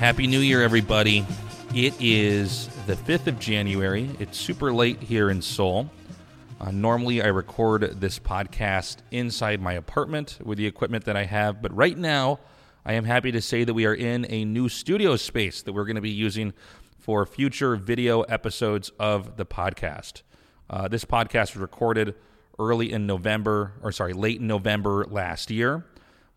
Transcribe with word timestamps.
Happy 0.00 0.26
New 0.26 0.40
Year, 0.40 0.62
everybody. 0.62 1.26
It 1.74 1.92
is 2.00 2.68
the 2.86 2.94
5th 2.94 3.26
of 3.26 3.38
January. 3.38 4.08
It's 4.18 4.38
super 4.38 4.72
late 4.72 5.02
here 5.02 5.28
in 5.28 5.42
Seoul. 5.42 5.90
Uh, 6.58 6.70
normally, 6.70 7.20
I 7.20 7.26
record 7.26 8.00
this 8.00 8.18
podcast 8.18 8.96
inside 9.10 9.60
my 9.60 9.74
apartment 9.74 10.38
with 10.42 10.56
the 10.56 10.64
equipment 10.64 11.04
that 11.04 11.18
I 11.18 11.24
have, 11.24 11.60
but 11.60 11.76
right 11.76 11.98
now, 11.98 12.40
I 12.82 12.94
am 12.94 13.04
happy 13.04 13.30
to 13.32 13.42
say 13.42 13.62
that 13.64 13.74
we 13.74 13.84
are 13.84 13.92
in 13.92 14.24
a 14.30 14.46
new 14.46 14.70
studio 14.70 15.16
space 15.16 15.60
that 15.60 15.74
we're 15.74 15.84
going 15.84 15.96
to 15.96 16.00
be 16.00 16.08
using 16.08 16.54
for 16.98 17.26
future 17.26 17.76
video 17.76 18.22
episodes 18.22 18.90
of 18.98 19.36
the 19.36 19.44
podcast. 19.44 20.22
Uh, 20.70 20.88
this 20.88 21.04
podcast 21.04 21.52
was 21.52 21.58
recorded 21.58 22.14
early 22.58 22.90
in 22.90 23.06
November, 23.06 23.74
or 23.82 23.92
sorry, 23.92 24.14
late 24.14 24.40
in 24.40 24.46
November 24.46 25.04
last 25.10 25.50
year. 25.50 25.84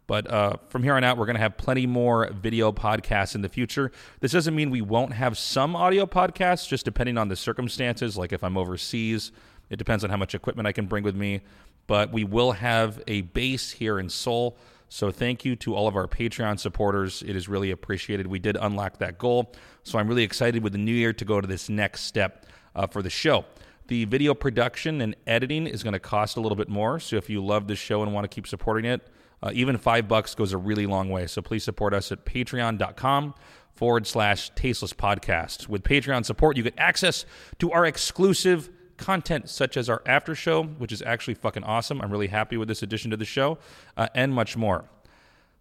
But 0.05 0.29
uh, 0.29 0.57
from 0.67 0.83
here 0.83 0.95
on 0.95 1.03
out, 1.03 1.17
we're 1.17 1.25
going 1.25 1.35
to 1.35 1.41
have 1.41 1.57
plenty 1.57 1.87
more 1.87 2.29
video 2.31 2.71
podcasts 2.71 3.35
in 3.35 3.41
the 3.41 3.49
future. 3.49 3.91
This 4.19 4.31
doesn't 4.31 4.55
mean 4.55 4.69
we 4.69 4.81
won't 4.81 5.13
have 5.13 5.37
some 5.37 5.75
audio 5.75 6.05
podcasts, 6.05 6.67
just 6.67 6.85
depending 6.85 7.17
on 7.17 7.29
the 7.29 7.35
circumstances. 7.35 8.17
Like 8.17 8.33
if 8.33 8.43
I'm 8.43 8.57
overseas, 8.57 9.31
it 9.69 9.77
depends 9.77 10.03
on 10.03 10.09
how 10.09 10.17
much 10.17 10.35
equipment 10.35 10.67
I 10.67 10.73
can 10.73 10.87
bring 10.87 11.03
with 11.03 11.15
me. 11.15 11.41
But 11.87 12.11
we 12.11 12.23
will 12.23 12.53
have 12.53 13.01
a 13.07 13.21
base 13.21 13.71
here 13.71 13.99
in 13.99 14.09
Seoul. 14.09 14.57
So 14.89 15.09
thank 15.09 15.43
you 15.43 15.55
to 15.57 15.73
all 15.73 15.87
of 15.87 15.95
our 15.95 16.07
Patreon 16.07 16.59
supporters. 16.59 17.23
It 17.25 17.35
is 17.35 17.49
really 17.49 17.71
appreciated. 17.71 18.27
We 18.27 18.39
did 18.39 18.57
unlock 18.59 18.99
that 18.99 19.17
goal. 19.17 19.51
So 19.83 19.97
I'm 19.97 20.07
really 20.07 20.23
excited 20.23 20.61
with 20.63 20.73
the 20.73 20.79
new 20.79 20.93
year 20.93 21.13
to 21.13 21.25
go 21.25 21.41
to 21.41 21.47
this 21.47 21.67
next 21.67 22.01
step 22.01 22.45
uh, 22.75 22.87
for 22.87 23.01
the 23.01 23.09
show. 23.09 23.45
The 23.87 24.05
video 24.05 24.33
production 24.33 25.01
and 25.01 25.15
editing 25.27 25.67
is 25.67 25.81
going 25.81 25.93
to 25.93 25.99
cost 25.99 26.37
a 26.37 26.41
little 26.41 26.55
bit 26.55 26.69
more. 26.69 26.99
So 26.99 27.15
if 27.15 27.29
you 27.29 27.43
love 27.43 27.67
this 27.67 27.79
show 27.79 28.03
and 28.03 28.13
want 28.13 28.25
to 28.25 28.33
keep 28.33 28.47
supporting 28.47 28.85
it, 28.85 29.01
uh, 29.43 29.51
even 29.53 29.77
five 29.77 30.07
bucks 30.07 30.33
goes 30.33 30.53
a 30.53 30.57
really 30.57 30.87
long 30.87 31.09
way. 31.09 31.27
So 31.27 31.41
please 31.41 31.63
support 31.63 31.93
us 31.93 32.11
at 32.11 32.25
patreon.com 32.25 33.35
forward 33.75 34.07
slash 34.07 34.49
tasteless 34.55 34.93
podcast. 34.93 35.67
With 35.67 35.83
Patreon 35.83 36.25
support, 36.25 36.55
you 36.55 36.63
get 36.63 36.75
access 36.77 37.25
to 37.59 37.71
our 37.71 37.85
exclusive 37.85 38.69
content, 38.97 39.49
such 39.49 39.75
as 39.75 39.89
our 39.89 40.01
after 40.05 40.33
show, 40.33 40.63
which 40.63 40.93
is 40.93 41.01
actually 41.01 41.33
fucking 41.33 41.63
awesome. 41.63 42.01
I'm 42.01 42.09
really 42.11 42.27
happy 42.27 42.55
with 42.55 42.69
this 42.69 42.81
addition 42.81 43.11
to 43.11 43.17
the 43.17 43.25
show, 43.25 43.57
uh, 43.97 44.07
and 44.15 44.33
much 44.33 44.55
more. 44.55 44.85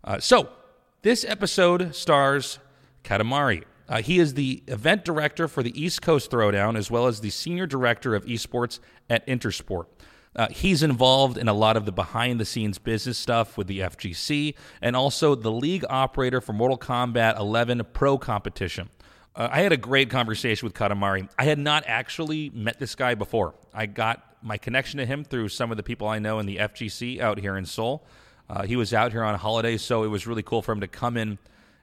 Uh, 0.05 0.21
so, 0.21 0.51
this 1.03 1.25
episode 1.25 1.95
stars 1.95 2.61
Katamari. 3.03 3.65
Uh, 3.89 4.01
he 4.01 4.21
is 4.21 4.35
the 4.35 4.63
event 4.69 5.05
director 5.05 5.49
for 5.49 5.63
the 5.65 5.83
East 5.83 6.03
Coast 6.03 6.31
Throwdown, 6.31 6.77
as 6.77 6.91
well 6.91 7.09
as 7.09 7.21
the 7.21 7.31
senior 7.31 7.67
director 7.67 8.15
of 8.15 8.25
esports 8.27 8.79
at 9.11 9.27
Intersport. 9.27 9.87
Uh, 10.35 10.49
he's 10.49 10.83
involved 10.83 11.37
in 11.37 11.49
a 11.49 11.53
lot 11.53 11.77
of 11.77 11.85
the 11.85 11.93
behind 11.93 12.41
the 12.41 12.45
scenes 12.45 12.79
business 12.79 13.19
stuff 13.19 13.59
with 13.59 13.67
the 13.67 13.81
FGC 13.81 14.55
and 14.81 14.97
also 14.97 15.35
the 15.35 15.53
league 15.53 15.85
operator 15.91 16.41
for 16.41 16.53
Mortal 16.53 16.79
Kombat 16.79 17.39
11 17.39 17.83
Pro 17.93 18.19
Kompetition. 18.19 18.89
Uh, 19.35 19.49
I 19.51 19.61
had 19.61 19.73
a 19.73 19.77
great 19.77 20.11
conversation 20.11 20.67
with 20.67 20.75
Katamari. 20.75 21.29
I 21.39 21.45
had 21.45 21.59
not 21.59 21.85
actually 21.87 22.51
met 22.51 22.79
this 22.79 22.95
guy 22.95 23.15
before. 23.15 23.55
I 23.75 23.87
got 23.87 24.25
my 24.43 24.59
connection 24.59 24.99
to 24.99 25.07
him 25.07 25.25
through 25.25 25.49
some 25.49 25.71
of 25.71 25.77
the 25.77 25.83
people 25.83 26.09
I 26.09 26.19
know 26.19 26.39
in 26.39 26.47
the 26.47 26.57
FGC 26.57 27.21
out 27.21 27.39
here 27.39 27.57
in 27.57 27.65
Seoul. 27.65 28.05
Uh, 28.49 28.65
he 28.65 28.77
was 28.77 28.93
out 28.93 29.13
here 29.13 29.23
on 29.23 29.39
holiday, 29.39 29.77
so 29.77 30.03
it 30.05 30.09
was 30.09 30.27
really 30.27 30.43
cool 30.43 30.63
for 30.63 30.73
him 30.73 30.81
to 30.81 30.89
come 30.89 31.17
in 31.17 31.39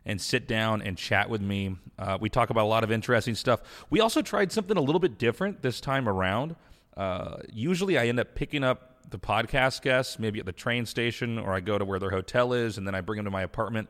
and 0.05 0.19
sit 0.19 0.47
down 0.47 0.81
and 0.81 0.97
chat 0.97 1.29
with 1.29 1.41
me. 1.41 1.75
Uh, 1.97 2.17
we 2.19 2.29
talk 2.29 2.49
about 2.49 2.63
a 2.63 2.67
lot 2.67 2.83
of 2.83 2.91
interesting 2.91 3.35
stuff. 3.35 3.61
We 3.89 3.99
also 3.99 4.21
tried 4.21 4.51
something 4.51 4.77
a 4.77 4.81
little 4.81 4.99
bit 4.99 5.17
different 5.17 5.61
this 5.61 5.81
time 5.81 6.07
around. 6.07 6.55
Uh, 6.99 7.37
usually, 7.53 7.97
I 7.97 8.07
end 8.07 8.19
up 8.19 8.35
picking 8.35 8.61
up 8.61 9.09
the 9.09 9.17
podcast 9.17 9.81
guests, 9.81 10.19
maybe 10.19 10.41
at 10.41 10.45
the 10.45 10.51
train 10.51 10.85
station, 10.85 11.39
or 11.39 11.53
I 11.53 11.61
go 11.61 11.77
to 11.77 11.85
where 11.85 11.97
their 11.97 12.09
hotel 12.09 12.51
is, 12.51 12.77
and 12.77 12.85
then 12.85 12.93
I 12.93 12.99
bring 12.99 13.15
them 13.15 13.25
to 13.25 13.31
my 13.31 13.41
apartment. 13.41 13.87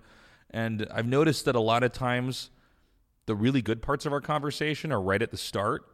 And 0.52 0.88
I've 0.94 1.08
noticed 1.08 1.46
that 1.46 1.56
a 1.56 1.60
lot 1.60 1.82
of 1.82 1.92
times, 1.92 2.52
the 3.26 3.34
really 3.34 3.64
good 3.64 3.82
parts 3.82 4.06
of 4.06 4.14
our 4.14 4.22
conversation 4.22 4.92
are 4.92 5.02
right 5.02 5.24
at 5.24 5.32
the 5.32 5.38
start, 5.38 5.86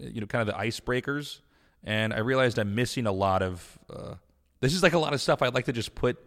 you 0.00 0.20
know, 0.20 0.26
kind 0.26 0.48
of 0.48 0.52
the 0.52 0.60
icebreakers. 0.60 1.42
And 1.84 2.12
I 2.12 2.18
realized 2.18 2.58
I'm 2.58 2.74
missing 2.74 3.06
a 3.06 3.12
lot 3.12 3.40
of. 3.40 3.78
Uh, 3.88 4.14
this 4.58 4.74
is 4.74 4.82
like 4.82 4.94
a 4.94 4.98
lot 4.98 5.14
of 5.14 5.20
stuff 5.20 5.42
I'd 5.42 5.54
like 5.54 5.66
to 5.66 5.72
just 5.72 5.94
put 5.94 6.18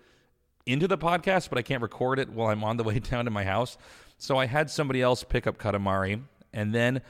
into 0.66 0.88
the 0.88 0.98
podcast, 0.98 1.50
but 1.50 1.58
I 1.58 1.62
can't 1.62 1.82
record 1.82 2.20
it 2.20 2.30
while 2.30 2.48
I'm 2.48 2.64
on 2.64 2.78
the 2.78 2.86
way 2.86 3.00
down 3.12 3.26
to 3.26 3.32
my 3.32 3.44
house. 3.44 3.78
So 4.18 4.38
I 4.38 4.46
had 4.46 4.70
somebody 4.70 5.02
else 5.02 5.26
pick 5.26 5.46
up 5.46 5.58
Katamari, 5.58 6.22
and 6.54 6.74
then 6.74 7.02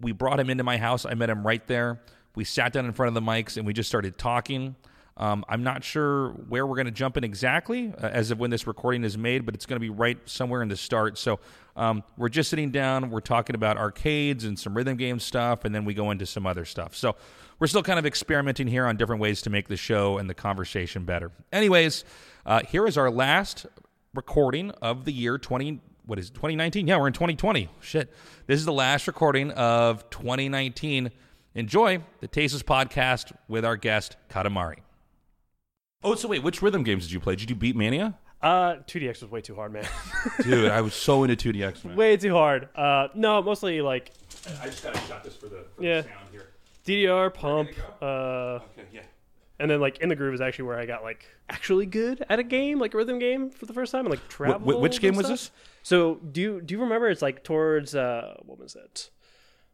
we 0.00 0.10
brought 0.10 0.40
him 0.40 0.50
into 0.50 0.64
my 0.64 0.76
house. 0.76 1.06
I 1.06 1.14
met 1.14 1.30
him 1.30 1.46
right 1.46 1.64
there. 1.68 2.00
We 2.34 2.44
sat 2.44 2.72
down 2.72 2.86
in 2.86 2.92
front 2.92 3.08
of 3.08 3.14
the 3.14 3.28
mics 3.28 3.56
and 3.56 3.66
we 3.66 3.72
just 3.72 3.88
started 3.88 4.18
talking. 4.18 4.76
Um, 5.16 5.44
I'm 5.48 5.62
not 5.62 5.84
sure 5.84 6.30
where 6.30 6.66
we're 6.66 6.76
going 6.76 6.86
to 6.86 6.92
jump 6.92 7.18
in 7.18 7.24
exactly 7.24 7.92
uh, 8.00 8.06
as 8.06 8.30
of 8.30 8.40
when 8.40 8.50
this 8.50 8.66
recording 8.66 9.04
is 9.04 9.18
made, 9.18 9.44
but 9.44 9.54
it's 9.54 9.66
going 9.66 9.76
to 9.76 9.80
be 9.80 9.90
right 9.90 10.16
somewhere 10.24 10.62
in 10.62 10.68
the 10.68 10.76
start. 10.76 11.18
So 11.18 11.40
um, 11.76 12.02
we're 12.16 12.30
just 12.30 12.48
sitting 12.48 12.70
down, 12.70 13.10
we're 13.10 13.20
talking 13.20 13.54
about 13.54 13.76
arcades 13.76 14.44
and 14.44 14.58
some 14.58 14.74
rhythm 14.74 14.96
game 14.96 15.20
stuff, 15.20 15.64
and 15.64 15.74
then 15.74 15.84
we 15.84 15.92
go 15.92 16.10
into 16.10 16.24
some 16.24 16.46
other 16.46 16.64
stuff. 16.64 16.96
So 16.96 17.16
we're 17.58 17.66
still 17.66 17.82
kind 17.82 17.98
of 17.98 18.06
experimenting 18.06 18.66
here 18.66 18.86
on 18.86 18.96
different 18.96 19.20
ways 19.20 19.42
to 19.42 19.50
make 19.50 19.68
the 19.68 19.76
show 19.76 20.16
and 20.16 20.30
the 20.30 20.34
conversation 20.34 21.04
better. 21.04 21.30
Anyways, 21.52 22.04
uh, 22.46 22.62
here 22.62 22.86
is 22.86 22.96
our 22.96 23.10
last 23.10 23.66
recording 24.14 24.70
of 24.82 25.04
the 25.04 25.12
year 25.12 25.36
20. 25.36 25.80
What 26.06 26.18
is 26.18 26.30
it, 26.30 26.34
2019? 26.34 26.86
Yeah, 26.86 26.96
we're 26.96 27.08
in 27.08 27.12
2020. 27.12 27.68
Shit. 27.80 28.10
This 28.46 28.58
is 28.58 28.64
the 28.64 28.72
last 28.72 29.06
recording 29.06 29.50
of 29.50 30.08
2019. 30.08 31.10
Enjoy 31.54 32.02
the 32.20 32.28
Tasteless 32.28 32.62
podcast 32.62 33.32
with 33.48 33.64
our 33.64 33.76
guest, 33.76 34.16
Katamari. 34.28 34.78
Oh, 36.02 36.14
so 36.14 36.28
wait, 36.28 36.42
which 36.42 36.62
rhythm 36.62 36.82
games 36.82 37.04
did 37.04 37.12
you 37.12 37.20
play? 37.20 37.36
Did 37.36 37.50
you 37.50 37.56
Beatmania? 37.56 38.14
Uh, 38.40 38.76
2DX 38.86 39.20
was 39.22 39.30
way 39.30 39.40
too 39.42 39.54
hard, 39.54 39.72
man. 39.72 39.86
Dude, 40.42 40.70
I 40.70 40.80
was 40.80 40.94
so 40.94 41.24
into 41.24 41.52
2DX, 41.52 41.84
man. 41.84 41.96
way 41.96 42.16
too 42.16 42.32
hard. 42.32 42.68
Uh, 42.74 43.08
no, 43.14 43.42
mostly 43.42 43.82
like 43.82 44.12
I 44.62 44.66
just 44.66 44.82
got 44.82 44.94
a 44.96 45.00
shot 45.00 45.24
this 45.24 45.36
for 45.36 45.46
the, 45.48 45.64
for 45.76 45.82
Yeah. 45.82 46.02
the 46.02 46.08
sound 46.08 46.26
here. 46.30 46.46
DDR, 46.86 47.34
pump, 47.34 47.68
uh, 48.00 48.04
Okay, 48.04 48.86
yeah. 48.92 49.00
and 49.58 49.70
then 49.70 49.80
like 49.80 49.98
in 49.98 50.08
the 50.08 50.16
groove 50.16 50.32
is 50.32 50.40
actually 50.40 50.64
where 50.66 50.78
I 50.78 50.86
got 50.86 51.02
like 51.02 51.26
actually 51.50 51.84
good 51.84 52.24
at 52.30 52.38
a 52.38 52.42
game, 52.42 52.78
like 52.78 52.94
a 52.94 52.96
rhythm 52.96 53.18
game 53.18 53.50
for 53.50 53.66
the 53.66 53.74
first 53.74 53.92
time, 53.92 54.06
and 54.06 54.10
like 54.10 54.26
travel. 54.28 54.58
Wh- 54.60 54.80
which 54.80 55.00
game 55.02 55.16
was 55.16 55.26
stuff. 55.26 55.38
this? 55.38 55.50
So 55.82 56.14
do 56.14 56.40
you 56.40 56.60
do 56.62 56.74
you 56.74 56.80
remember? 56.80 57.08
It's 57.10 57.20
like 57.22 57.44
towards 57.44 57.94
uh, 57.94 58.36
what 58.46 58.58
was 58.58 58.74
it? 58.76 59.10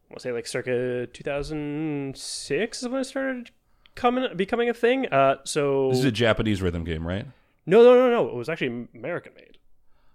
I 0.09 0.13
want 0.13 0.19
to 0.19 0.23
say 0.23 0.31
like 0.31 0.47
circa 0.47 1.07
2006 1.07 2.81
is 2.83 2.87
when 2.89 3.01
it 3.01 3.03
started 3.05 3.51
coming 3.95 4.25
becoming 4.35 4.69
a 4.69 4.73
thing. 4.73 5.07
Uh, 5.07 5.37
so 5.43 5.89
This 5.89 5.99
is 5.99 6.05
a 6.05 6.11
Japanese 6.11 6.61
rhythm 6.61 6.83
game, 6.83 7.05
right? 7.05 7.25
no, 7.65 7.83
no, 7.83 7.93
no, 7.95 8.09
no. 8.09 8.27
It 8.29 8.35
was 8.35 8.47
actually 8.49 8.87
American 8.95 9.33
made. 9.35 9.57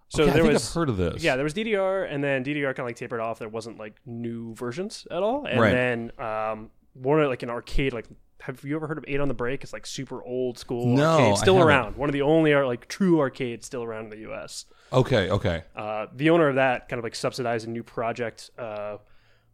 So 0.08 0.22
Okay, 0.24 0.30
I 0.30 0.34
there 0.34 0.42
think 0.44 0.52
was 0.54 0.68
I've 0.68 0.74
heard 0.74 0.88
of 0.88 0.96
this. 0.96 1.22
Yeah, 1.22 1.36
there 1.36 1.44
was 1.44 1.54
DDR, 1.54 2.06
and 2.10 2.22
then 2.22 2.44
DDR 2.44 2.66
kind 2.68 2.80
of 2.80 2.86
like 2.86 2.96
tapered 2.96 3.20
off. 3.20 3.38
There 3.38 3.48
wasn't 3.48 3.78
like 3.78 3.94
new 4.06 4.54
versions 4.54 5.06
at 5.10 5.22
all, 5.22 5.46
and 5.46 5.60
Right. 5.60 5.72
then 5.72 6.12
um, 6.18 6.70
one 6.94 7.20
of 7.20 7.28
like 7.28 7.42
an 7.42 7.50
arcade. 7.50 7.92
Like, 7.92 8.06
have 8.42 8.62
you 8.64 8.76
ever 8.76 8.86
heard 8.86 8.98
of 8.98 9.04
Eight 9.08 9.20
on 9.20 9.28
the 9.28 9.34
Break? 9.34 9.62
It's 9.62 9.72
like 9.72 9.86
super 9.86 10.22
old 10.22 10.58
school 10.58 10.86
No, 10.96 11.18
arcade, 11.18 11.38
still 11.38 11.60
around. 11.60 11.96
One 11.96 12.08
of 12.08 12.12
the 12.14 12.22
only 12.22 12.54
like 12.54 12.88
true 12.88 13.20
arcades 13.20 13.66
still 13.66 13.82
around 13.84 14.04
in 14.04 14.10
the 14.10 14.18
U.S. 14.28 14.66
Okay, 14.92 15.30
okay. 15.30 15.64
Uh, 15.76 16.06
the 16.14 16.28
owner 16.30 16.48
of 16.48 16.56
that 16.56 16.88
kind 16.90 16.98
of 16.98 17.04
like 17.04 17.14
subsidized 17.14 17.66
a 17.66 17.70
new 17.70 17.82
project 17.82 18.50
uh, 18.58 18.98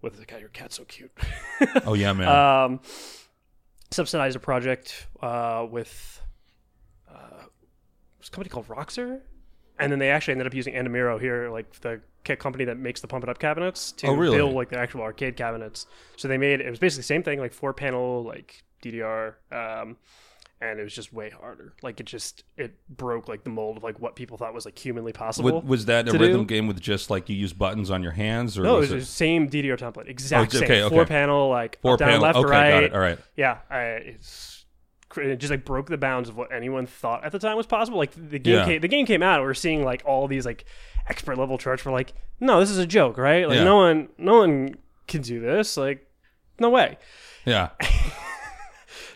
with 0.02 0.16
the 0.16 0.24
guy. 0.24 0.38
Your 0.38 0.48
cat's 0.50 0.76
so 0.76 0.84
cute. 0.84 1.10
Oh 1.84 1.94
yeah, 1.94 2.12
man. 2.12 2.28
um, 2.28 2.80
subsidized 3.90 4.36
a 4.36 4.40
project 4.40 5.06
uh, 5.22 5.66
with 5.70 6.20
uh, 7.10 7.44
was 8.18 8.28
company 8.28 8.50
called 8.50 8.68
Roxor, 8.68 9.20
and 9.78 9.90
then 9.92 9.98
they 9.98 10.10
actually 10.10 10.32
ended 10.32 10.46
up 10.46 10.54
using 10.54 10.74
Andamiro 10.74 11.20
here, 11.20 11.50
like 11.50 11.72
the 11.80 12.00
kit 12.24 12.38
company 12.38 12.64
that 12.66 12.76
makes 12.78 13.00
the 13.00 13.06
pump 13.06 13.24
it 13.24 13.30
up 13.30 13.38
cabinets, 13.38 13.92
to 13.92 14.08
Oh, 14.08 14.12
really? 14.14 14.36
build 14.36 14.52
like 14.54 14.68
the 14.70 14.78
actual 14.78 15.00
arcade 15.02 15.36
cabinets. 15.36 15.86
So 16.16 16.28
they 16.28 16.38
made 16.38 16.60
it 16.60 16.68
was 16.70 16.78
basically 16.78 17.00
the 17.00 17.06
same 17.06 17.22
thing, 17.22 17.38
like 17.40 17.52
four 17.52 17.72
panel, 17.72 18.22
like 18.24 18.62
DDR. 18.82 19.34
Um, 19.50 19.96
and 20.60 20.80
it 20.80 20.82
was 20.82 20.94
just 20.94 21.12
way 21.12 21.30
harder. 21.30 21.74
Like 21.82 22.00
it 22.00 22.06
just 22.06 22.44
it 22.56 22.74
broke 22.88 23.28
like 23.28 23.44
the 23.44 23.50
mold 23.50 23.76
of 23.76 23.82
like 23.84 24.00
what 24.00 24.16
people 24.16 24.36
thought 24.36 24.52
was 24.54 24.64
like 24.64 24.78
humanly 24.78 25.12
possible. 25.12 25.52
Wa- 25.52 25.60
was 25.60 25.86
that 25.86 26.08
a 26.08 26.12
rhythm 26.18 26.40
do? 26.42 26.46
game 26.46 26.66
with 26.66 26.80
just 26.80 27.10
like 27.10 27.28
you 27.28 27.36
use 27.36 27.52
buttons 27.52 27.90
on 27.90 28.02
your 28.02 28.12
hands, 28.12 28.58
or 28.58 28.62
no, 28.64 28.76
it 28.76 28.80
was 28.80 28.90
was 28.90 29.02
it 29.02 29.06
the 29.06 29.12
same 29.12 29.48
DDR 29.48 29.78
template, 29.78 30.08
exact 30.08 30.54
Oh, 30.54 30.58
same. 30.58 30.64
okay. 30.64 30.88
Four 30.88 31.06
panel, 31.06 31.48
like 31.48 31.80
four 31.80 31.92
up, 31.94 31.98
down, 32.00 32.20
left, 32.20 32.36
okay, 32.38 32.48
right. 32.50 32.70
got 32.70 32.84
it. 32.84 32.92
All 32.94 33.00
right. 33.00 33.18
yeah, 33.36 33.58
I, 33.70 33.82
it's 33.82 34.64
it 35.16 35.36
just 35.36 35.50
like 35.50 35.64
broke 35.64 35.88
the 35.88 35.96
bounds 35.96 36.28
of 36.28 36.36
what 36.36 36.52
anyone 36.52 36.86
thought 36.86 37.24
at 37.24 37.32
the 37.32 37.38
time 37.38 37.56
was 37.56 37.66
possible. 37.66 37.96
Like 37.98 38.10
the 38.12 38.38
game, 38.38 38.54
Yeah. 38.56 38.64
came, 38.66 38.80
the 38.82 38.88
game 38.88 39.06
came 39.06 39.22
out, 39.22 39.40
we 39.40 39.46
are 39.48 39.54
seeing 39.54 39.82
like 39.84 40.02
all 40.04 40.28
these 40.28 40.44
like 40.44 40.64
expert 41.08 41.38
level 41.38 41.56
charts 41.56 41.82
for 41.82 41.90
like, 41.90 42.12
no, 42.40 42.60
this 42.60 42.70
is 42.70 42.78
a 42.78 42.86
joke, 42.86 43.16
right? 43.16 43.48
Like 43.48 43.56
Yeah. 43.58 43.64
no 43.64 43.76
one, 43.76 44.08
no 44.18 44.38
one 44.40 44.74
can 45.06 45.22
do 45.22 45.40
this. 45.40 45.76
Like, 45.78 46.06
no 46.60 46.68
way. 46.68 46.98
Yeah. 47.46 47.70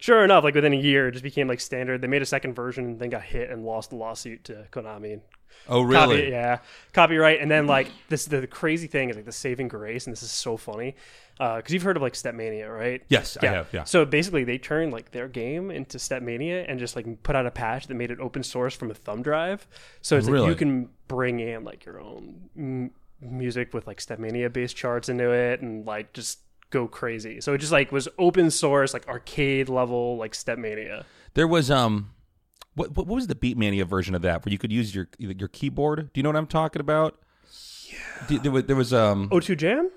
Sure 0.02 0.24
enough, 0.24 0.42
like 0.42 0.56
within 0.56 0.72
a 0.72 0.76
year, 0.76 1.06
it 1.06 1.12
just 1.12 1.22
became 1.22 1.46
like 1.46 1.60
standard. 1.60 2.00
They 2.00 2.08
made 2.08 2.22
a 2.22 2.26
second 2.26 2.54
version, 2.54 2.84
and 2.86 2.98
then 2.98 3.08
got 3.08 3.22
hit 3.22 3.50
and 3.50 3.64
lost 3.64 3.90
the 3.90 3.96
lawsuit 3.96 4.42
to 4.44 4.66
Konami. 4.72 5.20
Oh 5.68 5.82
really? 5.82 6.22
Copy, 6.22 6.30
yeah, 6.32 6.58
copyright. 6.92 7.40
And 7.40 7.48
then 7.48 7.68
like 7.68 7.88
this, 8.08 8.24
the, 8.24 8.48
crazy 8.48 8.88
thing 8.88 9.10
is 9.10 9.16
like 9.16 9.26
the 9.26 9.30
saving 9.30 9.68
grace, 9.68 10.08
and 10.08 10.12
this 10.12 10.24
is 10.24 10.32
so 10.32 10.56
funny 10.56 10.96
because 11.38 11.72
you've 11.72 11.84
heard 11.84 11.94
of 11.94 12.02
like 12.02 12.14
Stepmania, 12.14 12.68
right? 12.68 13.00
Yes, 13.10 13.36
I 13.40 13.46
have. 13.46 13.68
Yeah. 13.72 13.84
So 13.84 14.04
basically, 14.04 14.42
they 14.42 14.58
turned 14.58 14.92
like 14.92 15.12
their 15.12 15.28
game 15.28 15.70
into 15.70 15.98
Stepmania 15.98 16.64
and 16.66 16.80
just 16.80 16.96
like 16.96 17.22
put 17.22 17.36
out 17.36 17.46
a 17.46 17.52
patch 17.52 17.86
that 17.86 17.94
made 17.94 18.10
it 18.10 18.18
open 18.18 18.42
source 18.42 18.74
from 18.74 18.90
a 18.90 18.94
thumb 18.94 19.22
drive. 19.22 19.68
So 20.00 20.16
it's 20.16 20.28
like 20.28 20.48
you 20.48 20.56
can 20.56 20.88
bring 21.06 21.38
in 21.38 21.62
like 21.62 21.84
your 21.84 22.00
own 22.00 22.50
mm, 22.58 22.90
music 23.20 23.72
with 23.72 23.86
like 23.86 23.98
Stepmania 23.98 24.52
based 24.52 24.74
charts 24.74 25.08
into 25.08 25.30
it 25.30 25.60
and 25.60 25.86
like 25.86 26.12
just 26.12 26.40
go 26.72 26.88
crazy. 26.88 27.40
So 27.40 27.54
it 27.54 27.58
just 27.58 27.70
like 27.72 27.92
was 27.92 28.08
open 28.18 28.50
source, 28.50 28.92
like 28.92 29.06
arcade 29.06 29.68
level, 29.68 30.16
like 30.16 30.32
Stepmania. 30.32 31.04
There 31.34 31.46
was 31.46 31.70
um, 31.70 32.10
what 32.74 32.96
what 32.96 33.06
was 33.06 33.28
the 33.28 33.34
Beatmania 33.36 33.84
version 33.86 34.14
of 34.14 34.22
that 34.22 34.44
where 34.44 34.50
you 34.52 34.58
could 34.58 34.72
use 34.72 34.94
your 34.94 35.08
your 35.18 35.48
keyboard? 35.48 36.12
Do 36.12 36.18
you 36.18 36.22
know 36.24 36.30
what 36.30 36.36
I'm 36.36 36.46
talking 36.48 36.80
about? 36.80 37.18
Yeah. 38.28 38.38
There 38.38 38.50
was, 38.52 38.64
there 38.64 38.76
was 38.76 38.92
um, 38.92 39.28
O2Jam? 39.28 39.88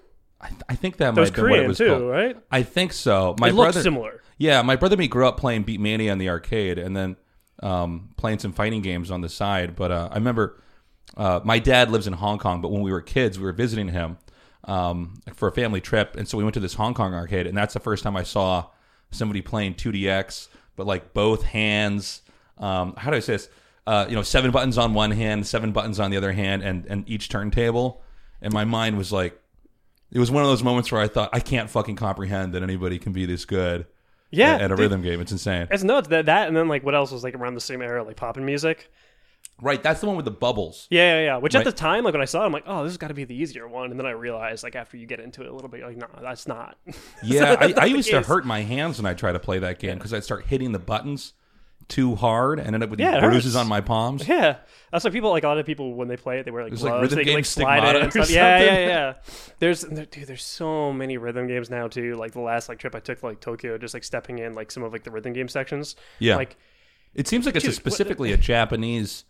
I, 0.41 0.49
I 0.67 0.75
think 0.75 0.97
that 0.97 1.15
That 1.15 1.21
was 1.21 1.31
might 1.31 1.37
have 1.37 1.45
been 1.45 1.49
what 1.51 1.59
it 1.59 1.67
was 1.67 1.77
too, 1.77 1.87
called. 1.87 2.03
right? 2.09 2.37
I 2.51 2.61
think 2.63 2.91
so. 2.91 3.35
My 3.39 3.49
it 3.49 3.55
brother, 3.55 3.81
similar. 3.81 4.21
yeah, 4.37 4.61
my 4.61 4.75
brother 4.75 4.93
and 4.95 4.99
me 4.99 5.07
grew 5.07 5.25
up 5.27 5.37
playing 5.37 5.63
Beatmania 5.63 6.11
on 6.11 6.17
the 6.17 6.27
arcade, 6.29 6.77
and 6.77 6.95
then 6.95 7.15
um, 7.63 8.09
playing 8.17 8.39
some 8.39 8.51
fighting 8.51 8.81
games 8.81 9.09
on 9.11 9.21
the 9.21 9.29
side. 9.29 9.75
But 9.77 9.91
uh, 9.91 10.09
I 10.11 10.15
remember 10.15 10.61
uh, 11.15 11.39
my 11.45 11.57
dad 11.59 11.89
lives 11.89 12.05
in 12.05 12.13
Hong 12.13 12.37
Kong, 12.37 12.59
but 12.61 12.69
when 12.69 12.81
we 12.81 12.91
were 12.91 13.01
kids, 13.01 13.39
we 13.39 13.45
were 13.45 13.53
visiting 13.53 13.87
him 13.89 14.17
um, 14.65 15.21
for 15.35 15.47
a 15.47 15.51
family 15.51 15.81
trip, 15.81 16.15
and 16.15 16.27
so 16.27 16.37
we 16.37 16.43
went 16.43 16.53
to 16.55 16.59
this 16.59 16.73
Hong 16.75 16.93
Kong 16.93 17.13
arcade, 17.13 17.47
and 17.47 17.57
that's 17.57 17.73
the 17.73 17.79
first 17.79 18.03
time 18.03 18.15
I 18.17 18.23
saw 18.23 18.65
somebody 19.11 19.41
playing 19.41 19.75
2DX, 19.75 20.47
but 20.75 20.85
like 20.87 21.13
both 21.13 21.43
hands. 21.43 22.21
Um, 22.57 22.93
how 22.97 23.11
do 23.11 23.17
I 23.17 23.19
say 23.19 23.33
this? 23.33 23.49
Uh, 23.87 24.05
you 24.09 24.15
know, 24.15 24.23
seven 24.23 24.49
buttons 24.51 24.77
on 24.77 24.93
one 24.93 25.11
hand, 25.11 25.45
seven 25.45 25.71
buttons 25.71 25.99
on 25.99 26.09
the 26.11 26.17
other 26.17 26.31
hand, 26.31 26.63
and 26.63 26.85
and 26.87 27.07
each 27.09 27.29
turntable. 27.29 28.01
And 28.41 28.51
my 28.53 28.65
mind 28.65 28.97
was 28.97 29.11
like, 29.11 29.39
it 30.11 30.19
was 30.19 30.31
one 30.31 30.43
of 30.43 30.49
those 30.49 30.63
moments 30.63 30.91
where 30.91 31.01
I 31.01 31.07
thought 31.07 31.29
I 31.33 31.39
can't 31.39 31.69
fucking 31.69 31.95
comprehend 31.95 32.53
that 32.53 32.63
anybody 32.63 32.97
can 32.99 33.11
be 33.13 33.25
this 33.25 33.45
good 33.45 33.85
Yeah. 34.31 34.55
at, 34.55 34.61
at 34.61 34.65
a 34.71 34.75
dude, 34.75 34.79
rhythm 34.79 35.01
game. 35.03 35.21
It's 35.21 35.31
insane. 35.31 35.67
It's 35.69 35.83
nuts. 35.83 36.07
That 36.09 36.25
that 36.25 36.47
and 36.47 36.57
then 36.57 36.67
like 36.67 36.83
what 36.83 36.95
else 36.95 37.11
was 37.11 37.23
like 37.23 37.35
around 37.35 37.53
the 37.53 37.61
same 37.61 37.81
era, 37.81 38.03
like 38.03 38.15
poppin' 38.17 38.43
music. 38.45 38.91
Right, 39.61 39.81
that's 39.81 40.01
the 40.01 40.07
one 40.07 40.17
with 40.17 40.25
the 40.25 40.31
bubbles. 40.31 40.85
Yeah, 40.89 41.19
yeah, 41.19 41.25
yeah. 41.25 41.37
Which 41.37 41.55
Right. 41.55 41.61
at 41.65 41.65
the 41.65 41.71
time, 41.77 42.03
like 42.03 42.13
when 42.13 42.21
I 42.21 42.25
saw 42.25 42.43
it, 42.43 42.45
I'm 42.47 42.51
like, 42.51 42.65
oh, 42.67 42.83
this 42.83 42.91
has 42.91 42.97
got 42.97 43.07
to 43.07 43.13
be 43.13 43.23
the 43.23 43.35
easier 43.35 43.67
one. 43.67 43.89
And 43.89 43.97
then 43.99 44.05
I 44.05 44.11
realized, 44.11 44.63
like 44.63 44.75
after 44.75 44.97
you 44.97 45.05
get 45.05 45.19
into 45.21 45.41
it 45.43 45.47
a 45.47 45.53
little 45.53 45.69
bit, 45.69 45.79
you're 45.79 45.87
like, 45.87 45.97
no, 45.97 46.07
that's 46.21 46.45
not. 46.47 46.77
Yeah, 47.23 47.55
I, 47.59 47.65
I 47.65 47.71
the 47.71 47.89
used 47.89 48.09
to 48.09 48.21
hurt 48.21 48.45
my 48.45 48.61
hands 48.63 48.97
when 48.99 49.05
I 49.05 49.13
try 49.13 49.31
to 49.31 49.39
play 49.39 49.59
that 49.59 49.79
game 49.79 49.97
because 49.97 50.13
I'd 50.13 50.23
start 50.25 50.45
hitting 50.47 50.73
the 50.73 50.79
buttons 50.79 51.33
too 51.87 52.15
hard 52.15 52.59
and 52.59 52.73
end 52.73 52.83
up 52.83 52.89
with 52.89 52.99
Yeah, 52.99 53.11
these 53.21 53.29
bruises 53.29 53.53
hurts. 53.53 53.61
on 53.61 53.67
my 53.67 53.79
palms. 53.79 54.27
Yeah, 54.27 54.57
that's 54.91 55.05
why 55.05 55.11
people 55.11 55.29
like 55.29 55.43
a 55.43 55.47
lot 55.47 55.57
of 55.59 55.65
people 55.65 55.93
when 55.93 56.07
they 56.09 56.17
play 56.17 56.39
it, 56.39 56.43
they 56.45 56.51
wear 56.51 56.63
like 56.63 56.71
There's, 56.71 56.83
like, 56.83 56.91
gloves. 56.91 57.03
rhythm 57.03 57.17
they 57.19 57.23
can, 57.25 57.33
like 57.35 57.45
slide 57.45 57.95
it 57.95 58.01
and 58.01 58.11
stuff. 58.11 58.29
Yeah, 58.29 58.59
yeah, 58.59 58.87
yeah. 58.87 59.13
There's 59.59 59.81
there, 59.81 60.05
dude, 60.05 60.27
there's 60.27 60.43
so 60.43 60.91
many 60.91 61.17
rhythm 61.17 61.47
games 61.47 61.69
now 61.69 61.87
too. 61.87 62.15
Like 62.15 62.31
the 62.33 62.41
last 62.41 62.67
like 62.69 62.79
trip 62.79 62.93
I 62.95 62.99
took 62.99 63.19
to, 63.21 63.25
like 63.27 63.39
Tokyo, 63.39 63.77
just 63.77 63.93
like 63.93 64.03
stepping 64.03 64.39
in 64.39 64.53
like 64.53 64.69
some 64.71 64.83
of 64.83 64.91
like 64.91 65.03
the 65.03 65.11
rhythm 65.11 65.31
game 65.33 65.47
sections. 65.47 65.95
Yeah. 66.19 66.35
like 66.35 66.57
It 67.13 67.27
seems 67.27 67.45
like 67.45 67.55
it's 67.55 67.63
a 67.63 67.67
Dude, 67.69 67.75
what- 67.77 67.81
specifically 67.93 68.31
a 68.33 68.37
Japanese 68.37 69.23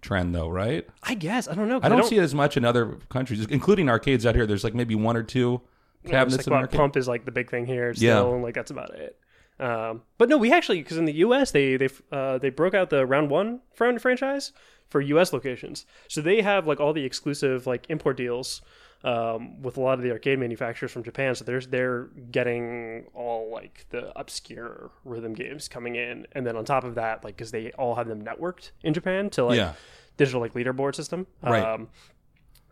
trend, 0.00 0.34
though, 0.34 0.48
right? 0.48 0.86
I 1.02 1.14
guess 1.14 1.48
I 1.48 1.54
don't 1.54 1.68
know. 1.68 1.80
I 1.82 1.88
don't, 1.88 2.04
see 2.06 2.16
it 2.18 2.22
as 2.22 2.34
much 2.34 2.56
in 2.56 2.64
other 2.64 2.98
countries, 3.08 3.44
including 3.46 3.88
arcades 3.88 4.26
out 4.26 4.34
here. 4.34 4.46
There's 4.46 4.64
like 4.64 4.74
maybe 4.74 4.94
one 4.94 5.16
or 5.16 5.22
two 5.22 5.60
cabinets 6.06 6.34
in 6.34 6.38
like, 6.38 6.46
an 6.46 6.52
what, 6.52 6.60
arcade. 6.62 6.78
pump 6.78 6.96
is 6.96 7.08
like 7.08 7.24
the 7.24 7.32
big 7.32 7.50
thing 7.50 7.66
here 7.66 7.92
still, 7.94 8.28
Yeah. 8.28 8.34
and 8.34 8.42
like 8.42 8.54
that's 8.54 8.70
about 8.70 8.94
it. 8.94 9.16
Um, 9.58 10.02
but 10.16 10.28
no, 10.30 10.38
we 10.38 10.52
actually 10.52 10.82
because 10.82 10.96
in 10.96 11.04
the 11.04 11.16
U.S. 11.16 11.50
they 11.50 11.76
they 11.76 11.88
uh, 12.10 12.38
they 12.38 12.48
broke 12.50 12.74
out 12.74 12.90
the 12.90 13.04
round 13.06 13.30
one 13.30 13.60
fran- 13.74 13.98
franchise 13.98 14.52
for 14.88 15.00
U.S. 15.02 15.32
locations, 15.32 15.84
so 16.08 16.20
they 16.22 16.40
have 16.40 16.66
like 16.66 16.80
all 16.80 16.92
the 16.94 17.04
exclusive 17.04 17.66
like 17.66 17.84
import 17.90 18.16
deals 18.16 18.62
um, 19.02 19.62
with 19.62 19.76
a 19.76 19.80
lot 19.80 19.94
of 19.98 20.02
the 20.02 20.10
arcade 20.10 20.38
manufacturers 20.38 20.92
from 20.92 21.02
Japan. 21.02 21.34
So 21.34 21.44
there's 21.44 21.66
they're 21.68 22.04
getting 22.30 23.06
all 23.14 23.50
like 23.50 23.86
the 23.90 24.12
obscure 24.18 24.90
rhythm 25.04 25.32
games 25.32 25.68
coming 25.68 25.96
in, 25.96 26.26
and 26.32 26.46
then 26.46 26.56
on 26.56 26.64
top 26.64 26.84
of 26.84 26.94
that, 26.96 27.24
like 27.24 27.36
because 27.36 27.50
they 27.50 27.72
all 27.72 27.94
have 27.94 28.08
them 28.08 28.22
networked 28.24 28.70
in 28.82 28.92
Japan 28.94 29.30
to 29.30 29.44
like 29.46 29.56
Yeah. 29.56 29.72
digital 30.16 30.40
like 30.40 30.52
leaderboard 30.54 30.94
system. 30.94 31.26
Right. 31.42 31.62
Um, 31.64 31.88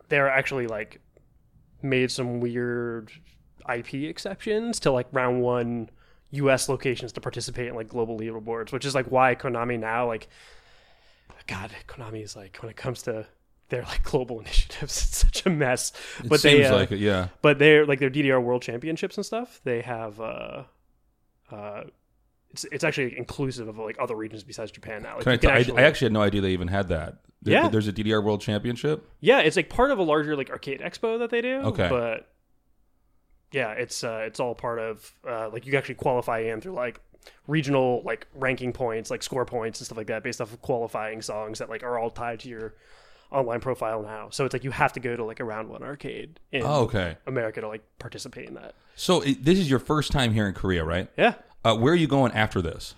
they're 0.09 0.29
actually 0.29 0.67
like 0.67 1.01
made 1.81 2.11
some 2.11 2.39
weird 2.41 3.11
IP 3.73 3.93
exceptions 3.95 4.79
to 4.81 4.91
like 4.91 5.07
round 5.11 5.41
one 5.41 5.89
US 6.31 6.69
locations 6.69 7.11
to 7.13 7.21
participate 7.21 7.67
in 7.69 7.75
like 7.75 7.87
global 7.87 8.19
leaderboards, 8.19 8.71
which 8.71 8.85
is 8.85 8.93
like 8.93 9.07
why 9.07 9.33
Konami 9.35 9.79
now 9.79 10.05
like 10.07 10.27
God, 11.47 11.71
Konami 11.87 12.23
is 12.23 12.35
like 12.35 12.57
when 12.61 12.69
it 12.69 12.75
comes 12.77 13.01
to 13.03 13.25
their 13.69 13.83
like 13.83 14.03
global 14.03 14.39
initiatives, 14.41 14.83
it's 14.97 15.17
such 15.17 15.45
a 15.45 15.49
mess. 15.49 15.91
It 16.23 16.29
but 16.29 16.39
seems 16.39 16.59
they 16.59 16.65
uh, 16.65 16.75
like 16.75 16.91
it, 16.91 16.99
yeah. 16.99 17.29
but 17.41 17.59
they're 17.59 17.85
like 17.85 17.99
their 17.99 18.09
DDR 18.09 18.41
World 18.41 18.61
Championships 18.61 19.17
and 19.17 19.25
stuff. 19.25 19.61
They 19.63 19.81
have 19.81 20.19
uh 20.19 20.63
uh 21.51 21.83
it's 22.51 22.65
it's 22.71 22.83
actually 22.83 23.17
inclusive 23.17 23.67
of 23.67 23.77
like 23.77 23.97
other 23.99 24.15
regions 24.15 24.43
besides 24.43 24.71
Japan 24.71 25.03
now. 25.03 25.17
Like, 25.17 25.27
I, 25.27 25.31
can 25.37 25.39
tell- 25.39 25.51
I- 25.51 25.59
actually- 25.59 25.77
I 25.77 25.81
actually 25.83 26.05
had 26.05 26.13
no 26.13 26.21
idea 26.21 26.41
they 26.41 26.51
even 26.51 26.67
had 26.67 26.87
that. 26.89 27.17
There- 27.41 27.53
Yeah. 27.53 27.69
There's 27.69 27.87
a 27.87 27.93
DDR 27.93 28.23
World 28.23 28.41
Championship. 28.41 29.07
Yeah, 29.19 29.39
it's 29.39 29.55
like 29.55 29.69
part 29.69 29.91
of 29.91 29.99
a 29.99 30.03
larger 30.03 30.35
like 30.35 30.49
arcade 30.49 30.81
expo 30.81 31.19
that 31.19 31.29
they 31.29 31.41
do. 31.41 31.57
Okay. 31.59 31.87
But 31.89 32.27
yeah, 33.51 33.71
it's 33.71 34.03
uh 34.03 34.23
it's 34.25 34.39
all 34.39 34.55
part 34.55 34.79
of 34.79 35.11
uh 35.27 35.49
like 35.49 35.65
you 35.65 35.77
actually 35.77 35.95
qualify 35.95 36.39
in 36.39 36.61
through 36.61 36.73
like 36.73 36.99
regional 37.47 38.01
like 38.05 38.27
ranking 38.33 38.73
points, 38.73 39.09
like 39.11 39.23
score 39.23 39.45
points 39.45 39.79
and 39.79 39.85
stuff 39.85 39.97
like 39.97 40.07
that 40.07 40.23
based 40.23 40.41
off 40.41 40.51
of 40.53 40.61
qualifying 40.61 41.21
songs 41.21 41.59
that 41.59 41.69
like 41.69 41.83
are 41.83 41.97
all 41.99 42.09
tied 42.09 42.39
to 42.41 42.49
your 42.49 42.75
online 43.31 43.59
profile 43.59 44.01
now. 44.01 44.29
So 44.31 44.45
it's 44.45 44.53
like 44.53 44.63
you 44.63 44.71
have 44.71 44.93
to 44.93 44.99
go 44.99 45.15
to 45.15 45.23
like 45.23 45.39
a 45.39 45.43
round 45.43 45.69
one 45.69 45.83
arcade 45.83 46.39
in 46.51 46.63
Oh, 46.63 46.81
okay. 46.83 47.17
America 47.27 47.61
to 47.61 47.67
like 47.67 47.83
participate 47.99 48.47
in 48.47 48.55
that. 48.55 48.73
So 48.95 49.21
it, 49.21 49.43
this 49.43 49.59
is 49.59 49.69
your 49.69 49.79
first 49.79 50.11
time 50.11 50.33
here 50.33 50.47
in 50.47 50.53
Korea, 50.53 50.83
right? 50.83 51.09
Yeah. 51.17 51.35
Uh, 51.63 51.75
where 51.75 51.93
are 51.93 51.97
you 51.97 52.07
going 52.07 52.31
after 52.33 52.61
this? 52.61 52.95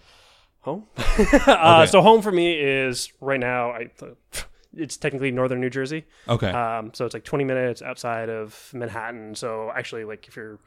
Home. 0.61 0.85
uh, 0.97 1.85
so 1.85 2.01
home 2.01 2.21
for 2.21 2.31
me 2.31 2.53
is 2.53 3.11
right 3.19 3.39
now. 3.39 3.71
I 3.71 3.89
it's 4.75 4.95
technically 4.95 5.31
northern 5.31 5.59
New 5.59 5.69
Jersey. 5.69 6.05
Okay. 6.29 6.49
Um, 6.49 6.91
so 6.93 7.05
it's 7.05 7.13
like 7.13 7.23
20 7.23 7.43
minutes 7.43 7.81
outside 7.81 8.29
of 8.29 8.69
Manhattan. 8.73 9.35
So 9.35 9.71
actually, 9.75 10.05
like 10.05 10.27
if 10.27 10.35
you're 10.35 10.59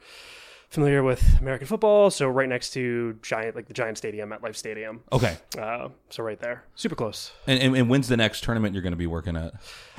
familiar 0.75 1.01
with 1.03 1.39
American 1.41 1.65
football, 1.67 2.11
so 2.11 2.27
right 2.27 2.47
next 2.47 2.71
to 2.71 3.17
Giant, 3.23 3.55
like 3.55 3.65
the 3.67 3.73
Giant 3.73 3.97
Stadium 3.97 4.29
MetLife 4.29 4.55
Stadium. 4.55 5.01
okay. 5.11 5.37
Uh, 5.57 5.89
so 6.09 6.21
right 6.23 6.39
there, 6.39 6.63
super 6.75 6.95
close. 6.95 7.31
And, 7.47 7.59
and, 7.61 7.75
and 7.75 7.89
when's 7.89 8.07
the 8.07 8.17
next 8.17 8.43
tournament 8.43 8.73
you're 8.73 8.83
going 8.83 8.91
to 8.93 8.97
be 8.97 9.07
working 9.07 9.35
at? 9.35 9.53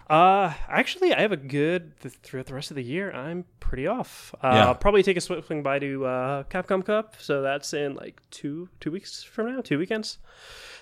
Uh, 0.08 0.52
actually, 0.69 1.12
I 1.12 1.20
have 1.23 1.32
a 1.32 1.37
good 1.37 1.99
th- 2.00 2.14
throughout 2.23 2.46
the 2.46 2.55
rest 2.55 2.70
of 2.70 2.76
the 2.76 2.84
year. 2.84 3.11
I'm 3.11 3.44
pretty 3.58 3.88
off. 3.88 4.32
Uh, 4.40 4.50
Yeah. 4.52 4.67
I'll 4.67 4.75
probably 4.76 5.02
take 5.02 5.17
a 5.17 5.20
swift 5.20 5.49
swing 5.49 5.64
by 5.64 5.81
to 5.81 6.06
uh, 6.06 6.42
Capcom 6.45 6.85
Cup. 6.85 7.16
So 7.18 7.42
that's 7.42 7.75
in 7.75 7.95
like 7.95 8.21
two 8.30 8.68
two 8.78 8.92
weeks 8.92 9.25
from 9.25 9.52
now, 9.52 9.62
two 9.62 9.78
weekends, 9.78 10.18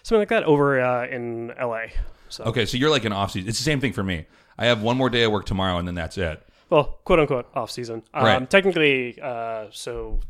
something 0.02 0.20
like 0.20 0.28
that, 0.28 0.42
over 0.44 0.78
uh, 0.78 1.06
in 1.06 1.54
LA. 1.58 1.86
So 2.28 2.44
Okay, 2.44 2.66
so 2.66 2.76
you're 2.76 2.90
like 2.90 3.06
an 3.06 3.12
off 3.12 3.30
season. 3.30 3.48
It's 3.48 3.58
the 3.58 3.64
same 3.64 3.80
thing 3.80 3.94
for 3.94 4.02
me. 4.02 4.26
I 4.58 4.66
have 4.66 4.82
one 4.82 4.96
more 4.98 5.08
day 5.08 5.22
of 5.22 5.32
work 5.32 5.46
tomorrow, 5.46 5.78
and 5.78 5.88
then 5.88 5.94
that's 5.94 6.18
it. 6.18 6.46
Well, 6.71 7.00
quote 7.04 7.21
unquote 7.21 7.47
off 7.54 7.71
season. 7.71 8.02
Um, 8.12 8.25
Right. 8.25 8.50
Technically, 8.50 9.18
uh, 9.21 9.66
so 9.71 10.21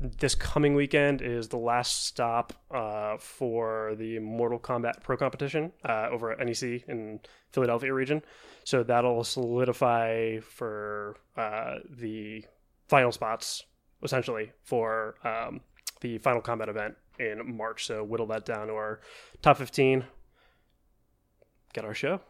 this 0.00 0.34
coming 0.34 0.74
weekend 0.74 1.22
is 1.22 1.48
the 1.48 1.56
last 1.58 2.06
stop 2.06 2.52
uh, 2.70 3.16
for 3.18 3.94
the 3.96 4.18
Mortal 4.18 4.58
Kombat 4.58 5.02
Pro 5.02 5.16
Kompetition 5.16 5.70
uh, 5.84 6.08
over 6.10 6.32
at 6.32 6.44
NEC 6.44 6.82
in 6.88 7.20
Philadelphia 7.52 7.92
region. 7.94 8.22
So 8.64 8.82
that'll 8.82 9.24
solidify 9.24 10.40
for 10.40 11.16
uh, 11.36 11.76
the 11.88 12.44
final 12.88 13.12
spots 13.12 13.64
essentially 14.02 14.50
for 14.64 15.14
um, 15.24 15.60
the 16.00 16.18
Final 16.18 16.42
Kombat 16.42 16.68
event 16.68 16.96
in 17.20 17.56
March. 17.56 17.86
So 17.86 18.02
whittle 18.02 18.26
that 18.26 18.44
down 18.44 18.66
to 18.66 18.74
our 18.74 19.00
top 19.40 19.58
15. 19.58 20.04
Get 21.72 21.84
our 21.84 21.94
show. 21.94 22.20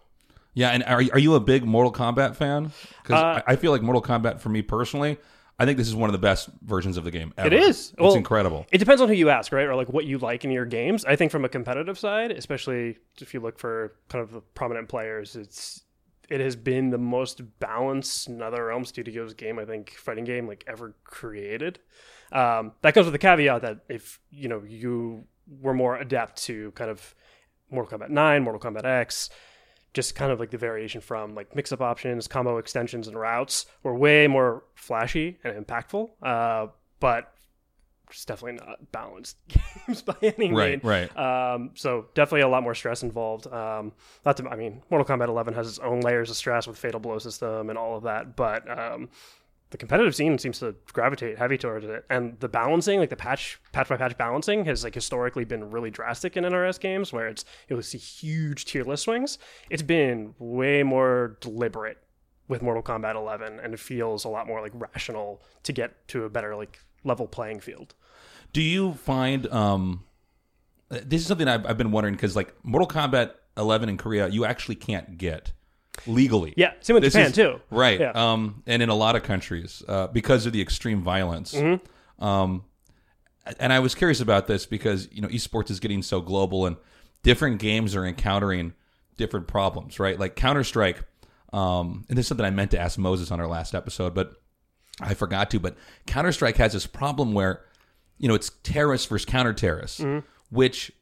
Yeah, 0.54 0.71
and 0.71 0.82
are, 0.85 1.02
are 1.12 1.18
you 1.18 1.35
a 1.35 1.40
big 1.40 1.64
Mortal 1.64 1.92
Kombat 1.92 2.37
fan? 2.37 2.73
Because 3.02 3.23
Uh, 3.23 3.42
I, 3.47 3.52
I 3.52 3.56
feel 3.56 3.73
like 3.73 3.82
Mortal 3.82 4.02
Kombat, 4.02 4.40
for 4.40 4.49
me 4.50 4.61
personally, 4.62 5.18
I 5.59 5.64
think 5.64 5.78
this 5.78 5.88
is 5.88 5.94
one 5.94 6.09
of 6.11 6.12
the 6.12 6.18
best 6.18 6.50
versions 6.62 6.97
of 6.97 7.04
the 7.04 7.11
game 7.11 7.32
ever. 7.38 7.47
It 7.47 7.52
is. 7.54 7.90
It's 7.90 7.94
Well, 8.00 8.14
incredible. 8.14 8.66
It 8.73 8.78
depends 8.78 9.00
on 9.00 9.09
who 9.09 9.14
you 9.14 9.30
ask, 9.30 9.52
right? 9.52 9.66
Or 9.66 9.75
like 9.75 9.88
what 9.88 10.04
you 10.04 10.18
like 10.18 10.44
in 10.44 10.50
your 10.50 10.64
games. 10.66 11.04
I 11.04 11.16
think 11.16 11.30
from 11.30 11.44
a 11.44 11.49
competitive 11.49 11.99
side, 11.99 12.32
especially 12.32 12.99
if 13.21 13.32
you 13.32 13.40
look 13.40 13.59
for 13.59 13.94
kind 14.09 14.23
of 14.23 14.32
the 14.32 14.40
prominent 14.40 14.88
players, 14.88 15.37
it's 15.37 15.82
it 16.28 16.40
has 16.40 16.56
been 16.56 16.90
the 16.90 16.99
most 16.99 17.42
balanced 17.61 18.30
NetherRealm 18.30 18.87
Studios 18.87 19.35
game 19.35 19.59
I 19.59 19.64
think 19.64 19.90
fighting 19.90 20.25
game 20.25 20.47
like 20.49 20.64
ever 20.66 20.94
created. 21.04 21.78
Um, 22.32 22.73
that 22.80 22.94
comes 22.94 23.04
with 23.06 23.12
the 23.12 23.18
caveat 23.18 23.62
that 23.62 23.80
if 23.88 24.18
you 24.30 24.49
know 24.49 24.62
you 24.66 25.25
were 25.61 25.75
more 25.75 25.97
adept 25.97 26.42
to 26.44 26.71
kind 26.73 26.90
of 26.90 27.14
Mortal 27.71 27.99
Kombat 27.99 28.09
9, 28.11 28.42
Mortal 28.42 28.61
Kombat 28.73 28.85
X, 28.85 29.28
just 29.94 30.14
kind 30.14 30.32
of 30.32 30.40
like 30.40 30.50
the 30.50 30.58
variation 30.58 31.00
from 31.00 31.34
like 31.34 31.54
mix 31.54 31.72
up 31.72 31.80
options, 31.80 32.26
combo 32.28 32.58
extensions, 32.58 33.08
and 33.08 33.18
routes 33.18 33.66
were 33.82 33.94
way 33.94 34.26
more 34.26 34.62
flashy 34.75 35.38
and 35.44 35.66
impactful. 35.66 36.11
Uh, 36.22 36.68
but 37.00 37.32
it's 38.11 38.25
definitely 38.26 38.64
not 38.66 38.92
balanced 38.92 39.37
games 39.87 40.02
by 40.02 40.14
any 40.22 40.52
Right, 40.52 40.82
means. 40.82 40.84
right. 40.84 41.16
Um, 41.54 41.70
so 41.75 42.06
definitely 42.14 42.42
a 42.42 42.49
lot 42.49 42.62
more 42.62 42.75
stress 42.75 43.02
involved. 43.02 43.46
Um, 43.46 43.92
not 44.26 44.37
to, 44.38 44.49
I 44.49 44.56
mean, 44.56 44.82
Mortal 44.90 45.06
Kombat 45.16 45.28
11 45.28 45.54
has 45.54 45.66
its 45.68 45.78
own 45.78 46.00
layers 46.00 46.28
of 46.30 46.37
stress 46.37 46.66
with 46.66 46.76
Fatal 46.78 47.00
Blow 47.00 47.18
system 47.18 47.70
and 47.70 47.78
all 47.78 47.96
of 47.96 48.02
that, 48.04 48.37
but 48.37 48.68
um, 48.70 49.08
the 49.72 49.78
competitive 49.78 50.14
scene 50.14 50.38
seems 50.38 50.60
to 50.60 50.74
gravitate 50.92 51.38
heavy 51.38 51.58
towards 51.58 51.86
it. 51.86 52.04
And 52.08 52.38
the 52.40 52.48
balancing, 52.48 53.00
like 53.00 53.10
the 53.10 53.16
patch, 53.16 53.58
patch 53.72 53.88
by 53.88 53.96
patch 53.96 54.16
balancing, 54.16 54.64
has 54.66 54.84
like 54.84 54.94
historically 54.94 55.44
been 55.44 55.70
really 55.70 55.90
drastic 55.90 56.36
in 56.36 56.44
NRS 56.44 56.78
games, 56.78 57.12
where 57.12 57.26
it's 57.26 57.44
you'll 57.68 57.82
see 57.82 57.98
huge 57.98 58.66
tier 58.66 58.84
list 58.84 59.04
swings. 59.04 59.38
It's 59.70 59.82
been 59.82 60.34
way 60.38 60.82
more 60.82 61.38
deliberate 61.40 61.98
with 62.48 62.62
Mortal 62.62 62.82
Kombat 62.82 63.16
11, 63.16 63.60
and 63.60 63.74
it 63.74 63.80
feels 63.80 64.24
a 64.24 64.28
lot 64.28 64.46
more 64.46 64.60
like 64.60 64.72
rational 64.74 65.42
to 65.64 65.72
get 65.72 66.06
to 66.08 66.24
a 66.24 66.30
better 66.30 66.54
like 66.54 66.78
level 67.02 67.26
playing 67.26 67.60
field. 67.60 67.94
Do 68.52 68.60
you 68.60 68.92
find 68.92 69.46
um, 69.46 70.04
this 70.88 71.22
is 71.22 71.26
something 71.26 71.48
I've, 71.48 71.64
I've 71.66 71.78
been 71.78 71.90
wondering 71.90 72.14
because 72.14 72.36
like 72.36 72.54
Mortal 72.62 72.88
Kombat 72.88 73.32
11 73.56 73.88
in 73.88 73.96
Korea, 73.96 74.28
you 74.28 74.44
actually 74.44 74.74
can't 74.76 75.16
get 75.16 75.52
legally. 76.06 76.54
Yeah, 76.56 76.72
same 76.80 76.94
with 76.94 77.02
This 77.02 77.12
Japan 77.12 77.28
is- 77.30 77.34
too. 77.34 77.61
Right. 77.70 78.00
Yeah. 78.00 78.11
Um, 78.14 78.62
and 78.66 78.82
in 78.82 78.88
a 78.88 78.94
lot 78.94 79.16
of 79.16 79.22
countries 79.22 79.82
uh, 79.88 80.06
because 80.08 80.46
of 80.46 80.52
the 80.52 80.61
extreme 80.61 81.02
violence. 81.02 81.54
Mm-hmm. 81.54 82.25
Um, 82.25 82.64
and 83.58 83.72
I 83.72 83.80
was 83.80 83.94
curious 83.94 84.20
about 84.20 84.46
this 84.46 84.66
because 84.66 85.08
you 85.12 85.20
know 85.20 85.28
esports 85.28 85.70
is 85.70 85.80
getting 85.80 86.02
so 86.02 86.20
global 86.20 86.66
and 86.66 86.76
different 87.22 87.58
games 87.58 87.96
are 87.96 88.06
encountering 88.06 88.75
different 89.16 89.49
problems, 89.49 89.99
right? 89.99 90.18
Like 90.18 90.37
Counter 90.37 90.64
Strike. 90.64 91.02
Um, 91.52 92.04
and 92.08 92.16
this 92.16 92.25
is 92.25 92.28
something 92.28 92.46
I 92.46 92.50
meant 92.50 92.70
to 92.70 92.78
ask 92.78 92.99
Moses 92.99 93.30
on 93.30 93.38
our 93.40 93.46
last 93.46 93.75
episode, 93.75 94.14
but 94.14 94.34
I 95.00 95.14
forgot 95.14 95.50
to. 95.50 95.61
But 95.61 95.76
Counter 96.06 96.32
Strike 96.32 96.56
has 96.56 96.72
this 96.72 96.87
problem 96.87 97.32
where 97.34 97.64
you 98.18 98.28
know 98.28 98.34
it's 98.34 98.50
terrorists 98.62 99.06
versus 99.08 99.25
counter 99.26 99.52
terrorists, 99.52 100.02
which 100.50 100.92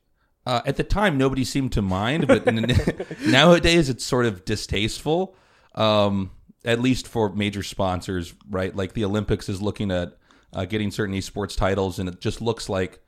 uh, 0.50 0.62
at 0.66 0.76
the 0.76 0.84
time 0.84 1.16
nobody 1.18 1.44
seemed 1.44 1.72
to 1.72 1.82
mind, 1.82 2.26
but 2.26 2.44
nowadays 3.26 3.88
it's 3.88 4.04
sort 4.04 4.26
of 4.26 4.44
distasteful. 4.44 5.34
Um, 5.74 6.30
at 6.64 6.78
least 6.80 7.08
for 7.08 7.32
major 7.32 7.62
sponsors, 7.62 8.34
right? 8.50 8.74
Like 8.76 8.92
the 8.92 9.04
Olympics 9.04 9.48
is 9.48 9.62
looking 9.62 9.90
at 9.90 10.18
uh, 10.52 10.64
getting 10.66 10.90
certain 10.90 11.14
esports 11.14 11.56
titles, 11.56 11.98
and 11.98 12.08
it 12.08 12.20
just 12.20 12.42
looks 12.42 12.68
like 12.68 13.00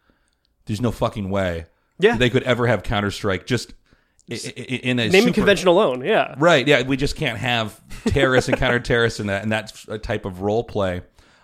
there's 0.66 0.80
no 0.80 0.90
fucking 0.92 1.28
way 1.28 1.66
Yeah. 1.98 2.16
they 2.16 2.30
could 2.30 2.44
ever 2.44 2.66
have 2.68 2.82
Counter 2.82 3.10
Strike 3.10 3.44
just 3.46 3.74
in 4.28 4.98
a 5.00 5.08
Naming 5.08 5.20
super- 5.22 5.32
convention 5.34 5.68
alone, 5.68 6.02
yeah. 6.04 6.34
Right. 6.38 6.66
Yeah. 6.66 6.82
We 6.82 6.96
just 6.96 7.16
can't 7.16 7.36
have 7.38 7.78
terrorists 8.06 8.48
and 8.48 8.56
counter 8.56 8.80
terrorists 8.80 9.20
and 9.20 9.28
that, 9.28 9.42
and 9.42 9.50
that's 9.52 9.86
a 9.88 9.98
type 9.98 10.24
of 10.24 10.40
role 10.40 10.64
play. 10.64 11.02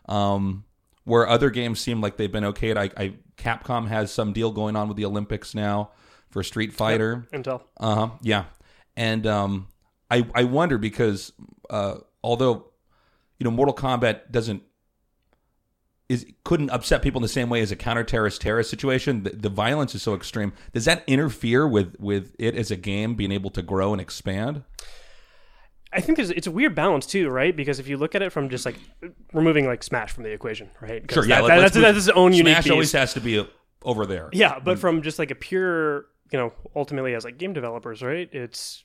Um, 0.08 0.64
where 1.08 1.26
other 1.26 1.48
games 1.48 1.80
seem 1.80 2.00
like 2.02 2.18
they've 2.18 2.30
been 2.30 2.44
okay. 2.44 2.74
I, 2.76 2.90
I 2.96 3.14
Capcom 3.38 3.88
has 3.88 4.12
some 4.12 4.32
deal 4.34 4.52
going 4.52 4.76
on 4.76 4.88
with 4.88 4.98
the 4.98 5.06
Olympics 5.06 5.54
now 5.54 5.90
for 6.28 6.42
Street 6.42 6.72
Fighter. 6.72 7.26
Intel. 7.32 7.62
Uh 7.78 7.94
huh. 7.94 8.08
Yeah. 8.20 8.44
And 8.94 9.26
um, 9.26 9.68
I 10.10 10.26
I 10.34 10.44
wonder 10.44 10.76
because 10.76 11.32
uh, 11.70 11.96
although 12.22 12.70
you 13.38 13.44
know 13.44 13.50
Mortal 13.50 13.74
Kombat 13.74 14.30
doesn't 14.30 14.62
is 16.10 16.26
couldn't 16.44 16.70
upset 16.70 17.00
people 17.00 17.20
in 17.20 17.22
the 17.22 17.28
same 17.28 17.48
way 17.48 17.62
as 17.62 17.72
a 17.72 17.76
counter 17.76 18.04
terrorist 18.04 18.42
terrorist 18.42 18.68
situation. 18.68 19.22
The, 19.22 19.30
the 19.30 19.48
violence 19.48 19.94
is 19.94 20.02
so 20.02 20.14
extreme. 20.14 20.52
Does 20.74 20.84
that 20.84 21.04
interfere 21.06 21.66
with 21.66 21.96
with 21.98 22.36
it 22.38 22.54
as 22.54 22.70
a 22.70 22.76
game 22.76 23.14
being 23.14 23.32
able 23.32 23.50
to 23.50 23.62
grow 23.62 23.92
and 23.92 24.00
expand? 24.00 24.62
I 25.92 26.00
think 26.00 26.16
there's, 26.16 26.30
it's 26.30 26.46
a 26.46 26.50
weird 26.50 26.74
balance 26.74 27.06
too, 27.06 27.28
right? 27.30 27.56
Because 27.56 27.78
if 27.78 27.88
you 27.88 27.96
look 27.96 28.14
at 28.14 28.22
it 28.22 28.30
from 28.30 28.48
just 28.50 28.66
like 28.66 28.76
removing 29.32 29.66
like 29.66 29.82
Smash 29.82 30.12
from 30.12 30.24
the 30.24 30.30
equation, 30.30 30.70
right? 30.80 31.10
Sure, 31.10 31.24
yeah, 31.24 31.36
that- 31.36 31.42
let- 31.44 31.48
that- 31.56 31.60
that's, 31.60 31.74
that's 31.76 31.98
its 31.98 32.08
own 32.08 32.32
unique 32.32 32.54
Smash 32.56 32.70
always 32.70 32.92
has 32.92 33.14
to 33.14 33.20
be 33.20 33.38
uh, 33.38 33.44
over 33.82 34.04
there. 34.06 34.28
Yeah, 34.32 34.58
but 34.58 34.78
from 34.78 35.02
just 35.02 35.18
like 35.18 35.30
a 35.30 35.34
pure, 35.34 36.06
you 36.30 36.38
know, 36.38 36.52
ultimately 36.76 37.14
as 37.14 37.24
like 37.24 37.38
game 37.38 37.52
developers, 37.54 38.02
right? 38.02 38.28
It's 38.32 38.84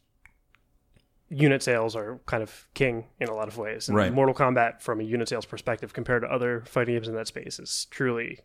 unit 1.30 1.64
sales 1.64 1.96
are 1.96 2.20
kind 2.26 2.44
of 2.44 2.68
king 2.74 3.06
in 3.20 3.28
a 3.28 3.34
lot 3.34 3.48
of 3.48 3.58
ways. 3.58 3.88
And 3.88 3.98
Right. 3.98 4.14
Mortal 4.14 4.36
Kombat, 4.36 4.82
from 4.82 5.00
a 5.00 5.04
unit 5.04 5.28
sales 5.28 5.46
perspective, 5.46 5.92
compared 5.94 6.22
to 6.22 6.28
other 6.30 6.64
fighting 6.68 6.94
games 6.96 7.08
in 7.08 7.16
that 7.16 7.28
space, 7.28 7.60
is 7.60 7.88
truly 7.90 8.28
like 8.30 8.44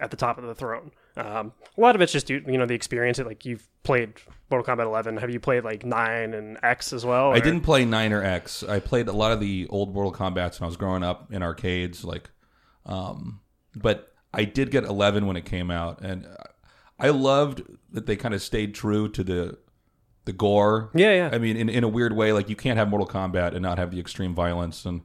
at 0.00 0.10
the 0.10 0.16
top 0.16 0.38
of 0.38 0.44
the 0.44 0.54
throne. 0.54 0.90
Um, 1.16 1.52
a 1.76 1.80
lot 1.80 1.94
of 1.94 2.00
it's 2.00 2.12
just 2.12 2.28
you 2.28 2.40
know 2.40 2.66
the 2.66 2.74
experience. 2.74 3.18
Like 3.18 3.44
you've 3.44 3.66
played 3.82 4.14
Mortal 4.50 4.74
Kombat 4.74 4.86
11. 4.86 5.18
Have 5.18 5.30
you 5.30 5.40
played 5.40 5.64
like 5.64 5.84
nine 5.84 6.34
and 6.34 6.58
X 6.62 6.92
as 6.92 7.04
well? 7.04 7.32
I 7.32 7.40
didn't 7.40 7.60
play 7.60 7.84
Nine 7.84 8.12
or 8.12 8.22
X. 8.22 8.62
I 8.64 8.80
played 8.80 9.08
a 9.08 9.12
lot 9.12 9.32
of 9.32 9.40
the 9.40 9.66
old 9.68 9.94
Mortal 9.94 10.12
Kombat's 10.12 10.60
when 10.60 10.66
I 10.66 10.68
was 10.68 10.76
growing 10.76 11.04
up 11.04 11.32
in 11.32 11.42
arcades, 11.42 12.04
like, 12.04 12.30
um, 12.86 13.40
but 13.76 14.12
I 14.32 14.44
did 14.44 14.70
get 14.70 14.84
Eleven 14.84 15.26
when 15.26 15.36
it 15.36 15.44
came 15.44 15.70
out, 15.70 16.00
and 16.00 16.26
I 16.98 17.10
loved 17.10 17.62
that 17.92 18.06
they 18.06 18.16
kind 18.16 18.34
of 18.34 18.42
stayed 18.42 18.74
true 18.74 19.08
to 19.10 19.22
the 19.22 19.58
the 20.24 20.32
gore. 20.32 20.90
Yeah, 20.94 21.14
yeah. 21.14 21.30
I 21.32 21.38
mean, 21.38 21.56
in 21.56 21.68
in 21.68 21.84
a 21.84 21.88
weird 21.88 22.16
way, 22.16 22.32
like 22.32 22.48
you 22.48 22.56
can't 22.56 22.78
have 22.78 22.88
Mortal 22.88 23.06
Kombat 23.06 23.52
and 23.52 23.62
not 23.62 23.78
have 23.78 23.90
the 23.90 24.00
extreme 24.00 24.34
violence 24.34 24.84
and. 24.84 25.02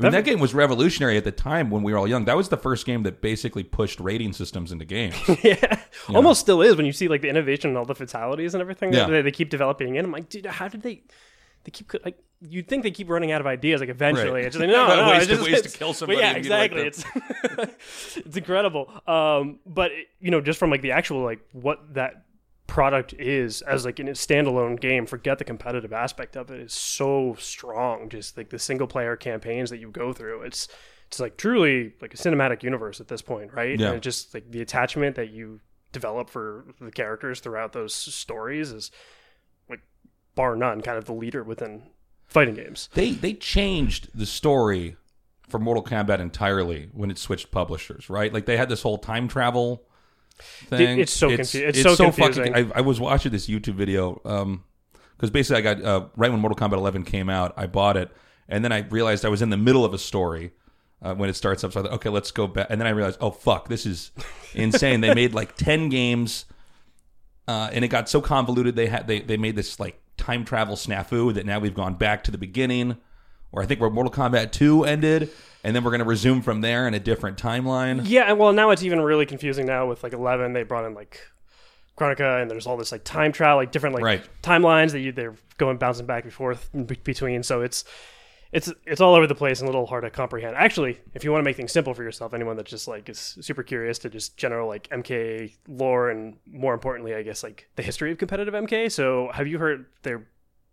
I 0.00 0.02
mean, 0.04 0.12
that 0.12 0.24
game 0.24 0.40
was 0.40 0.54
revolutionary 0.54 1.16
at 1.16 1.24
the 1.24 1.32
time 1.32 1.70
when 1.70 1.82
we 1.82 1.92
were 1.92 1.98
all 1.98 2.08
young. 2.08 2.24
That 2.24 2.36
was 2.36 2.48
the 2.48 2.56
first 2.56 2.86
game 2.86 3.02
that 3.04 3.20
basically 3.20 3.62
pushed 3.62 4.00
rating 4.00 4.32
systems 4.32 4.72
into 4.72 4.84
games. 4.84 5.14
yeah, 5.44 5.80
almost 6.08 6.40
still 6.40 6.62
is 6.62 6.76
when 6.76 6.86
you 6.86 6.92
see 6.92 7.08
like 7.08 7.20
the 7.22 7.28
innovation 7.28 7.68
and 7.70 7.78
all 7.78 7.84
the 7.84 7.94
fatalities 7.94 8.54
and 8.54 8.60
everything 8.60 8.92
Yeah. 8.92 9.06
that 9.06 9.22
they, 9.22 9.30
keep 9.30 9.50
developing 9.50 9.96
in. 9.96 10.04
I'm 10.04 10.12
like, 10.12 10.28
dude, 10.28 10.46
how 10.46 10.68
did 10.68 10.82
they? 10.82 11.02
They 11.64 11.70
keep 11.70 11.92
like 12.04 12.18
you'd 12.40 12.68
think 12.68 12.84
they 12.84 12.90
keep 12.90 13.10
running 13.10 13.32
out 13.32 13.42
of 13.42 13.46
ideas. 13.46 13.80
Like 13.80 13.90
eventually, 13.90 14.30
Right. 14.32 14.44
it's 14.46 14.56
just 14.56 14.60
like 14.66 14.70
no, 14.70 14.86
no, 14.96 15.08
Ways 15.10 15.18
it's 15.18 15.26
to- 15.28 15.36
just, 15.36 15.50
ways 15.50 15.72
to 15.72 15.78
kill 15.78 15.92
somebody 15.92 16.20
Yeah, 16.20 16.38
be 16.38 16.48
like 16.48 16.72
exactly. 16.72 16.82
it's 16.86 18.16
it's 18.16 18.36
incredible. 18.36 18.90
Um, 19.06 19.58
but 19.66 19.90
you 20.20 20.30
know, 20.30 20.40
just 20.40 20.58
from 20.58 20.70
like 20.70 20.82
the 20.82 20.92
actual 20.92 21.22
like 21.22 21.40
what 21.52 21.94
that 21.94 22.24
product 22.70 23.12
is 23.14 23.62
as 23.62 23.84
like 23.84 23.98
in 23.98 24.06
a 24.06 24.12
standalone 24.12 24.78
game 24.80 25.04
forget 25.04 25.38
the 25.38 25.44
competitive 25.44 25.92
aspect 25.92 26.36
of 26.36 26.50
it 26.52 26.60
is 26.60 26.72
so 26.72 27.34
strong 27.38 28.08
just 28.08 28.36
like 28.36 28.48
the 28.50 28.58
single 28.58 28.86
player 28.86 29.16
campaigns 29.16 29.70
that 29.70 29.78
you 29.78 29.90
go 29.90 30.12
through 30.12 30.40
it's 30.42 30.68
it's 31.08 31.18
like 31.18 31.36
truly 31.36 31.92
like 32.00 32.14
a 32.14 32.16
cinematic 32.16 32.62
universe 32.62 33.00
at 33.00 33.08
this 33.08 33.22
point 33.22 33.52
right 33.52 33.78
Yeah. 33.80 33.90
and 33.90 34.00
just 34.02 34.32
like 34.32 34.48
the 34.52 34.62
attachment 34.62 35.16
that 35.16 35.30
you 35.30 35.58
develop 35.90 36.30
for 36.30 36.64
the 36.80 36.92
characters 36.92 37.40
throughout 37.40 37.72
those 37.72 37.92
stories 37.92 38.70
is 38.70 38.92
like 39.68 39.80
bar 40.36 40.54
none 40.54 40.80
kind 40.80 40.96
of 40.96 41.06
the 41.06 41.12
leader 41.12 41.42
within 41.42 41.82
fighting 42.28 42.54
games 42.54 42.88
they 42.94 43.10
they 43.10 43.34
changed 43.34 44.08
the 44.14 44.26
story 44.26 44.96
for 45.48 45.58
Mortal 45.58 45.82
Kombat 45.82 46.20
entirely 46.20 46.88
when 46.92 47.10
it 47.10 47.18
switched 47.18 47.50
publishers, 47.50 48.08
right? 48.08 48.32
Like 48.32 48.46
they 48.46 48.56
had 48.56 48.68
this 48.68 48.82
whole 48.82 48.98
time 48.98 49.26
travel 49.26 49.82
thing. 50.42 51.00
it's 51.00 51.12
so 51.12 51.28
confu- 51.28 51.58
it's 51.66 51.82
so 51.82 51.96
confusing. 51.96 52.52
fucking. 52.52 52.72
I, 52.72 52.78
I 52.78 52.80
was 52.80 53.00
watching 53.00 53.32
this 53.32 53.46
YouTube 53.48 53.74
video 53.74 54.14
because 55.16 55.30
basically 55.30 55.58
I 55.58 55.74
got 55.74 55.84
uh, 55.84 56.06
right 56.16 56.30
when 56.30 56.40
Mortal 56.40 56.56
Kombat 56.56 56.76
11 56.78 57.04
came 57.04 57.28
out, 57.30 57.52
I 57.56 57.66
bought 57.66 57.96
it, 57.96 58.10
and 58.48 58.64
then 58.64 58.72
I 58.72 58.86
realized 58.88 59.24
I 59.24 59.28
was 59.28 59.42
in 59.42 59.50
the 59.50 59.56
middle 59.56 59.84
of 59.84 59.94
a 59.94 59.98
story. 59.98 60.52
Uh, 61.02 61.14
when 61.14 61.30
it 61.30 61.34
starts 61.34 61.64
up, 61.64 61.72
so 61.72 61.80
I 61.80 61.84
thought, 61.84 61.92
okay, 61.92 62.10
let's 62.10 62.30
go 62.30 62.46
back. 62.46 62.66
And 62.68 62.78
then 62.78 62.86
I 62.86 62.90
realized, 62.90 63.16
oh 63.22 63.30
fuck, 63.30 63.68
this 63.70 63.86
is 63.86 64.10
insane. 64.54 65.00
they 65.00 65.14
made 65.14 65.32
like 65.32 65.56
ten 65.56 65.88
games, 65.88 66.44
uh, 67.48 67.70
and 67.72 67.82
it 67.82 67.88
got 67.88 68.10
so 68.10 68.20
convoluted. 68.20 68.76
They 68.76 68.86
had 68.86 69.06
they 69.06 69.20
they 69.20 69.38
made 69.38 69.56
this 69.56 69.80
like 69.80 69.98
time 70.18 70.44
travel 70.44 70.76
snafu 70.76 71.32
that 71.32 71.46
now 71.46 71.58
we've 71.58 71.72
gone 71.74 71.94
back 71.94 72.22
to 72.24 72.30
the 72.30 72.36
beginning, 72.36 72.98
or 73.52 73.62
I 73.62 73.66
think 73.66 73.80
where 73.80 73.90
Mortal 73.90 74.12
Kombat 74.12 74.52
2 74.52 74.84
ended, 74.84 75.30
and 75.64 75.74
then 75.76 75.84
we're 75.84 75.90
going 75.90 76.00
to 76.00 76.06
resume 76.06 76.40
from 76.42 76.60
there 76.60 76.86
in 76.88 76.94
a 76.94 77.00
different 77.00 77.36
timeline. 77.36 78.02
Yeah, 78.04 78.22
and 78.30 78.38
well, 78.38 78.52
now 78.52 78.70
it's 78.70 78.82
even 78.82 79.00
really 79.00 79.26
confusing 79.26 79.66
now 79.66 79.86
with 79.88 80.02
like 80.02 80.12
eleven. 80.12 80.52
They 80.52 80.62
brought 80.62 80.84
in 80.86 80.94
like 80.94 81.20
Kronika, 81.98 82.40
and 82.40 82.50
there's 82.50 82.66
all 82.66 82.76
this 82.76 82.92
like 82.92 83.04
time 83.04 83.32
travel, 83.32 83.56
like 83.58 83.72
different 83.72 83.94
like 83.94 84.04
Right. 84.04 84.22
timelines 84.42 84.92
that 84.92 85.00
you 85.00 85.12
they're 85.12 85.34
going 85.58 85.76
bouncing 85.76 86.06
back 86.06 86.24
and 86.24 86.32
forth 86.32 86.70
in 86.72 86.84
between. 86.84 87.42
So 87.42 87.60
it's 87.60 87.84
it's 88.52 88.72
it's 88.86 89.00
all 89.00 89.14
over 89.14 89.26
the 89.26 89.34
place 89.34 89.60
and 89.60 89.68
a 89.68 89.70
little 89.70 89.86
hard 89.86 90.04
to 90.04 90.10
comprehend. 90.10 90.56
Actually, 90.56 90.98
if 91.14 91.24
you 91.24 91.30
want 91.30 91.40
to 91.42 91.44
make 91.44 91.56
things 91.56 91.72
simple 91.72 91.92
for 91.92 92.02
yourself, 92.02 92.32
anyone 92.32 92.56
that 92.56 92.66
just 92.66 92.88
like 92.88 93.08
is 93.10 93.18
super 93.42 93.62
curious 93.62 93.98
to 94.00 94.08
just 94.08 94.36
general 94.38 94.66
like 94.66 94.88
MK 94.88 95.52
lore 95.68 96.08
and 96.10 96.36
more 96.46 96.72
importantly, 96.72 97.14
I 97.14 97.22
guess 97.22 97.42
like 97.42 97.68
the 97.76 97.82
history 97.82 98.10
of 98.12 98.18
competitive 98.18 98.54
MK. 98.54 98.90
So 98.90 99.30
have 99.34 99.46
you 99.46 99.58
heard 99.58 99.84
there 100.02 100.26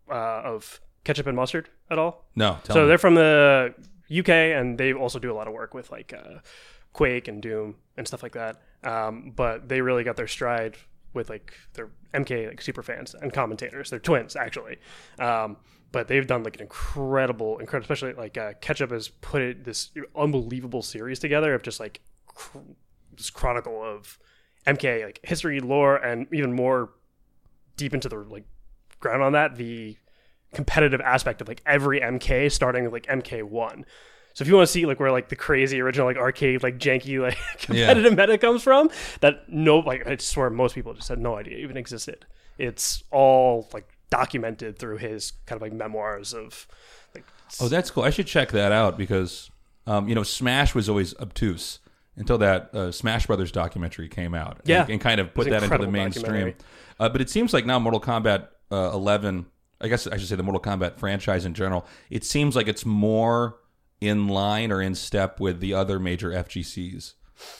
uh, 0.09 0.13
of 0.45 0.79
ketchup 1.07 1.25
and 1.25 1.37
mustard 1.37 1.69
at 1.89 1.97
all? 1.97 2.25
No, 2.35 2.57
so 2.65 2.81
me. 2.81 2.87
they're 2.87 2.97
from 2.97 3.15
the 3.15 3.73
UK, 4.11 4.29
and 4.29 4.77
they 4.77 4.91
also 4.93 5.19
do 5.19 5.31
a 5.31 5.35
lot 5.35 5.47
of 5.47 5.53
work 5.53 5.73
with 5.73 5.89
like 5.89 6.13
uh, 6.13 6.39
Quake 6.91 7.29
and 7.29 7.41
Doom 7.41 7.75
and 7.95 8.05
stuff 8.05 8.21
like 8.21 8.33
that. 8.33 8.61
Um, 8.83 9.31
but 9.33 9.69
they 9.69 9.79
really 9.79 10.03
got 10.03 10.17
their 10.17 10.27
stride 10.27 10.75
with 11.13 11.29
like 11.29 11.53
their 11.73 11.89
MK 12.13 12.49
like 12.49 12.61
super 12.61 12.83
fans 12.83 13.15
and 13.15 13.31
commentators. 13.31 13.89
They're 13.89 13.99
twins 13.99 14.35
actually, 14.35 14.77
um, 15.17 15.55
but 15.93 16.09
they've 16.09 16.27
done 16.27 16.43
like 16.43 16.57
an 16.57 16.63
incredible, 16.63 17.57
incredible. 17.59 17.85
Especially 17.85 18.13
like 18.13 18.37
uh, 18.37 18.53
Ketchup 18.59 18.91
has 18.91 19.07
put 19.07 19.41
it, 19.41 19.63
this 19.63 19.91
unbelievable 20.13 20.81
series 20.81 21.19
together 21.19 21.53
of 21.53 21.63
just 21.63 21.79
like 21.79 22.01
cr- 22.25 22.59
this 23.15 23.29
chronicle 23.29 23.81
of 23.81 24.19
MK 24.67 25.05
like 25.05 25.19
history, 25.23 25.61
lore, 25.61 25.95
and 25.95 26.27
even 26.33 26.51
more 26.51 26.91
deep 27.77 27.93
into 27.93 28.09
the 28.09 28.17
like 28.17 28.43
ground 28.99 29.23
on 29.23 29.31
that 29.31 29.55
the 29.55 29.95
competitive 30.53 31.01
aspect 31.01 31.41
of 31.41 31.47
like 31.47 31.61
every 31.65 31.99
MK 31.99 32.51
starting 32.51 32.83
with 32.83 32.93
like 32.93 33.05
MK1. 33.07 33.83
So 34.33 34.43
if 34.43 34.47
you 34.47 34.55
want 34.55 34.67
to 34.67 34.71
see 34.71 34.85
like 34.85 34.99
where 34.99 35.11
like 35.11 35.29
the 35.29 35.35
crazy 35.35 35.81
original 35.81 36.05
like 36.05 36.17
arcade 36.17 36.61
like 36.63 36.77
janky 36.77 37.19
like 37.19 37.37
competitive 37.57 38.15
meta 38.15 38.37
comes 38.37 38.61
from, 38.63 38.89
that 39.21 39.49
no 39.49 39.79
like 39.79 40.05
I 40.07 40.17
swear 40.17 40.49
most 40.49 40.75
people 40.75 40.93
just 40.93 41.09
had 41.09 41.19
no 41.19 41.35
idea 41.35 41.57
even 41.57 41.75
existed. 41.77 42.25
It's 42.57 43.03
all 43.11 43.67
like 43.73 43.87
documented 44.09 44.79
through 44.79 44.97
his 44.97 45.31
kind 45.45 45.57
of 45.57 45.61
like 45.61 45.73
memoirs 45.73 46.33
of 46.33 46.67
like 47.15 47.25
Oh, 47.59 47.67
that's 47.67 47.89
cool. 47.91 48.03
I 48.03 48.09
should 48.09 48.27
check 48.27 48.51
that 48.51 48.71
out 48.71 48.97
because, 48.97 49.49
um, 49.85 50.07
you 50.07 50.15
know, 50.15 50.23
Smash 50.23 50.75
was 50.75 50.87
always 50.89 51.15
obtuse 51.17 51.79
until 52.15 52.37
that 52.39 52.73
uh, 52.75 52.91
Smash 52.91 53.25
Brothers 53.27 53.51
documentary 53.51 54.07
came 54.09 54.33
out. 54.35 54.59
and- 54.59 54.67
Yeah. 54.69 54.85
and, 54.89 54.99
kind 55.01 55.19
of 55.19 55.33
put 55.33 55.49
that 55.49 55.63
into 55.63 55.77
the 55.77 55.87
mainstream. 55.87 56.55
Uh, 56.99 57.09
but 57.09 57.21
it 57.21 57.29
seems 57.29 57.53
like 57.53 57.65
now 57.65 57.79
Mortal 57.79 58.01
Kombat 58.01 58.47
uh, 58.71 58.91
11 58.93 59.45
I 59.79 59.87
guess 59.87 60.07
I 60.07 60.17
should 60.17 60.27
say 60.27 60.35
the 60.35 60.43
Mortal 60.43 60.61
Kombat 60.61 60.97
franchise 60.97 61.45
in 61.45 61.53
general. 61.53 61.85
It 62.09 62.23
seems 62.23 62.55
like 62.55 62.67
it's 62.67 62.85
more 62.85 63.59
in 64.01 64.27
line 64.27 64.71
or 64.71 64.81
in 64.81 64.95
step 64.95 65.39
with 65.39 65.59
the 65.59 65.73
other 65.73 65.99
major 65.99 66.31
FGCs 66.31 67.13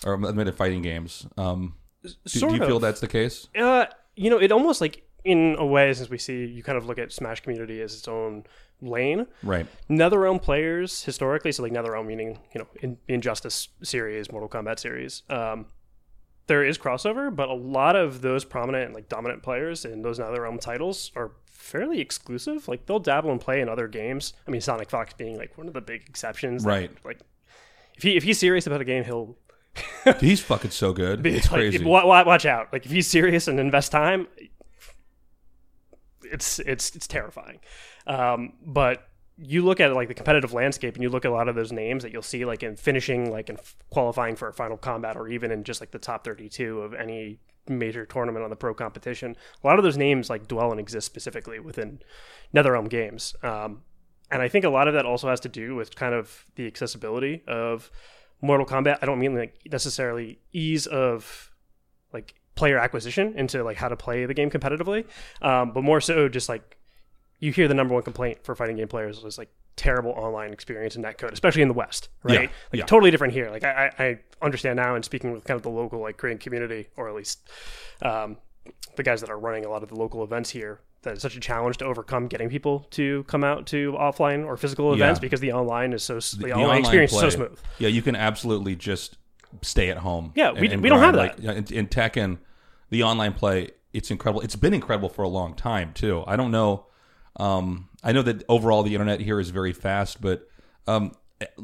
or 0.05 0.13
admitted 0.13 0.55
fighting 0.55 0.81
games. 0.81 1.27
Um, 1.37 1.75
do, 2.03 2.09
do 2.25 2.53
you 2.53 2.57
feel 2.59 2.77
of. 2.77 2.81
that's 2.81 2.99
the 2.99 3.07
case? 3.07 3.47
Uh, 3.55 3.85
you 4.15 4.29
know, 4.29 4.37
it 4.37 4.51
almost 4.51 4.81
like 4.81 5.03
in 5.23 5.55
a 5.59 5.65
way, 5.65 5.93
since 5.93 6.09
we 6.09 6.17
see 6.17 6.45
you 6.45 6.63
kind 6.63 6.77
of 6.77 6.85
look 6.85 6.97
at 6.97 7.11
Smash 7.11 7.41
community 7.41 7.81
as 7.81 7.93
its 7.93 8.07
own 8.07 8.45
lane. 8.81 9.27
Right. 9.43 9.67
NetherRealm 9.89 10.41
players 10.41 11.03
historically, 11.03 11.51
so 11.51 11.63
like 11.63 11.71
NetherRealm 11.71 12.05
meaning 12.05 12.39
you 12.53 12.59
know 12.59 12.67
in 12.81 12.97
Injustice 13.07 13.69
series, 13.83 14.31
Mortal 14.31 14.49
Kombat 14.49 14.79
series. 14.79 15.23
Um, 15.29 15.67
there 16.47 16.63
is 16.63 16.77
crossover, 16.77 17.33
but 17.35 17.49
a 17.49 17.53
lot 17.53 17.95
of 17.95 18.21
those 18.21 18.45
prominent 18.45 18.85
and 18.85 18.95
like 18.95 19.09
dominant 19.09 19.43
players 19.43 19.83
in 19.83 20.01
those 20.01 20.17
NetherRealm 20.17 20.61
titles 20.61 21.11
are 21.15 21.31
fairly 21.67 21.99
exclusive. 21.99 22.67
Like 22.67 22.85
they'll 22.85 22.99
dabble 22.99 23.31
and 23.31 23.39
play 23.41 23.61
in 23.61 23.69
other 23.69 23.87
games. 23.87 24.33
I 24.47 24.51
mean, 24.51 24.61
Sonic 24.61 24.89
Fox 24.89 25.13
being 25.13 25.37
like 25.37 25.57
one 25.57 25.67
of 25.67 25.73
the 25.73 25.81
big 25.81 26.03
exceptions. 26.09 26.63
that, 26.63 26.69
Right. 26.69 26.91
like 27.05 27.19
if 27.95 28.03
he 28.03 28.15
if 28.17 28.23
he's 28.23 28.39
serious 28.39 28.65
about 28.67 28.81
a 28.81 28.85
game, 28.85 29.03
he'll 29.03 29.37
He's 30.19 30.39
fucking 30.41 30.71
so 30.71 30.91
good. 30.93 31.23
It's 31.27 31.51
like, 31.51 31.59
crazy. 31.59 31.75
if- 31.77 31.83
wa- 31.83 32.05
wa- 32.05 32.23
watch 32.25 32.45
out. 32.47 32.73
Like 32.73 32.85
if 32.85 32.91
he's 32.91 33.05
serious 33.07 33.47
and 33.47 33.59
invest 33.59 33.91
time, 33.91 34.27
it's 36.23 36.59
it's 36.59 36.95
it's 36.95 37.07
terrifying. 37.07 37.59
Um, 38.05 38.53
but 38.65 39.07
you 39.37 39.63
look 39.63 39.79
at 39.79 39.93
like 39.93 40.07
the 40.07 40.13
competitive 40.15 40.53
landscape 40.53 40.95
and 40.95 41.03
you 41.03 41.09
look 41.09 41.25
at 41.25 41.31
a 41.31 41.33
lot 41.33 41.47
of 41.47 41.55
those 41.55 41.71
names 41.71 42.01
that 42.03 42.11
you'll 42.11 42.21
see 42.23 42.43
like 42.43 42.63
in 42.63 42.75
finishing 42.75 43.31
like 43.31 43.49
in 43.49 43.57
f- 43.57 43.75
qualifying 43.91 44.35
for 44.35 44.47
a 44.47 44.53
Final 44.53 44.77
Kombat 44.77 45.15
or 45.15 45.27
even 45.27 45.51
in 45.51 45.63
just 45.63 45.79
like 45.79 45.91
the 45.91 45.99
top 45.99 46.23
32 46.23 46.81
of 46.81 46.93
any 46.95 47.39
major 47.69 48.05
tournament 48.05 48.43
on 48.43 48.49
the 48.49 48.55
pro 48.55 48.73
competition. 48.73 49.35
A 49.63 49.67
lot 49.67 49.77
of 49.77 49.83
those 49.83 49.97
names 49.97 50.29
like 50.29 50.47
dwell 50.47 50.71
and 50.71 50.79
exist 50.79 51.05
specifically 51.05 51.59
within 51.59 51.99
netherrealm 52.53 52.89
games. 52.89 53.35
Um, 53.43 53.83
and 54.31 54.41
i 54.41 54.47
think 54.47 54.65
a 54.65 54.69
lot 54.69 54.87
of 54.87 54.93
that 54.93 55.05
also 55.05 55.29
has 55.29 55.39
to 55.41 55.49
do 55.49 55.75
with 55.75 55.95
kind 55.95 56.13
of 56.13 56.45
the 56.55 56.67
accessibility 56.67 57.43
of 57.47 57.89
mortal 58.41 58.65
kombat. 58.65 58.99
I 59.01 59.05
don't 59.05 59.19
mean 59.19 59.35
like 59.35 59.55
necessarily 59.71 60.39
ease 60.53 60.85
of 60.85 61.51
like 62.13 62.35
player 62.55 62.77
acquisition 62.77 63.33
into 63.37 63.63
like 63.63 63.77
how 63.77 63.87
to 63.87 63.95
play 63.95 64.25
the 64.25 64.33
game 64.33 64.49
competitively 64.49 65.05
um, 65.41 65.71
but 65.71 65.83
more 65.83 66.01
so 66.01 66.27
just 66.27 66.49
like 66.49 66.77
you 67.39 67.51
hear 67.51 67.67
the 67.67 67.73
number 67.73 67.93
one 67.93 68.03
complaint 68.03 68.43
for 68.43 68.55
fighting 68.55 68.77
game 68.77 68.87
players 68.87 69.23
is 69.23 69.37
like 69.37 69.49
terrible 69.77 70.11
online 70.11 70.51
experience 70.51 70.95
in 70.97 71.01
netcode, 71.03 71.31
especially 71.31 71.61
in 71.61 71.69
the 71.69 71.73
West, 71.73 72.09
right? 72.23 72.33
Yeah, 72.33 72.39
Like 72.41 72.49
yeah. 72.73 72.85
totally 72.85 73.11
different 73.11 73.33
here. 73.33 73.49
Like 73.49 73.63
I, 73.63 73.91
I 73.97 74.19
understand 74.41 74.75
now 74.75 74.95
and 74.95 75.05
speaking 75.05 75.31
with 75.31 75.45
kind 75.45 75.55
of 75.55 75.61
the 75.63 75.69
local 75.69 76.01
like 76.01 76.17
Korean 76.17 76.37
community, 76.37 76.89
or 76.97 77.07
at 77.07 77.15
least 77.15 77.47
um, 78.01 78.37
the 78.97 79.03
guys 79.03 79.21
that 79.21 79.29
are 79.29 79.39
running 79.39 79.63
a 79.65 79.69
lot 79.69 79.83
of 79.83 79.89
the 79.89 79.95
local 79.95 80.23
events 80.23 80.49
here, 80.49 80.81
that 81.03 81.13
it's 81.13 81.21
such 81.21 81.37
a 81.37 81.39
challenge 81.39 81.77
to 81.77 81.85
overcome 81.85 82.27
getting 82.27 82.49
people 82.49 82.87
to 82.91 83.23
come 83.25 83.43
out 83.43 83.67
to 83.67 83.93
offline 83.93 84.45
or 84.45 84.57
physical 84.57 84.93
events 84.93 85.19
Yeah. 85.19 85.21
because 85.21 85.39
the 85.39 85.53
online 85.53 85.93
is 85.93 86.03
so 86.03 86.15
the, 86.15 86.47
The 86.47 86.53
online, 86.53 86.79
experience 86.79 87.11
play, 87.13 87.27
is 87.27 87.33
so 87.33 87.37
smooth. 87.37 87.59
Yeah, 87.77 87.89
you 87.89 88.01
can 88.01 88.15
absolutely 88.15 88.75
just 88.75 89.17
stay 89.61 89.89
at 89.89 89.97
home. 89.97 90.33
Yeah, 90.35 90.51
we- 90.51 90.75
we 90.75 90.89
don't 90.89 90.99
have 90.99 91.13
that. 91.15 91.39
Like, 91.43 91.71
in, 91.71 91.77
in 91.77 91.87
Tekken, 91.87 92.39
the 92.89 93.03
online 93.03 93.33
play, 93.33 93.69
it's 93.93 94.09
incredible. 94.11 94.41
It's 94.41 94.55
been 94.55 94.73
incredible 94.73 95.07
for 95.09 95.21
a 95.21 95.29
long 95.29 95.53
time 95.53 95.93
too. 95.93 96.23
I 96.27 96.35
don't 96.35 96.51
know. 96.51 96.86
Um, 97.37 97.89
I 98.03 98.11
know 98.11 98.21
that 98.23 98.43
overall 98.49 98.83
the 98.83 98.93
internet 98.93 99.19
here 99.19 99.39
is 99.39 99.49
very 99.49 99.73
fast, 99.73 100.21
but 100.21 100.47
um, 100.87 101.11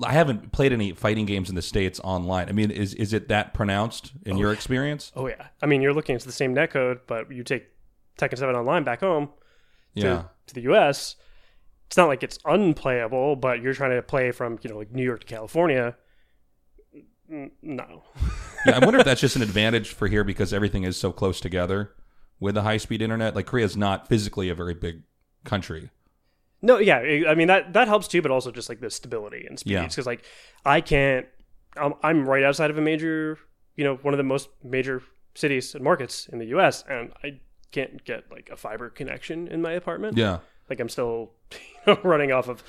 I 0.03 0.13
haven't 0.13 0.51
played 0.51 0.71
any 0.71 0.91
fighting 0.91 1.25
games 1.25 1.49
in 1.49 1.55
the 1.55 1.61
states 1.61 1.99
online. 2.03 2.47
I 2.49 2.51
mean, 2.51 2.69
is 2.71 2.93
is 2.93 3.11
it 3.13 3.27
that 3.29 3.53
pronounced 3.53 4.11
in 4.25 4.37
your 4.37 4.53
experience? 4.53 5.11
Oh 5.15 5.27
yeah, 5.27 5.47
I 5.61 5.65
mean 5.65 5.81
you're 5.81 5.93
looking 5.93 6.15
at 6.15 6.21
the 6.21 6.31
same 6.31 6.53
netcode, 6.53 7.01
but 7.07 7.31
you 7.31 7.43
take 7.43 7.65
Tekken 8.19 8.37
Seven 8.37 8.55
online 8.55 8.83
back 8.83 8.99
home 8.99 9.29
to, 9.95 10.01
Yeah. 10.01 10.23
to 10.47 10.53
the 10.53 10.61
US, 10.71 11.15
it's 11.87 11.97
not 11.97 12.07
like 12.07 12.21
it's 12.23 12.37
unplayable, 12.45 13.35
but 13.35 13.61
you're 13.61 13.73
trying 13.73 13.91
to 13.95 14.01
play 14.03 14.31
from, 14.31 14.59
you 14.61 14.69
know, 14.69 14.77
like 14.77 14.91
New 14.91 15.03
York 15.03 15.21
to 15.21 15.25
California. 15.27 15.95
No. 17.27 18.03
yeah, 18.65 18.75
I 18.75 18.85
wonder 18.85 18.99
if 18.99 19.05
that's 19.05 19.21
just 19.21 19.35
an 19.35 19.41
advantage 19.49 19.89
for 19.89 20.07
here 20.07 20.23
because 20.23 20.53
everything 20.53 20.83
is 20.83 20.97
so 20.97 21.11
close 21.11 21.39
together 21.39 21.91
with 22.39 22.55
the 22.55 22.61
high 22.63 22.77
speed 22.77 23.01
internet. 23.01 23.35
Like 23.35 23.47
Korea 23.47 23.65
is 23.65 23.77
not 23.77 24.07
physically 24.07 24.49
a 24.49 24.55
very 24.55 24.73
big 24.73 25.01
country. 25.43 25.89
No, 26.61 26.77
yeah, 26.79 26.99
I 27.27 27.35
mean 27.35 27.47
that 27.47 27.73
that 27.73 27.87
helps 27.87 28.07
too, 28.07 28.21
but 28.21 28.31
also 28.31 28.49
just 28.51 28.69
like 28.69 28.79
the 28.79 28.89
stability 28.89 29.45
and 29.47 29.59
speed. 29.59 29.73
Yeah. 29.73 29.85
Because 29.87 30.05
like 30.05 30.23
I 30.65 30.79
can't, 30.81 31.25
I'm, 31.75 31.93
I'm 32.01 32.25
right 32.27 32.43
outside 32.43 32.69
of 32.69 32.77
a 32.77 32.81
major, 32.81 33.37
you 33.75 33.83
know, 33.83 33.95
one 33.97 34.13
of 34.13 34.17
the 34.17 34.23
most 34.23 34.49
major 34.63 35.03
cities 35.35 35.75
and 35.75 35.83
markets 35.83 36.27
in 36.31 36.39
the 36.39 36.45
U.S. 36.47 36.83
and 36.89 37.11
I 37.23 37.39
can't 37.71 38.03
get 38.05 38.31
like 38.31 38.49
a 38.51 38.55
fiber 38.55 38.89
connection 38.89 39.47
in 39.49 39.61
my 39.61 39.71
apartment. 39.73 40.17
Yeah. 40.17 40.39
Like 40.69 40.79
I'm 40.79 40.87
still 40.89 41.31
you 41.51 41.57
know, 41.93 41.99
running 42.03 42.31
off 42.31 42.47
of 42.47 42.63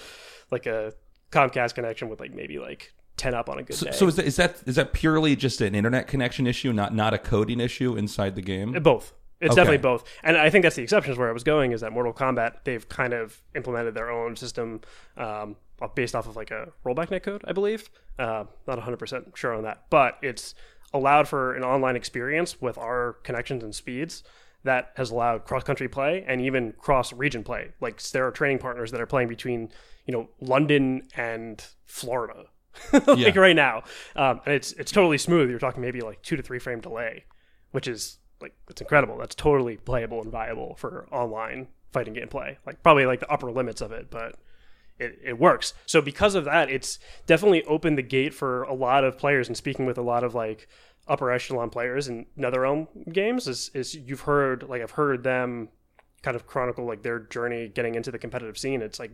like 0.50 0.66
a 0.66 0.92
Comcast 1.30 1.74
connection 1.74 2.08
with 2.08 2.18
like 2.18 2.32
maybe 2.34 2.58
like 2.58 2.92
ten 3.16 3.32
up 3.34 3.48
on 3.48 3.58
a 3.58 3.62
good 3.62 3.76
So, 3.76 3.86
day. 3.86 3.92
so 3.92 4.08
is 4.08 4.16
that 4.16 4.24
is 4.26 4.36
that 4.36 4.56
is 4.66 4.74
that 4.74 4.92
purely 4.92 5.36
just 5.36 5.60
an 5.60 5.74
internet 5.76 6.08
connection 6.08 6.48
issue, 6.48 6.72
not 6.72 6.92
not 6.92 7.14
a 7.14 7.18
coding 7.18 7.60
issue 7.60 7.94
inside 7.96 8.34
the 8.34 8.42
game? 8.42 8.72
Both. 8.82 9.12
It's 9.40 9.52
Okay. 9.52 9.56
definitely 9.60 9.78
both. 9.78 10.04
And 10.22 10.36
I 10.36 10.48
think 10.50 10.62
that's 10.62 10.76
the 10.76 10.82
exceptions 10.82 11.18
where 11.18 11.28
I 11.28 11.32
was 11.32 11.44
going 11.44 11.72
is 11.72 11.80
that 11.82 11.92
Mortal 11.92 12.12
Kombat, 12.12 12.64
they've 12.64 12.88
kind 12.88 13.12
of 13.12 13.42
implemented 13.54 13.94
their 13.94 14.10
own 14.10 14.36
system 14.36 14.80
um, 15.16 15.56
based 15.94 16.14
off 16.14 16.26
of 16.26 16.36
like 16.36 16.50
a 16.50 16.68
rollback 16.86 17.08
netcode, 17.08 17.40
I 17.44 17.52
believe. 17.52 17.90
Uh, 18.18 18.44
not 18.66 18.78
100% 18.78 19.36
sure 19.36 19.54
on 19.54 19.64
that. 19.64 19.84
But 19.90 20.18
it's 20.22 20.54
allowed 20.92 21.26
for 21.28 21.54
an 21.54 21.64
online 21.64 21.96
experience 21.96 22.60
with 22.60 22.78
our 22.78 23.14
connections 23.24 23.64
and 23.64 23.74
speeds 23.74 24.22
that 24.62 24.92
has 24.96 25.10
allowed 25.10 25.44
cross 25.44 25.64
country 25.64 25.88
play 25.88 26.24
and 26.26 26.40
even 26.40 26.72
cross 26.78 27.12
region 27.12 27.42
play. 27.42 27.72
Like 27.80 28.00
there 28.12 28.26
are 28.26 28.30
training 28.30 28.60
partners 28.60 28.92
that 28.92 29.00
are 29.00 29.06
playing 29.06 29.28
between, 29.28 29.68
you 30.06 30.12
know, 30.12 30.30
London 30.40 31.02
and 31.16 31.62
Florida. 31.84 32.44
like 32.92 33.18
Yeah. 33.18 33.38
right 33.38 33.54
now. 33.56 33.82
Um, 34.16 34.40
and 34.46 34.54
it's 34.54 34.72
it's 34.72 34.90
totally 34.90 35.18
smooth. 35.18 35.50
You're 35.50 35.58
talking 35.58 35.82
maybe 35.82 36.00
like 36.00 36.22
two 36.22 36.36
to 36.36 36.42
three 36.42 36.58
frame 36.58 36.80
delay, 36.80 37.24
which 37.72 37.86
is 37.86 38.18
like 38.44 38.54
it's 38.68 38.80
incredible. 38.80 39.16
That's 39.18 39.34
totally 39.34 39.76
playable 39.76 40.22
and 40.22 40.30
viable 40.30 40.76
for 40.76 41.06
online 41.10 41.68
fighting 41.92 42.14
game 42.14 42.28
play. 42.28 42.58
Like 42.66 42.82
probably 42.82 43.06
like 43.06 43.20
the 43.20 43.30
upper 43.30 43.50
limits 43.50 43.80
of 43.80 43.92
it, 43.92 44.10
but 44.10 44.36
it, 44.98 45.18
it 45.24 45.38
works. 45.38 45.74
So 45.86 46.00
because 46.00 46.34
of 46.34 46.44
that, 46.44 46.70
it's 46.70 46.98
definitely 47.26 47.64
opened 47.64 47.98
the 47.98 48.02
gate 48.02 48.34
for 48.34 48.62
a 48.64 48.74
lot 48.74 49.02
of 49.04 49.18
players. 49.18 49.48
And 49.48 49.56
speaking 49.56 49.86
with 49.86 49.98
a 49.98 50.02
lot 50.02 50.22
of 50.22 50.34
like 50.34 50.68
upper 51.08 51.30
echelon 51.30 51.70
players 51.70 52.08
in 52.08 52.26
NetherRealm 52.38 53.12
games, 53.12 53.48
is 53.48 53.70
is 53.74 53.94
you've 53.94 54.22
heard 54.22 54.62
like 54.68 54.82
I've 54.82 54.92
heard 54.92 55.24
them 55.24 55.68
kind 56.22 56.36
of 56.36 56.46
chronicle 56.46 56.84
like 56.84 57.02
their 57.02 57.18
journey 57.18 57.68
getting 57.68 57.94
into 57.94 58.10
the 58.10 58.18
competitive 58.18 58.56
scene. 58.56 58.82
It's 58.82 58.98
like 58.98 59.10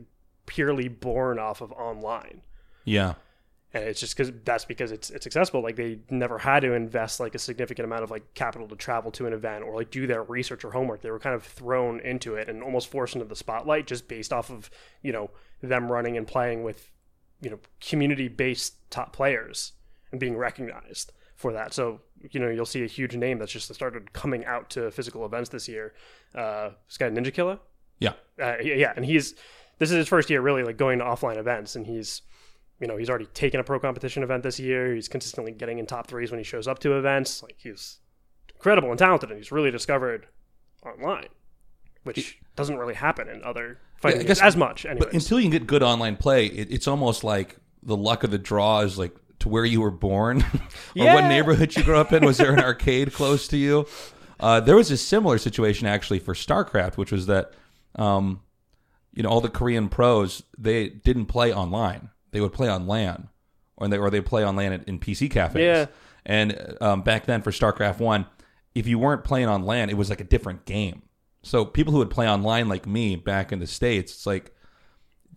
purely 0.46 0.88
born 0.88 1.38
off 1.38 1.60
of 1.60 1.70
online 1.72 2.42
Yeah. 2.84 3.14
And 3.72 3.84
it's 3.84 4.00
just 4.00 4.16
because 4.16 4.32
that's 4.44 4.64
because 4.64 4.90
it's 4.90 5.10
it's 5.10 5.26
accessible. 5.26 5.62
Like 5.62 5.76
they 5.76 6.00
never 6.10 6.38
had 6.38 6.60
to 6.60 6.72
invest 6.72 7.20
like 7.20 7.34
a 7.34 7.38
significant 7.38 7.84
amount 7.84 8.02
of 8.02 8.10
like 8.10 8.34
capital 8.34 8.66
to 8.68 8.76
travel 8.76 9.12
to 9.12 9.26
an 9.26 9.32
event 9.32 9.64
or 9.64 9.76
like 9.76 9.90
do 9.90 10.06
their 10.06 10.24
research 10.24 10.64
or 10.64 10.72
homework. 10.72 11.02
They 11.02 11.10
were 11.10 11.20
kind 11.20 11.36
of 11.36 11.44
thrown 11.44 12.00
into 12.00 12.34
it 12.34 12.48
and 12.48 12.62
almost 12.62 12.88
forced 12.88 13.14
into 13.14 13.26
the 13.26 13.36
spotlight 13.36 13.86
just 13.86 14.08
based 14.08 14.32
off 14.32 14.50
of 14.50 14.70
you 15.02 15.12
know 15.12 15.30
them 15.62 15.90
running 15.90 16.16
and 16.16 16.26
playing 16.26 16.64
with 16.64 16.90
you 17.40 17.50
know 17.50 17.60
community 17.80 18.26
based 18.26 18.90
top 18.90 19.12
players 19.12 19.72
and 20.10 20.18
being 20.18 20.36
recognized 20.36 21.12
for 21.36 21.52
that. 21.52 21.72
So 21.72 22.00
you 22.32 22.40
know 22.40 22.48
you'll 22.48 22.66
see 22.66 22.82
a 22.82 22.88
huge 22.88 23.14
name 23.14 23.38
that's 23.38 23.52
just 23.52 23.72
started 23.72 24.12
coming 24.12 24.44
out 24.46 24.70
to 24.70 24.90
physical 24.90 25.24
events 25.24 25.50
this 25.50 25.68
year. 25.68 25.94
Uh 26.34 26.70
this 26.88 26.98
guy 26.98 27.08
NinjaKilla? 27.08 27.60
Yeah. 28.00 28.14
uh, 28.42 28.56
yeah, 28.62 28.92
and 28.96 29.04
he's 29.04 29.34
this 29.78 29.90
is 29.90 29.96
his 29.96 30.08
first 30.08 30.28
year 30.28 30.40
really 30.40 30.64
like 30.64 30.76
going 30.76 30.98
to 30.98 31.04
offline 31.04 31.36
events, 31.36 31.76
and 31.76 31.86
he's 31.86 32.22
you 32.80 32.86
know 32.86 32.96
he's 32.96 33.08
already 33.10 33.26
taken 33.26 33.60
a 33.60 33.64
pro 33.64 33.78
competition 33.78 34.22
event 34.22 34.42
this 34.42 34.58
year. 34.58 34.94
He's 34.94 35.08
consistently 35.08 35.52
getting 35.52 35.78
in 35.78 35.86
top 35.86 36.06
threes 36.06 36.30
when 36.30 36.38
he 36.38 36.44
shows 36.44 36.66
up 36.66 36.78
to 36.80 36.96
events. 36.96 37.42
Like 37.42 37.56
he's 37.58 37.98
incredible 38.54 38.90
and 38.90 38.98
talented, 38.98 39.30
and 39.30 39.38
he's 39.38 39.52
really 39.52 39.70
discovered 39.70 40.26
online, 40.84 41.28
which 42.04 42.38
doesn't 42.56 42.78
really 42.78 42.94
happen 42.94 43.28
in 43.28 43.42
other 43.44 43.78
fighting 44.00 44.20
games 44.20 44.28
guess- 44.28 44.40
as 44.42 44.56
much. 44.56 44.84
Anyways, 44.86 45.04
But 45.04 45.12
until 45.14 45.38
you 45.40 45.50
get 45.50 45.66
good 45.66 45.82
online 45.82 46.16
play, 46.16 46.46
it, 46.46 46.70
it's 46.72 46.88
almost 46.88 47.22
like 47.24 47.56
the 47.82 47.96
luck 47.96 48.24
of 48.24 48.30
the 48.30 48.38
draw 48.38 48.80
is 48.80 48.98
like 48.98 49.14
to 49.40 49.48
where 49.48 49.64
you 49.64 49.80
were 49.80 49.90
born 49.90 50.42
or 50.54 50.60
Yeah. 50.94 51.14
what 51.14 51.24
neighborhood 51.24 51.74
you 51.76 51.82
grew 51.82 51.96
up 51.96 52.12
in. 52.12 52.24
Was 52.24 52.36
there 52.38 52.52
an 52.52 52.60
arcade 52.64 53.12
close 53.12 53.48
to 53.48 53.56
you? 53.56 53.86
Uh, 54.38 54.60
there 54.60 54.76
was 54.76 54.90
a 54.90 54.96
similar 54.96 55.36
situation 55.38 55.86
actually 55.86 56.18
for 56.18 56.34
StarCraft, 56.34 56.96
which 56.96 57.12
was 57.12 57.26
that 57.26 57.52
um, 57.96 58.40
you 59.14 59.22
know 59.22 59.28
all 59.28 59.40
the 59.42 59.48
Korean 59.50 59.88
pros 59.88 60.42
they 60.58 60.88
didn't 60.88 61.26
play 61.26 61.52
online; 61.52 62.08
they 62.32 62.40
would 62.40 62.52
play 62.52 62.68
on 62.68 62.86
LAN, 62.86 63.28
or 63.76 63.88
they 63.88 63.98
or 63.98 64.10
they 64.10 64.20
play 64.20 64.42
on 64.42 64.56
LAN 64.56 64.72
in, 64.72 64.82
in 64.84 64.98
PC 64.98 65.30
cafes. 65.30 65.60
Yeah. 65.60 65.86
And 66.26 66.76
um, 66.80 67.02
back 67.02 67.26
then 67.26 67.42
for 67.42 67.50
StarCraft 67.50 67.98
One, 67.98 68.26
if 68.74 68.86
you 68.86 68.98
weren't 68.98 69.24
playing 69.24 69.48
on 69.48 69.64
LAN, 69.64 69.90
it 69.90 69.96
was 69.96 70.10
like 70.10 70.20
a 70.20 70.24
different 70.24 70.64
game. 70.64 71.02
So 71.42 71.64
people 71.64 71.92
who 71.92 71.98
would 71.98 72.10
play 72.10 72.28
online 72.28 72.68
like 72.68 72.86
me 72.86 73.16
back 73.16 73.52
in 73.52 73.58
the 73.58 73.66
states, 73.66 74.12
it's 74.12 74.26
like 74.26 74.54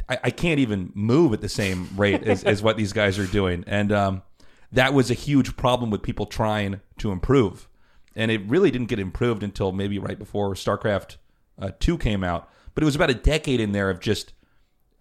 I, 0.10 0.20
I 0.26 0.30
can't 0.32 0.60
even 0.60 0.92
move 0.94 1.34
at 1.34 1.42
the 1.42 1.50
same 1.50 1.90
rate 1.96 2.24
as, 2.24 2.44
as 2.44 2.62
what 2.62 2.78
these 2.78 2.94
guys 2.94 3.18
are 3.18 3.28
doing, 3.28 3.64
and 3.68 3.92
um, 3.92 4.22
that 4.72 4.94
was 4.94 5.10
a 5.10 5.16
huge 5.16 5.56
problem 5.56 5.90
with 5.90 6.04
people 6.04 6.26
trying 6.26 6.82
to 6.98 7.12
improve. 7.12 7.70
And 8.16 8.30
it 8.30 8.42
really 8.48 8.70
didn't 8.70 8.90
get 8.90 9.00
improved 9.00 9.42
until 9.42 9.72
maybe 9.72 9.98
right 9.98 10.20
before 10.20 10.54
StarCraft 10.54 11.18
uh, 11.60 11.72
Two 11.80 11.98
came 11.98 12.24
out. 12.24 12.50
but 12.76 12.84
it 12.84 12.86
was 12.86 12.96
about 12.96 13.10
a 13.10 13.16
decade 13.16 13.60
in 13.60 13.72
there 13.72 13.90
of 13.90 14.00
just. 14.00 14.34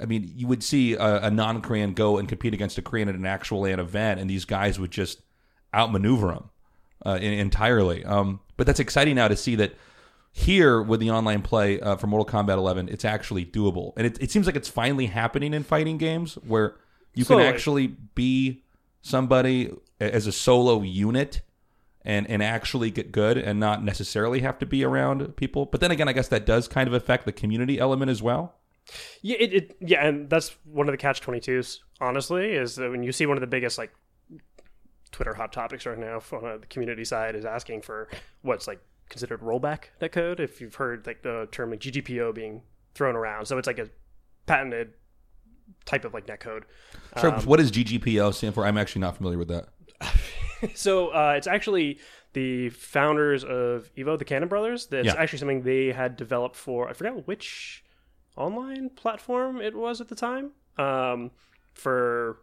I 0.03 0.07
mean, 0.07 0.33
you 0.35 0.47
would 0.47 0.63
see 0.63 0.95
a, 0.95 1.23
a 1.23 1.31
non-Korean 1.31 1.95
go 1.95 2.19
and 2.19 2.29
compete 2.29 2.55
against 2.55 2.79
a 2.79 2.83
Korean 2.83 3.09
at 3.09 3.15
an 3.15 3.27
actual 3.27 3.61
LAN 3.61 3.81
event, 3.81 4.21
and 4.21 4.29
these 4.29 4.45
guys 4.45 4.79
would 4.79 4.91
just 4.91 5.23
outmaneuver 5.75 6.29
them 6.29 6.51
uh, 7.07 7.19
in, 7.21 7.33
entirely. 7.35 8.05
Um, 8.05 8.41
but 8.57 8.67
that's 8.67 8.81
exciting 8.81 9.15
now 9.15 9.29
to 9.29 9.37
see 9.37 9.55
that 9.57 9.75
here 10.33 10.83
with 10.83 11.01
the 11.01 11.11
online 11.11 11.43
play 11.43 11.81
uh, 11.81 11.97
for 11.97 12.07
Mortal 12.07 12.27
Kombat 12.27 12.57
11, 12.57 12.89
it's 12.89 13.05
actually 13.05 13.45
doable, 13.45 13.93
and 13.97 14.07
it, 14.07 14.21
it 14.21 14.31
seems 14.31 14.47
like 14.47 14.57
it's 14.57 14.69
finally 14.69 15.07
happening 15.07 15.55
in 15.55 15.63
fighting 15.63 15.99
games 15.99 16.35
where 16.47 16.77
you 17.15 17.25
Slowly. 17.25 17.45
can 17.45 17.55
actually 17.55 17.87
be 18.15 18.65
somebody 19.03 19.71
as 20.01 20.27
a 20.27 20.33
solo 20.33 20.83
unit 20.83 21.43
and 22.05 22.29
and 22.29 22.43
actually 22.43 22.91
get 22.91 23.13
good 23.13 23.39
and 23.39 23.61
not 23.61 23.83
necessarily 23.83 24.41
have 24.41 24.59
to 24.59 24.67
be 24.67 24.85
around 24.85 25.37
people. 25.37 25.67
But 25.67 25.81
then 25.81 25.91
again, 25.91 26.09
I 26.09 26.13
guess 26.13 26.29
that 26.29 26.47
does 26.47 26.69
kind 26.69 26.89
of 26.89 26.95
affect 26.95 27.25
the 27.25 27.33
community 27.33 27.79
element 27.79 28.11
as 28.11 28.23
well. 28.23 28.55
Yeah, 29.23 29.37
it, 29.39 29.53
it 29.55 29.77
yeah, 29.81 30.07
and 30.07 30.29
that's 30.29 30.57
one 30.65 30.89
of 30.89 30.93
the 30.93 30.99
catch 30.99 31.21
twenty 31.21 31.41
twos. 31.41 31.83
Honestly, 32.01 32.53
is 32.53 32.77
that 32.77 32.91
when 32.91 33.03
you 33.03 33.13
see 33.13 33.27
one 33.27 33.37
of 33.37 33.41
the 33.41 33.47
biggest 33.47 33.79
like 33.79 33.93
Twitter 35.13 35.35
hot 35.35 35.53
topics 35.53 35.87
right 35.87 35.99
now 35.99 36.21
on 36.33 36.45
uh, 36.45 36.57
the 36.59 36.67
community 36.67 37.05
side 37.05 37.35
is 37.37 37.45
asking 37.45 37.83
for 37.83 38.09
what's 38.43 38.67
like 38.67 38.81
considered 39.09 39.41
rollback 39.41 39.85
netcode. 40.01 40.41
If 40.41 40.61
you've 40.61 40.75
heard 40.75 41.07
like 41.07 41.23
the 41.23 41.49
term 41.53 41.71
like 41.71 41.81
GGPO 41.81 42.35
being 42.35 42.63
thrown 42.95 43.15
around, 43.15 43.47
so 43.47 43.59
it's 43.59 43.67
like 43.67 43.79
a 43.79 43.89
patented 44.47 44.95
type 45.85 46.05
of 46.05 46.13
like 46.15 46.27
netcode. 46.27 46.63
So, 47.21 47.31
what 47.45 47.59
does 47.59 47.71
GGPO 47.71 48.35
stand 48.35 48.55
for? 48.55 48.67
I'm 48.67 48.79
actually 48.79 49.01
not 49.03 49.17
familiar 49.17 49.39
with 49.39 49.49
that. 49.49 49.69
So 50.77 51.09
uh, 51.09 51.35
it's 51.37 51.49
actually 51.49 51.99
the 52.35 52.69
founders 52.71 53.43
of 53.43 53.91
Evo, 53.97 54.17
the 54.17 54.25
Cannon 54.25 54.49
Brothers. 54.49 54.87
That's 54.87 55.07
Yeah. 55.07 55.15
actually 55.19 55.41
something 55.41 55.63
they 55.63 55.87
had 55.91 56.17
developed 56.17 56.55
for 56.55 56.89
I 56.89 56.93
forgot 56.93 57.27
which 57.27 57.83
online 58.37 58.91
platform 58.91 59.61
it 59.61 59.75
was 59.75 60.01
at 60.01 60.09
the 60.09 60.15
time. 60.15 60.53
Um, 60.79 61.31
for, 61.75 62.39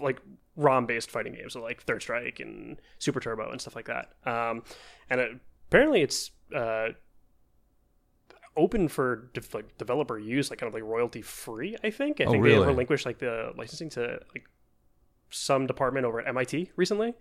like 0.00 0.20
ROM 0.56 0.86
based 0.86 1.10
fighting 1.10 1.34
games, 1.34 1.52
so 1.52 1.62
like 1.62 1.82
Third 1.82 2.02
Strike 2.02 2.40
and 2.40 2.80
Super 2.98 3.20
Turbo 3.20 3.50
and 3.50 3.60
stuff 3.60 3.76
like 3.76 3.86
that. 3.86 4.12
Um, 4.26 4.62
and 5.10 5.20
it, 5.20 5.30
apparently 5.68 6.02
it's 6.02 6.30
uh, 6.54 6.88
open 8.56 8.88
for 8.88 9.30
de- 9.34 9.42
like 9.52 9.76
developer 9.78 10.18
use, 10.18 10.50
like 10.50 10.58
kind 10.58 10.68
of 10.68 10.74
like 10.74 10.82
royalty 10.84 11.22
free. 11.22 11.76
I 11.82 11.90
think. 11.90 12.20
I 12.20 12.24
Oh, 12.24 12.32
think 12.32 12.44
really? 12.44 12.60
they 12.60 12.66
relinquished 12.66 13.06
like 13.06 13.18
the 13.18 13.52
licensing 13.56 13.88
to 13.90 14.20
like 14.34 14.44
some 15.30 15.66
department 15.66 16.06
over 16.06 16.20
at 16.20 16.28
MIT 16.28 16.70
recently. 16.76 17.14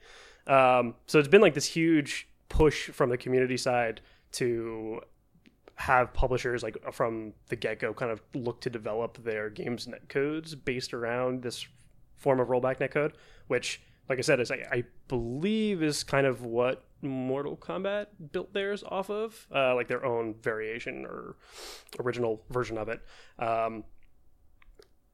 Um, 0.48 0.96
so 1.08 1.20
it's 1.20 1.28
been 1.28 1.42
like 1.42 1.54
this 1.54 1.66
huge 1.66 2.28
push 2.50 2.90
from 2.90 3.10
the 3.10 3.18
community 3.18 3.58
side 3.58 4.02
to 4.34 5.02
have 5.84 6.14
publishers 6.14 6.64
like 6.64 6.78
from 6.94 7.34
the 7.50 7.58
get 7.58 7.80
go 7.80 7.94
kind 7.94 8.10
of 8.10 8.22
look 8.34 8.62
to 8.62 8.70
develop 8.70 9.22
their 9.22 9.50
games 9.50 9.86
net 9.86 10.08
codes 10.08 10.56
based 10.56 10.94
around 10.94 11.42
this 11.42 11.68
form 12.16 12.40
of 12.40 12.48
rollback 12.48 12.80
netcode, 12.80 13.12
which, 13.48 13.82
like 14.08 14.18
I 14.18 14.22
said, 14.22 14.40
is 14.40 14.50
I, 14.50 14.66
I 14.72 14.84
believe 15.10 15.84
is 15.84 16.06
kind 16.06 16.26
of 16.26 16.42
what 16.42 16.86
Mortal 17.02 17.58
Kombat 17.58 18.08
built 18.32 18.54
theirs 18.54 18.82
off 18.88 19.10
of, 19.10 19.46
uh, 19.54 19.76
like 19.76 19.90
their 19.90 20.06
own 20.06 20.36
variation 20.42 21.06
or 21.06 21.36
original 22.00 22.42
version 22.50 22.78
of 22.78 22.88
it. 22.88 23.02
Um, 23.38 23.84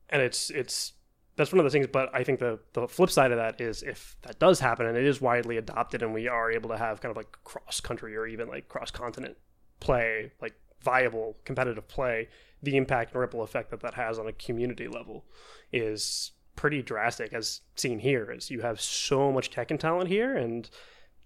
and 0.10 0.22
it's 0.22 0.52
it's 0.52 0.94
that's 1.36 1.52
one 1.52 1.60
of 1.60 1.66
the 1.66 1.72
things. 1.72 1.88
But 1.92 2.14
I 2.14 2.24
think 2.24 2.40
the 2.40 2.60
the 2.74 2.88
flip 2.88 3.10
side 3.10 3.32
of 3.32 3.40
that 3.40 3.60
is 3.60 3.82
if 3.82 4.18
that 4.22 4.38
does 4.38 4.60
happen 4.60 4.86
and 4.86 4.96
it 4.96 5.06
is 5.06 5.20
widely 5.20 5.58
adopted 5.58 6.04
and 6.04 6.14
we 6.14 6.28
are 6.28 6.52
able 6.52 6.70
to 6.70 6.78
have 6.78 7.02
kind 7.02 7.10
of 7.10 7.18
like 7.18 7.32
cross 7.44 7.82
country 7.82 8.16
or 8.16 8.28
even 8.28 8.48
like 8.48 8.70
cross 8.70 8.92
continent 8.92 9.36
play, 9.80 10.32
like 10.42 10.54
viable 10.82 11.38
competitive 11.46 11.88
play, 11.88 12.28
the 12.62 12.78
impact 12.78 13.12
and 13.12 13.22
ripple 13.22 13.42
effect 13.42 13.72
that 13.72 13.82
that 13.82 13.94
has 13.94 14.20
on 14.20 14.28
a 14.28 14.34
community 14.34 14.88
level 14.88 15.26
is 15.72 16.32
pretty 16.56 16.82
drastic 16.82 17.32
as 17.32 17.62
seen 17.76 18.00
here 18.00 18.30
is 18.30 18.52
you 18.52 18.60
have 18.60 18.82
so 18.82 19.32
much 19.32 19.50
tech 19.50 19.72
and 19.72 19.80
talent 19.80 20.10
here 20.10 20.36
and 20.36 20.70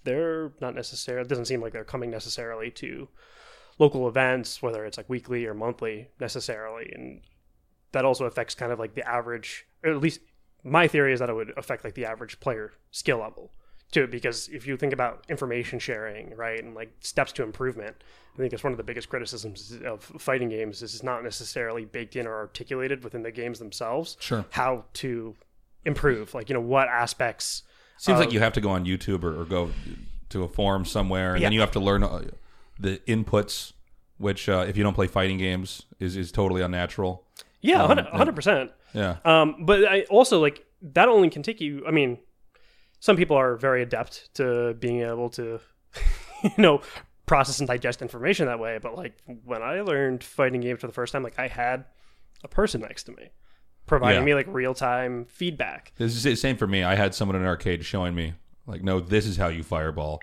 they're 0.03 0.51
not 0.61 0.75
necessarily 0.75 1.25
it 1.25 1.27
doesn't 1.27 1.45
seem 1.45 1.59
like 1.59 1.73
they're 1.73 1.83
coming 1.83 2.11
necessarily 2.11 2.69
to 2.69 3.07
local 3.79 4.07
events 4.07 4.61
whether 4.61 4.85
it's 4.85 4.95
like 4.95 5.09
weekly 5.09 5.47
or 5.47 5.55
monthly 5.55 6.07
necessarily 6.19 6.91
and 6.93 7.21
that 7.93 8.05
also 8.05 8.25
affects 8.25 8.53
kind 8.53 8.71
of 8.71 8.77
like 8.77 8.93
the 8.93 9.09
average 9.09 9.65
or 9.83 9.89
at 9.89 10.01
least 10.01 10.19
my 10.63 10.87
theory 10.87 11.13
is 11.13 11.19
that 11.19 11.29
it 11.29 11.33
would 11.33 11.51
affect 11.57 11.83
like 11.83 11.95
the 11.95 12.05
average 12.05 12.39
player 12.39 12.71
skill 12.91 13.17
level 13.17 13.51
too 13.93 14.08
because 14.08 14.49
if 14.49 14.65
you 14.67 14.75
think 14.77 14.91
about 14.93 15.23
information 15.29 15.79
sharing 15.79 16.36
right 16.36 16.63
and 16.63 16.73
like 16.75 16.91
steps 16.99 17.32
to 17.32 17.43
improvement 17.43 17.95
i 18.34 18.38
think 18.38 18.51
it's 18.53 18.63
one 18.63 18.73
of 18.73 18.77
the 18.77 18.84
biggest 18.84 19.08
criticisms 19.10 19.77
of 19.86 20.03
fighting 20.03 20.49
games 20.49 20.82
is 20.82 20.93
it's 20.93 21.03
not 21.03 21.23
necessarily 21.23 21.86
baked 21.86 22.15
in 22.15 22.25
or 22.27 22.36
articulated 22.36 23.03
within 23.03 23.23
the 23.23 23.32
games 23.32 23.60
themselves 23.60 24.17
Sure. 24.19 24.43
how 24.51 24.84
to 24.93 25.36
improve 25.86 26.34
like 26.34 26.49
you 26.49 26.53
know 26.53 26.62
what 26.62 26.88
aspects 26.88 27.63
Seems 27.97 28.19
of- 28.19 28.25
like 28.25 28.34
you 28.34 28.39
have 28.39 28.53
to 28.53 28.62
go 28.62 28.69
on 28.71 28.86
YouTube 28.86 29.23
or, 29.23 29.39
or 29.39 29.45
go 29.45 29.69
to 30.29 30.43
a 30.43 30.47
forum 30.47 30.84
somewhere, 30.84 31.36
and 31.36 31.43
then 31.43 31.51
you 31.53 31.60
have 31.60 31.71
to 31.71 31.79
learn 31.79 32.03
uh, 32.03 32.23
the 32.79 32.97
inputs, 33.08 33.73
which 34.17 34.49
uh, 34.49 34.65
if 34.67 34.75
you 34.75 34.84
don't 34.84 34.95
play 34.95 35.06
fighting 35.08 35.38
games 35.38 35.84
is 35.99 36.17
is 36.17 36.32
totally 36.32 36.62
unnatural. 36.63 37.23
yeah 37.62 37.84
Um, 37.84 37.97
100 37.97 38.36
percent 38.36 38.71
Yeah. 38.93 39.17
Um, 39.23 39.63
but 39.65 39.86
I 39.88 40.01
also 40.10 40.41
like 40.41 40.65
that 40.82 41.08
only 41.08 41.29
can 41.29 41.43
take 41.43 41.62
you. 41.62 41.86
I 41.88 41.91
mean, 41.91 42.17
some 43.03 43.17
people 43.17 43.35
are 43.35 43.57
very 43.57 43.83
adept 43.83 44.33
to 44.35 44.75
being 44.75 45.01
able 45.01 45.29
to, 45.29 45.59
you 46.45 46.51
know, 46.57 46.79
process 47.25 47.59
and 47.59 47.67
digest 47.67 48.01
information 48.01 48.45
that 48.45 48.59
way. 48.59 48.79
But 48.81 48.95
like 48.95 49.17
when 49.43 49.61
I 49.61 49.81
learned 49.81 50.23
fighting 50.23 50.61
games 50.61 50.79
for 50.79 50.87
the 50.87 50.93
first 50.93 51.11
time, 51.11 51.21
like 51.21 51.37
I 51.37 51.49
had 51.49 51.83
a 52.45 52.47
person 52.47 52.79
next 52.79 53.03
to 53.03 53.11
me 53.11 53.29
providing 53.87 54.21
Yeah. 54.21 54.25
me 54.25 54.33
like 54.35 54.47
real 54.47 54.73
time 54.73 55.25
feedback. 55.25 55.91
This 55.97 56.15
is 56.15 56.23
the 56.23 56.33
same 56.37 56.55
for 56.55 56.65
me. 56.65 56.81
I 56.85 56.95
had 56.95 57.13
someone 57.13 57.35
in 57.35 57.41
an 57.41 57.47
arcade 57.49 57.83
showing 57.83 58.15
me, 58.15 58.35
like, 58.67 58.81
no, 58.83 59.01
this 59.01 59.25
is 59.25 59.35
how 59.35 59.49
you 59.49 59.63
fireball. 59.63 60.21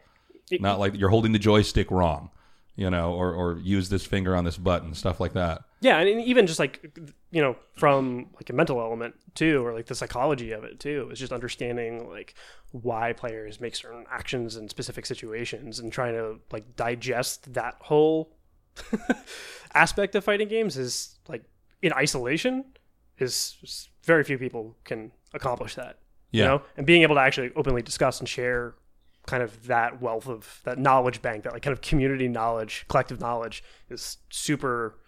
It- 0.51 0.63
Not 0.63 0.79
like 0.79 0.97
you're 0.97 1.11
holding 1.11 1.33
the 1.33 1.39
joystick 1.39 1.91
wrong, 1.91 2.31
you 2.77 2.89
know, 2.89 3.13
or, 3.13 3.35
or 3.35 3.59
use 3.59 3.91
this 3.91 4.07
finger 4.07 4.35
on 4.35 4.45
this 4.45 4.57
button, 4.57 4.95
stuff 4.95 5.21
like 5.21 5.35
that. 5.35 5.65
Yeah, 5.83 5.99
and 5.99 6.21
even 6.23 6.47
just 6.47 6.59
like 6.59 6.99
you 7.31 7.41
know 7.41 7.57
from 7.73 8.29
like 8.35 8.51
a 8.51 8.53
mental 8.53 8.81
element 8.81 9.15
too, 9.35 9.65
or 9.65 9.73
like 9.73 9.87
the 9.87 9.95
psychology 9.95 10.53
of 10.53 10.65
it 10.65 10.79
too. 10.79 11.09
is 11.11 11.19
just 11.19 11.33
understanding 11.33 12.09
like 12.09 12.35
why 12.73 13.13
players 13.13 13.61
make 13.61 13.75
certain 13.75 14.05
actions 14.11 14.57
in 14.57 14.69
specific 14.69 15.07
situations 15.07 15.79
and 15.79 15.93
trying 15.93 16.15
to 16.15 16.39
like 16.53 16.77
digest 16.77 17.55
that 17.55 17.77
whole 17.81 18.37
aspect 19.75 20.15
of 20.15 20.25
fighting 20.25 20.49
games 20.49 20.77
is 20.77 21.19
like 21.29 21.45
in 21.83 21.93
isolation 21.93 22.65
is, 23.19 23.89
very 24.05 24.25
few 24.25 24.39
people 24.39 24.77
can 24.85 25.13
accomplish 25.35 25.75
that. 25.75 25.99
Yeah. 26.31 26.43
You 26.43 26.49
know, 26.49 26.63
and 26.77 26.87
being 26.87 27.03
able 27.03 27.17
to 27.17 27.21
actually 27.21 27.51
openly 27.55 27.83
discuss 27.83 28.19
and 28.19 28.29
share 28.29 28.75
kind 29.27 29.43
of 29.43 29.67
that 29.67 30.01
wealth 30.01 30.27
of 30.27 30.61
that 30.65 30.79
knowledge 30.79 31.21
bank, 31.21 31.45
that 31.45 31.53
like 31.53 31.63
kind 31.63 31.73
of 31.73 31.83
community 31.83 32.29
knowledge, 32.29 32.87
collective 32.89 33.21
knowledge 33.21 33.63
is 33.91 34.17
super 34.31 34.99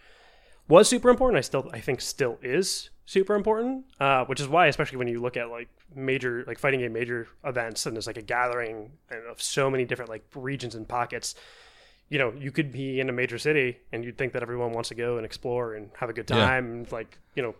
was 0.73 0.89
super 0.89 1.09
important. 1.11 1.39
I 1.39 1.43
still 1.43 1.69
I 1.73 1.81
think 1.81 2.01
still 2.01 2.39
is 2.43 2.91
super 3.05 3.35
important. 3.35 3.85
Uh, 4.01 4.25
which 4.25 4.41
is 4.41 4.49
why, 4.49 4.67
especially 4.67 4.99
when 4.99 5.09
you 5.09 5.21
look 5.21 5.37
at 5.37 5.51
like 5.51 5.69
major 5.95 6.45
like 6.47 6.59
fighting 6.59 6.81
game 6.81 6.93
major 6.93 7.29
events 7.45 7.85
and 7.87 7.95
there's 7.95 8.07
like 8.07 8.17
a 8.17 8.23
gathering 8.23 8.91
of 9.31 9.41
so 9.43 9.71
many 9.71 9.85
different 9.85 10.11
like 10.11 10.25
regions 10.35 10.75
and 10.75 10.89
pockets. 10.89 11.35
You 12.09 12.19
know, 12.19 12.33
you 12.39 12.51
could 12.53 12.71
be 12.73 13.01
in 13.01 13.09
a 13.09 13.13
major 13.13 13.39
city 13.39 13.79
and 13.93 14.05
you'd 14.05 14.19
think 14.19 14.33
that 14.35 14.43
everyone 14.43 14.73
wants 14.73 14.89
to 14.91 14.95
go 14.95 15.17
and 15.17 15.25
explore 15.27 15.75
and 15.75 15.91
have 16.01 16.11
a 16.11 16.13
good 16.13 16.29
Yeah. 16.29 16.37
time 16.37 16.65
and 16.73 16.93
like, 16.93 17.19
you 17.35 17.43
know, 17.43 17.55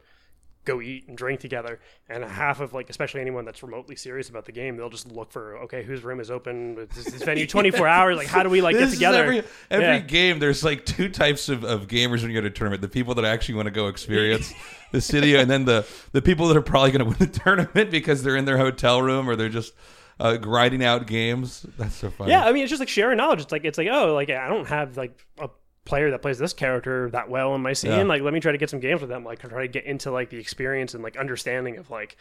go 0.65 0.81
eat 0.81 1.09
and 1.09 1.17
drink 1.17 1.41
together. 1.41 1.81
And 2.09 2.25
half 2.25 2.61
of 2.61 2.73
like, 2.73 2.89
especially 2.91 3.21
anyone 3.21 3.45
that's 3.45 3.63
remotely 3.63 3.97
serious 3.97 4.29
about 4.29 4.45
the 4.45 4.53
game, 4.53 4.77
they'll 4.77 4.91
just 4.91 5.11
look 5.11 5.33
for 5.33 5.57
okay, 5.65 5.83
whose 5.83 6.03
room 6.05 6.21
is 6.21 6.31
open? 6.31 6.79
Is 6.97 7.05
this 7.07 7.23
venue 7.23 7.47
twenty 7.49 7.71
four 7.71 7.89
hours? 7.89 8.17
Like, 8.17 8.27
how 8.29 8.43
do 8.43 8.49
we 8.49 8.61
like 8.63 8.77
This 8.77 8.91
get 8.91 8.95
together? 8.95 9.23
every 9.25 9.43
every 9.71 9.87
Yeah. 9.87 9.99
game. 9.99 10.39
There's 10.39 10.63
like 10.65 10.87
two 10.87 11.09
types 11.09 11.49
of, 11.49 11.65
of 11.65 11.89
gamers 11.89 12.21
when 12.23 12.31
you 12.31 12.35
go 12.35 12.41
to 12.43 12.47
a 12.49 12.51
tournament: 12.51 12.83
the 12.83 12.89
people 12.89 13.15
that 13.17 13.25
actually 13.25 13.57
want 13.57 13.67
to 13.67 13.73
go 13.73 13.89
experience 13.89 14.53
the 14.93 15.01
city, 15.01 15.37
and 15.37 15.51
then 15.51 15.65
the 15.65 15.87
the 16.13 16.23
people 16.23 16.49
that 16.49 16.57
are 16.57 16.63
probably 16.63 16.91
going 16.93 17.05
to 17.05 17.05
win 17.07 17.19
the 17.19 17.39
tournament 17.39 17.91
because 17.91 18.23
they're 18.23 18.37
in 18.37 18.45
their 18.45 18.59
hotel 18.59 19.03
room 19.03 19.29
or 19.29 19.37
they're 19.37 19.49
just 19.49 19.73
uh, 20.21 20.37
grinding 20.37 20.85
out 20.85 21.07
games. 21.07 21.67
That's 21.79 21.95
so 21.97 22.11
funny. 22.11 22.31
Yeah, 22.31 22.45
I 22.45 22.53
mean, 22.53 22.63
it's 22.63 22.71
just 22.71 22.81
like 22.81 22.89
sharing 22.89 23.17
knowledge. 23.17 23.41
It's 23.41 23.51
like 23.53 23.65
it's 23.65 23.79
like 23.79 23.89
oh, 23.91 24.15
like 24.15 24.31
I 24.31 24.49
don't 24.49 24.69
have 24.69 24.97
like 24.97 25.19
a 25.41 25.49
player 25.85 26.11
that 26.11 26.23
plays 26.23 26.39
this 26.39 26.53
character 26.53 27.11
that 27.11 27.29
well 27.29 27.55
in 27.55 27.61
my 27.61 27.73
scene. 27.73 27.91
Yeah. 27.93 28.03
Like, 28.03 28.23
let 28.23 28.33
me 28.33 28.41
try 28.41 28.53
to 28.53 28.59
get 28.59 28.71
some 28.71 28.81
games 28.81 29.01
with 29.01 29.11
them. 29.11 29.25
Like, 29.25 29.41
try 29.41 29.63
to 29.63 29.69
get 29.69 29.85
into 29.85 30.11
like 30.11 30.31
the 30.31 30.39
experience 30.39 30.95
and 30.95 31.03
like 31.03 31.17
understanding 31.17 31.77
of 31.77 31.91
like 31.91 32.17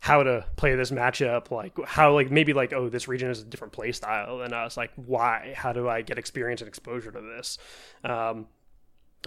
how 0.00 0.22
to 0.22 0.44
play 0.56 0.74
this 0.74 0.90
matchup. 0.90 1.50
Like 1.50 1.72
how 1.84 2.14
like 2.14 2.30
maybe 2.30 2.52
like 2.52 2.72
oh, 2.72 2.88
this 2.88 3.06
region 3.06 3.30
is 3.30 3.40
a 3.40 3.44
different 3.44 3.72
play 3.72 3.92
style 3.92 4.38
than 4.38 4.52
us. 4.52 4.76
Like 4.76 4.90
why? 4.96 5.52
How 5.56 5.72
do 5.72 5.88
I 5.88 6.02
get 6.02 6.18
experience 6.18 6.60
and 6.62 6.68
exposure 6.68 7.12
to 7.12 7.20
this? 7.20 7.58
Um, 8.02 8.46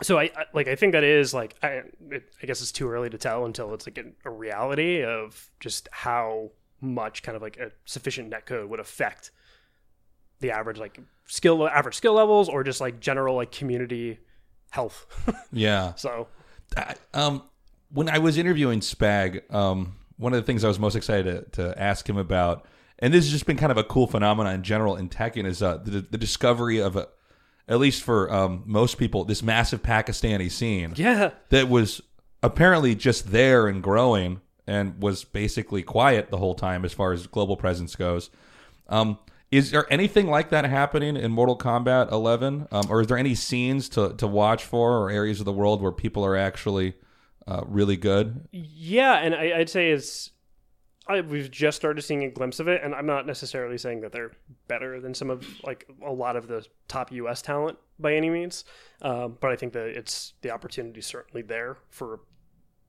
so 0.01 0.17
I, 0.17 0.23
I 0.35 0.45
like 0.53 0.67
I 0.67 0.75
think 0.75 0.93
that 0.93 1.03
is 1.03 1.33
like 1.33 1.55
I, 1.61 1.83
it, 2.09 2.33
I 2.41 2.47
guess 2.47 2.61
it's 2.61 2.71
too 2.71 2.89
early 2.89 3.09
to 3.11 3.17
tell 3.17 3.45
until 3.45 3.73
it's 3.73 3.85
like 3.85 3.99
a, 3.99 4.05
a 4.27 4.31
reality 4.31 5.03
of 5.03 5.51
just 5.59 5.87
how 5.91 6.51
much 6.81 7.21
kind 7.23 7.35
of 7.35 7.41
like 7.41 7.57
a 7.57 7.71
sufficient 7.85 8.31
netcode 8.31 8.67
would 8.67 8.79
affect 8.79 9.31
the 10.39 10.51
average 10.51 10.77
like 10.77 10.99
skill 11.25 11.67
average 11.67 11.95
skill 11.95 12.13
levels 12.13 12.49
or 12.49 12.63
just 12.63 12.81
like 12.81 12.99
general 12.99 13.35
like 13.35 13.51
community 13.51 14.19
health. 14.71 15.05
Yeah. 15.51 15.93
so 15.95 16.27
I- 16.75 16.95
um, 17.13 17.43
when 17.91 18.09
I 18.09 18.17
was 18.17 18.37
interviewing 18.37 18.79
Spag, 18.79 19.53
um, 19.53 19.95
one 20.17 20.33
of 20.33 20.37
the 20.41 20.45
things 20.45 20.63
I 20.63 20.67
was 20.67 20.79
most 20.79 20.95
excited 20.95 21.51
to, 21.53 21.63
to 21.63 21.79
ask 21.81 22.07
him 22.09 22.17
about, 22.17 22.65
and 22.99 23.13
this 23.13 23.25
has 23.25 23.31
just 23.31 23.45
been 23.45 23.57
kind 23.57 23.71
of 23.71 23.77
a 23.77 23.83
cool 23.83 24.07
phenomenon 24.07 24.55
in 24.55 24.63
general 24.63 24.95
in 24.95 25.09
Tekken, 25.09 25.45
is 25.45 25.61
uh, 25.61 25.77
the, 25.77 26.01
the 26.01 26.17
discovery 26.17 26.79
of, 26.79 26.95
a, 26.95 27.07
at 27.67 27.77
least 27.79 28.01
for 28.01 28.33
um, 28.33 28.63
most 28.65 28.97
people, 28.97 29.25
this 29.25 29.43
massive 29.43 29.83
Pakistani 29.83 30.49
scene 30.51 30.93
yeah, 30.95 31.31
that 31.49 31.69
was 31.69 32.01
apparently 32.41 32.95
just 32.95 33.31
there 33.31 33.67
and 33.67 33.83
growing 33.83 34.41
and 34.65 35.01
was 35.01 35.23
basically 35.23 35.83
quiet 35.83 36.29
the 36.31 36.37
whole 36.37 36.55
time 36.55 36.83
as 36.85 36.93
far 36.93 37.11
as 37.11 37.27
global 37.27 37.55
presence 37.57 37.95
goes. 37.95 38.29
Um, 38.89 39.19
is 39.53 39.69
there 39.69 39.85
anything 39.93 40.27
like 40.27 40.49
that 40.49 40.65
happening 40.65 41.15
in 41.15 41.31
Mortal 41.31 41.55
Kombat 41.55 42.11
11, 42.11 42.67
um, 42.71 42.85
or 42.89 43.01
is 43.01 43.07
there 43.07 43.19
any 43.19 43.35
scenes 43.35 43.87
to, 43.89 44.15
to 44.15 44.25
watch 44.25 44.63
for 44.63 44.97
or 44.97 45.11
areas 45.11 45.39
of 45.39 45.45
the 45.45 45.53
world 45.53 45.79
where 45.79 45.91
people 45.91 46.25
are 46.25 46.35
actually 46.35 46.95
uh, 47.47 47.61
really 47.67 47.95
good? 47.95 48.47
yeah, 48.51 49.19
and 49.19 49.35
I, 49.35 49.59
I'd 49.59 49.69
say 49.69 49.91
it's. 49.91 50.31
I, 51.07 51.21
we've 51.21 51.51
just 51.51 51.75
started 51.75 52.01
seeing 52.01 52.23
a 52.23 52.31
glimpse 52.31 52.59
of 52.59 52.67
it, 52.67 52.81
and 52.81 52.95
I'm 52.95 53.05
not 53.05 53.27
necessarily 53.27 53.77
saying 53.77 54.01
that 54.01 54.11
they're 54.11 54.31
better 54.67 54.99
than 54.99 55.13
some 55.13 55.29
of 55.29 55.45
like 55.63 55.87
a 56.03 56.11
lot 56.11 56.35
of 56.35 56.47
the 56.47 56.65
top 56.87 57.11
U.S. 57.11 57.43
talent 57.43 57.77
by 57.99 58.15
any 58.15 58.31
means, 58.31 58.65
um, 59.03 59.37
but 59.39 59.51
I 59.51 59.55
think 59.55 59.73
that 59.73 59.85
it's 59.85 60.33
the 60.41 60.49
opportunity 60.49 61.01
certainly 61.01 61.43
there 61.43 61.77
for 61.89 62.21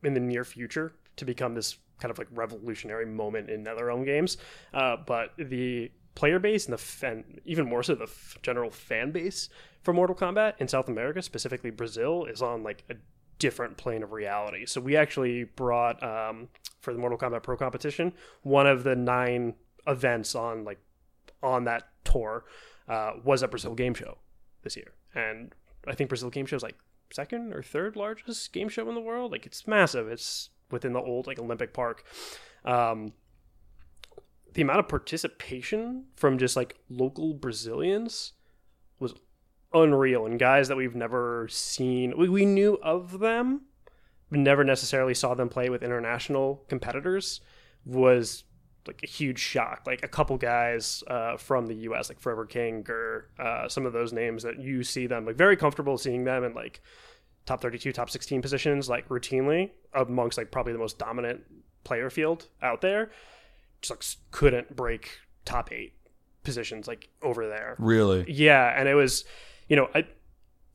in 0.03 0.15
the 0.15 0.21
near 0.21 0.45
future 0.45 0.95
to 1.17 1.27
become 1.27 1.55
this 1.55 1.77
kind 1.99 2.11
of 2.11 2.19
like 2.19 2.29
revolutionary 2.31 3.07
moment 3.07 3.51
in 3.51 3.65
NetherRealm 3.65 4.05
games. 4.05 4.39
Uh, 4.73 4.97
but 5.05 5.33
the 5.37 5.91
player 6.15 6.39
base 6.39 6.67
and 6.67 6.73
the 6.73 6.79
fan, 6.79 7.41
even 7.45 7.69
more 7.69 7.83
so 7.83 7.95
the 7.95 8.05
f- 8.05 8.39
general 8.43 8.71
fan 8.71 9.11
base 9.11 9.49
for 9.83 9.93
Mortal 9.93 10.17
Kombat 10.17 10.55
in 10.59 10.69
South 10.69 10.89
America, 10.89 11.23
specifically 11.23 11.71
Brazil, 11.71 12.25
is 12.25 12.43
on 12.43 12.63
like 12.63 12.85
a 12.91 12.95
different 13.39 13.77
plane 13.77 14.03
of 14.03 14.13
reality. 14.13 14.67
So 14.67 14.81
we 14.81 14.97
actually 14.97 15.45
brought 15.45 16.03
um, 16.03 16.49
for 16.81 16.93
the 16.93 16.99
Mortal 16.99 17.19
Kombat 17.19 17.43
Pro 17.43 17.57
Kompetition 17.57 18.13
one 18.43 18.67
of 18.67 18.85
the 18.85 18.95
nine 18.97 19.55
events 19.87 20.35
on 20.35 20.65
like 20.65 20.79
on 21.43 21.65
that 21.65 21.89
tour 22.05 22.45
uh, 22.89 23.13
was 23.23 23.43
a 23.43 23.49
Brazil 23.49 23.75
Game 23.75 23.95
Show 23.95 24.19
this 24.63 24.77
year, 24.77 24.93
and 25.15 25.53
I 25.87 25.95
think 25.95 26.09
Brazil 26.09 26.31
Game 26.31 26.47
Show 26.47 26.57
is 26.57 26.63
like 26.63 26.77
second 27.13 27.53
or 27.53 27.63
third 27.63 27.97
largest 27.97 28.53
game 28.53 28.69
show 28.69 28.89
in 28.89 28.95
the 28.95 29.01
world. 29.01 29.33
Like 29.33 29.47
it's 29.47 29.67
massive. 29.67 30.09
It's 30.09 30.51
within 30.71 30.93
the 30.93 31.01
old 31.01 31.27
like 31.27 31.39
Olympic 31.39 31.73
Park. 31.73 32.05
Um, 32.65 33.13
the 34.55 34.63
amount 34.63 34.79
of 34.79 34.89
participation 34.89 36.05
from 36.17 36.39
just 36.39 36.57
like 36.57 36.77
local 36.89 37.35
Brazilians 37.35 38.33
was 38.99 39.15
unreal, 39.73 40.27
and 40.27 40.39
guys 40.39 40.69
that 40.69 40.77
we've 40.77 40.95
never 40.95 41.49
seen. 41.51 42.17
We, 42.17 42.29
we 42.29 42.47
knew 42.47 42.79
of 42.83 43.19
them, 43.19 43.63
but 44.31 44.39
never 44.39 44.65
necessarily 44.65 45.15
saw 45.15 45.35
them 45.35 45.49
play 45.49 45.69
with 45.69 45.83
international 45.83 46.65
competitors. 46.69 47.41
Was 47.85 48.45
like 48.87 49.01
a 49.03 49.07
huge 49.07 49.39
shock. 49.39 49.83
Like 49.87 50.03
a 50.03 50.09
couple 50.09 50.37
guys 50.37 51.03
uh, 51.09 51.37
from 51.37 51.67
the 51.67 51.75
U.S., 51.75 52.09
like 52.09 52.21
Forever 52.21 52.47
King 52.47 52.85
or 52.89 53.31
uh, 53.39 53.69
some 53.69 53.87
of 53.87 53.93
those 53.93 54.13
names 54.13 54.43
that 54.43 54.61
you 54.61 54.83
see 54.83 55.07
them 55.07 55.27
like 55.27 55.37
very 55.37 55.57
comfortable 55.57 55.99
seeing 55.99 56.25
them 56.25 56.45
in 56.45 56.55
like 56.55 56.81
top 57.47 57.61
32, 57.61 57.93
top 57.93 58.11
16 58.11 58.41
positions, 58.43 58.89
like 58.89 59.09
routinely 59.09 59.71
amongst 59.93 60.39
like 60.39 60.51
probably 60.51 60.73
the 60.73 60.79
most 60.79 60.99
dominant 60.99 61.43
player 61.85 62.11
field 62.11 62.49
out 62.63 62.81
there. 62.81 63.11
Just 63.85 63.91
like 63.91 64.31
couldn't 64.31 64.75
break 64.75 65.19
top 65.45 65.71
eight 65.73 65.95
positions 66.43 66.87
like 66.87 67.09
over 67.23 67.49
there. 67.49 67.77
Really? 67.79 68.25
Yeah, 68.29 68.73
and 68.79 68.89
it 68.89 68.95
was, 68.95 69.25
you 69.69 69.77
know, 69.77 69.89
I, 69.95 70.07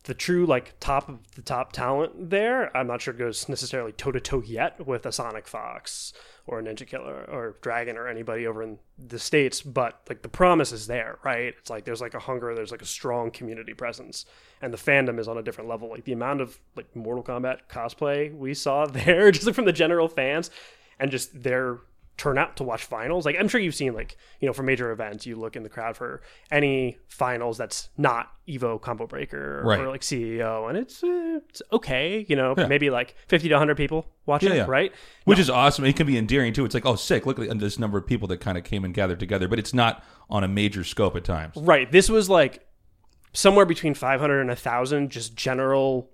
the 0.04 0.14
true 0.14 0.46
like 0.46 0.80
top 0.80 1.10
of 1.10 1.20
the 1.36 1.42
top 1.42 1.72
talent 1.72 2.30
there. 2.30 2.76
I'm 2.76 2.88
not 2.88 3.02
sure 3.02 3.14
it 3.14 3.18
goes 3.18 3.50
necessarily 3.50 3.92
toe 3.92 4.12
to 4.12 4.20
toe 4.20 4.42
yet 4.46 4.86
with 4.86 5.06
a 5.06 5.12
Sonic 5.12 5.48
Fox 5.48 6.14
or 6.48 6.60
a 6.60 6.64
NinjaKilla 6.64 7.32
or 7.32 7.58
Dragon 7.62 7.98
or 7.98 8.08
anybody 8.08 8.48
over 8.48 8.64
in 8.64 8.80
the 8.98 9.20
states, 9.20 9.62
but 9.62 10.02
like 10.08 10.22
the 10.22 10.30
promise 10.30 10.72
is 10.72 10.88
there, 10.88 11.20
right? 11.24 11.54
It's 11.60 11.70
like 11.70 11.86
there's 11.86 12.02
like 12.02 12.14
a 12.14 12.20
hunger, 12.20 12.56
there's 12.56 12.72
like 12.72 12.82
a 12.82 12.88
strong 12.88 13.30
community 13.30 13.74
presence, 13.74 14.26
and 14.62 14.74
the 14.74 14.78
fandom 14.78 15.20
is 15.20 15.28
on 15.28 15.38
a 15.38 15.44
different 15.44 15.70
level. 15.70 15.90
Like 15.90 16.06
the 16.06 16.14
amount 16.14 16.42
of 16.42 16.60
like 16.76 16.96
Mortal 16.96 17.24
Kombat 17.24 17.62
cosplay 17.70 18.36
we 18.36 18.54
saw 18.54 18.86
there, 18.88 19.32
just 19.32 19.46
like 19.46 19.56
from 19.56 19.66
the 19.66 19.74
general 19.74 20.08
fans, 20.08 20.50
and 21.00 21.12
just 21.12 21.44
their 21.44 21.80
turnout 22.20 22.58
to 22.58 22.64
watch 22.64 22.84
finals. 22.84 23.26
Like 23.26 23.36
I'm 23.40 23.48
sure 23.48 23.60
you've 23.60 23.74
seen 23.74 23.94
like, 23.94 24.16
you 24.40 24.46
know, 24.46 24.54
for 24.54 24.62
major 24.62 24.92
events, 24.92 25.26
you 25.26 25.36
look 25.38 25.56
in 25.56 25.64
the 25.64 25.70
crowd 25.70 25.98
for 25.98 26.22
any 26.52 26.98
finals 27.08 27.58
that's 27.58 27.90
not 27.98 28.32
Evo 28.48 28.80
Combo 28.80 29.08
Breaker 29.08 29.62
or, 29.62 29.64
Right. 29.64 29.88
like 29.88 30.02
CEO 30.02 30.70
and 30.70 30.78
it's 30.78 31.04
uh, 31.04 31.40
it's 31.50 31.62
okay, 31.74 32.26
you 32.30 32.36
know, 32.36 32.54
Yeah. 32.58 32.68
maybe 32.68 32.90
like 32.92 33.16
50 33.28 33.48
to 33.50 33.56
100 33.56 33.76
people 33.78 34.06
watching, 34.28 34.50
Yeah, 34.50 34.56
yeah. 34.58 34.66
right? 34.68 34.92
Which 35.26 35.40
is 35.40 35.50
awesome. 35.50 35.86
It 35.86 35.96
can 35.96 36.06
be 36.06 36.18
endearing 36.18 36.54
too. 36.54 36.66
It's 36.66 36.74
like, 36.76 36.86
oh, 36.86 36.96
sick! 36.96 37.26
Look 37.26 37.40
at 37.40 37.60
this 37.60 37.80
number 37.80 37.98
of 37.98 38.06
people 38.06 38.28
that 38.28 38.38
kind 38.42 38.58
of 38.58 38.64
came 38.64 38.84
and 38.86 38.94
gathered 38.94 39.20
together, 39.20 39.48
but 39.48 39.58
it's 39.58 39.74
not 39.74 40.04
on 40.30 40.44
a 40.44 40.48
major 40.48 40.84
scope 40.84 41.16
at 41.16 41.24
times. 41.24 41.56
Right. 41.56 41.92
This 41.92 42.10
was 42.10 42.30
like 42.30 42.66
somewhere 43.34 43.66
between 43.66 43.94
500 43.94 44.40
and 44.42 44.50
1000 44.50 45.10
just 45.10 45.36
general 45.36 46.10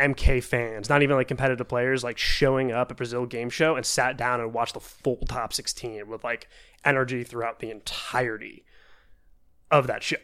MK 0.00 0.42
fans, 0.42 0.88
not 0.88 1.02
even 1.02 1.16
like 1.16 1.28
competitive 1.28 1.68
players, 1.68 2.02
like 2.02 2.18
showing 2.18 2.72
up 2.72 2.90
at 2.90 2.96
Brazil 2.96 3.26
Game 3.26 3.50
Show 3.50 3.76
and 3.76 3.84
sat 3.84 4.16
down 4.16 4.40
and 4.40 4.52
watched 4.52 4.74
the 4.74 4.80
full 4.80 5.18
top 5.28 5.52
16 5.52 6.08
with 6.08 6.24
like 6.24 6.48
energy 6.84 7.24
throughout 7.24 7.60
the 7.60 7.70
entirety 7.70 8.64
of 9.70 9.86
that 9.86 10.02
show. 10.02 10.16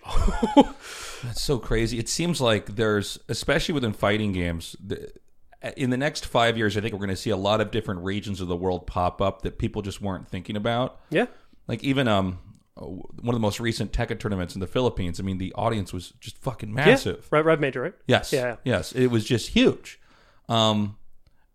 That's 1.22 1.42
so 1.42 1.58
crazy. 1.58 1.98
It 1.98 2.08
seems 2.08 2.40
like 2.40 2.76
there's, 2.76 3.18
especially 3.28 3.74
within 3.74 3.92
fighting 3.92 4.32
games, 4.32 4.74
the, 4.84 5.12
in 5.76 5.90
the 5.90 5.96
next 5.96 6.26
five 6.26 6.56
years, 6.56 6.76
I 6.76 6.80
think 6.80 6.92
we're 6.92 6.98
going 6.98 7.10
to 7.10 7.16
see 7.16 7.30
a 7.30 7.36
lot 7.36 7.60
of 7.60 7.70
different 7.70 8.00
regions 8.02 8.40
of 8.40 8.48
the 8.48 8.56
world 8.56 8.86
pop 8.86 9.20
up 9.20 9.42
that 9.42 9.58
people 9.58 9.82
just 9.82 10.00
weren't 10.00 10.28
thinking 10.28 10.56
about. 10.56 11.00
yeah. 11.10 11.26
Like 11.68 11.82
even 11.82 12.06
um, 12.06 12.38
one 12.76 13.28
of 13.28 13.34
the 13.34 13.40
most 13.40 13.58
recent 13.60 13.92
Tekken 13.92 14.18
tournaments 14.18 14.54
in 14.54 14.60
the 14.60 14.66
Philippines. 14.66 15.18
I 15.18 15.22
mean, 15.22 15.38
the 15.38 15.52
audience 15.54 15.92
was 15.92 16.10
just 16.20 16.36
fucking 16.38 16.72
massive. 16.72 17.20
Yeah. 17.22 17.28
Red, 17.38 17.46
REV 17.46 17.60
Major, 17.60 17.82
right? 17.82 17.94
Yes. 18.06 18.32
Yeah. 18.32 18.56
Yes. 18.64 18.92
It 18.92 19.06
was 19.08 19.24
just 19.24 19.48
huge. 19.48 19.98
Um, 20.48 20.96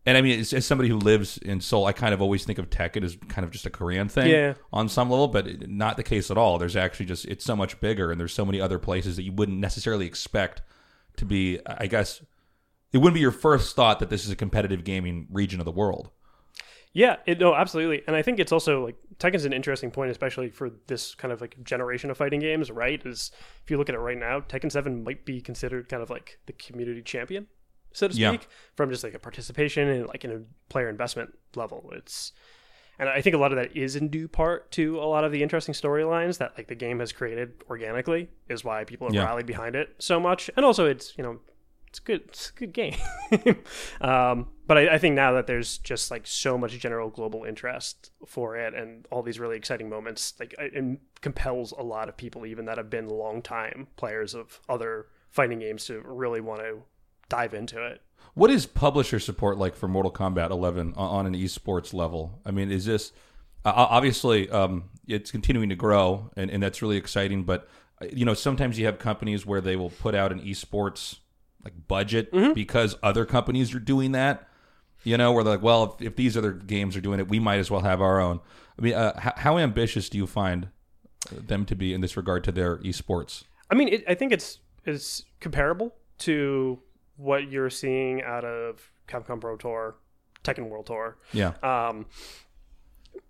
and 0.05 0.17
I 0.17 0.21
mean, 0.21 0.39
as, 0.39 0.51
as 0.51 0.65
somebody 0.65 0.89
who 0.89 0.97
lives 0.97 1.37
in 1.37 1.61
Seoul, 1.61 1.85
I 1.85 1.91
kind 1.93 2.13
of 2.13 2.21
always 2.23 2.43
think 2.43 2.57
of 2.57 2.71
Tekken 2.71 3.03
as 3.03 3.15
kind 3.27 3.45
of 3.45 3.51
just 3.51 3.67
a 3.67 3.69
Korean 3.69 4.09
thing 4.09 4.31
Yeah. 4.31 4.55
on 4.73 4.89
some 4.89 5.11
level, 5.11 5.27
but 5.27 5.45
it- 5.47 5.69
not 5.69 5.95
the 5.95 6.03
case 6.03 6.31
at 6.31 6.37
all. 6.37 6.57
There's 6.57 6.75
actually 6.75 7.05
just, 7.05 7.25
it's 7.25 7.45
so 7.45 7.55
much 7.55 7.79
bigger 7.79 8.09
and 8.11 8.19
there's 8.19 8.33
so 8.33 8.43
many 8.45 8.59
other 8.59 8.79
places 8.79 9.15
that 9.17 9.23
you 9.23 9.31
wouldn't 9.31 9.59
necessarily 9.59 10.07
expect 10.07 10.63
to 11.17 11.25
be, 11.25 11.59
I 11.67 11.85
guess, 11.85 12.23
it 12.91 12.97
wouldn't 12.97 13.13
be 13.13 13.21
your 13.21 13.31
first 13.31 13.75
thought 13.75 13.99
that 13.99 14.09
this 14.09 14.25
is 14.25 14.31
a 14.31 14.35
competitive 14.35 14.83
gaming 14.83 15.27
region 15.29 15.59
of 15.59 15.65
the 15.65 15.71
world. 15.71 16.09
Yeah, 16.93 17.17
it, 17.25 17.39
no, 17.39 17.55
absolutely. 17.55 18.03
And 18.05 18.15
I 18.15 18.21
think 18.21 18.39
it's 18.39 18.51
also 18.51 18.83
like 18.83 18.95
Tekken's 19.17 19.45
an 19.45 19.53
interesting 19.53 19.91
point, 19.91 20.11
especially 20.11 20.49
for 20.49 20.69
this 20.87 21.15
kind 21.15 21.31
of 21.31 21.39
like 21.39 21.55
generation 21.63 22.09
of 22.09 22.17
fighting 22.17 22.41
games, 22.41 22.69
right? 22.69 23.01
Is 23.05 23.31
if 23.63 23.71
you 23.71 23.77
look 23.77 23.87
at 23.87 23.95
it 23.95 23.99
right 23.99 24.17
now, 24.17 24.41
Tekken 24.41 24.71
7 24.71 25.03
might 25.03 25.25
be 25.25 25.39
considered 25.41 25.87
kind 25.87 26.03
of 26.03 26.09
like 26.09 26.39
the 26.47 26.53
community 26.53 27.01
champion, 27.01 27.47
so 27.93 28.07
to 28.09 28.13
Yeah. 28.13 28.31
speak, 28.31 28.47
from 28.75 28.89
just 28.89 29.03
like 29.05 29.13
a 29.13 29.19
participation 29.19 29.87
and 29.87 30.07
like 30.07 30.25
in 30.25 30.31
a 30.31 30.41
player 30.69 30.89
investment 30.89 31.37
level. 31.55 31.89
It's 31.95 32.33
and 32.99 33.07
I 33.09 33.21
think 33.21 33.35
a 33.35 33.39
lot 33.39 33.51
of 33.51 33.55
that 33.57 33.75
is 33.75 33.95
in 33.95 34.09
due 34.09 34.27
part 34.27 34.69
to 34.73 34.99
a 34.99 35.05
lot 35.05 35.23
of 35.23 35.31
the 35.31 35.41
interesting 35.41 35.73
storylines 35.73 36.37
that 36.39 36.55
like 36.57 36.67
the 36.67 36.75
game 36.75 36.99
has 36.99 37.11
created 37.13 37.53
organically 37.69 38.29
is 38.49 38.63
why 38.65 38.83
people 38.83 39.07
have 39.07 39.15
Yeah. 39.15 39.23
rallied 39.23 39.45
behind 39.47 39.75
it 39.75 39.95
so 39.97 40.19
much. 40.19 40.51
And 40.55 40.65
also 40.65 40.85
it's, 40.87 41.17
you 41.17 41.23
know, 41.23 41.39
it's 41.91 41.99
good 41.99 42.21
it's 42.29 42.49
a 42.51 42.53
good 42.53 42.73
game. 42.73 42.95
um, 44.01 44.47
but 44.65 44.77
I, 44.77 44.95
I 44.95 44.97
think 44.97 45.15
now 45.15 45.33
that 45.33 45.45
there's 45.45 45.77
just 45.79 46.09
like 46.09 46.25
so 46.25 46.57
much 46.57 46.79
general 46.79 47.09
global 47.09 47.43
interest 47.43 48.11
for 48.25 48.55
it 48.55 48.73
and 48.73 49.05
all 49.11 49.21
these 49.21 49.39
really 49.39 49.57
exciting 49.57 49.89
moments, 49.89 50.33
like 50.39 50.55
it, 50.57 50.99
compels 51.19 51.73
a 51.73 51.83
lot 51.83 52.07
of 52.07 52.15
people 52.15 52.45
even 52.45 52.65
that 52.65 52.77
have 52.77 52.89
been 52.89 53.09
long 53.09 53.41
time 53.41 53.87
players 53.97 54.33
of 54.33 54.61
other 54.69 55.07
fighting 55.29 55.59
games 55.59 55.85
to 55.85 56.01
really 56.05 56.39
want 56.39 56.61
to 56.61 56.81
dive 57.27 57.53
into 57.53 57.85
it. 57.85 58.01
What 58.33 58.49
is 58.49 58.65
publisher 58.65 59.19
support 59.19 59.57
like 59.57 59.75
for 59.75 59.89
Mortal 59.89 60.11
Kombat 60.11 60.49
11 60.49 60.93
on- 60.95 61.25
an 61.25 61.33
esports 61.35 61.93
level? 61.93 62.39
I 62.45 62.51
mean, 62.51 62.71
is 62.71 62.85
this 62.85 63.11
obviously 63.65 64.49
um, 64.49 64.85
it's 65.05 65.31
continuing 65.31 65.67
to 65.67 65.75
grow, 65.75 66.31
and, 66.37 66.49
and 66.49 66.63
that's 66.63 66.81
really 66.81 66.97
exciting. 66.97 67.43
But 67.43 67.67
uh, 68.01 68.05
you 68.13 68.23
know, 68.23 68.33
sometimes 68.33 68.79
you 68.79 68.85
have 68.85 68.99
companies 68.99 69.45
where 69.45 69.59
they 69.59 69.75
will 69.75 69.89
put 69.89 70.15
out 70.15 70.31
an 70.31 70.39
esports 70.39 71.17
like 71.63 71.73
budget 71.87 72.31
because 72.53 72.95
other 73.03 73.25
companies 73.25 73.73
are 73.75 73.79
doing 73.79 74.11
that. 74.13 74.47
You 75.03 75.17
know, 75.17 75.31
where 75.31 75.43
they're 75.43 75.55
like, 75.55 75.63
well, 75.63 75.95
if, 75.99 76.05
if 76.05 76.15
these 76.15 76.37
other 76.37 76.51
games 76.51 76.95
are 76.95 77.01
doing 77.01 77.19
it, 77.19 77.27
we 77.27 77.39
might 77.39 77.57
as 77.57 77.71
well 77.71 77.81
have 77.81 78.01
our 78.01 78.21
own. 78.21 78.39
I 78.77 78.81
mean, 78.83 78.93
uh, 78.93 79.19
how, 79.19 79.33
how 79.35 79.57
ambitious 79.57 80.09
do 80.09 80.17
you 80.19 80.27
find 80.27 80.67
them 81.31 81.65
to 81.65 81.75
be 81.75 81.93
in 81.93 82.01
this 82.01 82.15
regard 82.15 82.43
to 82.43 82.51
their 82.51 82.77
esports? 82.77 83.43
I 83.71 83.75
mean, 83.75 83.87
it, 83.87 84.03
I 84.07 84.13
think 84.13 84.31
it's 84.31 84.59
it's 84.85 85.23
comparable 85.39 85.95
to 86.19 86.79
what 87.17 87.49
you're 87.49 87.69
seeing 87.69 88.21
out 88.21 88.45
of 88.45 88.91
Capcom 89.07 89.41
Pro 89.41 89.57
Tour, 89.57 89.95
Tekken 90.43 90.69
World 90.69 90.85
Tour, 90.87 91.17
Yeah, 91.33 91.53
um, 91.63 92.05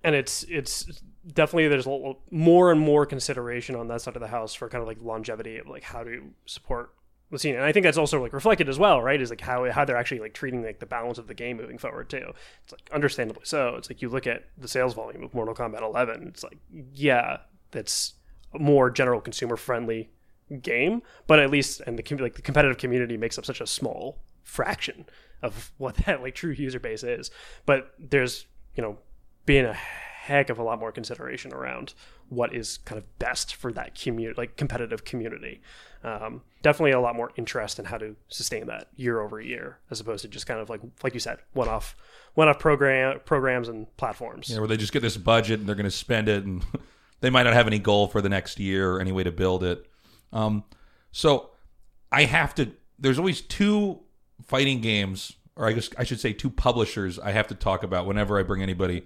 and 0.04 0.16
it's 0.16 0.44
it's 0.50 1.02
definitely 1.34 1.68
there's 1.68 1.86
a 1.86 1.90
little 1.90 2.22
more 2.32 2.72
and 2.72 2.80
more 2.80 3.06
consideration 3.06 3.76
on 3.76 3.88
that 3.88 4.02
side 4.02 4.16
of 4.16 4.22
the 4.22 4.28
house 4.28 4.54
for 4.54 4.68
kind 4.70 4.82
of 4.82 4.88
like 4.88 4.98
longevity 5.02 5.58
of 5.58 5.68
like 5.68 5.84
how 5.84 6.04
to 6.04 6.32
support 6.46 6.94
and 7.32 7.64
I 7.64 7.72
think 7.72 7.86
that's 7.86 7.98
also 7.98 8.22
like 8.22 8.34
reflected 8.34 8.68
as 8.68 8.78
well, 8.78 9.02
right? 9.02 9.22
Is 9.22 9.30
like 9.30 9.42
how 9.42 9.70
how 9.72 9.86
they're 9.86 9.98
actually 9.98 10.20
like 10.20 10.34
treating 10.34 10.64
like 10.64 10.80
the 10.80 10.86
balance 10.86 11.18
of 11.18 11.28
the 11.28 11.34
game 11.34 11.58
moving 11.58 11.78
forward 11.78 12.10
too. 12.10 12.34
It's 12.64 12.74
like 12.74 12.90
understandably 12.94 13.44
so. 13.46 13.76
It's 13.76 13.90
like 13.90 14.02
you 14.02 14.10
look 14.10 14.28
at 14.28 14.46
the 14.58 14.68
sales 14.68 14.94
volume 14.94 15.24
of 15.24 15.34
Mortal 15.34 15.56
Kombat 15.56 15.82
11. 15.82 16.28
It's 16.28 16.44
like 16.44 16.58
yeah, 16.94 17.38
that's 17.72 18.14
a 18.54 18.60
more 18.60 18.90
general 18.90 19.22
consumer 19.22 19.56
friendly 19.56 20.10
game, 20.62 21.02
but 21.28 21.40
at 21.40 21.50
least 21.50 21.82
and 21.82 21.98
the 21.98 22.16
like 22.18 22.36
the 22.36 22.42
competitive 22.42 22.78
community 22.78 23.18
makes 23.18 23.38
up 23.38 23.46
such 23.46 23.62
a 23.62 23.68
small 23.68 24.20
fraction 24.44 25.06
of 25.42 25.72
what 25.78 25.96
that 26.06 26.22
like 26.22 26.36
true 26.36 26.52
user 26.52 26.80
base 26.80 27.04
is. 27.04 27.32
But 27.66 27.94
there's 27.98 28.46
you 28.76 28.84
know 28.84 28.98
being 29.46 29.66
a 29.66 29.74
heck 29.74 30.50
of 30.50 30.60
a 30.60 30.64
lot 30.64 30.80
more 30.80 30.92
consideration 30.92 31.54
around 31.54 31.94
what 32.32 32.56
is 32.56 32.78
kind 32.86 32.98
of 32.98 33.20
best 33.20 33.56
for 33.56 33.74
that 33.74 33.94
community, 33.94 34.36
like 34.38 34.56
competitive 34.56 35.04
community. 35.04 35.62
Um, 36.02 36.42
definitely 36.62 36.92
a 36.92 37.00
lot 37.02 37.14
more 37.14 37.34
interest 37.36 37.78
in 37.78 37.84
how 37.84 37.98
to 37.98 38.16
sustain 38.30 38.68
that 38.68 38.88
year 38.96 39.20
over 39.20 39.42
year, 39.42 39.80
as 39.92 40.00
opposed 40.00 40.22
to 40.22 40.30
just 40.30 40.48
kind 40.48 40.62
of 40.62 40.70
like 40.70 40.80
like 41.04 41.14
you 41.14 41.20
said, 41.20 41.40
one 41.52 41.68
off 41.68 41.94
one 42.34 42.48
off 42.48 42.58
program 42.58 43.20
programs 43.26 43.68
and 43.68 43.86
platforms. 43.98 44.50
Yeah, 44.50 44.60
where 44.60 44.68
they 44.68 44.78
just 44.78 44.94
get 44.94 45.02
this 45.02 45.18
budget 45.18 45.60
and 45.60 45.68
they're 45.68 45.76
going 45.76 45.84
to 45.84 45.92
spend 45.92 46.30
it, 46.30 46.46
and 46.46 46.64
they 47.20 47.30
might 47.30 47.44
not 47.44 47.54
have 47.54 47.68
any 47.68 47.80
goal 47.80 48.08
for 48.08 48.22
the 48.22 48.30
next 48.30 48.62
year 48.62 48.94
or 48.94 49.02
any 49.02 49.12
way 49.12 49.24
to 49.24 49.32
build 49.32 49.62
it. 49.66 49.86
Um, 50.32 50.64
so 51.12 51.50
I 52.14 52.24
have 52.24 52.56
to. 52.56 52.72
There's 52.98 53.20
always 53.20 53.42
two 53.42 54.00
fighting 54.48 54.80
games, 54.80 55.34
or 55.58 55.68
I 55.68 55.74
guess 55.74 55.90
I 55.98 56.06
should 56.06 56.22
say 56.22 56.32
two 56.32 56.50
publishers. 56.50 57.20
I 57.20 57.32
have 57.32 57.48
to 57.48 57.56
talk 57.56 57.84
about 57.84 58.08
whenever 58.08 58.40
I 58.40 58.44
bring 58.44 58.64
anybody 58.64 59.04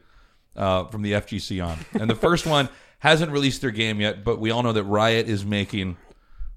uh, 0.56 0.86
from 0.86 1.02
the 1.02 1.14
FGC 1.14 1.66
on, 1.66 1.78
and 2.00 2.10
the 2.10 2.16
first 2.16 2.46
one 2.46 2.70
hasn't 3.00 3.32
released 3.32 3.62
their 3.62 3.72
game 3.72 4.00
yet, 4.02 4.24
but 4.24 4.40
we 4.40 4.52
all 4.52 4.64
know 4.64 4.72
that 4.74 4.84
Riot 4.84 5.28
is 5.28 5.46
making 5.46 5.98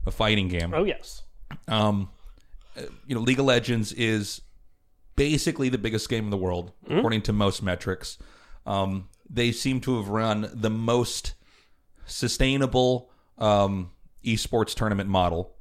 a 0.07 0.11
fighting 0.11 0.49
game. 0.49 0.73
Oh 0.75 0.85
yes, 0.85 1.23
Um, 1.67 2.11
you 3.07 3.15
know, 3.15 3.21
League 3.21 3.39
of 3.41 3.45
Legends 3.47 3.93
is 3.93 4.41
basically 5.17 5.69
the 5.69 5.79
biggest 5.79 6.09
game 6.09 6.25
in 6.25 6.31
the 6.31 6.37
world, 6.37 6.73
according 6.89 7.23
to 7.23 7.33
most 7.33 7.63
metrics. 7.63 8.19
Um, 8.67 9.09
they 9.29 9.51
seem 9.53 9.81
to 9.83 9.97
have 9.97 10.09
run 10.09 10.49
the 10.55 10.71
most 10.71 11.35
sustainable 12.07 13.11
um, 13.37 13.91
esports 14.25 14.75
tournament 14.75 15.09
model. 15.09 15.55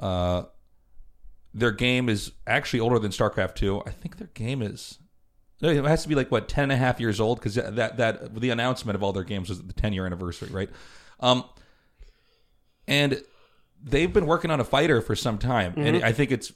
Uh, 0.00 0.44
their 1.54 1.72
game 1.72 2.08
is 2.08 2.32
actually 2.46 2.80
older 2.80 2.98
than 2.98 3.10
StarCraft 3.10 3.54
2. 3.56 3.82
I 3.86 3.90
think 3.90 4.16
their 4.18 4.28
game 4.34 4.62
is. 4.62 4.98
It 5.60 5.84
has 5.84 6.02
to 6.02 6.08
be 6.08 6.14
like 6.14 6.30
what 6.30 6.48
ten 6.48 6.64
and 6.64 6.72
a 6.72 6.76
half 6.76 7.00
years 7.00 7.18
old 7.20 7.38
because 7.38 7.54
that 7.54 7.96
that 7.96 8.34
the 8.38 8.50
announcement 8.50 8.94
of 8.94 9.02
all 9.02 9.12
their 9.12 9.24
games 9.24 9.48
was 9.48 9.62
the 9.62 9.72
ten 9.72 9.92
year 9.92 10.04
anniversary, 10.04 10.50
right? 10.50 10.68
Um, 11.20 11.44
and 12.86 13.22
they've 13.82 14.12
been 14.12 14.26
working 14.26 14.50
on 14.50 14.60
a 14.60 14.64
fighter 14.64 15.00
for 15.00 15.16
some 15.16 15.38
time, 15.38 15.74
and 15.76 16.04
I 16.04 16.12
think 16.12 16.30
it's 16.30 16.52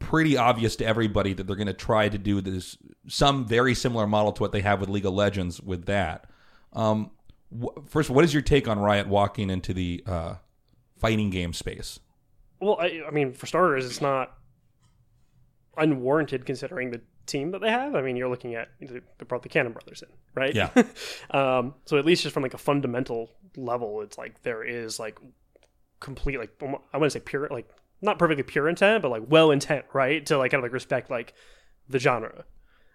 pretty 0.00 0.36
obvious 0.36 0.74
to 0.76 0.84
everybody 0.84 1.32
that 1.32 1.46
they're 1.46 1.56
going 1.56 1.68
to 1.68 1.72
try 1.72 2.08
to 2.08 2.18
do 2.18 2.40
this 2.40 2.76
some 3.06 3.46
very 3.46 3.74
similar 3.74 4.06
model 4.06 4.32
to 4.32 4.42
what 4.42 4.50
they 4.52 4.60
have 4.60 4.80
with 4.80 4.88
League 4.88 5.06
of 5.06 5.14
Legends 5.14 5.60
with 5.60 5.86
that. 5.86 6.26
Um, 6.72 7.12
wh- 7.56 7.80
first, 7.86 8.10
what 8.10 8.24
is 8.24 8.34
your 8.34 8.42
take 8.42 8.66
on 8.66 8.78
Riot 8.78 9.06
walking 9.06 9.50
into 9.50 9.72
the 9.72 10.02
uh, 10.06 10.34
fighting 10.98 11.30
game 11.30 11.52
space? 11.52 12.00
Well, 12.60 12.78
I, 12.80 13.02
I 13.06 13.10
mean, 13.10 13.32
for 13.32 13.46
starters, 13.46 13.86
it's 13.86 14.00
not 14.00 14.36
unwarranted 15.76 16.46
considering 16.46 16.90
the 16.90 17.00
team 17.26 17.50
that 17.52 17.60
they 17.60 17.70
have. 17.70 17.94
I 17.94 18.02
mean, 18.02 18.16
you're 18.16 18.28
looking 18.28 18.54
at 18.54 18.68
they 18.80 19.00
brought 19.26 19.42
the 19.42 19.48
Cannon 19.48 19.72
Brothers 19.72 20.02
in, 20.02 20.08
right? 20.34 20.54
Yeah. 20.54 20.70
um, 21.30 21.74
so 21.84 21.98
at 21.98 22.04
least 22.04 22.22
just 22.22 22.34
from 22.34 22.42
like 22.42 22.54
a 22.54 22.58
fundamental 22.58 23.30
level, 23.56 24.00
it's 24.02 24.18
like 24.18 24.42
there 24.42 24.64
is 24.64 24.98
like 24.98 25.18
complete 26.00 26.38
like 26.38 26.50
I 26.60 26.98
want 26.98 27.04
to 27.04 27.10
say 27.10 27.20
pure 27.20 27.48
like 27.50 27.68
not 28.00 28.18
perfectly 28.18 28.42
pure 28.42 28.68
intent, 28.68 29.02
but 29.02 29.10
like 29.10 29.22
well 29.28 29.50
intent, 29.50 29.86
right? 29.92 30.24
To 30.26 30.38
like 30.38 30.50
kind 30.50 30.60
of 30.60 30.64
like 30.64 30.72
respect 30.72 31.10
like 31.10 31.34
the 31.88 31.98
genre. 31.98 32.44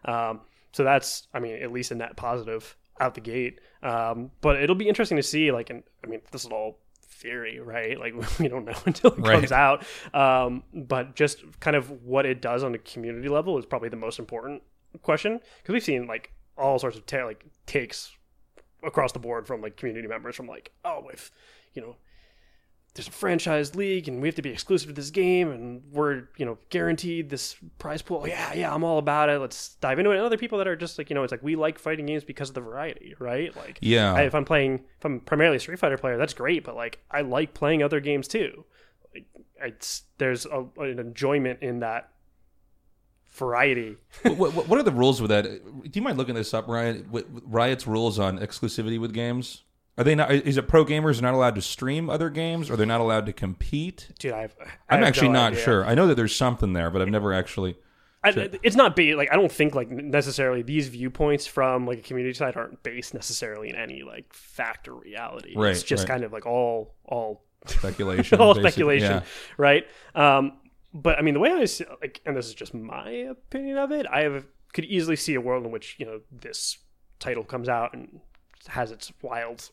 Um, 0.06 0.42
so 0.74 0.84
that's 0.84 1.28
I 1.34 1.40
mean 1.40 1.62
at 1.62 1.72
least 1.72 1.92
a 1.92 1.96
net 1.96 2.16
positive 2.18 2.76
out 3.00 3.16
the 3.16 3.22
gate. 3.22 3.60
Um, 3.84 4.32
but 4.42 4.62
it'll 4.62 4.76
be 4.76 4.88
interesting 4.88 5.18
to 5.18 5.24
see 5.24 5.52
like 5.52 5.70
and 5.70 5.84
I 6.04 6.08
mean 6.08 6.22
this 6.32 6.44
is 6.44 6.52
all 6.52 6.80
theory, 7.18 7.60
right? 7.60 8.00
Like 8.00 8.14
we 8.40 8.48
don't 8.48 8.66
know 8.66 8.74
until 8.86 9.12
it 9.12 9.20
Right. 9.20 9.34
comes 9.40 9.52
out. 9.52 9.86
Um, 10.14 10.64
but 10.74 11.16
just 11.16 11.44
kind 11.60 11.76
of 11.76 11.90
what 12.04 12.26
it 12.26 12.42
does 12.42 12.64
on 12.64 12.74
a 12.76 12.78
community 12.80 13.28
level 13.30 13.58
is 13.58 13.66
probably 13.66 13.90
the 13.90 13.96
most 13.98 14.20
important 14.20 14.62
question 15.04 15.40
because 15.62 15.74
we've 15.74 15.84
seen 15.84 16.08
like 16.08 16.32
all 16.58 16.80
sorts 16.80 16.98
of 16.98 17.06
ta- 17.06 17.26
like 17.26 17.46
takes 17.66 18.12
across 18.84 19.12
the 19.12 19.20
board 19.20 19.46
from 19.48 19.62
like 19.62 19.76
community 19.78 20.08
members 20.08 20.36
from 20.36 20.48
like 20.48 20.72
oh 20.86 21.08
if 21.12 21.32
you 21.74 21.82
know 21.82 21.96
there's 22.98 23.08
a 23.08 23.12
franchise 23.12 23.76
league 23.76 24.08
and 24.08 24.22
we 24.22 24.28
have 24.28 24.36
to 24.36 24.42
be 24.42 24.50
exclusive 24.50 24.90
to 24.90 24.94
this 24.94 25.12
game 25.12 25.52
and 25.52 25.84
we're 25.92 26.24
you 26.38 26.46
know 26.46 26.58
guaranteed 26.70 27.30
this 27.30 27.56
prize 27.78 28.02
pool. 28.02 28.28
Yeah 28.28 28.54
yeah 28.54 28.74
i'm 28.74 28.84
all 28.84 28.98
about 28.98 29.30
it. 29.30 29.40
Let's 29.40 29.76
dive 29.76 30.00
into 30.00 30.12
it. 30.12 30.16
And 30.18 30.26
other 30.26 30.38
people 30.38 30.58
that 30.58 30.68
are 30.68 30.76
just 30.76 30.98
like 30.98 31.10
you 31.10 31.14
know 31.14 31.24
it's 31.24 31.32
like 31.32 31.44
we 31.44 31.56
like 31.56 31.80
fighting 31.80 32.08
games 32.08 32.24
because 32.24 32.50
of 32.50 32.56
the 32.56 32.62
variety 32.62 33.16
right? 33.20 33.56
Like 33.56 33.78
Yeah. 33.82 34.14
I, 34.14 34.24
if 34.24 34.36
i'm 34.36 34.46
playing 34.46 34.82
if 34.98 35.06
i'm 35.06 35.20
primarily 35.20 35.58
a 35.58 35.60
street 35.60 35.80
fighter 35.80 35.98
player 35.98 36.18
that's 36.18 36.34
great 36.34 36.64
but 36.64 36.76
like 36.76 37.00
i 37.12 37.22
like 37.22 37.54
playing 37.54 37.84
other 37.84 38.00
games 38.00 38.28
too. 38.28 38.66
Like 39.14 39.26
it's 39.62 40.04
there's 40.18 40.46
a, 40.46 40.66
an 40.78 41.00
enjoyment 41.00 41.62
in 41.62 41.80
that 41.80 42.10
variety. 43.30 43.98
What, 44.24 44.54
what, 44.54 44.68
what 44.68 44.80
are 44.80 44.84
the 44.84 44.92
rules 44.92 45.22
with 45.22 45.30
that? 45.30 45.44
Do 45.44 45.92
you 45.94 46.02
mind 46.02 46.18
looking 46.18 46.36
this 46.36 46.54
up, 46.54 46.68
ryan? 46.68 47.08
Riot's 47.46 47.86
rules 47.86 48.18
on 48.20 48.40
exclusivity 48.40 49.00
with 49.00 49.14
games? 49.14 49.64
Are 49.98 50.04
they 50.04 50.14
not? 50.16 50.32
Is 50.32 50.58
it 50.58 50.68
pro 50.68 50.86
gamers 50.86 51.20
are 51.20 51.24
not 51.24 51.34
allowed 51.34 51.56
to 51.56 51.62
stream 51.62 52.10
other 52.10 52.30
games, 52.30 52.70
or 52.70 52.76
they're 52.78 52.86
not 52.86 53.02
allowed 53.02 53.26
to 53.26 53.34
compete? 53.34 54.10
dude 54.20 54.32
i've 54.34 54.56
I 54.60 54.96
I'm 54.96 55.00
have 55.00 55.08
actually 55.08 55.30
no 55.30 55.34
not 55.34 55.52
idea. 55.54 55.64
sure. 55.64 55.86
I 55.86 55.96
know 55.96 56.08
that 56.08 56.16
there's 56.16 56.36
something 56.36 56.74
there, 56.74 56.92
but 56.92 57.02
I've 57.02 57.08
never 57.10 57.34
actually. 57.34 57.78
I, 58.24 58.50
it's 58.62 58.76
not 58.76 58.96
ba- 58.96 59.16
like 59.16 59.32
I 59.32 59.36
don't 59.36 59.52
think 59.52 59.74
like 59.74 59.90
necessarily 59.90 60.62
these 60.62 60.88
viewpoints 60.90 61.48
from 61.48 61.86
like 61.86 62.00
a 62.00 62.02
community 62.02 62.34
side 62.34 62.58
aren't 62.58 62.84
based 62.84 63.14
necessarily 63.14 63.70
in 63.70 63.76
any 63.76 64.04
like 64.04 64.34
fact 64.34 64.88
or 64.88 64.96
reality. 64.96 65.54
Right, 65.56 65.72
It's 65.72 65.84
just 65.84 66.02
right. 66.04 66.10
kind 66.14 66.24
of 66.24 66.34
like 66.34 66.46
all 66.46 66.94
all 67.06 67.46
Speculation. 67.66 68.40
all 68.42 68.54
basically. 68.54 68.72
speculation, 69.00 69.12
Yeah. 69.12 69.24
right? 69.58 69.88
Um, 70.14 70.54
but 70.94 71.18
I 71.18 71.22
mean, 71.22 71.34
the 71.36 71.40
way 71.40 71.52
I 71.52 71.66
see, 71.66 71.86
like, 72.02 72.22
and 72.26 72.36
this 72.36 72.48
is 72.48 72.54
just 72.54 72.74
my 72.74 73.10
opinion 73.10 73.78
of 73.78 73.92
it, 73.92 74.06
I 74.12 74.22
have, 74.22 74.46
could 74.74 74.86
easily 74.86 75.16
see 75.16 75.36
a 75.36 75.42
world 75.42 75.66
in 75.66 75.72
which 75.72 75.96
you 76.00 76.06
know 76.06 76.22
this 76.32 76.78
title 77.20 77.44
comes 77.44 77.70
out 77.70 77.94
and 77.94 78.20
has 78.68 78.92
its 78.92 79.12
wild 79.22 79.70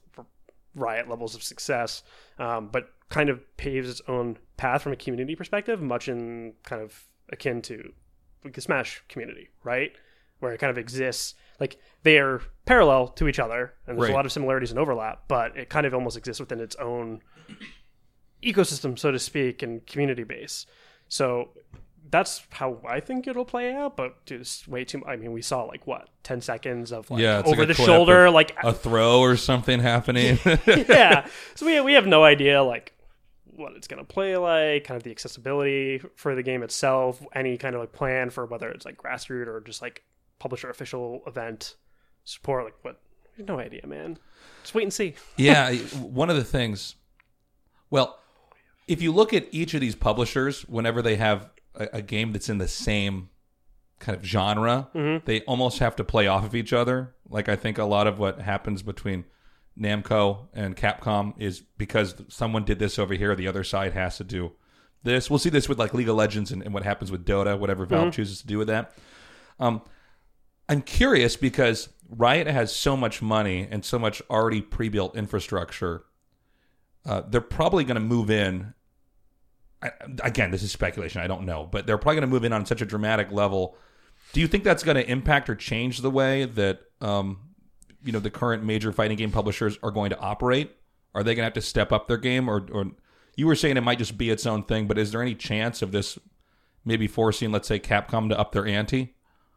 riot 0.75 1.09
levels 1.09 1.35
of 1.35 1.43
success, 1.43 2.03
um, 2.39 2.69
but 2.73 2.89
kind 3.11 3.29
of 3.29 3.41
paves 3.57 3.89
its 3.89 4.03
own 4.09 4.37
path 4.57 4.83
from 4.83 4.93
a 4.93 4.97
community 4.97 5.37
perspective, 5.37 5.81
much 5.81 6.09
in 6.09 6.55
kind 6.65 6.83
of 6.83 7.05
akin 7.31 7.63
to 7.63 7.93
like 8.45 8.55
the 8.55 8.61
Smash 8.61 9.03
community, 9.09 9.49
right? 9.63 9.93
Where 10.41 10.53
it 10.53 10.59
kind 10.59 10.71
of 10.71 10.79
exists 10.79 11.35
like 11.61 11.77
they 12.03 12.19
are 12.19 12.43
parallel 12.67 13.09
to 13.09 13.29
each 13.29 13.39
other, 13.39 13.75
and 13.87 13.97
there's 13.97 14.09
Right. 14.09 14.13
a 14.13 14.17
lot 14.17 14.27
of 14.27 14.33
similarities 14.33 14.71
and 14.71 14.79
overlap, 14.81 15.25
but 15.29 15.57
it 15.57 15.69
kind 15.71 15.87
of 15.87 15.95
almost 15.95 16.17
exists 16.17 16.41
within 16.41 16.61
its 16.61 16.75
own 16.77 17.23
ecosystem, 18.43 18.99
so 18.99 19.11
to 19.11 19.19
speak, 19.19 19.63
and 19.63 19.87
community 19.87 20.25
base. 20.25 20.67
So 21.09 21.51
that's 22.11 22.43
how 22.51 22.81
I 22.87 23.01
think 23.01 23.27
it'll 23.27 23.45
play 23.45 23.73
out. 23.73 23.97
But 23.97 24.25
just 24.27 24.69
way 24.69 24.85
too. 24.85 25.05
I 25.07 25.17
mean, 25.17 25.33
we 25.33 25.43
saw 25.43 25.63
like 25.63 25.87
what 25.87 26.09
ten 26.23 26.41
seconds 26.41 26.93
of 26.93 27.11
like 27.11 27.21
Yeah, 27.21 27.41
it's 27.41 27.49
like 27.49 27.59
over 27.59 27.67
the 27.67 27.75
shoulder, 27.75 28.31
like 28.31 28.57
A 28.63 28.73
throw 28.73 29.21
or 29.21 29.37
something 29.37 29.81
happening. 29.81 30.39
yeah. 30.67 31.27
So 31.55 31.67
we 31.67 31.81
we 31.81 31.95
have 31.95 32.07
no 32.07 32.25
idea 32.25 32.63
like 32.63 32.93
what 33.45 33.73
it's 33.77 33.87
gonna 33.87 34.05
play 34.05 34.37
like, 34.37 34.85
kind 34.85 34.97
of 34.97 35.03
the 35.03 35.11
accessibility 35.11 36.01
for 36.17 36.35
the 36.35 36.43
game 36.43 36.63
itself, 36.63 37.25
any 37.35 37.57
kind 37.57 37.75
of 37.75 37.81
like 37.81 37.93
plan 37.93 38.31
for 38.31 38.47
whether 38.47 38.69
it's 38.69 38.85
like 38.85 38.97
grassroots 38.97 39.47
or 39.47 39.61
just 39.61 39.81
like 39.81 40.03
publisher 40.39 40.71
official 40.71 41.23
event 41.27 41.77
support. 42.25 42.65
Like 42.65 42.77
what? 42.83 43.01
We 43.37 43.43
have 43.43 43.49
no 43.49 43.59
idea, 43.59 43.87
man. 43.87 44.19
Just 44.63 44.75
wait 44.75 44.85
and 44.85 44.93
see. 44.93 45.15
yeah, 45.37 45.75
one 45.75 46.31
of 46.31 46.37
the 46.37 46.45
things. 46.45 46.97
Well, 47.91 48.19
if 48.87 49.01
you 49.01 49.13
look 49.13 49.33
at 49.33 49.47
each 49.51 49.75
of 49.75 49.81
these 49.81 49.95
publishers, 49.95 50.63
whenever 50.63 51.03
they 51.03 51.17
have 51.17 51.49
a, 51.75 51.89
a 51.95 52.03
game 52.03 52.33
that's 52.33 52.49
in 52.49 52.59
the 52.59 52.69
same 52.69 53.31
kind 54.01 54.19
of 54.19 54.25
genre, 54.25 54.89
they 55.25 55.41
almost 55.43 55.79
have 55.79 55.97
to 55.97 56.05
play 56.05 56.27
off 56.27 56.45
of 56.45 56.55
each 56.55 56.73
other. 56.73 57.15
Like 57.29 57.49
I 57.49 57.57
think 57.57 57.79
a 57.79 57.85
lot 57.85 58.07
of 58.07 58.19
what 58.19 58.41
happens 58.41 58.83
between 58.83 59.25
Namco 59.79 60.47
and 60.53 60.77
Capcom 60.77 61.35
is 61.39 61.61
because 61.79 62.15
someone 62.29 62.65
did 62.65 62.79
this 62.79 62.99
over 62.99 63.15
here, 63.15 63.35
the 63.35 63.49
other 63.49 63.65
side 63.65 63.93
has 63.93 64.19
to 64.19 64.25
do 64.25 64.53
this. 65.03 65.31
We'll 65.31 65.39
see 65.39 65.51
this 65.51 65.69
with 65.69 65.79
like 65.79 65.95
League 65.95 66.09
of 66.09 66.17
Legends 66.17 66.53
and, 66.53 66.63
and 66.63 66.73
what 66.75 66.83
happens 66.83 67.11
with 67.11 67.25
Dota, 67.25 67.59
whatever 67.59 67.87
Valve 67.87 68.13
chooses 68.13 68.41
to 68.41 68.47
do 68.47 68.59
with 68.59 68.69
that. 68.69 68.93
Um, 69.59 69.83
I'm 70.69 70.83
curious 70.83 71.37
because 71.37 71.89
Riot 72.09 72.47
has 72.47 72.75
so 72.75 72.97
much 72.97 73.21
money 73.23 73.67
and 73.71 73.85
so 73.85 73.99
much 73.99 74.23
already 74.31 74.61
pre-built 74.61 75.17
infrastructure. 75.17 76.05
Uh, 77.05 77.23
they're 77.29 77.41
probably 77.41 77.85
going 77.85 77.97
to 77.97 78.01
move 78.01 78.31
in. 78.31 78.75
I, 79.85 79.91
again, 80.23 80.51
this 80.51 80.63
is 80.63 80.73
speculation. 80.73 81.21
I 81.21 81.27
don't 81.27 81.45
know, 81.45 81.69
but 81.71 81.87
they're 81.87 81.99
probably 81.99 82.17
going 82.17 82.29
to 82.29 82.35
move 82.35 82.45
in 82.45 82.53
on 82.53 82.65
such 82.65 82.81
a 82.81 82.87
dramatic 82.87 83.31
level. 83.31 83.77
Do 84.33 84.41
you 84.41 84.49
think 84.49 84.65
that's 84.65 84.83
going 84.83 84.97
to 84.97 85.09
impact 85.09 85.49
or 85.51 85.55
change 85.55 85.99
the 86.01 86.11
way 86.11 86.47
that 86.47 86.81
um, 87.01 87.39
you 88.03 88.13
know 88.13 88.19
the 88.21 88.31
current 88.31 88.65
major 88.65 88.93
fighting 88.93 89.17
game 89.17 89.31
publishers 89.31 89.79
are 89.83 89.91
going 89.91 90.11
to 90.11 90.19
operate? 90.19 90.75
Are 91.15 91.23
they 91.23 91.35
going 91.35 91.43
to 91.43 91.45
have 91.45 91.53
to 91.53 91.61
step 91.61 91.93
up 91.93 92.09
their 92.09 92.17
game, 92.17 92.49
or, 92.49 92.67
or 92.73 92.87
you 93.37 93.47
were 93.47 93.55
saying 93.55 93.77
it 93.77 93.83
might 93.83 93.99
just 93.99 94.19
be 94.19 94.31
its 94.31 94.47
own 94.47 94.65
thing, 94.65 94.89
but 94.89 94.99
is 94.99 95.13
there 95.13 95.23
any 95.23 95.35
chance 95.35 95.83
of 95.83 95.93
this 95.93 96.19
maybe 96.85 97.07
forcing, 97.07 97.53
let's 97.53 97.69
say, 97.69 97.79
Capcom 97.79 98.29
to 98.31 98.39
up 98.39 98.53
their 98.53 98.67
ante? 98.67 99.15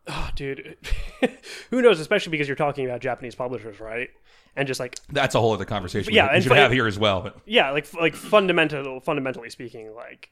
Oh, 0.08 0.30
dude, 0.36 0.78
who 1.72 1.82
knows? 1.82 2.00
Especially 2.00 2.32
because 2.32 2.48
you're 2.48 2.56
talking 2.56 2.86
about 2.86 3.02
Japanese 3.02 3.36
publishers, 3.36 3.80
right? 3.80 4.10
And 4.58 4.68
just 4.68 4.80
like 4.80 4.96
That's 5.10 5.36
a 5.36 5.40
whole 5.40 5.54
other 5.54 5.66
conversation. 5.66 6.14
Yeah, 6.14 6.24
we, 6.26 6.30
we 6.30 6.36
and 6.36 6.44
should 6.44 6.50
fi- 6.52 6.58
have 6.58 6.72
here 6.72 6.88
as 6.88 6.98
well. 7.00 7.22
But 7.22 7.38
yeah, 7.46 7.70
like 7.72 7.94
like 7.94 8.16
fundamental 8.16 9.00
fundamentally 9.00 9.50
speaking, 9.50 9.94
like 9.96 10.32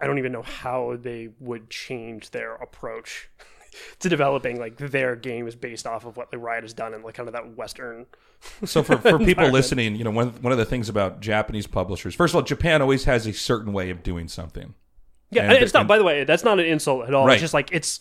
I 0.00 0.06
don't 0.06 0.18
even 0.18 0.32
know 0.32 0.42
how 0.42 0.96
they 1.00 1.28
would 1.38 1.70
change 1.70 2.30
their 2.30 2.54
approach 2.54 3.28
to 4.00 4.08
developing 4.08 4.58
like 4.58 4.78
their 4.78 5.14
games 5.16 5.54
based 5.54 5.86
off 5.86 6.04
of 6.06 6.16
what 6.16 6.30
the 6.30 6.38
Riot 6.38 6.64
has 6.64 6.72
done 6.72 6.94
and 6.94 7.04
like 7.04 7.14
kind 7.14 7.28
of 7.28 7.34
that 7.34 7.56
Western. 7.56 8.06
So 8.64 8.82
for, 8.82 8.98
for 8.98 9.18
people 9.18 9.48
listening, 9.48 9.96
you 9.96 10.04
know, 10.04 10.10
one, 10.10 10.28
one 10.42 10.52
of 10.52 10.58
the 10.58 10.66
things 10.66 10.90
about 10.90 11.20
Japanese 11.20 11.66
publishers, 11.66 12.14
first 12.14 12.32
of 12.32 12.36
all, 12.36 12.42
Japan 12.42 12.82
always 12.82 13.04
has 13.04 13.26
a 13.26 13.32
certain 13.32 13.72
way 13.72 13.88
of 13.88 14.02
doing 14.02 14.28
something. 14.28 14.74
Yeah, 15.30 15.44
And- 15.44 15.52
it's 15.62 15.72
not. 15.72 15.80
and- 15.80 15.88
by 15.88 15.96
the 15.96 16.04
way, 16.04 16.22
that's 16.24 16.44
not 16.44 16.60
an 16.60 16.66
insult 16.66 17.08
at 17.08 17.14
all. 17.14 17.26
Right. 17.26 17.32
It's 17.34 17.40
just 17.40 17.54
like 17.54 17.70
it's. 17.72 18.00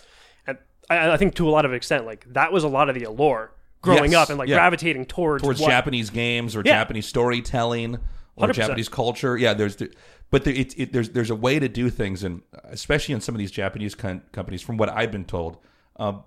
I, 0.90 1.12
I 1.14 1.18
think 1.18 1.36
to 1.36 1.48
a 1.48 1.52
lot 1.52 1.64
of 1.66 1.74
extent, 1.74 2.06
like 2.06 2.26
that 2.34 2.52
was 2.52 2.64
a 2.66 2.68
lot 2.68 2.90
of 2.90 2.96
the 2.96 3.04
allure 3.06 3.54
growing 3.86 4.12
Yes, 4.12 4.24
up 4.24 4.30
and 4.30 4.38
like 4.40 4.50
yeah. 4.50 4.56
gravitating 4.58 5.06
towards 5.06 5.42
Towards 5.44 5.60
what, 5.62 5.70
Japanese 5.70 6.10
games 6.10 6.56
or 6.56 6.60
Yeah. 6.66 6.74
Japanese 6.74 7.06
storytelling 7.06 7.96
or 8.36 8.48
100%. 8.50 8.54
Japanese 8.54 8.90
culture. 8.90 9.38
Yeah, 9.38 9.54
there's, 9.54 9.78
the, 9.78 9.94
but 10.30 10.44
there, 10.44 10.54
it, 10.54 10.78
it, 10.78 10.92
there's 10.94 11.10
there's 11.10 11.30
a 11.30 11.36
way 11.36 11.60
to 11.60 11.70
do 11.70 11.90
things, 11.90 12.24
and 12.24 12.42
especially 12.66 13.14
in 13.14 13.22
some 13.22 13.34
of 13.36 13.40
these 13.40 13.52
Japanese 13.52 13.96
con- 13.96 14.24
companies, 14.34 14.62
from 14.62 14.76
what 14.78 14.90
I've 14.90 15.12
been 15.12 15.24
told, 15.26 15.58
um, 15.96 16.24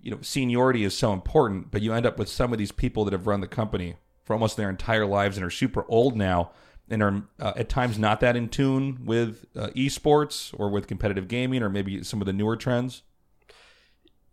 you 0.00 0.10
know, 0.10 0.18
seniority 0.22 0.84
is 0.84 0.96
so 0.96 1.12
important. 1.12 1.70
But 1.70 1.82
you 1.82 1.92
end 1.92 2.06
up 2.06 2.18
with 2.18 2.28
some 2.28 2.52
of 2.52 2.58
these 2.58 2.72
people 2.72 3.04
that 3.04 3.12
have 3.12 3.26
run 3.26 3.40
the 3.42 3.48
company 3.48 3.96
for 4.24 4.32
almost 4.32 4.56
their 4.56 4.70
entire 4.70 5.04
lives 5.04 5.36
and 5.36 5.44
are 5.44 5.50
super 5.50 5.84
old 5.88 6.16
now, 6.16 6.52
and 6.88 7.02
are 7.02 7.22
uh, 7.40 7.52
at 7.56 7.68
times 7.68 7.98
not 7.98 8.20
that 8.20 8.36
in 8.36 8.48
tune 8.48 9.04
with 9.04 9.44
uh, 9.56 9.68
esports 9.76 10.54
or 10.58 10.70
with 10.70 10.86
competitive 10.86 11.28
gaming 11.28 11.62
or 11.62 11.68
maybe 11.68 12.02
some 12.04 12.20
of 12.22 12.26
the 12.26 12.32
newer 12.32 12.56
trends. 12.56 13.02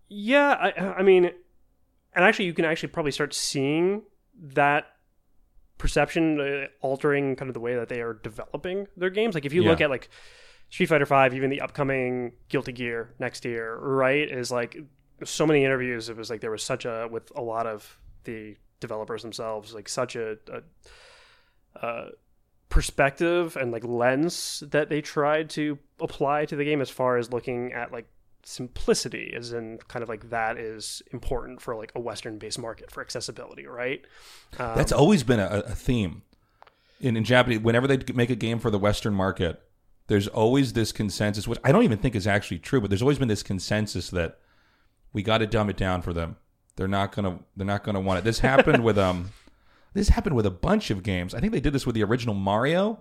Yeah, 0.08 0.52
I, 0.52 1.00
I 1.00 1.04
mean, 1.04 1.32
and 2.14 2.26
actually, 2.26 2.46
you 2.46 2.54
can 2.54 2.66
actually 2.66 2.90
probably 2.90 3.12
start 3.12 3.34
seeing 3.34 4.04
that 4.54 4.88
perception 5.78 6.40
uh, 6.40 6.68
altering 6.82 7.36
kind 7.36 7.50
of 7.50 7.54
the 7.54 7.60
way 7.60 7.76
that 7.76 7.90
they 7.90 8.02
are 8.02 8.14
developing 8.14 8.88
their 8.98 9.10
games. 9.10 9.36
Like 9.36 9.46
if 9.46 9.54
you 9.54 9.64
look 9.64 9.82
at 9.82 9.90
like 9.90 10.10
Street 10.70 10.88
Fighter 10.88 11.06
Five, 11.06 11.34
even 11.34 11.50
the 11.50 11.62
upcoming 11.62 12.34
Guilty 12.50 12.72
Gear 12.72 13.14
next 13.20 13.46
year, 13.46 13.78
right? 13.78 14.30
Is 14.30 14.52
like 14.52 14.78
so 15.24 15.48
many 15.48 15.66
interviews. 15.66 16.10
It 16.10 16.18
was 16.18 16.30
like 16.30 16.42
there 16.42 16.52
was 16.52 16.64
such 16.64 16.86
a 16.86 17.08
with 17.10 17.32
a 17.36 17.42
lot 17.42 17.66
of 17.66 17.98
the 18.24 18.56
developers 18.80 19.22
themselves, 19.22 19.74
like 19.74 19.90
such 19.90 20.16
a, 20.16 20.38
a 20.52 21.86
uh, 21.86 22.10
perspective 22.70 23.56
and 23.56 23.72
like 23.72 23.84
lens 23.84 24.64
that 24.68 24.90
they 24.90 25.02
tried 25.02 25.50
to 25.52 25.78
apply 26.00 26.46
to 26.46 26.56
the 26.56 26.64
game 26.64 26.82
as 26.82 26.90
far 26.90 27.18
as 27.18 27.32
looking 27.32 27.74
at 27.74 27.92
like 27.92 28.08
simplicity 28.44 29.34
as 29.36 29.54
in 29.54 29.78
kind 29.88 30.02
of 30.02 30.10
like 30.10 30.30
that 30.30 30.58
is 30.58 31.02
important 31.12 31.62
for 31.62 31.76
like 31.76 31.92
a 31.96 32.00
western 32.00 32.38
based 32.38 32.58
market 32.58 32.90
for 32.90 33.02
accessibility 33.02 33.68
right 33.68 34.06
um, 34.58 34.76
That's 34.76 34.92
always 34.92 35.24
been 35.24 35.40
a, 35.40 35.64
a 35.68 35.76
theme 35.76 36.24
in, 37.00 37.18
in 37.18 37.24
Japanese. 37.24 37.60
Whenever 37.60 37.88
they 37.88 38.00
make 38.14 38.30
a 38.30 38.36
game 38.36 38.60
for 38.60 38.72
the 38.72 38.80
Western 38.80 39.14
market, 39.14 39.62
there's 40.08 40.28
always 40.28 40.74
this 40.74 40.92
consensus, 40.92 41.48
which 41.48 41.60
I 41.64 41.72
don't 41.72 41.84
even 41.84 41.98
think 41.98 42.16
is 42.16 42.28
actually 42.28 42.60
true, 42.60 42.82
but 42.82 42.90
there's 42.90 43.02
always 43.02 43.20
been 43.20 43.28
this 43.28 43.44
consensus 43.44 44.10
that 44.10 44.40
we 45.14 45.24
got 45.24 45.40
to 45.40 45.48
dumb 45.48 45.70
it 45.70 45.78
down 45.78 46.02
for 46.02 46.14
them. 46.14 46.38
They're 46.76 46.88
not 46.88 47.14
gonna. 47.14 47.40
They're 47.58 47.68
not 47.68 47.84
gonna 47.84 48.00
want 48.00 48.20
it. 48.20 48.24
This 48.24 48.40
happened 48.40 48.84
with 48.84 48.98
um. 48.98 49.32
This 49.92 50.10
happened 50.10 50.36
with 50.36 50.46
a 50.46 50.52
bunch 50.52 50.92
of 50.92 51.02
games. 51.02 51.34
I 51.34 51.40
think 51.40 51.52
they 51.52 51.60
did 51.60 51.74
this 51.74 51.84
with 51.84 51.96
the 51.96 52.04
original 52.04 52.36
Mario. 52.36 53.00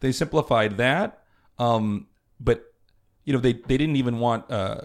They 0.00 0.10
simplified 0.10 0.78
that, 0.78 1.22
um, 1.58 2.06
but 2.40 2.72
you 3.24 3.32
know 3.32 3.38
they 3.38 3.52
they 3.52 3.76
didn't 3.76 3.96
even 3.96 4.18
want 4.18 4.50
uh, 4.50 4.82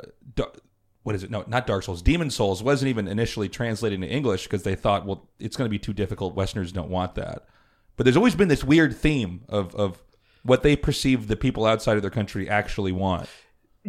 what 1.04 1.16
is 1.16 1.24
it? 1.24 1.32
No, 1.32 1.44
not 1.48 1.66
Dark 1.66 1.84
Souls. 1.84 2.02
Demon 2.02 2.30
Souls 2.30 2.62
wasn't 2.62 2.90
even 2.90 3.08
initially 3.08 3.50
translated 3.50 4.02
into 4.02 4.14
English 4.14 4.44
because 4.44 4.64
they 4.64 4.76
thought, 4.76 5.06
well, 5.06 5.28
it's 5.40 5.56
going 5.56 5.66
to 5.66 5.70
be 5.70 5.80
too 5.80 5.94
difficult. 5.94 6.36
Westerners 6.36 6.72
don't 6.72 6.90
want 6.90 7.16
that. 7.16 7.48
But 7.96 8.04
there's 8.04 8.18
always 8.18 8.36
been 8.36 8.48
this 8.48 8.64
weird 8.64 8.96
theme 8.96 9.42
of 9.50 9.74
of 9.76 10.04
what 10.44 10.64
they 10.64 10.76
perceive 10.76 11.28
the 11.28 11.36
people 11.36 11.66
outside 11.66 11.96
of 11.96 12.02
their 12.02 12.12
country 12.12 12.50
actually 12.50 12.92
want. 12.92 13.28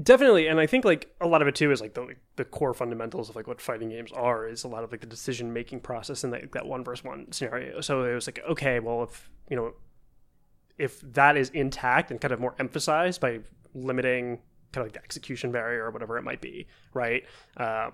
definitely 0.02 0.46
and 0.46 0.60
i 0.60 0.66
think 0.66 0.84
like 0.84 1.14
a 1.20 1.26
lot 1.26 1.42
of 1.42 1.48
it 1.48 1.54
too 1.54 1.70
is 1.70 1.80
like 1.80 1.94
the 1.94 2.14
the 2.36 2.44
core 2.44 2.72
fundamentals 2.72 3.28
of 3.28 3.36
like 3.36 3.46
what 3.46 3.60
fighting 3.60 3.90
games 3.90 4.10
are 4.12 4.46
is 4.46 4.64
a 4.64 4.68
lot 4.68 4.84
of 4.84 4.90
like 4.92 5.00
the 5.00 5.06
decision 5.06 5.52
making 5.52 5.80
process 5.80 6.24
in 6.24 6.30
that, 6.30 6.50
that 6.52 6.64
one 6.64 6.82
versus 6.84 7.04
one 7.04 7.30
scenario 7.32 7.80
so 7.80 8.04
it 8.04 8.14
was 8.14 8.26
like 8.26 8.40
okay 8.48 8.78
well 8.80 9.02
if 9.02 9.28
you 9.48 9.56
know 9.56 9.72
if 10.78 11.00
that 11.00 11.36
is 11.36 11.50
intact 11.50 12.10
and 12.10 12.20
kind 12.20 12.32
of 12.32 12.40
more 12.40 12.54
emphasized 12.58 13.20
by 13.20 13.40
limiting 13.74 14.36
kind 14.72 14.82
of 14.82 14.84
like 14.86 14.92
the 14.92 15.02
execution 15.02 15.50
barrier 15.52 15.84
or 15.84 15.90
whatever 15.90 16.16
it 16.18 16.22
might 16.22 16.40
be 16.40 16.66
right? 16.94 17.24
Uh, 17.56 17.90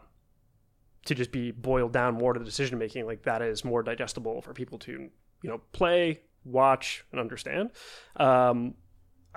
to 1.06 1.14
just 1.14 1.30
be 1.30 1.52
boiled 1.52 1.92
down 1.92 2.14
more 2.14 2.32
to 2.32 2.38
the 2.38 2.44
decision 2.44 2.78
making 2.78 3.06
like 3.06 3.22
that 3.22 3.40
is 3.42 3.64
more 3.64 3.82
digestible 3.82 4.42
for 4.42 4.52
people 4.52 4.78
to 4.78 4.92
you 5.42 5.50
know 5.50 5.60
play 5.72 6.20
watch 6.44 7.04
and 7.12 7.20
understand. 7.20 7.70
Um, 8.16 8.74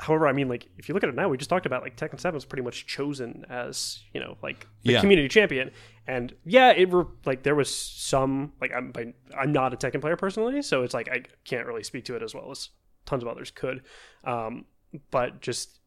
however 0.01 0.29
i 0.29 0.31
mean 0.31 0.47
like 0.47 0.65
if 0.77 0.87
you 0.87 0.93
look 0.93 1.03
at 1.03 1.09
it 1.09 1.15
now 1.15 1.27
we 1.27 1.35
just 1.35 1.49
talked 1.49 1.65
about 1.65 1.81
like 1.83 1.97
tekken 1.97 2.17
7 2.17 2.33
was 2.33 2.45
pretty 2.45 2.61
much 2.63 2.87
chosen 2.87 3.43
as 3.49 3.99
you 4.13 4.21
know 4.21 4.37
like 4.41 4.65
the 4.83 4.93
Yeah. 4.93 5.01
community 5.01 5.27
champion. 5.27 5.71
And 6.07 6.33
yeah 6.45 6.71
it 6.71 6.89
were 6.89 7.07
like 7.25 7.43
there 7.43 7.53
was 7.55 7.73
some 7.75 8.53
like 8.61 8.71
i'm 8.73 8.93
i'm 9.37 9.51
not 9.51 9.73
a 9.73 9.77
tekken 9.77 9.99
player 9.99 10.15
personally 10.15 10.61
so 10.61 10.83
it's 10.83 10.93
like 10.93 11.09
i 11.09 11.23
can't 11.43 11.67
really 11.67 11.83
speak 11.83 12.05
to 12.05 12.15
it 12.15 12.23
as 12.23 12.33
well 12.33 12.49
as 12.49 12.69
tons 13.05 13.23
of 13.23 13.27
others 13.29 13.51
could. 13.51 13.81
Um, 14.23 14.65
but 15.11 15.41
just 15.41 15.78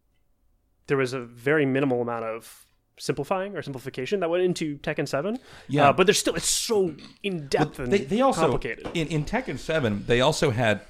there 0.87 0.97
was 0.97 1.12
a 1.12 1.20
very 1.20 1.64
minimal 1.66 2.03
amount 2.03 2.24
of 2.24 2.66
simplifying 2.99 3.57
or 3.57 3.62
simplification 3.62 4.20
that 4.20 4.28
went 4.30 4.43
into 4.45 4.76
tekken 4.78 5.09
7 5.09 5.39
Yeah. 5.68 5.89
uh, 5.89 5.93
but 5.93 6.07
there's 6.07 6.18
still 6.18 6.35
it's 6.35 6.49
so 6.49 6.95
in-depth 7.22 7.78
and 7.78 7.93
They, 7.93 7.99
they 7.99 8.20
also 8.20 8.43
complicated 8.43 8.89
in, 8.95 9.09
in 9.09 9.24
Tekken 9.24 9.59
Seven 9.59 10.05
they 10.07 10.20
also 10.20 10.51
had 10.51 10.83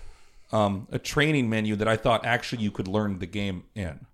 um, 0.51 0.89
a 0.93 0.99
training 0.99 1.49
menu 1.49 1.77
that 1.77 1.89
I 1.89 1.97
thought 1.97 2.27
actually 2.27 2.63
you 2.63 2.71
could 2.71 2.87
learn 2.89 3.19
the 3.21 3.27
game 3.27 3.65
in. 3.75 4.05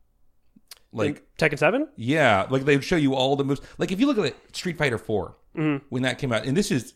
Like 0.93 1.17
In 1.41 1.49
tekken 1.49 1.59
7 1.59 1.89
Yeah, 1.97 2.47
like 2.51 2.65
they 2.65 2.77
would 2.77 2.85
show 2.85 2.97
you 2.97 3.15
all 3.15 3.35
the 3.37 3.45
moves. 3.45 3.61
Like 3.79 3.91
if 3.91 3.99
you 4.01 4.07
look 4.07 4.19
at 4.19 4.25
it, 4.27 4.37
Street 4.57 4.79
Fighter 4.79 4.99
4 4.99 5.35
Mm-hmm. 5.57 5.87
when 5.89 6.03
that 6.03 6.19
came 6.19 6.31
out, 6.33 6.45
and 6.47 6.57
this 6.57 6.71
is 6.71 6.95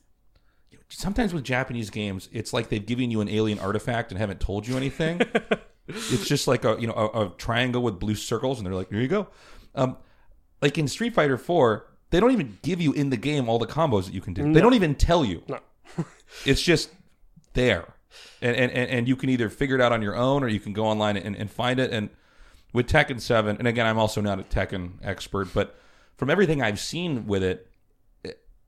sometimes 0.88 1.32
with 1.34 1.42
Japanese 1.42 1.90
games, 1.90 2.28
it's 2.32 2.52
like 2.52 2.68
they've 2.68 2.84
given 2.84 3.10
you 3.10 3.20
an 3.22 3.28
alien 3.28 3.58
artifact 3.58 4.12
and 4.12 4.20
haven't 4.20 4.38
told 4.40 4.68
you 4.68 4.76
anything. 4.76 5.20
it's 5.94 6.26
just 6.26 6.46
like 6.46 6.64
a 6.64 6.76
you 6.78 6.86
know 6.86 6.94
a, 6.94 7.26
a 7.26 7.28
triangle 7.36 7.82
with 7.82 7.98
blue 7.98 8.14
circles, 8.14 8.58
and 8.58 8.66
they're 8.66 8.74
like, 8.74 8.90
here 8.90 9.00
you 9.00 9.08
go. 9.08 9.28
Um, 9.74 9.96
like 10.60 10.78
in 10.78 10.86
Street 10.86 11.14
Fighter 11.14 11.38
4, 11.38 11.86
they 12.10 12.20
don't 12.20 12.30
even 12.30 12.58
give 12.62 12.80
you 12.80 12.92
in 12.92 13.10
the 13.10 13.16
game 13.16 13.48
all 13.48 13.58
the 13.58 13.66
combos 13.66 14.04
that 14.04 14.14
you 14.14 14.20
can 14.20 14.34
do. 14.34 14.52
They 14.52 14.60
don't 14.60 14.74
even 14.74 14.94
tell 14.94 15.24
you. 15.24 15.42
no 15.48 15.58
It's 16.46 16.62
just 16.62 16.90
there. 17.54 17.94
And, 18.40 18.56
and, 18.56 18.72
and 18.72 18.90
and 18.90 19.08
you 19.08 19.16
can 19.16 19.30
either 19.30 19.48
figure 19.48 19.76
it 19.76 19.80
out 19.80 19.92
on 19.92 20.02
your 20.02 20.16
own 20.16 20.42
or 20.42 20.48
you 20.48 20.60
can 20.60 20.72
go 20.72 20.84
online 20.86 21.16
and, 21.16 21.34
and 21.34 21.50
find 21.50 21.80
it. 21.80 21.90
And 21.90 22.10
with 22.72 22.88
Tekken 22.88 23.20
7, 23.20 23.56
and 23.56 23.66
again, 23.66 23.86
I'm 23.86 23.98
also 23.98 24.20
not 24.20 24.38
a 24.38 24.42
Tekken 24.42 24.92
expert, 25.02 25.48
but 25.52 25.78
from 26.16 26.30
everything 26.30 26.62
I've 26.62 26.80
seen 26.80 27.26
with 27.26 27.42
it, 27.42 27.68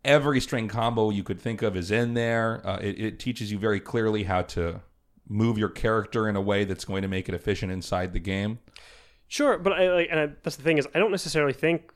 every 0.04 0.40
string 0.40 0.68
combo 0.68 1.10
you 1.10 1.22
could 1.22 1.40
think 1.40 1.62
of 1.62 1.76
is 1.76 1.90
in 1.90 2.14
there. 2.14 2.60
Uh, 2.64 2.78
it, 2.78 3.00
it 3.00 3.18
teaches 3.18 3.50
you 3.50 3.58
very 3.58 3.80
clearly 3.80 4.24
how 4.24 4.42
to 4.42 4.80
move 5.28 5.58
your 5.58 5.68
character 5.68 6.28
in 6.28 6.36
a 6.36 6.40
way 6.40 6.64
that's 6.64 6.84
going 6.84 7.02
to 7.02 7.08
make 7.08 7.28
it 7.28 7.34
efficient 7.34 7.72
inside 7.72 8.12
the 8.12 8.20
game. 8.20 8.58
Sure, 9.28 9.58
but 9.58 9.72
I 9.72 9.92
like, 9.92 10.08
and 10.10 10.20
I, 10.20 10.26
that's 10.42 10.56
the 10.56 10.62
thing 10.62 10.78
is, 10.78 10.86
I 10.94 10.98
don't 10.98 11.10
necessarily 11.10 11.52
think, 11.52 11.90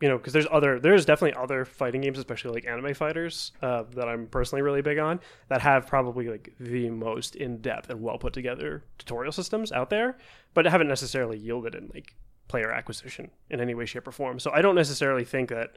you 0.00 0.08
know, 0.08 0.16
because 0.16 0.32
there's 0.32 0.46
other, 0.50 0.80
there's 0.80 1.04
definitely 1.04 1.40
other 1.40 1.64
fighting 1.64 2.00
games, 2.00 2.18
especially 2.18 2.52
like 2.52 2.66
anime 2.66 2.94
fighters, 2.94 3.52
uh, 3.62 3.84
that 3.94 4.08
I'm 4.08 4.26
personally 4.26 4.62
really 4.62 4.82
big 4.82 4.98
on, 4.98 5.20
that 5.48 5.60
have 5.60 5.86
probably 5.86 6.28
like 6.28 6.54
the 6.58 6.90
most 6.90 7.36
in 7.36 7.58
depth 7.58 7.90
and 7.90 8.02
well 8.02 8.18
put 8.18 8.32
together 8.32 8.82
tutorial 8.98 9.30
systems 9.30 9.70
out 9.70 9.90
there, 9.90 10.16
but 10.54 10.64
haven't 10.66 10.88
necessarily 10.88 11.38
yielded 11.38 11.74
in 11.74 11.90
like 11.94 12.14
player 12.48 12.72
acquisition 12.72 13.30
in 13.50 13.60
any 13.60 13.74
way, 13.74 13.86
shape, 13.86 14.08
or 14.08 14.12
form. 14.12 14.40
So 14.40 14.50
I 14.52 14.62
don't 14.62 14.74
necessarily 14.74 15.24
think 15.24 15.50
that 15.50 15.76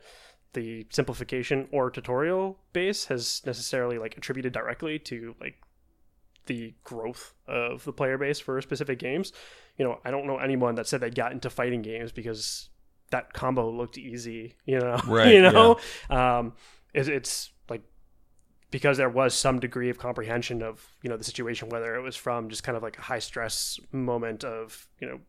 the 0.53 0.88
simplification 0.89 1.68
or 1.72 1.91
tutorial 1.91 2.58
base 2.74 3.06
has 3.06 3.41
necessarily 3.45 3.99
like 3.99 4.18
attributed 4.18 4.53
directly 4.53 4.97
to 4.99 5.36
like 5.39 5.58
the 6.46 6.74
growth 6.84 7.34
of 7.48 7.84
the 7.84 7.93
player 7.93 8.18
base 8.18 8.39
for 8.39 8.62
specific 8.62 9.00
games. 9.00 9.32
You 9.78 9.86
know, 9.86 10.00
I 10.06 10.12
don't 10.12 10.28
know 10.28 10.38
anyone 10.38 10.76
that 10.76 10.88
said 10.88 11.02
they 11.02 11.10
got 11.10 11.32
into 11.32 11.50
fighting 11.50 11.82
games 11.82 12.12
because 12.12 12.70
that 13.12 13.34
combo 13.34 13.70
looked 13.70 13.98
easy. 13.98 14.56
You 14.66 14.80
know, 14.80 15.00
Right, 15.08 15.34
you 15.34 15.41
know, 15.41 15.80
um, 16.10 16.54
it's, 16.93 17.08
it's 17.08 17.52
like 17.70 17.82
because 18.72 18.98
there 18.98 19.10
was 19.10 19.34
some 19.34 19.60
degree 19.60 19.89
of 19.89 19.98
comprehension 19.98 20.62
of 20.62 20.86
you 21.02 21.10
know 21.10 21.18
the 21.18 21.24
situation, 21.24 21.70
whether 21.70 21.96
it 21.96 22.02
was 22.02 22.16
from 22.16 22.50
just 22.50 22.64
kind 22.64 22.78
of 22.78 22.84
like 22.84 22.98
a 22.98 23.02
high 23.02 23.20
stress 23.20 23.80
moment 23.91 24.43
of 24.43 24.88
you 25.00 25.08
know. 25.08 25.20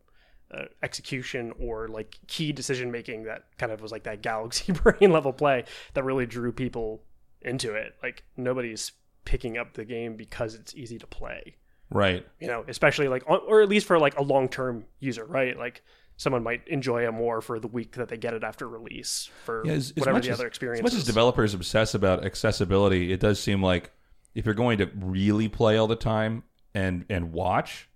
Uh, 0.49 0.63
execution 0.81 1.51
or 1.59 1.89
like 1.89 2.17
key 2.27 2.53
decision 2.53 2.89
making 2.89 3.25
that 3.25 3.47
kind 3.57 3.69
of 3.69 3.81
was 3.81 3.91
like 3.91 4.03
that 4.03 4.21
galaxy 4.21 4.71
brain 4.83 5.11
level 5.11 5.33
play 5.33 5.65
that 5.93 6.05
really 6.05 6.25
drew 6.25 6.53
people 6.53 7.03
into 7.41 7.73
it 7.73 7.95
like 8.01 8.23
nobody's 8.37 8.93
picking 9.27 9.57
up 9.57 9.73
the 9.73 9.83
game 9.83 10.15
because 10.15 10.55
it's 10.55 10.73
easy 10.73 10.97
to 10.97 11.05
play 11.05 11.57
Right. 11.89 12.25
You 12.39 12.47
know, 12.47 12.65
especially 12.67 13.07
like 13.07 13.23
or 13.29 13.61
at 13.61 13.69
least 13.69 13.85
for 13.85 13.99
like 13.99 14.17
a 14.17 14.23
long 14.23 14.49
term 14.49 14.85
user, 14.99 15.25
right? 15.25 15.57
Like 15.57 15.83
someone 16.17 16.43
might 16.43 16.67
enjoy 16.67 17.07
it 17.07 17.11
more 17.11 17.41
for 17.41 17.59
the 17.59 17.67
week 17.67 17.93
that 17.93 18.09
they 18.09 18.17
get 18.17 18.33
it 18.33 18.43
after 18.43 18.67
release 18.67 19.29
for 19.45 19.63
Yeah, 19.65 19.73
as, 19.73 19.91
as 19.91 20.01
whatever 20.01 20.17
much 20.17 20.25
the 20.25 20.31
as, 20.31 20.39
other 20.39 20.47
experience. 20.47 20.79
As 20.85 20.91
much 20.91 20.99
as 20.99 21.05
developers 21.05 21.53
obsess 21.53 21.93
about 21.93 22.25
accessibility, 22.25 23.13
it 23.13 23.19
does 23.19 23.39
seem 23.39 23.61
like 23.61 23.91
if 24.35 24.45
you're 24.45 24.55
going 24.55 24.79
to 24.79 24.89
really 24.95 25.47
play 25.47 25.77
all 25.77 25.87
the 25.87 25.95
time 25.95 26.43
and 26.73 27.05
and 27.09 27.31
watch, 27.31 27.89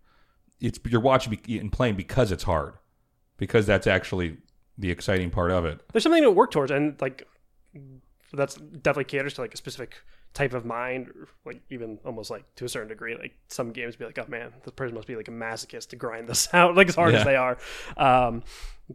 it's 0.62 0.80
you're 0.88 1.02
watching 1.02 1.38
and 1.50 1.72
playing 1.72 1.96
because 1.96 2.32
it's 2.32 2.44
hard, 2.44 2.76
because 3.38 3.66
that's 3.66 3.88
actually 3.88 4.38
the 4.78 4.90
exciting 4.90 5.30
part 5.30 5.52
of 5.52 5.66
it. 5.66 5.82
there's 5.92 6.04
something 6.04 6.24
to 6.24 6.32
work 6.32 6.50
towards 6.50 6.72
and 6.72 7.00
like 7.02 7.28
that's 8.34 8.56
definitely 8.56 9.04
caters 9.04 9.34
to 9.34 9.42
like 9.42 9.54
a 9.54 9.58
specific 9.58 9.98
type 10.34 10.54
of 10.54 10.64
mind 10.66 11.10
or 11.10 11.28
like 11.46 11.62
even 11.70 12.00
almost 12.06 12.30
like 12.32 12.44
to 12.56 12.64
a 12.64 12.70
certain 12.70 12.88
degree 12.88 13.16
like 13.18 13.34
some 13.50 13.72
games 13.72 13.98
be 13.98 14.06
like 14.06 14.18
oh 14.18 14.26
man 14.30 14.54
this 14.64 14.74
person 14.74 14.96
must 14.96 15.08
be 15.08 15.16
like 15.18 15.28
a 15.28 15.32
masochist 15.32 15.90
to 15.90 15.96
grind 15.98 16.28
this 16.30 16.48
out 16.54 16.74
like 16.76 16.88
as 16.88 16.96
hard 16.96 17.12
Yeah. 17.14 17.20
as 17.20 17.26
they 17.26 17.36
are 17.36 17.58
um 17.98 18.44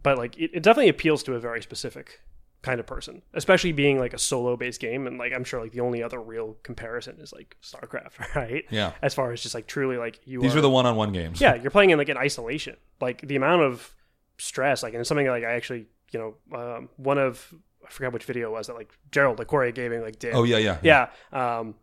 but 0.01 0.17
like 0.17 0.35
it, 0.37 0.49
it 0.53 0.63
definitely 0.63 0.89
appeals 0.89 1.21
to 1.23 1.35
a 1.35 1.39
very 1.39 1.61
specific 1.61 2.21
kind 2.63 2.79
of 2.79 2.87
person 2.87 3.21
especially 3.35 3.71
being 3.71 3.99
like 3.99 4.13
a 4.15 4.17
solo 4.17 4.57
based 4.57 4.81
game 4.81 5.05
and 5.05 5.19
like 5.19 5.31
i'm 5.31 5.43
sure 5.43 5.61
like 5.61 5.71
the 5.73 5.79
only 5.79 6.01
other 6.01 6.19
real 6.19 6.57
comparison 6.63 7.17
is 7.21 7.31
like 7.31 7.55
starcraft 7.61 8.17
right 8.35 8.65
Yeah. 8.71 8.93
as 9.03 9.13
far 9.13 9.31
as 9.31 9.41
just 9.43 9.53
like 9.53 9.67
truly 9.67 9.95
like 9.97 10.19
you 10.25 10.41
These 10.41 10.55
are 10.55 10.57
are 10.57 10.61
the 10.61 10.69
one-on-one 10.71 11.11
games. 11.13 11.39
yeah, 11.39 11.53
you're 11.61 11.69
playing 11.71 11.91
in 11.91 11.99
like 11.99 12.09
an 12.09 12.17
isolation. 12.17 12.77
Like 12.99 13.21
the 13.21 13.35
amount 13.35 13.61
of 13.61 13.93
stress, 14.39 14.81
like 14.81 14.93
and 14.93 14.99
it's 15.01 15.07
something 15.07 15.27
like 15.27 15.43
I 15.43 15.53
actually, 15.53 15.85
you 16.11 16.19
know, 16.51 16.57
um, 16.57 16.89
one 16.97 17.19
of 17.19 17.53
I 17.87 17.89
forgot 17.89 18.13
which 18.13 18.25
video 18.25 18.49
it 18.49 18.51
was 18.51 18.67
that 18.67 18.75
like 18.75 18.91
Gerald, 19.11 19.39
like 19.39 19.47
Core-A 19.47 19.71
Gaming, 19.71 20.01
like 20.01 20.19
did. 20.19 20.33
Oh 20.35 20.43
yeah, 20.43 20.57
yeah, 20.57 20.77
yeah. 20.83 21.09
Um, 21.31 21.75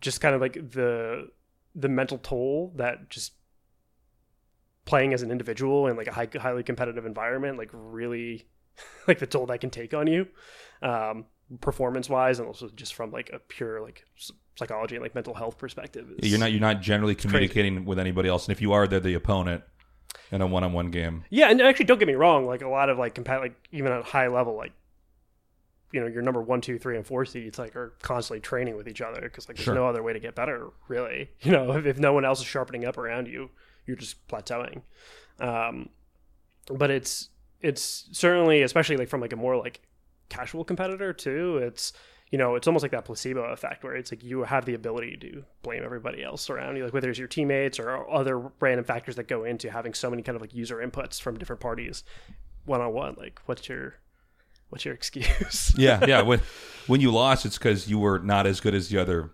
just 0.00 0.20
kind 0.20 0.34
of 0.34 0.40
like 0.40 0.54
the 0.54 1.30
the 1.74 1.88
mental 1.88 2.18
toll 2.18 2.72
that 2.76 3.08
just 3.10 3.32
playing 4.84 5.14
as 5.14 5.22
an 5.22 5.30
individual 5.30 5.86
in 5.86 5.96
like 5.96 6.06
a 6.08 6.12
high, 6.12 6.28
highly 6.38 6.62
competitive 6.62 7.06
environment, 7.06 7.56
like 7.58 7.70
really, 7.72 8.46
like 9.08 9.18
the 9.18 9.26
toll 9.26 9.46
that 9.46 9.60
can 9.60 9.70
take 9.70 9.94
on 9.94 10.06
you, 10.06 10.26
um, 10.82 11.24
performance 11.60 12.08
wise, 12.08 12.38
and 12.38 12.46
also 12.46 12.68
just 12.76 12.94
from 12.94 13.10
like 13.10 13.30
a 13.32 13.38
pure 13.38 13.80
like 13.80 14.04
psychology 14.56 14.94
and 14.94 15.02
like 15.02 15.14
mental 15.14 15.34
health 15.34 15.58
perspective. 15.58 16.06
is- 16.18 16.30
You're 16.30 16.38
not 16.40 16.52
you're 16.52 16.60
not 16.60 16.80
generally 16.80 17.14
crazy. 17.14 17.28
communicating 17.28 17.84
with 17.84 17.98
anybody 17.98 18.28
else, 18.28 18.46
and 18.46 18.52
if 18.54 18.60
you 18.60 18.72
are, 18.72 18.86
they're 18.86 19.00
the 19.00 19.14
opponent 19.14 19.64
in 20.30 20.40
a 20.40 20.46
one-on-one 20.46 20.90
game. 20.90 21.24
Yeah, 21.30 21.50
and 21.50 21.60
actually, 21.60 21.86
don't 21.86 21.98
get 21.98 22.08
me 22.08 22.14
wrong. 22.14 22.46
Like 22.46 22.62
a 22.62 22.68
lot 22.68 22.88
of 22.88 22.98
like 22.98 23.14
compat, 23.14 23.40
like 23.40 23.54
even 23.72 23.90
at 23.92 24.00
a 24.00 24.04
high 24.04 24.28
level, 24.28 24.56
like 24.56 24.72
you 25.92 26.00
know, 26.00 26.06
your 26.06 26.22
number 26.22 26.42
one, 26.42 26.60
two, 26.60 26.78
three, 26.78 26.96
and 26.96 27.06
four 27.06 27.24
seeds 27.24 27.58
like 27.58 27.76
are 27.76 27.94
constantly 28.02 28.40
training 28.40 28.76
with 28.76 28.88
each 28.88 29.00
other 29.00 29.20
because 29.20 29.48
like 29.48 29.56
there's 29.56 29.64
Sure. 29.64 29.74
no 29.74 29.86
other 29.86 30.02
way 30.02 30.12
to 30.12 30.20
get 30.20 30.34
better, 30.34 30.70
really. 30.88 31.30
You 31.40 31.52
know, 31.52 31.72
if, 31.72 31.86
if 31.86 31.98
no 31.98 32.12
one 32.12 32.24
else 32.24 32.40
is 32.40 32.46
sharpening 32.46 32.84
up 32.84 32.98
around 32.98 33.28
you, 33.28 33.50
you're 33.86 33.96
just 33.96 34.26
plateauing. 34.28 34.82
Um, 35.40 35.88
but 36.68 36.90
it's 36.90 37.28
it's 37.60 38.08
certainly, 38.12 38.62
especially 38.62 38.96
like 38.96 39.08
from 39.08 39.20
like 39.20 39.32
a 39.32 39.36
more 39.36 39.56
like 39.56 39.82
casual 40.28 40.64
competitor 40.64 41.12
too. 41.12 41.58
It's 41.58 41.92
you 42.30 42.38
know, 42.38 42.56
it's 42.56 42.66
almost 42.66 42.82
like 42.82 42.90
that 42.90 43.04
placebo 43.04 43.44
effect 43.52 43.84
where 43.84 43.94
it's 43.94 44.10
like 44.10 44.24
you 44.24 44.42
have 44.42 44.64
the 44.64 44.74
ability 44.74 45.16
to 45.18 45.44
blame 45.62 45.82
everybody 45.84 46.24
else 46.24 46.50
around 46.50 46.74
you, 46.76 46.82
like 46.84 46.92
whether 46.92 47.08
it's 47.08 47.18
your 47.18 47.28
teammates 47.28 47.78
or 47.78 48.10
other 48.10 48.50
random 48.60 48.84
factors 48.84 49.14
that 49.16 49.28
go 49.28 49.44
into 49.44 49.70
having 49.70 49.94
so 49.94 50.10
many 50.10 50.22
kind 50.22 50.34
of 50.34 50.42
like 50.42 50.52
user 50.54 50.78
inputs 50.78 51.20
from 51.20 51.38
different 51.38 51.60
parties 51.60 52.02
one 52.64 52.80
on 52.80 52.92
one. 52.92 53.14
Like, 53.18 53.40
what's 53.46 53.68
your 53.68 53.94
what's 54.70 54.84
your 54.84 54.94
excuse? 54.94 55.72
Yeah, 55.78 56.04
yeah. 56.06 56.22
When 56.22 56.40
when 56.86 57.00
you 57.00 57.10
lost, 57.12 57.46
it's 57.46 57.58
because 57.58 57.88
you 57.88 57.98
were 57.98 58.18
not 58.18 58.46
as 58.46 58.60
good 58.60 58.74
as 58.74 58.88
the 58.88 58.98
other 58.98 59.30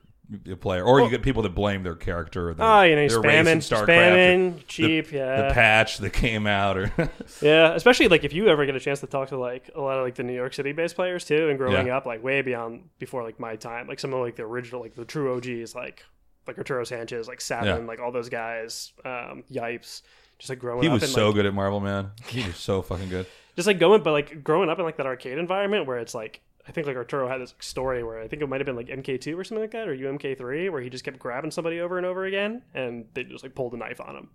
player, 0.61 0.85
or 0.85 1.01
you 1.01 1.11
get 1.11 1.22
people 1.22 1.43
that 1.43 1.55
blame 1.57 1.83
their 1.83 1.97
character. 1.97 2.51
Or 2.51 2.55
their, 2.55 2.64
Oh, 2.64 2.83
you 2.83 2.95
know, 2.95 3.07
spamming, 3.07 3.57
spamming, 3.59 4.62
cheap, 4.68 5.11
yeah, 5.11 5.49
the 5.49 5.55
patch 5.55 5.99
that 5.99 6.12
came 6.12 6.47
out, 6.47 6.76
or 6.76 6.93
yeah. 7.43 7.74
Especially 7.74 8.07
like 8.09 8.22
if 8.24 8.33
you 8.33 8.49
ever 8.49 8.64
get 8.66 8.76
a 8.76 8.81
chance 8.81 9.01
to 9.01 9.07
talk 9.09 9.28
to 9.31 9.37
like 9.39 9.70
a 9.74 9.81
lot 9.81 9.99
of 9.99 10.05
like 10.05 10.14
the 10.14 10.22
New 10.22 10.33
York 10.35 10.55
City 10.55 10.72
based 10.72 10.95
players 10.95 11.24
too, 11.24 11.49
and 11.49 11.59
growing 11.59 11.89
Yeah. 11.89 11.97
up 11.97 12.07
like 12.07 12.22
way 12.22 12.43
beyond 12.43 12.89
before 12.99 13.24
like 13.24 13.41
my 13.41 13.57
time, 13.57 13.89
like 13.89 13.99
some 13.99 14.12
of 14.14 14.20
like 14.20 14.37
the 14.37 14.45
original 14.45 14.81
like 14.81 14.95
the 14.95 15.05
true 15.05 15.35
OGs 15.37 15.74
like 15.74 16.05
like 16.47 16.57
Arturo 16.59 16.85
Sanchez, 16.85 17.26
like 17.28 17.41
Savin, 17.41 17.66
Yeah. 17.83 17.87
like 17.87 17.99
all 18.01 18.12
those 18.12 18.28
guys, 18.28 18.93
um, 19.05 19.43
Yipes, 19.53 20.03
just 20.39 20.49
like 20.49 20.59
growing 20.61 20.83
he 20.83 20.89
up 20.89 20.95
was 20.95 21.03
and 21.03 21.12
so 21.12 21.26
like, 21.26 21.35
good 21.35 21.47
at 21.47 21.55
Marvel 21.55 21.81
Man. 21.81 22.12
He 22.28 22.43
was 22.47 22.57
so 22.57 22.83
fucking 22.83 23.09
good. 23.09 23.26
Just 23.57 23.66
like 23.66 23.78
going, 23.78 24.03
but 24.03 24.12
like 24.12 24.42
growing 24.42 24.70
up 24.70 24.78
in 24.78 24.84
like 24.84 24.96
that 24.96 25.07
arcade 25.07 25.38
environment 25.38 25.86
where 25.86 25.98
it's 25.98 26.14
like 26.14 26.42
I 26.66 26.72
think 26.72 26.86
like 26.86 26.96
Arturo 26.96 27.28
had 27.28 27.40
this 27.40 27.55
story 27.61 28.05
where 28.05 28.20
I 28.20 28.28
think 28.28 28.42
it 28.42 28.48
might 28.48 28.61
have 28.61 28.66
been 28.66 28.76
like 28.76 28.88
MK2 28.88 29.36
or 29.36 29.44
something 29.44 29.62
like 29.62 29.72
that, 29.72 29.88
or 29.88 29.96
UMK3, 29.96 30.70
where 30.70 30.80
he 30.80 30.90
just 30.90 31.05
kept 31.05 31.18
grabbing 31.18 31.51
somebody 31.51 31.80
over 31.80 31.96
and 31.96 32.07
over 32.07 32.24
again, 32.24 32.62
and 32.74 33.07
they 33.14 33.24
just 33.24 33.42
like 33.42 33.55
pulled 33.55 33.74
a 33.74 33.76
knife 33.76 34.01
on 34.01 34.16
him. 34.16 34.28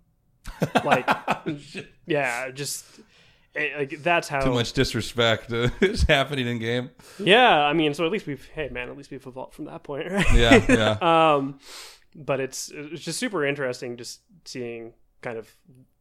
Like, 0.84 1.08
yeah, 2.06 2.50
just 2.50 2.84
it, 3.54 3.78
like 3.78 4.02
that's 4.02 4.28
how. 4.28 4.40
Too 4.40 4.52
much 4.52 4.72
disrespect 4.72 5.52
is 5.80 6.02
happening 6.02 6.46
in 6.46 6.58
game. 6.58 6.90
Yeah, 7.18 7.64
I 7.64 7.72
mean, 7.72 7.94
so 7.94 8.04
at 8.04 8.12
least 8.12 8.26
we've 8.26 8.46
hey 8.54 8.68
man, 8.70 8.88
at 8.88 8.96
least 8.96 9.10
we've 9.10 9.26
evolved 9.26 9.54
from 9.54 9.66
that 9.66 9.82
point, 9.82 10.10
right? 10.10 10.34
Yeah, 10.34 10.64
yeah. 10.68 11.34
um, 11.34 11.58
but 12.14 12.40
it's 12.40 12.70
it's 12.74 13.02
just 13.02 13.18
super 13.18 13.46
interesting 13.46 13.96
just 13.96 14.20
seeing 14.44 14.94
kind 15.22 15.38
of 15.38 15.54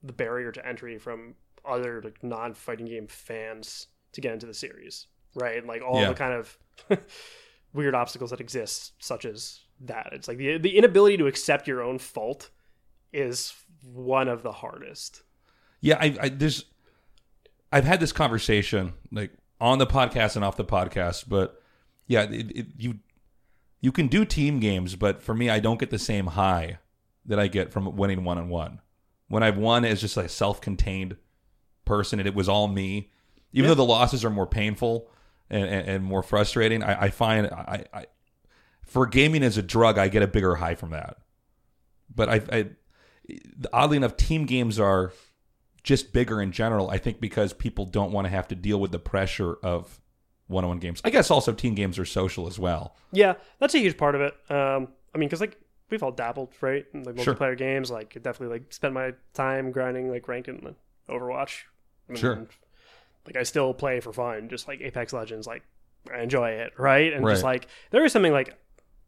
the 0.04 0.14
barrier 0.14 0.52
to 0.52 0.68
entry 0.68 0.98
from 0.98 1.36
other 1.68 2.02
like 2.04 2.24
non-fighting 2.24 2.86
game 2.86 3.08
fans 3.08 3.88
to 4.14 4.22
get 4.22 4.34
into 4.34 4.46
the 4.46 4.54
series, 4.54 5.08
right? 5.36 5.66
Like 5.66 5.82
all 5.82 6.02
Yeah. 6.02 6.10
the 6.10 6.14
kind 6.16 6.34
of 6.34 6.58
weird 7.74 7.96
obstacles 7.96 8.30
that 8.32 8.40
exist, 8.42 8.94
such 9.00 9.26
as 9.26 9.60
that. 9.82 10.10
It's 10.14 10.28
like 10.28 10.38
the 10.38 10.58
the 10.58 10.78
inability 10.78 11.18
to 11.18 11.28
accept 11.28 11.68
your 11.68 11.82
own 11.82 12.00
fault 12.00 12.50
is 13.14 13.54
one 13.84 14.28
of 14.28 14.42
the 14.44 14.52
hardest. 14.52 15.22
Yeah, 15.82 15.98
I, 16.00 16.18
I 16.22 16.30
there's 16.30 16.66
I've 17.72 17.84
had 17.86 18.00
this 18.00 18.12
conversation 18.12 18.94
like 19.12 19.32
on 19.60 19.80
the 19.80 19.88
podcast 19.88 20.36
and 20.36 20.46
off 20.46 20.58
the 20.58 20.66
podcast, 20.66 21.26
but 21.28 21.62
yeah, 22.08 22.24
it, 22.24 22.52
it, 22.58 22.68
you 22.78 23.00
you 23.82 23.92
can 23.92 24.08
do 24.08 24.26
team 24.26 24.60
games, 24.60 24.96
but 24.96 25.22
for 25.22 25.34
me, 25.36 25.50
I 25.50 25.60
don't 25.60 25.80
get 25.80 25.90
the 25.92 26.00
same 26.00 26.28
high 26.28 26.80
that 27.26 27.40
I 27.40 27.48
get 27.48 27.72
from 27.72 27.96
winning 27.96 28.24
one 28.24 28.38
on 28.38 28.50
one. 28.50 28.80
When 29.28 29.44
I've 29.44 29.58
won 29.58 29.84
as 29.86 30.02
just 30.02 30.16
like 30.18 30.28
a 30.28 30.30
self-contained 30.30 31.18
person, 31.86 32.20
and 32.20 32.28
it 32.28 32.36
was 32.36 32.50
all 32.50 32.68
me. 32.68 33.12
Even 33.54 33.66
Yeah. 33.66 33.68
though 33.70 33.76
the 33.76 33.86
losses 33.86 34.26
are 34.26 34.30
more 34.30 34.48
painful 34.48 35.10
and, 35.50 35.64
and, 35.64 35.88
and 35.88 36.04
more 36.04 36.24
frustrating, 36.24 36.84
I, 36.84 37.04
I 37.04 37.10
find 37.10 37.48
I, 37.48 37.86
I 37.94 38.06
for 38.84 39.06
gaming 39.06 39.44
as 39.44 39.58
a 39.58 39.64
drug, 39.64 39.98
I 39.98 40.08
get 40.10 40.22
a 40.24 40.28
bigger 40.28 40.56
high 40.56 40.76
from 40.76 40.92
that. 40.92 41.18
But 42.14 42.30
I, 42.30 42.42
I 42.52 42.70
oddly 43.74 43.98
enough, 43.98 44.16
team 44.18 44.46
games 44.46 44.80
are 44.80 45.12
just 45.84 46.14
bigger 46.14 46.42
in 46.42 46.52
general. 46.52 46.90
I 46.90 46.98
think 46.98 47.20
because 47.20 47.54
people 47.54 47.86
don't 47.86 48.12
want 48.12 48.26
to 48.26 48.30
have 48.30 48.48
to 48.50 48.56
deal 48.56 48.80
with 48.80 48.92
the 48.92 49.00
pressure 49.00 49.56
of 49.64 50.00
one-on-one 50.48 50.80
games. 50.80 51.02
I 51.04 51.10
guess 51.10 51.32
also 51.32 51.54
team 51.54 51.74
games 51.76 51.98
are 51.98 52.06
social 52.06 52.48
as 52.48 52.60
well. 52.60 52.96
Yeah, 53.12 53.34
that's 53.60 53.74
a 53.74 53.80
huge 53.80 53.98
part 53.98 54.14
of 54.16 54.22
it. 54.22 54.34
Um, 54.50 54.90
I 55.14 55.18
mean, 55.18 55.28
because 55.30 55.42
like 55.42 55.60
we've 55.90 56.04
all 56.04 56.12
dabbled, 56.12 56.54
right? 56.62 56.86
In, 56.94 57.04
like 57.04 57.20
Sure. 57.20 57.34
multiplayer 57.36 57.58
games, 57.58 57.90
like 57.90 58.14
definitely 58.22 58.60
like 58.60 58.72
spent 58.74 58.94
my 58.94 59.14
time 59.34 59.72
grinding 59.72 60.10
like 60.12 60.28
ranked 60.28 60.48
in 60.50 60.76
Overwatch. 61.10 61.64
And 62.10 62.18
Sure. 62.18 62.48
like 63.26 63.36
I 63.36 63.44
still 63.44 63.74
play 63.74 64.00
for 64.00 64.14
fun, 64.14 64.50
just 64.50 64.68
like 64.68 64.82
Apex 64.82 65.14
Legends. 65.14 65.48
Like 65.48 65.64
I 66.14 66.22
enjoy 66.22 66.50
it, 66.50 66.74
right? 66.78 67.12
And 67.14 67.26
just 67.28 67.44
like 67.44 67.68
there 67.92 68.04
is 68.06 68.12
something 68.12 68.32
like, 68.34 68.56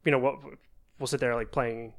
you 0.06 0.12
know, 0.12 0.20
what 0.20 0.40
we'll 1.00 1.08
sit 1.08 1.20
there 1.20 1.36
like 1.36 1.52
playing 1.52 1.94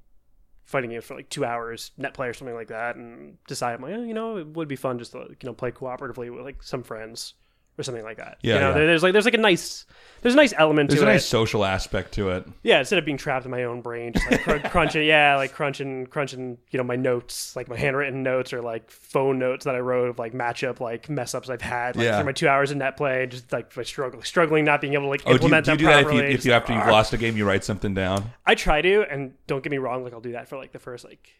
fighting 0.64 0.90
games 0.90 1.04
for 1.04 1.14
like 1.14 1.30
two 1.30 1.44
hours, 1.44 1.92
net 1.96 2.12
play 2.14 2.28
or 2.28 2.34
something 2.34 2.54
like 2.54 2.68
that, 2.68 2.96
and 2.96 3.38
decide 3.46 3.74
I'm 3.74 3.82
like, 3.82 3.94
oh, 3.94 4.02
you 4.02 4.12
know, 4.14 4.36
it 4.36 4.46
would 4.48 4.68
be 4.68 4.76
fun 4.76 4.98
just 4.98 5.12
to 5.12 5.20
you 5.28 5.36
know 5.44 5.54
play 5.54 5.70
cooperatively 5.70 6.34
with 6.34 6.44
like 6.44 6.62
some 6.62 6.82
friends 6.82 7.34
or 7.78 7.82
something 7.82 8.02
like 8.04 8.16
that. 8.18 8.38
Yeah, 8.42 8.54
you 8.54 8.60
know, 8.60 8.68
yeah. 8.70 8.86
there's 8.86 9.02
like 9.02 9.12
there's 9.12 9.24
like 9.24 9.34
a 9.34 9.38
nice 9.38 9.86
there's 10.20 10.34
a 10.34 10.36
nice 10.36 10.52
element 10.58 10.90
There's 10.90 10.98
to 11.00 11.04
it. 11.04 11.06
There's 11.06 11.22
a 11.22 11.24
nice 11.24 11.26
social 11.26 11.64
aspect 11.64 12.12
to 12.14 12.30
it. 12.30 12.44
Yeah, 12.64 12.80
instead 12.80 12.98
of 12.98 13.04
being 13.04 13.18
trapped 13.18 13.44
in 13.44 13.52
my 13.52 13.62
own 13.64 13.82
brain, 13.82 14.14
just 14.14 14.28
like 14.28 14.42
cr- 14.42 14.56
crunching, 14.68 15.06
yeah, 15.06 15.36
like 15.36 15.52
crunching, 15.52 16.06
crunching, 16.06 16.58
you 16.70 16.76
know, 16.78 16.82
my 16.82 16.96
notes, 16.96 17.54
like 17.54 17.68
my 17.68 17.76
handwritten 17.76 18.24
notes 18.24 18.52
or 18.52 18.60
like 18.60 18.90
phone 18.90 19.38
notes 19.38 19.64
that 19.64 19.76
I 19.76 19.78
wrote 19.78 20.08
of 20.08 20.18
like 20.18 20.32
matchup, 20.32 20.80
like 20.80 21.08
mess 21.08 21.36
ups 21.36 21.48
I've 21.48 21.62
had, 21.62 21.94
like 21.94 22.04
Yeah. 22.06 22.16
through 22.16 22.26
my 22.26 22.32
two 22.32 22.48
hours 22.48 22.72
of 22.72 22.78
net 22.78 22.96
play, 22.96 23.26
just 23.28 23.52
like 23.52 23.76
my 23.76 23.84
struggle, 23.84 24.20
struggling, 24.22 24.64
not 24.64 24.80
being 24.80 24.94
able 24.94 25.04
to 25.04 25.08
like 25.10 25.22
Oh, 25.24 25.26
do 25.26 25.30
you, 25.30 25.34
implement 25.36 25.66
do, 25.66 25.70
you 25.70 25.76
them 25.76 25.86
do 25.86 25.92
that 25.92 26.06
if 26.06 26.12
you, 26.12 26.20
if 26.20 26.44
you 26.44 26.50
like, 26.52 26.62
after 26.62 26.72
you've 26.72 26.82
"Argh." 26.82 26.90
lost 26.92 27.12
a 27.12 27.16
game, 27.16 27.36
you 27.36 27.44
write 27.46 27.62
something 27.62 27.94
down? 27.94 28.32
I 28.44 28.56
try 28.56 28.82
to, 28.82 29.02
and 29.08 29.34
don't 29.46 29.62
get 29.62 29.70
me 29.70 29.78
wrong, 29.78 30.02
like 30.02 30.12
I'll 30.14 30.20
do 30.20 30.32
that 30.32 30.48
for 30.48 30.56
like 30.58 30.72
the 30.72 30.80
first 30.80 31.04
like 31.04 31.32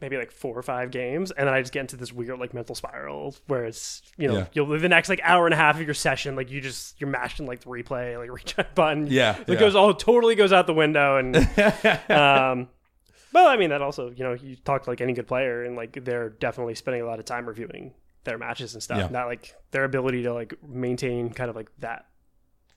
maybe 0.00 0.16
like 0.16 0.30
four 0.32 0.56
or 0.58 0.62
five 0.62 0.90
games, 0.90 1.30
and 1.30 1.46
then 1.46 1.54
I 1.54 1.60
just 1.60 1.72
get 1.72 1.80
into 1.80 1.96
this 1.96 2.12
weird 2.12 2.38
like 2.38 2.54
mental 2.54 2.74
spiral 2.74 3.34
where 3.46 3.64
it's 3.64 4.02
you 4.16 4.28
know 4.28 4.38
Yeah. 4.38 4.46
you'll 4.52 4.66
the 4.78 4.88
next 4.88 5.08
like 5.08 5.20
hour 5.22 5.46
and 5.46 5.54
a 5.54 5.56
half 5.56 5.76
of 5.76 5.82
your 5.82 5.94
session, 5.94 6.36
like 6.36 6.50
you 6.50 6.60
just 6.60 7.00
you're 7.00 7.10
mashing 7.10 7.46
like 7.46 7.60
the 7.60 7.66
replay, 7.70 8.16
like 8.18 8.30
recheck 8.34 8.74
button, 8.74 9.06
Yeah, 9.08 9.38
it 9.40 9.48
yeah. 9.48 9.54
goes 9.56 9.74
all 9.74 9.92
totally 9.94 10.34
goes 10.34 10.52
out 10.52 10.66
the 10.66 10.74
window, 10.74 11.16
and 11.18 11.36
um, 12.10 12.68
well, 13.32 13.46
I 13.48 13.56
mean 13.56 13.70
that 13.70 13.82
also 13.82 14.10
you 14.10 14.24
know 14.24 14.32
you 14.34 14.56
talk 14.56 14.84
to 14.84 14.90
like 14.90 15.00
any 15.00 15.12
good 15.12 15.26
player, 15.26 15.64
and 15.64 15.76
like 15.76 16.04
they're 16.04 16.30
definitely 16.30 16.74
spending 16.74 17.02
a 17.02 17.06
lot 17.06 17.18
of 17.18 17.24
time 17.24 17.46
reviewing 17.46 17.94
their 18.24 18.38
matches 18.38 18.74
and 18.74 18.82
stuff, 18.82 18.98
Yeah. 18.98 19.08
not 19.10 19.26
like 19.26 19.54
their 19.70 19.84
ability 19.84 20.22
to 20.24 20.32
like 20.34 20.54
maintain 20.66 21.30
kind 21.30 21.48
of 21.48 21.56
like 21.56 21.70
that 21.78 22.06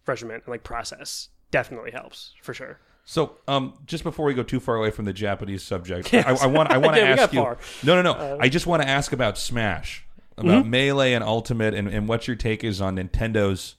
regimen 0.07 0.35
and 0.37 0.47
like 0.47 0.63
process 0.63 1.29
definitely 1.51 1.91
helps 1.91 2.33
for 2.41 2.53
sure. 2.53 2.79
So, 3.05 3.37
um, 3.47 3.73
just 3.85 4.03
before 4.03 4.25
we 4.25 4.33
go 4.33 4.43
too 4.43 4.59
far 4.61 4.75
away 4.77 4.89
from 4.89 5.05
the 5.05 5.13
Japanese 5.13 5.61
subject, 5.63 6.11
Yes. 6.13 6.41
I, 6.41 6.45
I 6.45 6.47
want 6.47 6.71
I 6.71 6.77
want 6.77 6.95
to 6.95 7.01
Yeah, 7.01 7.09
ask 7.23 7.33
you. 7.33 7.41
far. 7.41 7.57
No, 7.83 8.01
no, 8.01 8.13
no. 8.13 8.37
I 8.39 8.47
just 8.49 8.65
want 8.65 8.81
to 8.81 8.87
ask 8.87 9.11
about 9.11 9.37
Smash, 9.37 10.05
about 10.37 10.61
Mm-hmm. 10.63 10.69
Melee 10.69 11.13
and 11.13 11.23
Ultimate, 11.23 11.73
and, 11.73 11.87
and 11.89 12.07
what 12.07 12.27
your 12.27 12.35
take 12.37 12.63
is 12.63 12.79
on 12.79 12.95
Nintendo's 12.95 13.75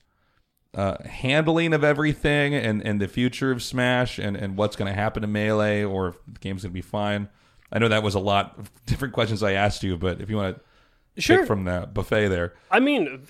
uh, 0.75 1.03
handling 1.05 1.72
of 1.72 1.85
everything, 1.85 2.55
and, 2.55 2.85
and 2.85 3.01
the 3.01 3.09
future 3.09 3.51
of 3.51 3.62
Smash, 3.62 4.18
and, 4.18 4.37
and 4.37 4.57
what's 4.57 4.77
going 4.77 4.93
to 4.93 4.95
happen 4.95 5.22
to 5.22 5.29
Melee, 5.29 5.85
or 5.85 6.09
if 6.09 6.16
the 6.27 6.39
game's 6.41 6.62
going 6.62 6.72
to 6.72 6.75
be 6.75 6.83
fine. 6.83 7.29
I 7.72 7.79
know 7.79 7.89
that 7.89 8.03
was 8.03 8.14
a 8.14 8.20
lot 8.20 8.55
of 8.59 8.70
different 8.85 9.14
questions 9.14 9.43
I 9.43 9.53
asked 9.53 9.83
you, 9.83 9.97
but 9.97 10.20
if 10.20 10.29
you 10.29 10.37
want 10.37 10.57
to 10.57 11.20
Sure. 11.22 11.39
pick 11.39 11.47
from 11.47 11.64
the 11.64 11.89
buffet 11.93 12.27
there, 12.29 12.55
I 12.72 12.81
mean, 12.81 13.22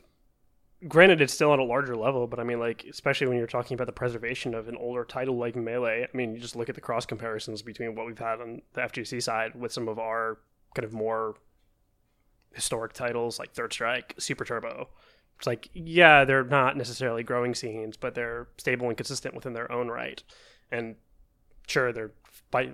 granted, 0.89 1.21
it's 1.21 1.33
still 1.33 1.51
on 1.51 1.59
a 1.59 1.65
larger 1.65 1.97
level, 1.97 2.27
but 2.27 2.39
I 2.39 2.45
mean, 2.45 2.59
like, 2.59 2.85
especially 2.89 3.27
when 3.27 3.37
you're 3.37 3.47
talking 3.47 3.75
about 3.75 3.87
the 3.87 3.93
preservation 3.93 4.55
of 4.55 4.69
an 4.69 4.77
older 4.77 5.05
title 5.05 5.37
like 5.37 5.57
Melee, 5.57 6.07
I 6.13 6.17
mean, 6.17 6.35
you 6.35 6.41
just 6.41 6.57
look 6.57 6.69
at 6.69 6.75
the 6.75 6.81
cross 6.81 7.07
comparisons 7.07 7.63
between 7.63 7.95
what 7.95 8.07
we've 8.07 8.19
had 8.19 8.41
on 8.41 8.63
the 8.75 8.83
FGC 8.83 9.23
side 9.23 9.55
with 9.55 9.73
some 9.73 9.89
of 9.89 9.99
our 9.99 10.39
kind 10.75 10.85
of 10.85 10.93
more 10.93 11.37
historic 12.53 12.93
titles 12.93 13.39
like 13.39 13.53
Third 13.53 13.73
Strike, 13.73 14.15
Super 14.19 14.45
Turbo. 14.45 14.89
It's 15.39 15.47
like, 15.47 15.69
yeah, 15.75 16.25
they're 16.25 16.45
not 16.45 16.77
necessarily 16.77 17.23
growing 17.23 17.55
scenes, 17.55 17.97
but 17.97 18.15
they're 18.15 18.49
stable 18.57 18.89
and 18.89 18.97
consistent 18.97 19.35
within 19.35 19.53
their 19.53 19.71
own 19.71 19.89
right. 19.89 20.23
And 20.71 20.97
sure, 21.67 21.93
they're 21.93 22.13
by 22.55 22.71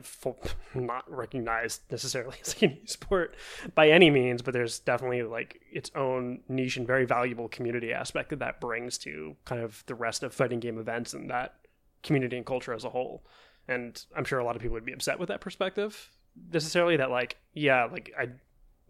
not 0.75 1.11
recognized 1.11 1.81
necessarily 1.91 2.37
as 2.43 2.55
a 2.63 2.79
sport 2.85 3.35
by 3.75 3.89
any 3.89 4.11
means, 4.11 4.43
but 4.43 4.53
there's 4.53 4.79
definitely 4.79 5.23
like 5.23 5.59
its 5.73 5.91
own 5.95 6.41
niche 6.51 6.77
and 6.77 6.87
very 6.87 7.07
valuable 7.07 7.49
community 7.49 7.91
aspect 7.91 8.29
that 8.29 8.41
that 8.41 8.61
brings 8.61 8.99
to 8.99 9.35
kind 9.47 9.63
of 9.63 9.83
the 9.87 9.95
rest 9.95 10.23
of 10.23 10.35
fighting 10.35 10.61
game 10.61 10.77
events 10.77 11.15
and 11.15 11.31
that 11.31 11.55
community 12.03 12.37
and 12.37 12.45
culture 12.45 12.75
as 12.75 12.85
a 12.85 12.91
whole. 12.91 13.25
And 13.69 14.05
I'm 14.15 14.27
sure 14.27 14.39
a 14.39 14.45
lot 14.45 14.55
of 14.55 14.61
people 14.61 14.75
would 14.75 14.85
be 14.85 14.93
upset 14.93 15.19
with 15.19 15.31
that 15.31 15.41
perspective 15.41 16.11
necessarily. 16.53 16.99
That 16.99 17.11
like, 17.11 17.39
yeah, 17.55 17.87
like 17.87 18.13
I 18.19 18.29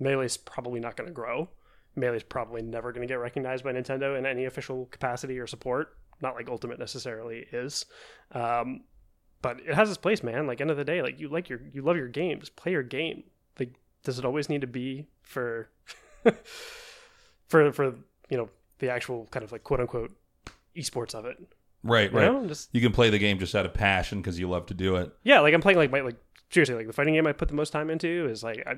Melee's 0.00 0.38
probably 0.38 0.80
not 0.80 0.96
going 0.96 1.06
to 1.06 1.14
grow. 1.14 1.50
Melee's 1.96 2.24
probably 2.24 2.62
never 2.62 2.90
going 2.90 3.06
to 3.06 3.12
get 3.12 3.20
recognized 3.20 3.62
by 3.62 3.72
Nintendo 3.72 4.18
in 4.18 4.26
any 4.26 4.44
official 4.44 4.86
capacity 4.86 5.38
or 5.38 5.46
support. 5.46 5.96
Not 6.20 6.34
like 6.34 6.48
Ultimate 6.48 6.80
necessarily 6.80 7.46
is. 7.52 7.86
Um, 8.32 8.80
but 9.42 9.60
it 9.60 9.74
has 9.74 9.88
its 9.88 9.98
place, 9.98 10.22
man. 10.22 10.46
Like 10.46 10.60
end 10.60 10.70
of 10.70 10.76
the 10.76 10.84
day, 10.84 11.02
like 11.02 11.18
you 11.20 11.28
like 11.28 11.48
your 11.48 11.60
you 11.72 11.82
love 11.82 11.96
your 11.96 12.08
games, 12.08 12.48
play 12.50 12.72
your 12.72 12.82
game. 12.82 13.24
Like 13.58 13.74
does 14.04 14.18
it 14.18 14.24
always 14.24 14.48
need 14.48 14.60
to 14.62 14.66
be 14.66 15.06
for 15.22 15.68
for 17.48 17.72
for 17.72 17.94
you 18.28 18.36
know 18.36 18.48
the 18.78 18.90
actual 18.90 19.26
kind 19.30 19.44
of 19.44 19.52
like 19.52 19.64
quote 19.64 19.80
unquote 19.80 20.12
esports 20.76 21.14
of 21.14 21.24
it? 21.24 21.38
right, 21.82 22.10
You 22.12 22.18
right, 22.18 22.32
know, 22.32 22.46
just 22.46 22.68
you 22.72 22.80
can 22.80 22.92
play 22.92 23.10
the 23.10 23.18
game 23.18 23.38
just 23.38 23.54
out 23.54 23.66
of 23.66 23.74
passion 23.74 24.20
because 24.20 24.38
you 24.38 24.48
love 24.48 24.66
to 24.66 24.74
do 24.74 24.96
it. 24.96 25.12
yeah, 25.22 25.40
like 25.40 25.54
I'm 25.54 25.60
playing 25.62 25.78
like 25.78 25.90
my 25.90 26.00
like 26.00 26.16
seriously 26.50 26.74
like 26.74 26.86
the 26.86 26.92
fighting 26.92 27.14
game 27.14 27.26
I 27.26 27.32
put 27.32 27.48
the 27.48 27.54
most 27.54 27.70
time 27.70 27.90
into 27.90 28.28
is 28.28 28.42
like 28.42 28.62
I, 28.66 28.74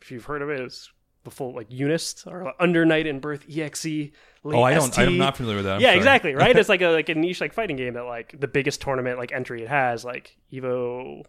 if 0.00 0.10
you've 0.10 0.24
heard 0.24 0.42
of 0.42 0.50
it, 0.50 0.60
it's 0.60 0.90
the 1.24 1.30
full 1.30 1.54
like 1.54 1.68
Unist 1.70 2.26
or 2.26 2.52
Under 2.60 2.84
Night 2.84 3.06
In-Birth 3.06 3.44
exe. 3.48 3.84
Late 3.84 4.12
Oh, 4.44 4.62
I 4.62 4.74
don't. 4.74 4.92
ST. 4.92 4.98
I'm 5.06 5.18
not 5.18 5.36
familiar 5.36 5.56
with 5.58 5.66
that. 5.66 5.74
I'm 5.76 5.80
yeah, 5.80 5.88
sorry. 5.90 5.98
exactly. 5.98 6.34
Right. 6.34 6.56
it's 6.56 6.68
like 6.68 6.82
a 6.82 6.88
like 6.88 7.08
a 7.08 7.14
niche 7.14 7.40
like 7.40 7.52
fighting 7.52 7.76
game 7.76 7.94
that 7.94 8.04
like 8.04 8.34
the 8.40 8.48
biggest 8.48 8.80
tournament 8.80 9.18
like 9.18 9.30
entry 9.32 9.62
it 9.62 9.68
has 9.68 10.04
like 10.04 10.36
Evo. 10.52 11.22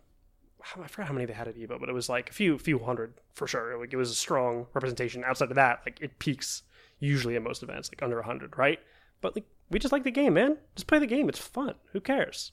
I 0.81 0.87
forgot 0.87 1.07
how 1.09 1.13
many 1.13 1.25
they 1.25 1.33
had 1.33 1.47
at 1.47 1.55
Evo, 1.57 1.79
but 1.79 1.89
it 1.89 1.93
was 1.93 2.07
like 2.09 2.29
a 2.29 2.33
few 2.33 2.57
few 2.57 2.79
hundred 2.79 3.13
for 3.33 3.47
sure. 3.47 3.77
Like 3.79 3.93
it 3.93 3.97
was 3.97 4.09
a 4.09 4.15
strong 4.15 4.65
representation. 4.73 5.23
Outside 5.23 5.49
of 5.49 5.55
that, 5.55 5.81
like 5.85 5.99
it 6.01 6.17
peaks 6.19 6.63
usually 6.99 7.35
at 7.35 7.43
most 7.43 7.61
events 7.63 7.89
like 7.91 8.01
under 8.01 8.21
hundred, 8.21 8.57
right? 8.57 8.79
But 9.21 9.35
like 9.35 9.45
we 9.69 9.77
just 9.77 9.91
like 9.91 10.03
the 10.03 10.11
game, 10.11 10.33
man. 10.33 10.57
Just 10.75 10.87
play 10.87 10.99
the 10.99 11.05
game. 11.05 11.29
It's 11.29 11.39
fun. 11.39 11.75
Who 11.91 11.99
cares? 12.01 12.51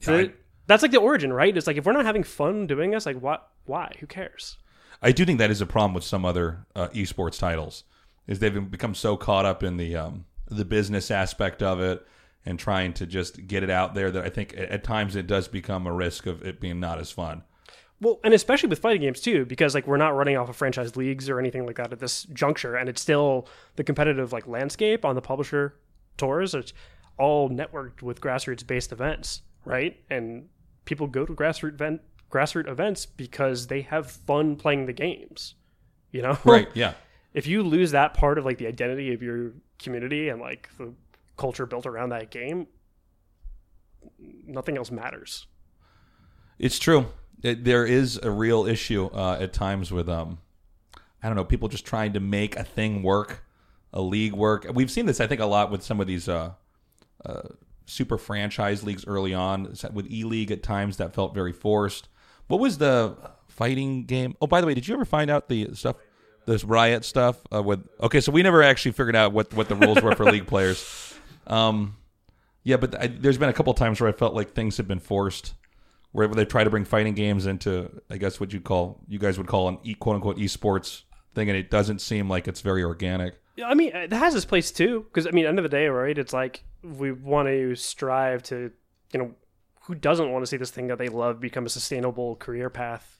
Yeah, 0.00 0.12
I- 0.14 0.16
The- 0.24 0.32
that's 0.66 0.82
like 0.82 0.92
the 0.92 0.98
origin, 1.00 1.32
right? 1.32 1.56
It's 1.56 1.66
like 1.66 1.76
if 1.78 1.84
we're 1.86 1.92
not 1.94 2.04
having 2.04 2.22
fun 2.22 2.66
doing 2.66 2.90
this, 2.90 3.06
like 3.06 3.18
what? 3.20 3.48
Why? 3.64 3.92
Who 4.00 4.06
cares? 4.06 4.58
I 5.02 5.12
do 5.12 5.24
think 5.24 5.38
that 5.38 5.50
is 5.50 5.60
a 5.60 5.66
problem 5.66 5.94
with 5.94 6.04
some 6.04 6.24
other 6.24 6.66
uh, 6.74 6.88
esports 6.88 7.38
titles, 7.38 7.84
is 8.26 8.38
they've 8.38 8.70
become 8.70 8.94
so 8.94 9.16
caught 9.16 9.44
up 9.44 9.62
in 9.62 9.76
the 9.76 9.96
um, 9.96 10.24
the 10.46 10.64
business 10.64 11.10
aspect 11.10 11.62
of 11.62 11.80
it 11.80 12.06
and 12.44 12.58
trying 12.58 12.92
to 12.94 13.06
just 13.06 13.46
get 13.46 13.62
it 13.62 13.70
out 13.70 13.94
there 13.94 14.10
that 14.10 14.24
I 14.24 14.30
think 14.30 14.54
at, 14.56 14.82
times 14.82 15.16
it 15.16 15.26
does 15.26 15.48
become 15.48 15.86
a 15.86 15.92
risk 15.92 16.26
of 16.26 16.42
it 16.42 16.60
being 16.60 16.80
not 16.80 16.98
as 16.98 17.10
fun. 17.10 17.42
Well, 18.00 18.20
and 18.22 18.32
especially 18.32 18.68
with 18.68 18.78
fighting 18.78 19.02
games 19.02 19.20
too, 19.20 19.44
because 19.44 19.74
like 19.74 19.86
we're 19.86 19.96
not 19.96 20.14
running 20.16 20.36
off 20.36 20.48
of 20.48 20.56
franchise 20.56 20.96
leagues 20.96 21.28
or 21.28 21.38
anything 21.38 21.66
like 21.66 21.76
that 21.76 21.92
at 21.92 22.00
this 22.00 22.24
juncture, 22.32 22.76
and 22.76 22.88
it's 22.88 23.02
still 23.02 23.48
the 23.76 23.84
competitive 23.84 24.32
like 24.32 24.46
landscape 24.46 25.04
on 25.04 25.14
the 25.14 25.20
publisher 25.20 25.74
tours. 26.16 26.54
It's 26.54 26.72
all 27.18 27.50
networked 27.50 28.02
with 28.02 28.20
grassroots 28.20 28.66
based 28.66 28.92
events, 28.92 29.42
right? 29.64 30.00
And 30.08 30.48
people 30.84 31.06
go 31.06 31.26
to 31.26 31.34
grassroots 31.34 31.74
event 31.74 32.00
grassroots 32.30 32.68
events 32.68 33.06
because 33.06 33.66
they 33.68 33.82
have 33.82 34.10
fun 34.10 34.56
playing 34.56 34.86
the 34.86 34.92
games. 34.92 35.54
You 36.12 36.22
know, 36.22 36.38
Right? 36.44 36.68
Yeah. 36.74 36.94
if 37.34 37.46
you 37.46 37.62
lose 37.62 37.90
that 37.92 38.14
part 38.14 38.38
of 38.38 38.44
like 38.44 38.58
the 38.58 38.66
identity 38.66 39.12
of 39.12 39.22
your 39.22 39.52
community 39.78 40.28
and 40.28 40.40
like 40.40 40.68
the 40.78 40.92
culture 41.36 41.66
built 41.66 41.86
around 41.86 42.10
that 42.10 42.30
game, 42.30 42.66
nothing 44.46 44.76
else 44.76 44.90
matters. 44.90 45.46
It's 46.58 46.78
true. 46.78 47.06
It, 47.42 47.64
there 47.64 47.86
is 47.86 48.18
a 48.22 48.30
real 48.30 48.66
issue 48.66 49.06
uh, 49.12 49.38
at 49.40 49.52
times 49.52 49.92
with 49.92 50.08
um, 50.08 50.38
I 51.22 51.28
don't 51.28 51.36
know, 51.36 51.44
people 51.44 51.68
just 51.68 51.84
trying 51.86 52.12
to 52.14 52.20
make 52.20 52.56
a 52.56 52.64
thing 52.64 53.02
work, 53.02 53.44
a 53.92 54.00
league 54.00 54.32
work. 54.32 54.66
We've 54.74 54.90
seen 54.90 55.06
this, 55.06 55.20
I 55.20 55.26
think, 55.26 55.40
a 55.40 55.46
lot 55.46 55.70
with 55.70 55.82
some 55.82 56.00
of 56.00 56.06
these 56.06 56.28
uh, 56.28 56.52
uh, 57.24 57.42
super 57.86 58.18
franchise 58.18 58.82
leagues 58.82 59.06
early 59.06 59.34
on. 59.34 59.74
With 59.92 60.10
E 60.10 60.24
League, 60.24 60.50
at 60.50 60.62
times 60.62 60.96
that 60.96 61.14
felt 61.14 61.34
very 61.34 61.52
forced. 61.52 62.08
What 62.48 62.60
was 62.60 62.78
the 62.78 63.16
fighting 63.46 64.04
game? 64.04 64.36
Oh, 64.40 64.46
by 64.46 64.60
the 64.60 64.66
way, 64.66 64.74
did 64.74 64.88
you 64.88 64.94
ever 64.94 65.04
find 65.04 65.30
out 65.30 65.48
the 65.48 65.74
stuff, 65.74 65.96
this 66.46 66.64
riot 66.64 67.04
stuff? 67.04 67.38
Uh, 67.54 67.62
with 67.62 67.86
okay, 68.00 68.20
so 68.20 68.32
we 68.32 68.42
never 68.42 68.62
actually 68.62 68.92
figured 68.92 69.16
out 69.16 69.32
what 69.32 69.54
what 69.54 69.68
the 69.68 69.76
rules 69.76 70.02
were 70.02 70.14
for 70.14 70.24
league 70.24 70.46
players. 70.48 71.14
Um, 71.46 71.96
yeah, 72.64 72.76
but 72.76 73.00
I, 73.00 73.06
there's 73.06 73.38
been 73.38 73.48
a 73.48 73.54
couple 73.54 73.72
times 73.74 74.00
where 74.00 74.08
I 74.10 74.12
felt 74.12 74.34
like 74.34 74.52
things 74.52 74.76
have 74.76 74.88
been 74.88 75.00
forced 75.00 75.54
where 76.12 76.28
they 76.28 76.44
try 76.44 76.64
to 76.64 76.70
bring 76.70 76.84
fighting 76.84 77.14
games 77.14 77.46
into, 77.46 77.90
I 78.10 78.16
guess 78.16 78.40
what 78.40 78.52
you 78.52 78.60
call, 78.60 79.00
you 79.08 79.18
guys 79.18 79.38
would 79.38 79.46
call 79.46 79.68
an 79.68 79.78
e, 79.82 79.94
quote 79.94 80.16
unquote 80.16 80.38
esports 80.38 81.02
thing, 81.34 81.48
and 81.48 81.56
it 81.56 81.70
doesn't 81.70 82.00
seem 82.00 82.28
like 82.28 82.48
it's 82.48 82.60
very 82.60 82.82
organic. 82.82 83.34
Yeah, 83.56 83.66
I 83.68 83.74
mean, 83.74 83.94
it 83.94 84.12
has 84.12 84.34
its 84.34 84.44
place 84.44 84.70
too, 84.70 85.04
because 85.08 85.26
I 85.26 85.30
mean, 85.30 85.46
end 85.46 85.58
of 85.58 85.62
the 85.64 85.68
day, 85.68 85.88
right? 85.88 86.16
It's 86.16 86.32
like 86.32 86.64
we 86.82 87.12
want 87.12 87.48
to 87.48 87.74
strive 87.74 88.42
to, 88.44 88.70
you 89.12 89.18
know, 89.18 89.34
who 89.88 89.94
doesn't 89.94 90.30
want 90.30 90.42
to 90.42 90.46
see 90.46 90.58
this 90.58 90.70
thing 90.70 90.86
that 90.88 90.98
they 90.98 91.08
love 91.08 91.40
become 91.40 91.64
a 91.64 91.68
sustainable 91.68 92.36
career 92.36 92.68
path 92.68 93.18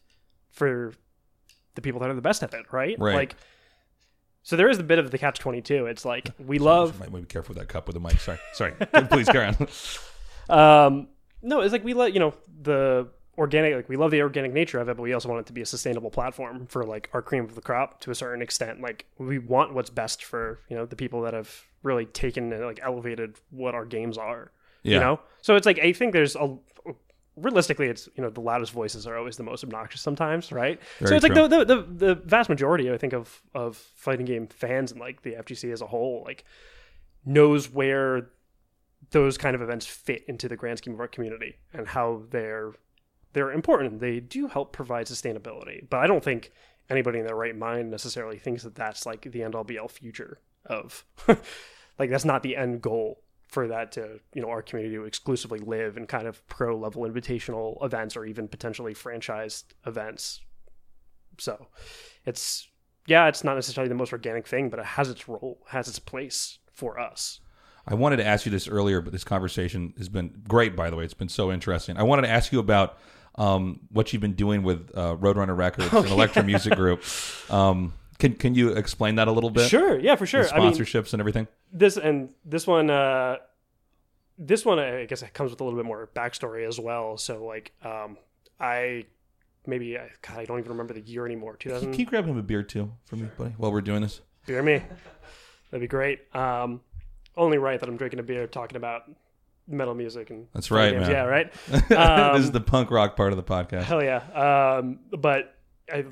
for 0.50 0.92
the 1.74 1.80
people 1.80 1.98
that 2.00 2.10
are 2.10 2.14
the 2.14 2.20
best 2.20 2.42
at 2.42 2.52
it, 2.52 2.66
right? 2.70 2.94
Right. 2.98 3.14
Like, 3.14 3.36
so 4.42 4.54
there 4.54 4.68
is 4.68 4.78
a 4.78 4.82
bit 4.82 4.98
of 4.98 5.10
the 5.10 5.18
catch 5.18 5.38
twenty 5.38 5.62
two. 5.62 5.86
It's 5.86 6.04
like 6.04 6.30
we 6.38 6.58
love 6.58 7.00
Might 7.00 7.12
be 7.12 7.22
careful 7.22 7.54
with 7.54 7.58
that 7.58 7.72
cup 7.72 7.86
with 7.86 7.94
the 7.94 8.00
mic. 8.00 8.20
Sorry, 8.20 8.38
sorry. 8.52 8.72
Please 9.10 9.28
carry 9.28 9.46
on. 9.46 9.68
Um, 10.50 11.08
no, 11.42 11.60
it's 11.60 11.72
like 11.72 11.84
we 11.84 11.94
let 11.94 12.12
you 12.12 12.20
know 12.20 12.34
the 12.62 13.08
organic. 13.38 13.74
Like 13.74 13.88
we 13.88 13.96
love 13.96 14.10
the 14.10 14.20
organic 14.20 14.52
nature 14.52 14.78
of 14.78 14.90
it, 14.90 14.96
but 14.96 15.02
we 15.02 15.14
also 15.14 15.28
want 15.30 15.40
it 15.40 15.46
to 15.46 15.52
be 15.54 15.62
a 15.62 15.66
sustainable 15.66 16.10
platform 16.10 16.66
for 16.66 16.84
like 16.84 17.08
our 17.14 17.22
cream 17.22 17.44
of 17.44 17.54
the 17.54 17.62
crop 17.62 18.00
to 18.00 18.10
a 18.10 18.14
certain 18.14 18.42
extent. 18.42 18.82
Like 18.82 19.06
we 19.16 19.38
want 19.38 19.72
what's 19.72 19.90
best 19.90 20.22
for 20.22 20.60
you 20.68 20.76
know 20.76 20.84
the 20.84 20.96
people 20.96 21.22
that 21.22 21.32
have 21.32 21.64
really 21.82 22.04
taken 22.04 22.52
and 22.52 22.64
like 22.64 22.80
elevated 22.82 23.36
what 23.50 23.74
our 23.74 23.86
games 23.86 24.18
are. 24.18 24.52
Yeah. 24.88 24.94
You 24.96 25.00
know, 25.00 25.20
so 25.42 25.56
it's 25.56 25.66
like 25.66 25.78
I 25.78 25.92
think 25.92 26.12
there's 26.12 26.36
a 26.36 26.56
realistically 27.36 27.86
it's 27.86 28.08
you 28.16 28.22
know 28.22 28.30
the 28.30 28.40
loudest 28.40 28.72
voices 28.72 29.06
are 29.06 29.16
always 29.16 29.36
the 29.36 29.44
most 29.44 29.62
obnoxious 29.62 30.00
sometimes 30.00 30.50
right 30.50 30.80
so 30.98 31.04
Very 31.04 31.16
it's 31.18 31.22
like 31.22 31.34
true. 31.34 31.46
the, 31.46 31.64
the 31.64 31.76
the 31.76 31.82
the 32.06 32.14
vast 32.16 32.48
majority 32.48 32.90
i 32.90 32.98
think 32.98 33.12
of 33.12 33.40
of 33.54 33.76
fighting 33.76 34.26
game 34.26 34.48
fans 34.48 34.90
and 34.90 35.00
like 35.00 35.22
the 35.22 35.34
fgc 35.34 35.72
as 35.72 35.80
a 35.80 35.86
whole 35.86 36.24
like 36.26 36.44
knows 37.24 37.70
where 37.70 38.30
those 39.10 39.38
kind 39.38 39.54
of 39.54 39.62
events 39.62 39.86
fit 39.86 40.24
into 40.26 40.48
the 40.48 40.56
grand 40.56 40.78
scheme 40.78 40.94
of 40.94 41.00
our 41.00 41.08
community 41.08 41.56
and 41.72 41.86
how 41.86 42.22
they're 42.30 42.72
they're 43.32 43.52
important. 43.52 44.00
They 44.00 44.20
do 44.20 44.48
help 44.48 44.72
provide 44.72 45.06
sustainability, 45.06 45.88
but 45.88 45.98
I 45.98 46.06
don't 46.06 46.24
think 46.24 46.50
anybody 46.88 47.18
in 47.18 47.26
their 47.26 47.36
right 47.36 47.56
mind 47.56 47.90
necessarily 47.90 48.38
thinks 48.38 48.62
that 48.62 48.74
that's 48.74 49.04
like 49.04 49.30
the 49.30 49.42
end 49.42 49.54
all 49.54 49.64
be 49.64 49.78
all 49.78 49.88
future 49.88 50.40
of 50.64 51.04
like 51.98 52.10
that's 52.10 52.24
not 52.24 52.42
the 52.42 52.56
end 52.56 52.80
goal 52.80 53.22
for 53.48 53.66
that 53.68 53.92
to 53.92 54.20
you 54.34 54.42
know 54.42 54.50
our 54.50 54.62
community 54.62 54.94
to 54.94 55.04
exclusively 55.04 55.58
live 55.58 55.96
in 55.96 56.06
kind 56.06 56.26
of 56.26 56.46
pro 56.48 56.76
level 56.76 57.02
invitational 57.02 57.82
events 57.84 58.16
or 58.16 58.24
even 58.24 58.46
potentially 58.46 58.94
franchised 58.94 59.64
events. 59.86 60.40
So 61.38 61.66
it's 62.24 62.68
yeah, 63.06 63.26
it's 63.26 63.42
not 63.42 63.54
necessarily 63.54 63.88
the 63.88 63.94
most 63.94 64.12
organic 64.12 64.46
thing, 64.46 64.68
but 64.68 64.78
it 64.78 64.84
has 64.84 65.08
its 65.08 65.28
role, 65.28 65.58
has 65.68 65.88
its 65.88 65.98
place 65.98 66.58
for 66.72 66.98
us. 67.00 67.40
I 67.86 67.94
wanted 67.94 68.18
to 68.18 68.26
ask 68.26 68.44
you 68.44 68.52
this 68.52 68.68
earlier, 68.68 69.00
but 69.00 69.12
this 69.12 69.24
conversation 69.24 69.94
has 69.96 70.10
been 70.10 70.42
great. 70.46 70.76
By 70.76 70.90
the 70.90 70.96
way, 70.96 71.04
it's 71.04 71.14
been 71.14 71.30
so 71.30 71.50
interesting. 71.50 71.96
I 71.96 72.02
wanted 72.02 72.22
to 72.22 72.28
ask 72.28 72.52
you 72.52 72.58
about 72.58 72.98
um, 73.36 73.80
what 73.90 74.12
you've 74.12 74.20
been 74.20 74.34
doing 74.34 74.62
with 74.62 74.90
uh, 74.94 75.16
Roadrunner 75.16 75.56
Records 75.56 75.90
and 75.90 76.06
Elektra 76.10 76.44
Music 76.44 76.74
Group. 76.74 77.02
Um, 77.48 77.94
can 78.18 78.34
can 78.34 78.54
you 78.54 78.70
explain 78.70 79.14
that 79.16 79.28
a 79.28 79.32
little 79.32 79.50
bit? 79.50 79.68
Sure, 79.68 79.98
yeah, 79.98 80.16
for 80.16 80.26
sure. 80.26 80.44
The 80.44 80.54
I 80.54 80.58
mean, 80.60 80.72
sponsorships 80.72 81.12
and 81.12 81.20
everything. 81.20 81.46
this 81.72 81.96
and 81.96 82.30
this 82.44 82.66
one 82.66 82.90
uh 82.90 83.36
this 84.40 84.64
one, 84.64 84.78
I 84.78 85.04
guess, 85.06 85.22
it 85.22 85.34
comes 85.34 85.50
with 85.50 85.60
a 85.60 85.64
little 85.64 85.76
bit 85.78 85.84
more 85.86 86.08
backstory 86.14 86.66
as 86.68 86.78
well. 86.78 87.16
So, 87.18 87.44
like, 87.44 87.72
um, 87.84 88.16
I 88.60 89.06
maybe 89.66 89.98
I, 89.98 90.10
God, 90.22 90.38
I 90.38 90.44
don't 90.44 90.58
even 90.60 90.70
remember 90.70 90.94
the 90.94 91.00
year 91.00 91.26
anymore. 91.26 91.56
Two 91.56 91.70
Can 91.70 91.78
thousand. 91.78 91.98
you 91.98 92.06
grab 92.06 92.24
him 92.24 92.38
a 92.38 92.42
beer 92.42 92.62
too 92.62 92.92
for 93.04 93.16
me, 93.16 93.28
buddy, 93.36 93.54
while 93.56 93.72
we're 93.72 93.80
doing 93.80 94.02
this? 94.02 94.20
Beer 94.46 94.62
me. 94.62 94.82
That'd 95.70 95.80
be 95.82 95.88
great. 95.88 96.20
Um, 96.34 96.80
only 97.36 97.58
right 97.58 97.78
that 97.78 97.88
I'm 97.88 97.96
drinking 97.96 98.20
a 98.20 98.22
beer 98.22 98.46
talking 98.46 98.76
about 98.76 99.02
metal 99.66 99.94
music 99.94 100.30
and 100.30 100.46
That's 100.54 100.70
right, 100.70 100.92
games. 100.92 101.02
man. 101.02 101.10
Yeah, 101.10 101.24
right. 101.24 101.52
this 101.68 101.82
is 102.40 102.46
Um, 102.46 102.52
the 102.52 102.60
punk 102.60 102.90
rock 102.90 103.16
part 103.16 103.32
of 103.32 103.36
the 103.36 103.42
podcast. 103.42 103.82
Hell 103.82 104.02
yeah. 104.02 104.78
Um, 104.78 105.00
but 105.10 105.54
I, 105.92 106.06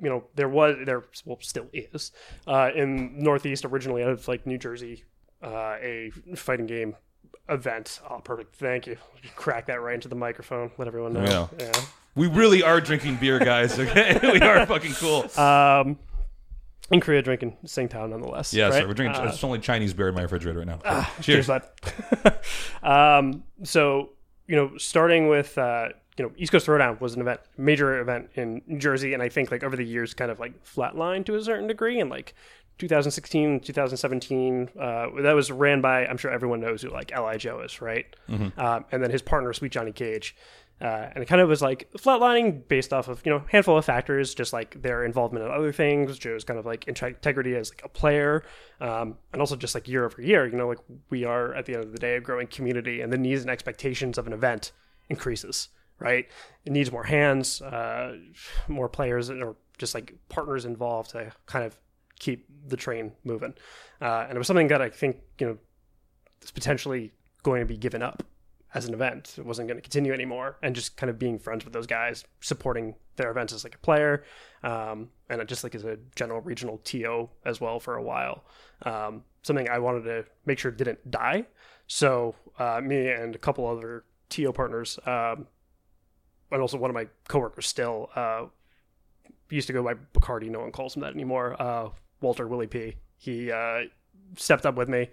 you 0.00 0.08
know, 0.08 0.24
there 0.34 0.48
was 0.48 0.76
there 0.84 1.04
well 1.24 1.38
still 1.40 1.66
is 1.72 2.12
uh, 2.46 2.70
in 2.74 3.22
Northeast 3.22 3.64
originally 3.64 4.02
out 4.02 4.10
of 4.10 4.28
like 4.28 4.46
New 4.46 4.58
Jersey, 4.58 5.04
uh, 5.42 5.76
a 5.80 6.10
fighting 6.34 6.66
game 6.66 6.96
event. 7.48 8.00
Oh, 8.08 8.18
perfect. 8.18 8.56
Thank 8.56 8.86
you. 8.86 8.96
Crack 9.36 9.66
that 9.66 9.80
right 9.80 9.94
into 9.94 10.08
the 10.08 10.16
microphone. 10.16 10.70
Let 10.78 10.88
everyone 10.88 11.12
know. 11.12 11.48
Yeah. 11.58 11.72
We 12.14 12.28
really 12.28 12.62
are 12.62 12.80
drinking 12.80 13.16
beer, 13.16 13.38
guys. 13.38 13.78
Okay, 13.86 14.18
we 14.32 14.40
are 14.40 14.64
fucking 14.66 14.94
cool. 14.94 15.30
Um, 15.38 15.98
in 16.90 17.00
Korea, 17.00 17.20
drinking 17.20 17.56
Tsingtao 17.64 18.08
nonetheless. 18.08 18.54
Yeah, 18.54 18.68
right? 18.68 18.74
so 18.74 18.86
we're 18.86 18.94
drinking. 18.94 19.20
Uh, 19.20 19.28
it's 19.28 19.42
only 19.44 19.58
Chinese 19.58 19.92
beer 19.92 20.08
in 20.08 20.14
my 20.14 20.22
refrigerator 20.22 20.60
right 20.60 20.66
now. 20.66 21.08
Cheers, 21.20 21.46
Cheers. 21.46 21.62
bud. 22.22 22.38
um, 22.82 23.44
so, 23.64 24.10
you 24.46 24.56
know, 24.56 24.76
starting 24.76 25.28
with, 25.28 25.58
uh, 25.58 25.88
you 26.16 26.24
know, 26.24 26.32
East 26.36 26.52
Coast 26.52 26.66
Throwdown 26.66 27.00
was 27.00 27.14
an 27.14 27.20
event, 27.20 27.40
major 27.56 28.00
event 28.00 28.30
in 28.34 28.62
New 28.66 28.78
Jersey, 28.78 29.12
and 29.14 29.22
I 29.22 29.28
think 29.28 29.50
like 29.50 29.62
over 29.62 29.76
the 29.76 29.84
years, 29.84 30.14
kind 30.14 30.30
of 30.30 30.38
like 30.38 30.64
flatlined 30.64 31.26
to 31.26 31.34
a 31.34 31.42
certain 31.42 31.66
degree. 31.66 32.00
And 32.00 32.08
like 32.10 32.34
2016, 32.78 33.60
2017, 33.60 34.70
uh, 34.78 35.08
that 35.22 35.34
was 35.34 35.50
ran 35.50 35.80
by 35.80 36.06
I'm 36.06 36.16
sure 36.16 36.30
everyone 36.30 36.60
knows 36.60 36.82
who 36.82 36.90
like 36.90 37.12
LI 37.16 37.36
Joe 37.38 37.60
is, 37.60 37.80
right? 37.80 38.06
Um, 38.58 38.84
and 38.92 39.02
then 39.02 39.10
his 39.10 39.22
partner, 39.22 39.52
Sweet 39.52 39.72
Johnny 39.72 39.92
Cage. 39.92 40.36
Uh, 40.78 41.08
and 41.14 41.22
it 41.22 41.26
kind 41.26 41.40
of 41.40 41.48
was 41.48 41.62
like 41.62 41.90
flatlining 41.96 42.68
based 42.68 42.92
off 42.92 43.08
of 43.08 43.22
you 43.24 43.32
know 43.32 43.38
a 43.38 43.50
handful 43.50 43.78
of 43.78 43.84
factors, 43.84 44.34
just 44.34 44.52
like 44.52 44.82
their 44.82 45.04
involvement 45.04 45.42
in 45.42 45.50
other 45.50 45.72
things, 45.72 46.18
Joe's 46.18 46.44
kind 46.44 46.58
of 46.58 46.66
like 46.66 46.86
integrity 46.86 47.56
as 47.56 47.70
like 47.70 47.80
a 47.82 47.88
player, 47.88 48.44
um, 48.82 49.16
and 49.32 49.40
also 49.40 49.56
just 49.56 49.74
like 49.74 49.88
year 49.88 50.04
over 50.04 50.20
year, 50.20 50.46
you 50.46 50.54
know, 50.56 50.68
like 50.68 50.80
we 51.08 51.24
are 51.24 51.54
at 51.54 51.64
the 51.64 51.74
end 51.74 51.84
of 51.84 51.92
the 51.92 51.98
day 51.98 52.16
a 52.16 52.20
growing 52.20 52.46
community, 52.46 53.00
and 53.00 53.10
the 53.10 53.16
needs 53.16 53.40
and 53.40 53.48
expectations 53.50 54.18
of 54.18 54.26
an 54.26 54.34
event 54.34 54.72
increases, 55.08 55.68
right? 55.98 56.28
It 56.64 56.72
needs 56.72 56.92
more 56.92 57.04
hands, 57.04 57.62
uh, 57.62 58.16
more 58.68 58.88
players, 58.88 59.30
or 59.30 59.56
just 59.78 59.94
like 59.94 60.14
partners 60.28 60.64
involved 60.64 61.10
to 61.10 61.32
kind 61.46 61.64
of 61.64 61.78
keep 62.18 62.46
the 62.66 62.76
train 62.76 63.12
moving. 63.24 63.54
Uh, 64.00 64.24
and 64.28 64.32
it 64.32 64.38
was 64.38 64.46
something 64.46 64.68
that 64.68 64.82
I 64.82 64.90
think 64.90 65.18
you 65.38 65.46
know 65.46 65.58
is 66.42 66.50
potentially 66.50 67.12
going 67.42 67.60
to 67.60 67.66
be 67.66 67.76
given 67.76 68.02
up 68.02 68.22
as 68.74 68.86
an 68.86 68.94
event. 68.94 69.34
It 69.38 69.46
wasn't 69.46 69.68
going 69.68 69.78
to 69.78 69.82
continue 69.82 70.12
anymore, 70.12 70.58
and 70.62 70.74
just 70.74 70.96
kind 70.96 71.10
of 71.10 71.18
being 71.18 71.38
friends 71.38 71.64
with 71.64 71.72
those 71.72 71.86
guys, 71.86 72.24
supporting 72.40 72.94
their 73.16 73.30
events 73.30 73.52
as 73.52 73.64
like 73.64 73.74
a 73.74 73.78
player, 73.78 74.24
um, 74.62 75.08
and 75.30 75.46
just 75.48 75.64
like 75.64 75.74
as 75.74 75.84
a 75.84 75.98
general 76.14 76.40
regional 76.40 76.78
TO 76.84 77.28
as 77.44 77.60
well 77.60 77.80
for 77.80 77.96
a 77.96 78.02
while. 78.02 78.44
Um, 78.82 79.24
something 79.42 79.68
I 79.68 79.78
wanted 79.78 80.04
to 80.04 80.24
make 80.44 80.58
sure 80.58 80.70
didn't 80.70 81.10
die. 81.10 81.46
So 81.86 82.34
uh, 82.58 82.80
me 82.82 83.08
and 83.08 83.34
a 83.34 83.38
couple 83.38 83.66
other 83.66 84.04
TO 84.28 84.52
partners, 84.52 84.98
um, 85.06 85.46
and 86.50 86.60
also 86.60 86.76
one 86.78 86.90
of 86.90 86.94
my 86.94 87.06
coworkers 87.28 87.66
still 87.66 88.10
uh, 88.14 88.46
used 89.50 89.66
to 89.66 89.72
go 89.72 89.82
by 89.82 89.94
Bacardi. 89.94 90.50
No 90.50 90.60
one 90.60 90.72
calls 90.72 90.96
him 90.96 91.02
that 91.02 91.14
anymore. 91.14 91.60
Uh, 91.60 91.90
Walter 92.20 92.46
Willie 92.46 92.66
P. 92.66 92.96
He 93.18 93.50
uh, 93.50 93.82
stepped 94.36 94.66
up 94.66 94.76
with 94.76 94.88
me, 94.88 95.10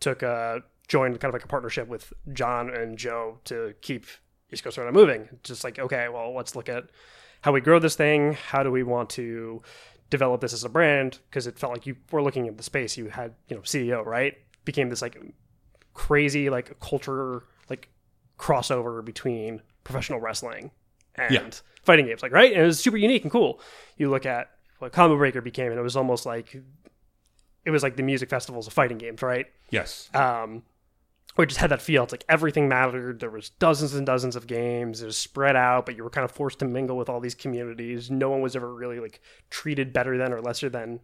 took 0.00 0.22
uh, 0.22 0.60
joined 0.88 1.18
kind 1.20 1.30
of 1.30 1.34
like 1.34 1.44
a 1.44 1.48
partnership 1.48 1.88
with 1.88 2.12
John 2.32 2.70
and 2.70 2.98
Joe 2.98 3.38
to 3.44 3.74
keep 3.80 4.06
East 4.52 4.64
Coast 4.64 4.76
Throwdown 4.76 4.92
moving. 4.92 5.28
Just 5.42 5.64
like 5.64 5.78
okay, 5.78 6.08
well, 6.08 6.34
let's 6.34 6.56
look 6.56 6.68
at 6.68 6.84
how 7.42 7.52
we 7.52 7.60
grow 7.60 7.78
this 7.78 7.96
thing. 7.96 8.34
How 8.34 8.62
do 8.62 8.70
we 8.70 8.82
want 8.82 9.10
to 9.10 9.62
develop 10.10 10.40
this 10.40 10.52
as 10.52 10.64
a 10.64 10.68
brand? 10.68 11.18
Because 11.30 11.46
it 11.46 11.58
felt 11.58 11.72
like 11.72 11.86
you 11.86 11.96
were 12.10 12.22
looking 12.22 12.48
at 12.48 12.56
the 12.56 12.62
space. 12.62 12.96
You 12.96 13.08
had 13.08 13.34
you 13.48 13.56
know 13.56 13.62
CEO 13.62 14.04
right 14.04 14.34
became 14.64 14.88
this 14.88 15.02
like 15.02 15.20
crazy 15.94 16.48
like 16.48 16.78
culture 16.80 17.44
like 17.68 17.88
crossover 18.38 19.04
between 19.04 19.60
professional 19.84 20.20
wrestling 20.20 20.70
and 21.14 21.32
Yeah. 21.34 21.50
fighting 21.82 22.06
games 22.06 22.22
like 22.22 22.32
right? 22.32 22.52
And 22.52 22.62
it 22.62 22.66
was 22.66 22.78
super 22.80 22.96
unique 22.96 23.22
and 23.22 23.30
cool. 23.32 23.60
You 23.96 24.10
look 24.10 24.26
at 24.26 24.50
what 24.78 24.92
combo 24.92 25.16
breaker 25.16 25.40
became 25.40 25.70
and 25.70 25.78
it 25.78 25.82
was 25.82 25.96
almost 25.96 26.26
like 26.26 26.54
it 27.64 27.70
was 27.70 27.82
like 27.82 27.96
the 27.96 28.02
music 28.02 28.28
festivals 28.28 28.66
of 28.66 28.72
fighting 28.72 28.98
games 28.98 29.22
right? 29.22 29.46
Yes. 29.70 30.08
um 30.14 30.62
or 31.38 31.46
just 31.46 31.60
had 31.60 31.70
that 31.70 31.80
feel. 31.80 32.02
It's 32.02 32.12
like 32.12 32.26
everything 32.28 32.68
mattered. 32.68 33.20
There 33.20 33.30
was 33.30 33.48
dozens 33.48 33.94
and 33.94 34.04
dozens 34.04 34.36
of 34.36 34.46
games. 34.46 35.00
It 35.00 35.06
was 35.06 35.16
spread 35.16 35.56
out 35.56 35.86
but 35.86 35.96
you 35.96 36.04
were 36.04 36.10
kind 36.10 36.24
of 36.24 36.30
forced 36.30 36.58
to 36.58 36.64
mingle 36.66 36.96
with 36.96 37.08
all 37.08 37.20
these 37.20 37.34
communities. 37.34 38.10
No 38.10 38.28
one 38.30 38.40
was 38.42 38.54
ever 38.56 38.72
really 38.74 39.00
like 39.00 39.20
treated 39.48 39.92
better 39.92 40.18
than 40.18 40.32
or 40.32 40.40
lesser 40.42 40.68
than 40.68 41.00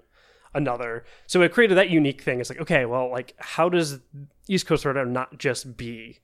another. 0.54 1.04
So 1.26 1.40
it 1.42 1.52
created 1.52 1.76
that 1.78 1.90
unique 1.90 2.22
thing. 2.22 2.40
It's 2.40 2.50
like 2.50 2.60
okay 2.60 2.84
well 2.84 3.10
like 3.10 3.34
how 3.38 3.68
does 3.68 4.00
east 4.48 4.66
coast 4.66 4.84
Throwdown 4.84 5.10
not 5.10 5.38
just 5.38 5.76
be 5.76 6.18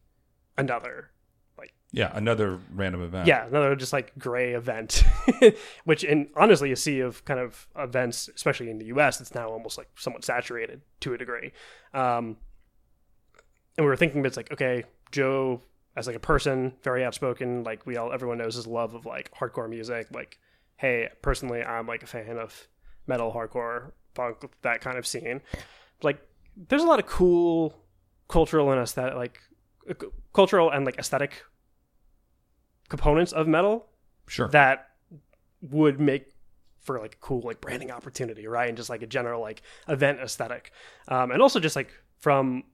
another 0.59 1.11
Yeah, 1.95 2.11
another 2.13 2.59
random 2.75 3.03
event. 3.03 3.27
yeah, 3.29 3.47
another 3.47 3.77
just 3.77 3.93
like 3.93 4.13
gray 4.19 4.53
event, 4.55 5.05
which 5.85 6.03
in 6.03 6.29
honestly 6.37 6.73
a 6.73 6.77
sea 6.77 7.01
of 7.01 7.25
kind 7.25 7.39
of 7.39 7.69
events, 7.77 8.29
especially 8.35 8.69
in 8.69 8.79
the 8.79 8.87
U.S., 8.87 9.21
it's 9.21 9.35
now 9.35 9.49
almost 9.49 9.79
like 9.79 9.89
somewhat 9.97 10.25
saturated 10.25 10.83
to 11.01 11.15
a 11.15 11.19
degree. 11.19 11.53
Um, 11.93 12.37
and 13.77 13.85
we 13.85 13.87
were 13.87 13.97
thinking, 13.97 14.25
it's 14.27 14.37
like 14.37 14.53
okay, 14.53 14.85
Joe 15.13 15.61
as 15.97 16.07
like 16.07 16.17
a 16.17 16.21
person, 16.21 16.73
very 16.83 17.05
outspoken, 17.05 17.63
like 17.63 17.87
we 17.87 17.97
all 17.97 18.13
everyone 18.13 18.39
knows 18.39 18.57
his 18.57 18.67
love 18.67 18.95
of 18.95 19.07
like 19.07 19.31
hardcore 19.33 19.71
music. 19.71 20.09
Like, 20.13 20.39
hey, 20.77 21.09
personally, 21.23 21.63
I'm 21.63 21.87
like 21.87 22.03
a 22.03 22.07
fan 22.07 22.39
of 22.39 22.69
metal, 23.07 23.33
hardcore, 23.33 23.93
punk, 24.15 24.45
that 24.63 24.81
kind 24.81 24.99
of 24.99 25.07
scene. 25.07 25.41
Like, 26.03 26.21
there's 26.57 26.83
a 26.83 26.87
lot 26.87 26.99
of 26.99 27.07
cool 27.07 27.77
cultural 28.29 28.73
and 28.73 28.81
aesthetic, 28.81 29.15
like 29.15 29.39
uh, 29.89 29.95
cultural 30.33 30.71
and 30.71 30.85
like 30.85 30.99
aesthetic 30.99 31.45
components 32.97 33.33
of 33.33 33.47
metal 33.49 33.87
Sure. 34.27 34.49
that 34.49 34.89
would 35.61 36.01
make 36.01 36.33
for 36.83 37.01
like 37.01 37.15
a 37.15 37.19
cool 37.19 37.41
like 37.41 37.61
branding 37.61 37.91
opportunity, 37.91 38.47
right? 38.47 38.69
And 38.69 38.77
just 38.77 38.91
like 38.91 39.03
a 39.03 39.07
general 39.07 39.41
like 39.41 39.63
event 39.89 40.19
aesthetic, 40.21 40.71
um, 41.09 41.31
and 41.31 41.43
also 41.43 41.59
just 41.61 41.77
like 41.77 41.91
from 42.19 42.65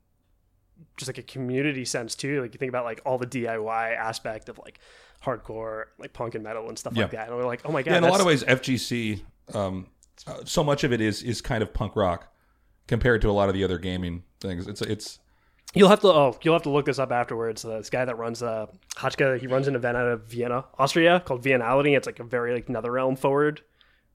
just 0.97 1.09
like 1.09 1.19
a 1.19 1.23
community 1.23 1.85
sense 1.85 2.15
too. 2.15 2.41
Like 2.43 2.55
you 2.55 2.59
think 2.59 2.69
about 2.69 2.85
like 2.85 3.01
all 3.05 3.19
the 3.19 3.27
DIY 3.27 3.97
aspect 3.97 4.49
of 4.49 4.59
like 4.59 4.81
hardcore, 5.25 5.85
like 5.99 6.13
punk 6.13 6.35
and 6.35 6.45
metal 6.45 6.69
and 6.69 6.79
stuff 6.79 6.97
like 6.97 7.11
that. 7.13 7.29
And 7.29 7.37
we're 7.37 7.47
like, 7.47 7.63
oh 7.65 7.73
my 7.73 7.83
god, 7.83 7.93
yeah, 7.93 7.99
in 7.99 8.05
a 8.05 8.09
lot 8.11 8.21
of 8.21 8.27
ways, 8.27 8.43
FGC. 8.45 9.23
Um, 9.55 9.87
uh, 10.27 10.45
so 10.45 10.63
much 10.63 10.85
of 10.85 10.93
it 10.93 11.01
is 11.01 11.23
is 11.23 11.41
kind 11.41 11.63
of 11.63 11.73
punk 11.73 11.97
rock 11.97 12.33
compared 12.87 13.21
to 13.23 13.31
a 13.31 13.33
lot 13.33 13.49
of 13.49 13.55
the 13.55 13.65
other 13.65 13.79
gaming 13.79 14.23
things. 14.41 14.67
It's 14.67 14.83
it's 14.83 15.19
You'll 15.75 15.89
have 15.89 16.01
to 16.01 16.09
oh, 16.09 16.37
you'll 16.43 16.55
have 16.55 16.63
to 16.65 16.71
look 16.71 16.87
this 16.87 16.99
up 16.99 17.13
afterwards. 17.13 17.65
Uh, 17.65 17.79
this 17.79 17.91
guy 17.91 18.05
that 18.05 18.19
runs 18.19 18.43
uh 18.43 18.67
Hotchka, 18.97 19.39
he 19.41 19.47
runs 19.47 19.69
an 19.69 19.77
event 19.77 19.97
out 19.97 20.07
of 20.09 20.25
Vienna, 20.27 20.65
Austria 20.79 21.21
called 21.21 21.43
Viennality. 21.45 21.97
It's 21.97 22.07
like 22.07 22.19
a 22.19 22.25
very 22.25 22.53
like 22.53 22.67
NetherRealm 22.67 23.19
forward 23.19 23.61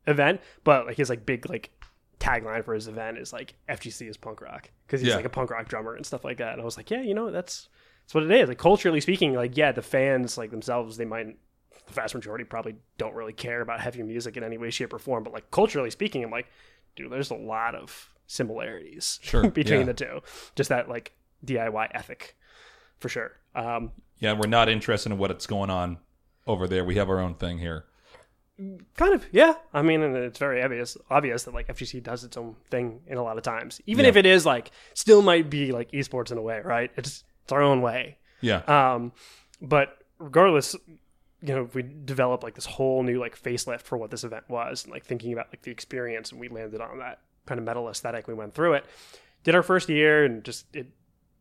event, 0.07 0.41
but 0.63 0.85
like 0.85 0.97
his 0.97 1.09
like 1.09 1.25
big 1.25 1.49
like 1.49 1.71
tagline 2.19 2.63
for 2.63 2.73
his 2.73 2.87
event 2.87 3.17
is 3.17 3.31
like 3.33 3.55
FGC 3.69 4.09
is 4.09 4.17
punk 4.17 4.41
rock 4.41 4.69
because 4.85 4.99
he's 5.01 5.09
Yeah. 5.11 5.15
like 5.15 5.25
a 5.25 5.29
punk 5.29 5.49
rock 5.49 5.67
drummer 5.67 5.95
and 5.95 6.05
stuff 6.05 6.23
like 6.25 6.37
that. 6.37 6.53
And 6.53 6.61
I 6.61 6.65
was 6.65 6.77
like, 6.77 6.91
yeah, 6.91 7.01
you 7.01 7.13
know, 7.13 7.31
that's 7.31 7.69
that's 8.03 8.13
what 8.13 8.23
it 8.23 8.31
is. 8.31 8.49
Like 8.49 8.57
culturally 8.57 8.99
speaking, 9.01 9.33
like 9.33 9.55
yeah, 9.55 9.71
the 9.71 9.81
fans 9.81 10.37
like 10.37 10.51
themselves, 10.51 10.97
they 10.97 11.05
might 11.05 11.37
the 11.87 11.93
vast 11.93 12.15
majority 12.15 12.43
probably 12.43 12.75
don't 12.97 13.13
really 13.15 13.33
care 13.33 13.61
about 13.61 13.79
heavy 13.79 14.01
music 14.03 14.35
in 14.37 14.43
any 14.43 14.57
way, 14.57 14.71
shape, 14.71 14.91
or 14.93 14.99
form. 14.99 15.23
But 15.23 15.33
like 15.33 15.51
culturally 15.51 15.89
speaking, 15.91 16.23
I'm 16.23 16.31
like, 16.31 16.47
dude, 16.95 17.11
there's 17.11 17.31
a 17.31 17.35
lot 17.35 17.75
of 17.75 18.09
similarities 18.27 19.19
Sure, 19.21 19.49
between 19.49 19.81
yeah. 19.81 19.85
the 19.85 19.93
two. 19.93 20.19
Just 20.55 20.69
that 20.69 20.89
like 20.89 21.13
DIY 21.45 21.89
ethic 21.93 22.35
for 22.99 23.09
sure. 23.09 23.31
Um, 23.55 23.91
yeah. 24.19 24.33
We're 24.33 24.47
not 24.47 24.69
interested 24.69 25.11
in 25.11 25.17
what's 25.17 25.45
going 25.47 25.69
on 25.69 25.97
over 26.47 26.67
there. 26.67 26.83
We 26.85 26.95
have 26.95 27.09
our 27.09 27.19
own 27.19 27.35
thing 27.35 27.57
here. 27.59 27.85
kind 28.95 29.13
of, 29.13 29.25
yeah. 29.31 29.55
I 29.73 29.81
mean, 29.81 30.01
and 30.01 30.15
it's 30.15 30.39
very 30.39 30.61
obvious, 30.63 30.95
obvious 31.09 31.43
that 31.43 31.53
like 31.53 31.67
FGC 31.67 32.01
does 32.01 32.23
its 32.23 32.37
own 32.37 32.55
thing 32.69 33.01
in 33.07 33.17
a 33.17 33.23
lot 33.23 33.37
of 33.37 33.43
times, 33.43 33.81
even 33.85 34.05
Yeah. 34.05 34.09
if 34.09 34.15
it 34.15 34.25
is 34.25 34.45
like 34.45 34.71
still 34.93 35.21
might 35.21 35.49
be 35.49 35.71
like 35.71 35.91
esports 35.91 36.31
in 36.31 36.37
a 36.37 36.41
way, 36.41 36.61
right? 36.63 36.91
It's 36.95 37.23
it's 37.43 37.51
our 37.51 37.61
own 37.61 37.81
way. 37.81 38.17
Yeah. 38.41 38.59
Um, 38.67 39.11
but 39.61 39.97
regardless, 40.19 40.75
you 41.41 41.53
know, 41.53 41.69
we 41.73 41.83
developed 41.83 42.43
like 42.43 42.55
this 42.55 42.65
whole 42.65 43.03
new 43.03 43.19
like 43.19 43.39
facelift 43.39 43.81
for 43.81 43.97
what 43.97 44.09
this 44.09 44.23
event 44.23 44.45
was, 44.49 44.85
and 44.85 44.93
like 44.93 45.05
thinking 45.05 45.33
about 45.33 45.47
like 45.51 45.61
the 45.63 45.71
experience, 45.71 46.31
and 46.31 46.39
we 46.39 46.47
landed 46.47 46.79
on 46.81 46.99
that 46.99 47.19
kind 47.45 47.59
of 47.59 47.65
metal 47.65 47.89
aesthetic. 47.89 48.27
We 48.27 48.33
went 48.33 48.53
through 48.55 48.73
it, 48.75 48.85
did 49.43 49.53
our 49.53 49.63
first 49.63 49.89
year, 49.89 50.23
and 50.25 50.43
just 50.43 50.65
it, 50.73 50.87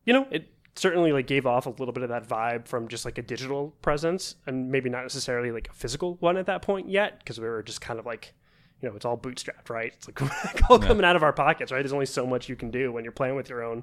you 0.04 0.12
know, 0.12 0.26
it 0.30 0.48
certainly 0.76 1.12
like 1.12 1.26
gave 1.26 1.46
off 1.46 1.66
a 1.66 1.70
little 1.70 1.92
bit 1.92 2.02
of 2.02 2.08
that 2.08 2.28
vibe 2.28 2.66
from 2.66 2.88
just 2.88 3.04
like 3.04 3.18
a 3.18 3.22
digital 3.22 3.74
presence, 3.82 4.36
and 4.46 4.70
maybe 4.70 4.90
not 4.90 5.02
necessarily 5.02 5.50
like 5.50 5.68
a 5.68 5.72
physical 5.72 6.16
one 6.20 6.36
at 6.36 6.46
that 6.46 6.62
point 6.62 6.88
yet, 6.88 7.18
because 7.18 7.40
we 7.40 7.48
were 7.48 7.62
just 7.62 7.80
kind 7.80 7.98
of 7.98 8.06
like. 8.06 8.34
you 8.82 8.88
know, 8.88 8.96
it's 8.96 9.04
all 9.04 9.16
bootstrapped, 9.16 9.70
right? 9.70 9.92
It's 9.94 10.06
like 10.08 10.20
all 10.70 10.78
coming 10.78 11.04
out 11.04 11.16
of 11.16 11.22
our 11.22 11.32
pockets, 11.32 11.72
right? 11.72 11.80
There's 11.80 11.92
only 11.92 12.06
so 12.06 12.26
much 12.26 12.48
you 12.48 12.56
can 12.56 12.70
do 12.70 12.92
when 12.92 13.04
you're 13.04 13.12
playing 13.12 13.36
with 13.36 13.48
your 13.48 13.62
own 13.62 13.82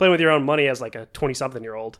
playing 0.00 0.12
with 0.12 0.20
your 0.22 0.30
own 0.30 0.42
money 0.42 0.66
as 0.66 0.80
like 0.80 0.94
a 0.94 1.04
20 1.12 1.34
something 1.34 1.62
year 1.62 1.74
old. 1.74 1.98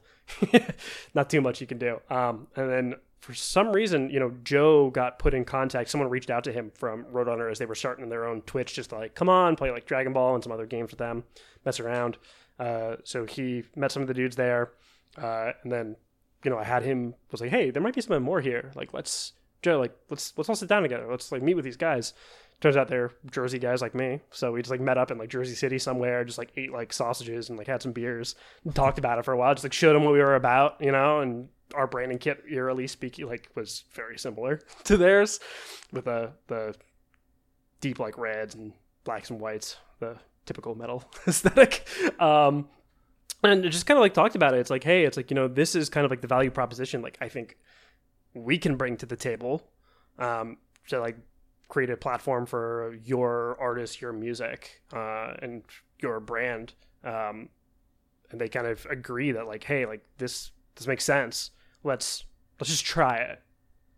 Not 1.14 1.28
too 1.28 1.42
much 1.42 1.60
you 1.60 1.66
can 1.66 1.76
do. 1.76 2.00
Um, 2.08 2.46
and 2.56 2.70
then 2.70 2.94
for 3.20 3.34
some 3.34 3.72
reason, 3.72 4.08
you 4.08 4.18
know, 4.18 4.32
Joe 4.42 4.88
got 4.88 5.18
put 5.18 5.34
in 5.34 5.44
contact. 5.44 5.90
Someone 5.90 6.08
reached 6.08 6.30
out 6.30 6.44
to 6.44 6.52
him 6.52 6.72
from 6.74 7.04
Roadrunner 7.12 7.50
as 7.50 7.58
they 7.58 7.66
were 7.66 7.74
starting 7.74 8.08
their 8.08 8.24
own 8.24 8.40
Twitch, 8.42 8.72
just 8.72 8.90
like, 8.90 9.14
come 9.14 9.28
on, 9.28 9.54
play 9.54 9.70
like 9.70 9.84
Dragon 9.84 10.14
Ball 10.14 10.34
and 10.34 10.42
some 10.42 10.50
other 10.50 10.64
games 10.64 10.90
with 10.90 10.98
them, 10.98 11.24
mess 11.66 11.78
around. 11.78 12.16
Uh, 12.60 12.96
so 13.04 13.24
he 13.24 13.64
met 13.74 13.90
some 13.90 14.02
of 14.02 14.08
the 14.08 14.14
dudes 14.14 14.36
there, 14.36 14.70
uh, 15.16 15.52
and 15.62 15.72
then, 15.72 15.96
you 16.44 16.50
know, 16.50 16.58
I 16.58 16.64
had 16.64 16.82
him 16.82 17.14
was 17.30 17.40
like, 17.40 17.50
hey, 17.50 17.70
there 17.70 17.82
might 17.82 17.94
be 17.94 18.02
something 18.02 18.22
more 18.22 18.42
here. 18.42 18.70
Like, 18.74 18.92
let's 18.92 19.32
Joe, 19.62 19.78
like, 19.78 19.96
let's 20.10 20.36
let's 20.36 20.48
all 20.48 20.54
sit 20.54 20.68
down 20.68 20.82
together. 20.82 21.06
Let's 21.10 21.32
like 21.32 21.42
meet 21.42 21.54
with 21.54 21.64
these 21.64 21.78
guys. 21.78 22.12
Turns 22.60 22.76
out 22.76 22.88
they're 22.88 23.12
Jersey 23.30 23.58
guys 23.58 23.80
like 23.80 23.94
me, 23.94 24.20
so 24.30 24.52
we 24.52 24.60
just 24.60 24.70
like 24.70 24.82
met 24.82 24.98
up 24.98 25.10
in 25.10 25.16
like 25.16 25.30
Jersey 25.30 25.54
City 25.54 25.78
somewhere, 25.78 26.22
just 26.22 26.36
like 26.36 26.52
ate 26.58 26.70
like 26.70 26.92
sausages 26.92 27.48
and 27.48 27.56
like 27.56 27.66
had 27.66 27.80
some 27.80 27.92
beers, 27.92 28.34
and 28.64 28.74
talked 28.74 28.98
about 28.98 29.18
it 29.18 29.24
for 29.24 29.32
a 29.32 29.38
while. 29.38 29.54
Just 29.54 29.64
like 29.64 29.72
showed 29.72 29.94
them 29.94 30.04
what 30.04 30.12
we 30.12 30.18
were 30.18 30.34
about, 30.34 30.76
you 30.80 30.92
know, 30.92 31.20
and 31.20 31.48
our 31.74 31.86
branding 31.86 32.18
kit, 32.18 32.42
eerily 32.50 32.86
speaking, 32.86 33.26
like 33.26 33.48
was 33.54 33.84
very 33.94 34.18
similar 34.18 34.60
to 34.84 34.98
theirs, 34.98 35.40
with 35.92 36.04
the 36.04 36.32
the 36.48 36.74
deep 37.80 37.98
like 37.98 38.18
reds 38.18 38.54
and 38.54 38.74
blacks 39.04 39.30
and 39.30 39.40
whites, 39.40 39.78
the 40.00 40.18
typical 40.50 40.74
metal 40.74 41.04
aesthetic. 41.28 41.86
Um, 42.18 42.68
and 43.44 43.62
just 43.70 43.86
kind 43.86 43.96
of 43.96 44.02
like 44.02 44.14
talked 44.14 44.34
about 44.34 44.52
it. 44.52 44.58
It's 44.58 44.68
like, 44.68 44.82
hey, 44.82 45.04
it's 45.04 45.16
like 45.16 45.30
you 45.30 45.36
know, 45.36 45.46
this 45.46 45.76
is 45.76 45.88
kind 45.88 46.04
of 46.04 46.10
like 46.10 46.22
the 46.22 46.26
value 46.26 46.50
proposition. 46.50 47.02
Like 47.02 47.16
I 47.20 47.28
think 47.28 47.56
we 48.34 48.58
can 48.58 48.74
bring 48.74 48.96
to 48.96 49.06
the 49.06 49.14
table 49.14 49.62
um, 50.18 50.56
to 50.88 50.98
like 50.98 51.16
create 51.68 51.88
a 51.88 51.96
platform 51.96 52.46
for 52.46 52.98
your 53.04 53.56
artist, 53.60 54.00
your 54.00 54.12
music, 54.12 54.82
uh, 54.92 55.34
and 55.40 55.62
your 56.02 56.18
brand. 56.18 56.74
Um, 57.04 57.48
and 58.32 58.40
they 58.40 58.48
kind 58.48 58.66
of 58.66 58.84
agree 58.90 59.30
that 59.30 59.46
like, 59.46 59.62
hey, 59.62 59.86
like 59.86 60.04
this 60.18 60.50
this 60.74 60.88
makes 60.88 61.04
sense. 61.04 61.52
Let's 61.84 62.24
let's 62.58 62.70
just 62.70 62.84
try 62.84 63.18
it. 63.18 63.40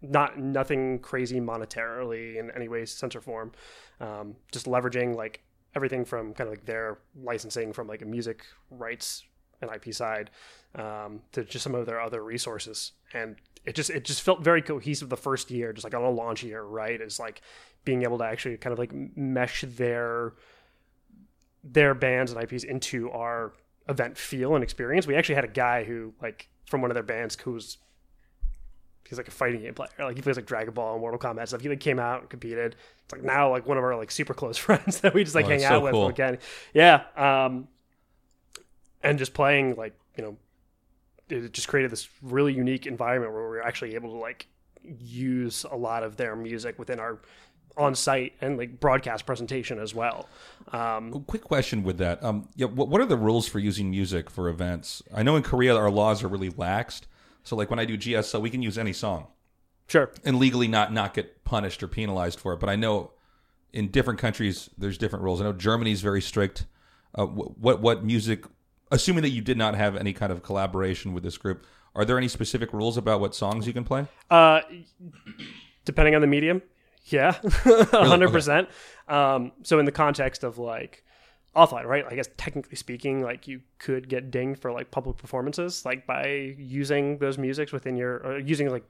Not 0.02 0.38
nothing 0.38 0.98
crazy 0.98 1.40
monetarily 1.40 2.36
in 2.36 2.50
any 2.50 2.68
way, 2.68 2.84
sense 2.84 3.16
or 3.16 3.22
form. 3.22 3.52
Um, 4.00 4.36
just 4.52 4.66
leveraging 4.66 5.16
like 5.16 5.42
everything 5.74 6.04
from 6.04 6.34
kind 6.34 6.48
of 6.48 6.52
like 6.52 6.66
their 6.66 6.98
licensing 7.22 7.72
from 7.72 7.86
like 7.86 8.02
a 8.02 8.04
music 8.04 8.44
rights 8.70 9.24
and 9.60 9.70
IP 9.70 9.94
side 9.94 10.30
um, 10.74 11.20
to 11.32 11.44
just 11.44 11.62
some 11.62 11.74
of 11.74 11.86
their 11.86 12.00
other 12.00 12.22
resources. 12.22 12.92
And 13.14 13.36
it 13.64 13.74
just 13.74 13.90
it 13.90 14.04
just 14.04 14.22
felt 14.22 14.42
very 14.42 14.60
cohesive 14.62 15.08
the 15.08 15.16
first 15.16 15.50
year, 15.50 15.72
just 15.72 15.84
like 15.84 15.94
on 15.94 16.02
a 16.02 16.10
launch 16.10 16.42
year, 16.42 16.62
right? 16.62 17.00
Is 17.00 17.18
like 17.18 17.42
being 17.84 18.02
able 18.02 18.18
to 18.18 18.24
actually 18.24 18.56
kind 18.56 18.72
of 18.72 18.78
like 18.78 18.92
mesh 19.16 19.64
their 19.66 20.34
their 21.64 21.94
bands 21.94 22.32
and 22.32 22.42
IPs 22.42 22.64
into 22.64 23.10
our 23.10 23.52
event 23.88 24.18
feel 24.18 24.54
and 24.54 24.64
experience. 24.64 25.06
We 25.06 25.14
actually 25.14 25.36
had 25.36 25.44
a 25.44 25.48
guy 25.48 25.84
who 25.84 26.12
like 26.20 26.48
from 26.66 26.82
one 26.82 26.90
of 26.90 26.94
their 26.94 27.02
bands 27.02 27.36
who's 27.40 27.78
he's 29.12 29.18
like 29.18 29.28
a 29.28 29.30
fighting 29.30 29.60
game 29.60 29.74
player. 29.74 29.90
Like 29.98 30.16
he 30.16 30.22
plays 30.22 30.36
like 30.36 30.46
Dragon 30.46 30.72
Ball 30.72 30.92
and 30.92 31.02
Mortal 31.02 31.20
Kombat 31.20 31.46
stuff. 31.48 31.60
He 31.60 31.68
like 31.68 31.80
came 31.80 31.98
out 31.98 32.20
and 32.22 32.30
competed. 32.30 32.76
It's 33.04 33.12
like 33.12 33.22
now 33.22 33.50
like 33.50 33.66
one 33.66 33.76
of 33.76 33.84
our 33.84 33.94
like 33.94 34.10
super 34.10 34.32
close 34.32 34.56
friends 34.66 35.00
that 35.00 35.12
we 35.12 35.22
just 35.22 35.34
like 35.34 35.44
Oh, 35.44 35.48
hang 35.50 35.62
out 35.64 35.68
so 35.72 35.80
with 35.80 35.92
cool. 35.92 36.08
again. 36.08 36.38
Yeah. 36.72 37.02
Um 37.14 37.68
and 39.02 39.18
just 39.18 39.34
playing 39.34 39.74
like, 39.76 39.92
you 40.16 40.24
know, 40.24 40.36
it 41.28 41.52
just 41.52 41.68
created 41.68 41.90
this 41.90 42.08
really 42.22 42.54
unique 42.54 42.86
environment 42.86 43.34
where 43.34 43.42
we 43.42 43.48
were 43.48 43.62
actually 43.66 43.96
able 43.96 44.12
to 44.12 44.16
like 44.16 44.46
use 44.82 45.66
a 45.70 45.76
lot 45.76 46.02
of 46.04 46.16
their 46.16 46.34
music 46.34 46.78
within 46.78 46.98
our 46.98 47.18
on 47.76 47.94
site 47.94 48.32
and 48.40 48.56
like 48.56 48.80
broadcast 48.80 49.26
presentation 49.26 49.78
as 49.78 49.94
well. 49.94 50.26
Um, 50.72 51.22
Quick 51.26 51.42
question 51.44 51.82
with 51.82 51.98
that. 51.98 52.22
Um, 52.24 52.48
yeah, 52.56 52.66
what, 52.66 52.88
what 52.88 53.00
are 53.02 53.06
the 53.06 53.16
rules 53.18 53.46
for 53.46 53.58
using 53.58 53.90
music 53.90 54.30
for 54.30 54.48
events? 54.48 55.02
I 55.14 55.22
know 55.22 55.36
in 55.36 55.42
Korea 55.42 55.76
our 55.76 55.90
laws 55.90 56.22
are 56.22 56.28
really 56.28 56.50
laxed. 56.50 57.02
So 57.44 57.56
like 57.56 57.70
when 57.70 57.78
I 57.78 57.84
do 57.84 57.96
GSO, 57.96 58.40
we 58.40 58.50
can 58.50 58.62
use 58.62 58.78
any 58.78 58.92
song 58.92 59.26
sure. 59.88 60.10
and 60.24 60.38
legally 60.38 60.68
not 60.68 60.92
not 60.92 61.14
get 61.14 61.44
punished 61.44 61.82
or 61.82 61.88
penalized 61.88 62.40
for 62.40 62.52
it. 62.54 62.60
But 62.60 62.68
I 62.68 62.76
know 62.76 63.12
in 63.72 63.88
different 63.88 64.18
countries 64.18 64.70
there's 64.76 64.98
different 64.98 65.24
rules. 65.24 65.40
I 65.40 65.44
know 65.44 65.52
Germany's 65.52 66.00
very 66.00 66.20
strict. 66.20 66.66
Uh, 67.14 67.26
what 67.26 67.80
what 67.80 68.04
music? 68.04 68.44
Assuming 68.90 69.22
that 69.22 69.30
you 69.30 69.40
did 69.40 69.56
not 69.56 69.74
have 69.74 69.96
any 69.96 70.12
kind 70.12 70.30
of 70.30 70.42
collaboration 70.42 71.14
with 71.14 71.22
this 71.22 71.38
group, 71.38 71.64
are 71.94 72.04
there 72.04 72.18
any 72.18 72.28
specific 72.28 72.72
rules 72.72 72.96
about 72.96 73.20
what 73.20 73.34
songs 73.34 73.66
you 73.66 73.72
can 73.72 73.84
play? 73.84 74.06
Uh, 74.30 74.60
depending 75.84 76.14
on 76.14 76.20
the 76.20 76.26
medium, 76.26 76.60
yeah, 77.06 77.38
a 77.64 78.06
hundred 78.06 78.30
percent. 78.32 78.68
Um, 79.08 79.52
so 79.62 79.78
in 79.78 79.86
the 79.86 79.92
context 79.92 80.44
of 80.44 80.58
like 80.58 81.04
offline, 81.54 81.84
right? 81.84 82.04
I 82.10 82.14
guess 82.14 82.28
technically 82.36 82.76
speaking, 82.76 83.22
like 83.22 83.46
you 83.48 83.60
could 83.78 84.08
get 84.08 84.30
dinged 84.30 84.60
for 84.60 84.72
like 84.72 84.90
public 84.90 85.16
performances, 85.18 85.84
like 85.84 86.06
by 86.06 86.54
using 86.58 87.18
those 87.18 87.38
musics 87.38 87.72
within 87.72 87.96
your 87.96 88.38
using 88.38 88.70
like 88.70 88.84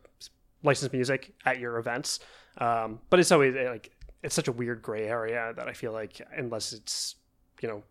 licensed 0.62 0.92
music 0.92 1.32
at 1.44 1.58
your 1.58 1.78
events. 1.78 2.20
Um, 2.58 3.00
but 3.10 3.18
it's 3.20 3.32
always 3.32 3.54
eh, 3.56 3.68
like 3.70 3.90
it's 4.22 4.34
such 4.34 4.48
a 4.48 4.52
weird 4.52 4.82
gray 4.82 5.08
area 5.08 5.52
that 5.56 5.66
I 5.68 5.72
feel 5.72 5.92
like 5.92 6.20
unless 6.36 6.72
it's 6.72 7.16
you 7.60 7.68
know 7.68 7.82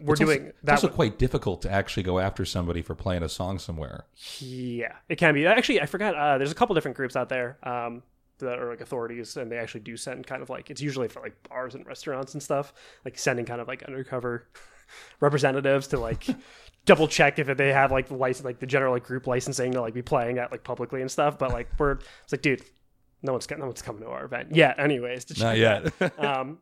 we're 0.00 0.12
It's 0.12 0.20
also- 0.20 0.34
doing 0.34 0.46
It's 0.48 0.58
that. 0.64 0.72
also 0.72 0.88
quite 0.88 1.18
difficult 1.18 1.62
to 1.62 1.70
actually 1.70 2.02
go 2.02 2.18
after 2.18 2.44
somebody 2.44 2.82
for 2.82 2.94
playing 2.94 3.22
a 3.22 3.28
song 3.28 3.58
somewhere. 3.58 4.04
Yeah, 4.40 4.92
it 5.08 5.16
can 5.16 5.32
be. 5.34 5.46
Actually, 5.46 5.80
I 5.80 5.86
forgot. 5.86 6.14
Uh, 6.14 6.36
there's 6.38 6.52
a 6.52 6.54
couple 6.54 6.74
different 6.74 6.96
groups 6.96 7.16
out 7.16 7.28
there 7.30 7.56
um, 7.62 8.02
that 8.38 8.58
are 8.58 8.68
like 8.68 8.80
authorities, 8.80 9.36
and 9.36 9.50
they 9.50 9.56
actually 9.56 9.80
do 9.80 9.96
send 9.96 10.26
kind 10.26 10.42
of 10.42 10.50
like 10.50 10.70
it's 10.70 10.80
usually 10.80 11.08
for 11.08 11.20
like 11.20 11.36
bars 11.48 11.74
and 11.74 11.86
restaurants 11.86 12.34
and 12.34 12.42
stuff, 12.42 12.72
like 13.04 13.18
sending 13.18 13.44
kind 13.44 13.60
of 13.60 13.68
like 13.68 13.82
undercover 13.84 14.46
representatives 15.20 15.86
to 15.88 15.98
like 15.98 16.26
double 16.84 17.08
check 17.08 17.38
if 17.38 17.56
they 17.56 17.72
have 17.72 17.90
like 17.92 18.08
the 18.08 18.16
license, 18.16 18.44
like 18.44 18.60
the 18.60 18.66
general 18.66 18.92
like 18.92 19.04
group 19.04 19.26
licensing 19.26 19.72
to 19.72 19.80
like 19.80 19.94
be 19.94 20.02
playing 20.02 20.38
at 20.38 20.50
like 20.50 20.64
publicly 20.64 21.00
and 21.00 21.10
stuff. 21.10 21.38
But 21.38 21.52
like 21.52 21.68
we're 21.78 21.92
it's 21.92 22.32
like, 22.32 22.42
dude, 22.42 22.62
no 23.22 23.32
one's 23.32 23.46
getting, 23.46 23.60
no 23.60 23.66
one's 23.66 23.82
coming 23.82 24.02
to 24.02 24.08
our 24.08 24.24
event 24.24 24.54
yet. 24.54 24.78
Anyways, 24.78 25.24
to 25.26 25.40
Not 25.40 25.56
yet. 25.58 26.18
um 26.18 26.58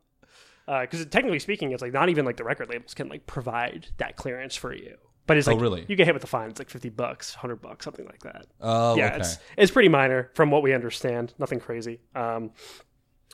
because 0.66 1.04
technically 1.06 1.40
speaking 1.40 1.72
it's 1.72 1.82
like 1.82 1.92
not 1.92 2.08
even 2.08 2.24
like 2.24 2.36
the 2.36 2.44
record 2.44 2.68
labels 2.68 2.94
can 2.94 3.08
like 3.08 3.26
provide 3.26 3.88
that 3.96 4.16
clearance 4.16 4.54
for 4.54 4.72
you 4.72 4.96
but 5.26 5.36
it's 5.36 5.46
Oh, 5.48 5.52
like 5.52 5.60
really? 5.60 5.84
you 5.88 5.96
get 5.96 6.06
hit 6.06 6.14
with 6.14 6.24
a 6.24 6.28
fine 6.28 6.50
it's 6.50 6.58
like 6.60 6.70
50 6.70 6.88
bucks 6.90 7.34
100 7.34 7.56
bucks 7.62 7.84
something 7.84 8.06
like 8.06 8.20
that 8.22 8.46
oh, 8.60 8.96
yeah 8.96 9.06
okay. 9.08 9.16
it's 9.18 9.38
it's 9.56 9.70
pretty 9.70 9.88
minor 9.88 10.30
from 10.34 10.50
what 10.50 10.62
we 10.62 10.72
understand 10.74 11.32
nothing 11.38 11.60
crazy 11.60 12.00
um 12.14 12.50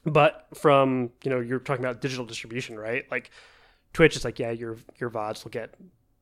but 0.04 0.46
from 0.54 1.10
you 1.24 1.30
know 1.30 1.40
you're 1.40 1.58
talking 1.58 1.84
about 1.84 2.00
digital 2.00 2.24
distribution 2.24 2.78
right 2.78 3.04
like 3.10 3.30
twitch 3.92 4.16
is 4.16 4.24
like 4.24 4.38
yeah 4.38 4.50
your 4.50 4.76
your 5.00 5.10
vods 5.10 5.44
will 5.44 5.50
get 5.50 5.74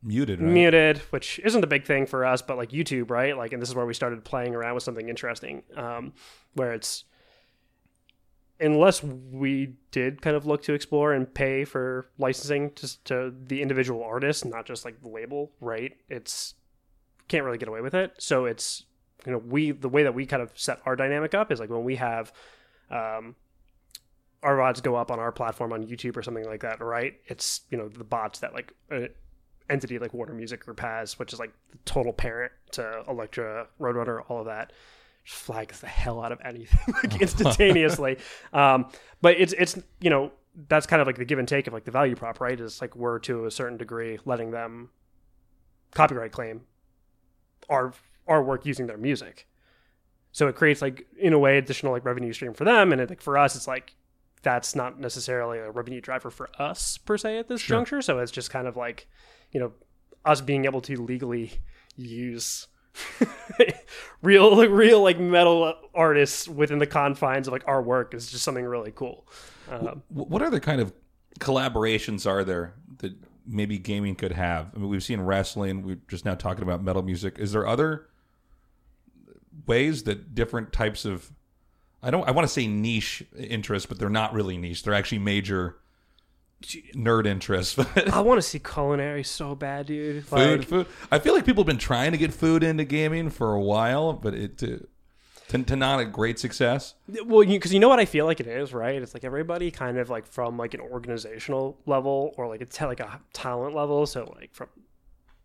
Muted, 0.03 0.41
right? 0.41 0.53
muted, 0.53 0.99
which 1.11 1.41
isn't 1.41 1.65
a 1.65 1.67
big 1.67 1.85
thing 1.85 2.07
for 2.07 2.25
us, 2.25 2.41
but 2.41 2.57
like 2.57 2.69
YouTube, 2.71 3.11
right? 3.11 3.37
Like, 3.37 3.53
and 3.53 3.61
this 3.61 3.69
is 3.69 3.75
where 3.75 3.87
we 3.87 3.95
started 3.95 4.25
playing 4.25 4.55
around 4.55 4.75
with 4.75 4.85
something 4.85 5.09
interesting, 5.09 5.65
um, 5.75 6.13
where 6.53 6.75
it's 6.75 7.05
unless 8.61 9.03
we 9.03 9.75
did 9.91 10.23
kind 10.23 10.37
of 10.37 10.47
look 10.47 10.63
to 10.65 10.73
explore 10.73 11.13
and 11.13 11.33
pay 11.33 11.65
for 11.65 12.09
licensing 12.19 12.71
to, 12.73 13.05
to 13.05 13.35
the 13.47 13.63
individual 13.63 14.03
artist, 14.03 14.45
not 14.45 14.67
just 14.67 14.85
like 14.85 15.01
the 15.03 15.09
label, 15.09 15.53
right? 15.61 15.97
It's 16.09 16.55
can't 17.29 17.45
really 17.45 17.59
get 17.59 17.69
away 17.69 17.81
with 17.81 17.95
it. 17.95 18.13
So 18.19 18.47
it's 18.47 18.85
you 19.25 19.33
know 19.33 19.39
we 19.39 19.73
the 19.73 19.89
way 19.89 20.03
that 20.05 20.15
we 20.15 20.27
kind 20.27 20.43
of 20.43 20.51
set 20.55 20.81
our 20.87 20.97
dynamic 20.97 21.35
up 21.35 21.51
is 21.51 21.61
like 21.61 21.71
when 21.71 21.85
we 21.85 21.97
have 21.97 22.33
um, 22.91 23.35
our 24.43 24.57
vods 24.57 24.83
go 24.83 24.95
up 24.95 25.11
on 25.11 25.19
our 25.19 25.33
platform 25.33 25.73
on 25.73 25.85
YouTube 25.85 26.17
or 26.17 26.23
something 26.23 26.45
like 26.45 26.61
that, 26.61 26.81
right? 26.81 27.15
It's 27.27 27.63
you 27.71 27.79
know 27.79 27.89
the 27.89 28.05
bots 28.05 28.39
that 28.41 28.55
like 28.55 28.73
uh, 28.91 29.09
entity 29.69 29.99
like 29.99 30.15
Warner 30.15 30.35
Music 30.35 30.65
Group 30.65 30.81
has, 30.81 31.19
which 31.19 31.33
is 31.33 31.39
like 31.39 31.53
the 31.73 31.79
total 31.85 32.13
parent 32.13 32.53
to 32.73 33.03
Elektra, 33.09 33.67
Roadrunner, 33.81 34.23
all 34.29 34.41
of 34.41 34.47
that. 34.47 34.73
Flags 35.27 35.81
the 35.81 35.89
hell 35.89 36.23
out 36.23 36.31
of 36.31 36.41
anything 36.45 36.95
like 37.03 37.21
instantaneously. 37.21 38.17
um, 38.53 38.87
but 39.21 39.39
it's 39.41 39.53
it's 39.55 39.77
you 40.01 40.09
know 40.09 40.31
that's 40.69 40.87
kind 40.87 41.03
of 41.03 41.07
like 41.07 41.17
the 41.17 41.25
give 41.25 41.39
and 41.41 41.49
take 41.49 41.67
of 41.67 41.73
like 41.73 41.85
the 41.85 41.91
value 41.91 42.15
prop, 42.15 42.41
right? 42.41 42.59
Is 42.61 42.81
like 42.81 42.95
we're 42.95 43.19
to 43.21 43.45
a 43.45 43.51
certain 43.51 43.77
degree 43.77 44.19
letting 44.25 44.53
them 44.53 44.91
copyright 45.93 46.31
claim 46.33 46.63
our 47.69 47.93
our 48.29 48.43
work 48.43 48.65
using 48.67 48.87
their 48.87 48.97
music. 48.97 49.49
So 50.33 50.47
it 50.49 50.55
creates 50.55 50.81
like 50.81 51.07
in 51.19 51.33
a 51.33 51.39
way 51.39 51.59
additional 51.59 51.93
like 51.93 52.05
revenue 52.05 52.33
stream 52.33 52.55
for 52.55 52.65
them, 52.65 52.93
and 52.93 53.01
it, 53.01 53.09
like 53.11 53.21
for 53.21 53.37
us, 53.37 53.57
it's 53.57 53.67
like 53.67 53.95
that's 54.43 54.77
not 54.77 55.01
necessarily 55.01 55.59
a 55.59 55.71
revenue 55.73 56.01
driver 56.01 56.31
for 56.31 56.49
us 56.57 56.99
per 56.99 57.19
se 57.19 57.39
at 57.39 57.49
this 57.49 57.63
Sure. 57.63 57.79
juncture. 57.79 58.01
So 58.01 58.21
it's 58.21 58.31
just 58.31 58.51
kind 58.51 58.69
of 58.69 58.77
like 58.77 59.09
you 59.51 59.59
know 59.59 59.73
us 60.25 60.41
being 60.41 60.67
able 60.67 60.81
to 60.83 61.03
legally 61.03 61.53
use 61.97 62.69
real 64.23 64.57
like, 64.57 64.71
real 64.71 65.03
like 65.03 65.19
metal 65.19 65.75
artists 65.95 66.49
within 66.49 66.79
the 66.79 66.87
confines 66.87 67.47
of 67.47 67.53
like 67.53 67.67
our 67.67 67.83
work 67.83 68.15
is 68.15 68.31
just 68.31 68.45
something 68.45 68.65
really 68.65 68.93
cool. 68.93 69.27
Um, 69.71 70.03
What 70.09 70.43
other 70.43 70.61
kind 70.61 70.81
of 70.81 70.93
collaborations 71.41 72.29
are 72.29 72.45
there 72.45 72.75
that 72.99 73.13
maybe 73.47 73.79
gaming 73.79 74.15
could 74.15 74.33
have? 74.33 74.71
I 74.75 74.79
mean, 74.79 74.89
we've 74.89 75.03
seen 75.03 75.21
wrestling. 75.21 75.83
We're 75.83 75.99
just 76.09 76.25
now 76.25 76.35
talking 76.35 76.63
about 76.63 76.83
metal 76.83 77.03
music. 77.03 77.39
Is 77.39 77.53
there 77.53 77.67
other 77.67 78.09
ways 79.67 80.05
that 80.05 80.35
different 80.35 80.73
types 80.73 81.05
of 81.05 81.33
I 82.03 82.11
don't 82.11 82.29
I 82.29 82.31
want 82.31 82.47
to 82.47 82.53
say 82.53 82.67
niche 82.67 83.25
interests, 83.37 83.87
but 83.87 83.99
they're 83.99 84.09
not 84.09 84.33
really 84.33 84.57
niche. 84.57 84.83
They're 84.83 84.95
actually 84.95 85.19
major 85.19 85.79
nerd 86.63 87.27
interest. 87.27 87.77
But 87.95 88.13
I 88.13 88.21
want 88.21 88.39
to 88.39 88.43
see 88.43 88.59
culinary 88.59 89.23
so 89.23 89.55
bad, 89.55 89.87
dude. 89.87 90.25
food, 90.27 90.59
Like, 90.61 90.69
food. 90.69 90.87
I 91.11 91.19
feel 91.19 91.35
like 91.35 91.45
people 91.45 91.63
have 91.63 91.67
been 91.69 91.79
trying 91.79 92.13
to 92.13 92.19
get 92.19 92.33
food 92.33 92.63
into 92.63 92.85
gaming 92.85 93.31
for 93.31 93.53
a 93.55 93.61
while, 93.61 94.13
but 94.13 94.35
it 94.35 94.63
uh, 94.63 94.79
to, 95.49 95.63
to 95.63 95.77
not 95.77 96.01
a 96.01 96.05
great 96.05 96.39
success. 96.39 96.95
well, 97.25 97.47
because 97.47 97.73
you, 97.73 97.79
know 97.79 97.89
what 97.89 98.01
I 98.01 98.05
feel 98.05 98.27
like 98.27 98.41
it 98.41 98.49
is, 98.49 98.75
right? 98.75 99.01
It's 99.01 99.15
like 99.15 99.23
everybody 99.25 99.71
kind 99.71 99.97
of 99.99 100.11
like 100.11 100.27
from 100.27 100.57
like 100.57 100.75
an 100.75 100.81
organizational 100.81 101.79
level 101.87 102.35
or 102.37 102.49
like 102.49 102.61
it's 102.61 102.81
like 102.81 103.01
a 103.01 103.21
talent 103.33 103.75
level. 103.75 104.07
So 104.07 104.33
like 104.37 104.53
from 104.55 104.69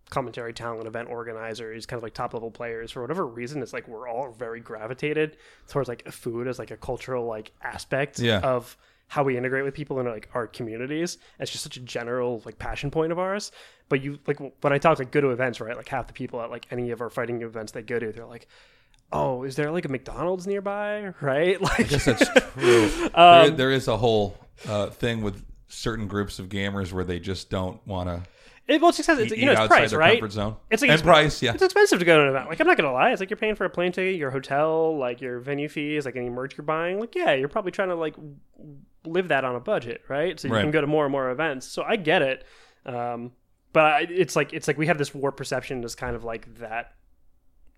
commentary 0.09 0.53
talent, 0.53 0.87
event 0.87 1.07
organizers, 1.09 1.85
kind 1.85 1.97
of 1.99 2.03
like 2.03 2.13
top 2.13 2.33
level 2.33 2.49
players. 2.51 2.91
For 2.91 3.01
whatever 3.01 3.25
reason, 3.27 3.61
it's 3.61 3.73
like 3.73 3.87
we're 3.87 4.09
all 4.09 4.31
very 4.31 4.59
gravitated 4.59 5.37
towards 5.69 5.87
like 5.87 6.09
food 6.11 6.47
as 6.47 6.57
like 6.57 6.71
a 6.71 6.77
cultural 6.77 7.25
like 7.27 7.51
aspect 7.61 8.19
Yeah. 8.19 8.39
of 8.39 8.75
how 9.11 9.23
we 9.23 9.37
integrate 9.37 9.65
with 9.65 9.73
people 9.73 9.99
in 9.99 10.05
like 10.05 10.29
our 10.33 10.47
communities. 10.47 11.17
It's 11.37 11.51
just 11.51 11.65
such 11.65 11.75
a 11.75 11.81
general 11.81 12.41
like 12.45 12.57
passion 12.57 12.89
point 12.89 13.11
of 13.11 13.19
ours. 13.19 13.51
But 13.89 14.01
you 14.01 14.17
like 14.25 14.39
when 14.39 14.71
I 14.71 14.77
talk 14.77 14.99
like 14.99 15.11
go 15.11 15.19
to 15.19 15.31
events, 15.31 15.59
right? 15.59 15.75
Like 15.75 15.89
half 15.89 16.07
the 16.07 16.13
people 16.13 16.41
at 16.41 16.49
like 16.49 16.65
any 16.71 16.91
of 16.91 17.01
our 17.01 17.09
fighting 17.09 17.41
events 17.41 17.73
they 17.73 17.81
go 17.81 17.99
to, 17.99 18.11
they're 18.13 18.25
like. 18.25 18.47
Oh, 19.13 19.43
is 19.43 19.57
there 19.57 19.69
like 19.71 19.83
a 19.83 19.89
McDonald's 19.89 20.47
nearby? 20.47 21.13
Right? 21.21 21.61
Like, 21.61 21.81
I 21.81 21.83
guess 21.83 22.05
that's 22.05 22.25
true. 22.29 23.09
Um, 23.13 23.47
there, 23.47 23.49
there 23.49 23.71
is 23.71 23.89
a 23.89 23.97
whole 23.97 24.37
uh, 24.65 24.87
thing 24.87 25.21
with 25.21 25.43
certain 25.67 26.07
groups 26.07 26.39
of 26.39 26.47
gamers 26.47 26.93
where 26.93 27.03
they 27.03 27.19
just 27.19 27.49
don't 27.49 27.85
want 27.85 28.07
to 28.07 28.23
It, 28.67 28.79
well, 28.79 28.89
it's 28.89 28.99
expensive. 28.99 29.25
It's, 29.31 29.35
you 29.35 29.45
know, 29.47 29.51
it's 29.53 29.67
price, 29.67 29.91
right? 29.93 30.19
comfort 30.19 30.31
zone. 30.33 30.55
It's 30.69 30.81
like 30.81 30.91
and 30.91 31.01
price, 31.01 31.41
yeah. 31.41 31.53
It's 31.53 31.63
expensive 31.63 31.99
to 31.99 32.05
go 32.05 32.17
to 32.17 32.23
an 32.23 32.29
event. 32.29 32.47
Like, 32.49 32.59
I'm 32.59 32.67
not 32.67 32.77
gonna 32.77 32.93
lie. 32.93 33.11
It's 33.11 33.19
like 33.19 33.29
you're 33.29 33.37
paying 33.37 33.55
for 33.55 33.65
a 33.65 33.69
plane 33.69 33.91
ticket, 33.91 34.15
your 34.15 34.31
hotel, 34.31 34.97
like 34.97 35.19
your 35.19 35.39
venue 35.39 35.67
fees, 35.67 36.05
like 36.05 36.15
any 36.15 36.29
merch 36.29 36.57
you're 36.57 36.63
buying. 36.65 36.99
Like, 36.99 37.15
yeah, 37.15 37.33
you're 37.33 37.49
probably 37.49 37.71
trying 37.71 37.89
to 37.89 37.95
like 37.95 38.15
live 39.03 39.29
that 39.29 39.43
on 39.43 39.55
a 39.55 39.59
budget, 39.59 40.01
right? 40.07 40.39
So 40.39 40.47
you 40.47 40.53
Right. 40.53 40.61
can 40.61 40.71
go 40.71 40.79
to 40.79 40.87
more 40.87 41.05
and 41.05 41.11
more 41.11 41.31
events. 41.31 41.65
So 41.67 41.83
I 41.83 41.95
get 41.95 42.21
it. 42.21 42.45
Um, 42.85 43.31
but 43.73 43.83
I, 43.83 43.99
it's 44.09 44.35
like 44.35 44.53
it's 44.53 44.67
like 44.67 44.77
we 44.77 44.87
have 44.87 44.97
this 44.97 45.13
warped 45.13 45.37
perception 45.37 45.83
as 45.83 45.95
kind 45.95 46.15
of 46.15 46.23
like 46.23 46.53
that, 46.59 46.93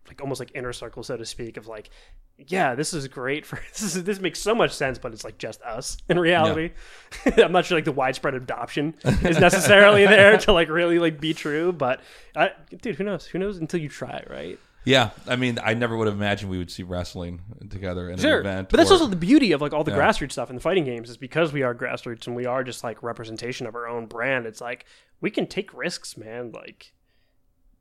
like 0.07 0.21
almost 0.21 0.39
like 0.39 0.51
inner 0.53 0.73
circle, 0.73 1.01
so 1.03 1.15
to 1.17 1.25
speak, 1.25 1.55
of 1.57 1.67
like, 1.67 1.89
yeah, 2.37 2.75
this 2.75 2.93
is 2.93 3.07
great 3.07 3.45
for 3.45 3.55
this. 3.71 3.81
Is, 3.95 4.03
this 4.03 4.19
makes 4.19 4.39
so 4.39 4.53
much 4.53 4.71
sense, 4.71 4.97
but 4.99 5.13
it's 5.13 5.23
like 5.23 5.37
just 5.37 5.61
us 5.61 5.97
in 6.09 6.19
reality. 6.19 6.71
I'm 7.37 7.51
not 7.51 7.65
sure 7.65 7.77
like 7.77 7.85
the 7.85 7.91
widespread 7.91 8.33
adoption 8.33 8.95
is 9.03 9.39
necessarily 9.39 10.05
there 10.05 10.37
to 10.39 10.51
like 10.53 10.69
really 10.69 10.99
like 10.99 11.19
be 11.21 11.33
true, 11.33 11.71
but 11.71 12.01
I, 12.35 12.51
dude, 12.81 12.95
who 12.95 13.03
knows? 13.03 13.25
Who 13.27 13.39
knows 13.39 13.57
until 13.57 13.79
you 13.79 13.89
try, 13.89 14.17
it, 14.17 14.27
right? 14.29 14.59
Yeah, 14.85 15.11
I 15.27 15.37
mean, 15.37 15.59
I 15.63 15.75
never 15.75 15.95
would 15.95 16.07
have 16.07 16.17
imagined 16.17 16.51
we 16.51 16.57
would 16.57 16.69
see 16.69 16.83
wrestling 16.83 17.39
together 17.69 18.09
in 18.09 18.17
Sure, 18.17 18.41
an 18.41 18.45
event. 18.45 18.69
but 18.69 18.75
that's 18.75 18.91
or- 18.91 18.95
also 18.95 19.07
the 19.07 19.15
beauty 19.15 19.53
of 19.53 19.61
like 19.61 19.71
all 19.71 19.85
the 19.85 19.91
Yeah. 19.91 19.97
grassroots 19.99 20.33
stuff 20.33 20.49
in 20.49 20.57
the 20.57 20.61
fighting 20.61 20.83
games 20.83 21.09
is 21.09 21.15
because 21.15 21.53
we 21.53 21.63
are 21.63 21.73
grassroots 21.73 22.27
and 22.27 22.35
we 22.35 22.45
are 22.45 22.65
just 22.65 22.83
like 22.83 23.01
representation 23.01 23.65
of 23.65 23.75
our 23.75 23.87
own 23.87 24.07
brand. 24.07 24.45
It's 24.45 24.59
like 24.59 24.85
we 25.21 25.31
can 25.31 25.47
take 25.47 25.73
risks, 25.73 26.17
man. 26.17 26.51
Like, 26.51 26.91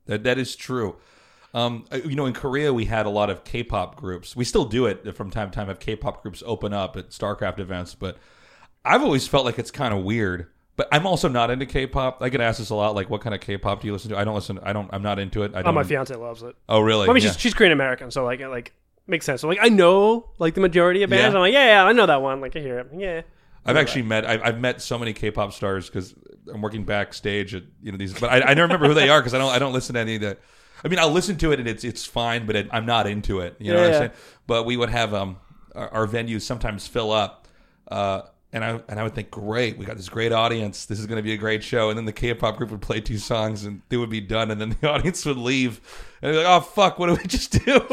That 0.07 0.23
that 0.23 0.39
is 0.39 0.55
true. 0.55 0.95
Um, 1.55 1.85
uh, 1.93 1.97
you 1.97 2.17
know, 2.17 2.27
in 2.27 2.33
Korea, 2.33 2.73
we 2.73 2.87
had 2.87 3.05
a 3.05 3.11
lot 3.11 3.29
of 3.29 3.45
K-pop 3.45 3.97
groups. 3.97 4.35
We 4.35 4.45
still 4.45 4.65
do 4.65 4.87
it 4.87 5.15
from 5.17 5.31
time 5.31 5.51
to 5.51 5.55
time. 5.55 5.69
Have 5.69 5.81
K-pop 5.81 6.23
groups 6.23 6.43
open 6.47 6.73
up 6.73 6.97
at 6.97 7.11
StarCraft 7.11 7.59
events, 7.59 7.95
but 7.95 8.17
I've 8.85 9.03
always 9.03 9.29
felt 9.29 9.45
like 9.45 9.59
it's 9.59 9.71
kind 9.71 9.93
of 9.93 10.03
weird. 10.03 10.49
But 10.77 10.89
I'm 10.91 11.07
also 11.07 11.29
not 11.29 11.51
into 11.51 11.67
K-pop. 11.67 12.23
I 12.23 12.31
get 12.31 12.41
asked 12.41 12.59
this 12.59 12.71
a 12.71 12.75
lot, 12.75 12.95
like, 12.95 13.11
what 13.11 13.21
kind 13.21 13.35
of 13.35 13.43
K-pop 13.43 13.83
do 13.83 13.87
you 13.87 13.93
listen 13.93 14.11
to? 14.11 14.17
I 14.19 14.25
don't 14.25 14.35
listen. 14.35 14.59
I 14.63 14.73
don't. 14.73 14.89
I'm 14.93 15.03
not 15.03 15.19
into 15.19 15.43
it. 15.43 15.55
I 15.55 15.61
oh, 15.61 15.63
don't. 15.65 15.75
my 15.75 15.85
fiance 15.85 16.15
loves 16.15 16.43
it. 16.43 16.57
oh, 16.69 16.81
really? 16.81 17.09
I 17.09 17.13
mean, 17.13 17.23
Yeah. 17.23 17.33
she's 17.33 17.41
she's 17.41 17.55
Korean 17.55 17.73
American, 17.73 18.11
so 18.11 18.25
like 18.25 18.41
it, 18.41 18.49
like 18.49 18.73
makes 19.07 19.27
sense. 19.27 19.43
So 19.43 19.49
like 19.49 19.59
I 19.61 19.69
know 19.69 20.31
like 20.39 20.55
the 20.55 20.63
majority 20.63 21.03
of 21.03 21.11
bands. 21.11 21.35
Yeah. 21.35 21.39
I'm 21.39 21.43
like, 21.43 21.53
yeah, 21.53 21.67
yeah, 21.67 21.85
I 21.85 21.93
know 21.93 22.07
that 22.07 22.23
one. 22.23 22.41
Like 22.41 22.57
I 22.57 22.61
hear 22.61 22.79
it. 22.79 22.89
Yeah. 22.97 23.23
I've 23.65 23.77
actually 23.77 24.03
met 24.03 24.25
I've, 24.25 24.43
I've 24.43 24.61
met 24.61 24.81
so 24.81 24.99
many 24.99 25.13
K-pop 25.13 25.53
stars 25.53 25.89
because 25.89 26.15
I'm 26.53 26.63
working 26.63 26.85
backstage 26.85 27.55
at 27.55 27.65
you 27.83 27.93
know 27.93 27.99
these, 27.99 28.19
but 28.19 28.31
I, 28.31 28.41
I 28.41 28.55
never 28.55 28.63
remember 28.63 28.89
who 28.89 28.95
they 28.95 29.09
are 29.11 29.21
because 29.21 29.35
I 29.35 29.39
don't 29.39 29.53
I 29.53 29.59
don't 29.59 29.73
listen 29.75 29.95
to 29.95 30.01
any 30.01 30.17
of 30.17 30.23
that. 30.23 30.41
I 30.85 30.89
mean, 30.89 30.99
I'll 30.99 31.11
listen 31.11 31.37
to 31.39 31.53
it 31.53 31.61
and 31.61 31.69
it's 31.69 31.85
it's 31.85 32.05
fine, 32.05 32.47
but 32.47 32.57
it, 32.57 32.69
I'm 32.73 32.87
not 32.87 33.07
into 33.07 33.41
it. 33.41 33.57
You 33.59 33.73
know 33.73 33.79
what 33.81 33.87
I'm 33.87 33.93
Yeah. 33.93 33.99
saying? 33.99 34.11
But 34.47 34.67
we 34.67 34.77
would 34.77 34.91
have 34.91 35.15
um 35.15 35.37
our, 35.75 35.89
our 35.91 36.07
venues 36.07 36.43
sometimes 36.43 36.87
fill 36.87 37.13
up, 37.13 37.49
uh, 37.89 38.23
and 38.53 38.65
I 38.65 38.81
and 38.89 39.01
I 39.01 39.03
would 39.03 39.15
think, 39.15 39.31
great, 39.31 39.79
we 39.79 39.87
got 39.87 39.97
this 39.97 40.09
great 40.09 40.33
audience. 40.33 40.85
This 40.87 40.99
is 40.99 41.07
going 41.07 41.17
to 41.17 41.23
be 41.23 41.33
a 41.33 41.37
great 41.39 41.63
show. 41.63 41.89
And 41.89 41.97
then 41.97 42.05
the 42.05 42.13
K-pop 42.13 42.57
group 42.57 42.71
would 42.71 42.83
play 42.83 43.01
two 43.01 43.19
songs 43.19 43.65
and 43.65 43.81
they 43.89 43.97
would 43.97 44.11
be 44.11 44.21
done, 44.21 44.51
and 44.51 44.61
then 44.61 44.77
the 44.81 44.89
audience 44.91 45.25
would 45.25 45.39
leave, 45.39 45.81
and 46.23 46.35
they're 46.35 46.45
like, 46.45 46.47
oh 46.47 46.61
fuck, 46.61 46.99
what 46.99 47.09
do 47.09 47.15
we 47.15 47.25
just 47.27 47.65
do? 47.65 47.85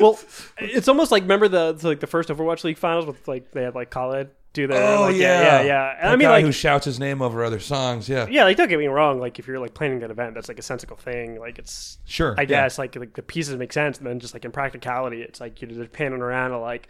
Well, 0.00 0.18
it's 0.58 0.88
almost 0.88 1.12
like 1.12 1.22
remember 1.22 1.48
the, 1.48 1.78
like 1.82 2.00
the 2.00 2.06
first 2.06 2.28
Overwatch 2.28 2.64
League 2.64 2.78
finals 2.78 3.06
with 3.06 3.26
like 3.28 3.52
they 3.52 3.62
had 3.62 3.74
like 3.74 3.90
Khaled 3.90 4.30
do 4.54 4.68
their 4.68 4.96
oh 4.96 5.02
like, 5.02 5.16
yeah, 5.16 5.42
yeah 5.42 5.62
yeah. 5.62 5.96
And 5.98 6.06
That 6.08 6.12
I 6.12 6.16
mean 6.16 6.28
guy 6.28 6.34
like 6.34 6.44
who 6.44 6.52
shouts 6.52 6.84
his 6.84 7.00
name 7.00 7.20
over 7.22 7.44
other 7.44 7.60
songs. 7.60 8.08
Yeah, 8.08 8.26
yeah 8.30 8.44
like 8.44 8.56
don't 8.56 8.68
get 8.68 8.78
me 8.78 8.86
wrong 8.86 9.20
like 9.20 9.38
if 9.38 9.46
you're 9.46 9.58
like 9.58 9.74
planning 9.74 10.02
an 10.02 10.10
event 10.10 10.34
that's 10.34 10.48
like 10.48 10.58
a 10.58 10.62
sensible 10.62 10.96
thing 10.96 11.38
like 11.38 11.58
it's 11.58 11.98
sure. 12.04 12.34
I 12.38 12.42
yeah. 12.42 12.46
guess 12.46 12.78
like 12.78 12.96
like 12.96 13.14
the 13.14 13.22
pieces 13.22 13.56
make 13.56 13.72
sense 13.72 13.98
and 13.98 14.06
then 14.06 14.20
just 14.20 14.32
like 14.32 14.44
in 14.44 14.52
practicality 14.52 15.22
it's 15.22 15.40
like 15.40 15.60
you're 15.60 15.70
just 15.70 15.92
panning 15.92 16.22
around 16.22 16.52
and 16.52 16.60
like 16.60 16.88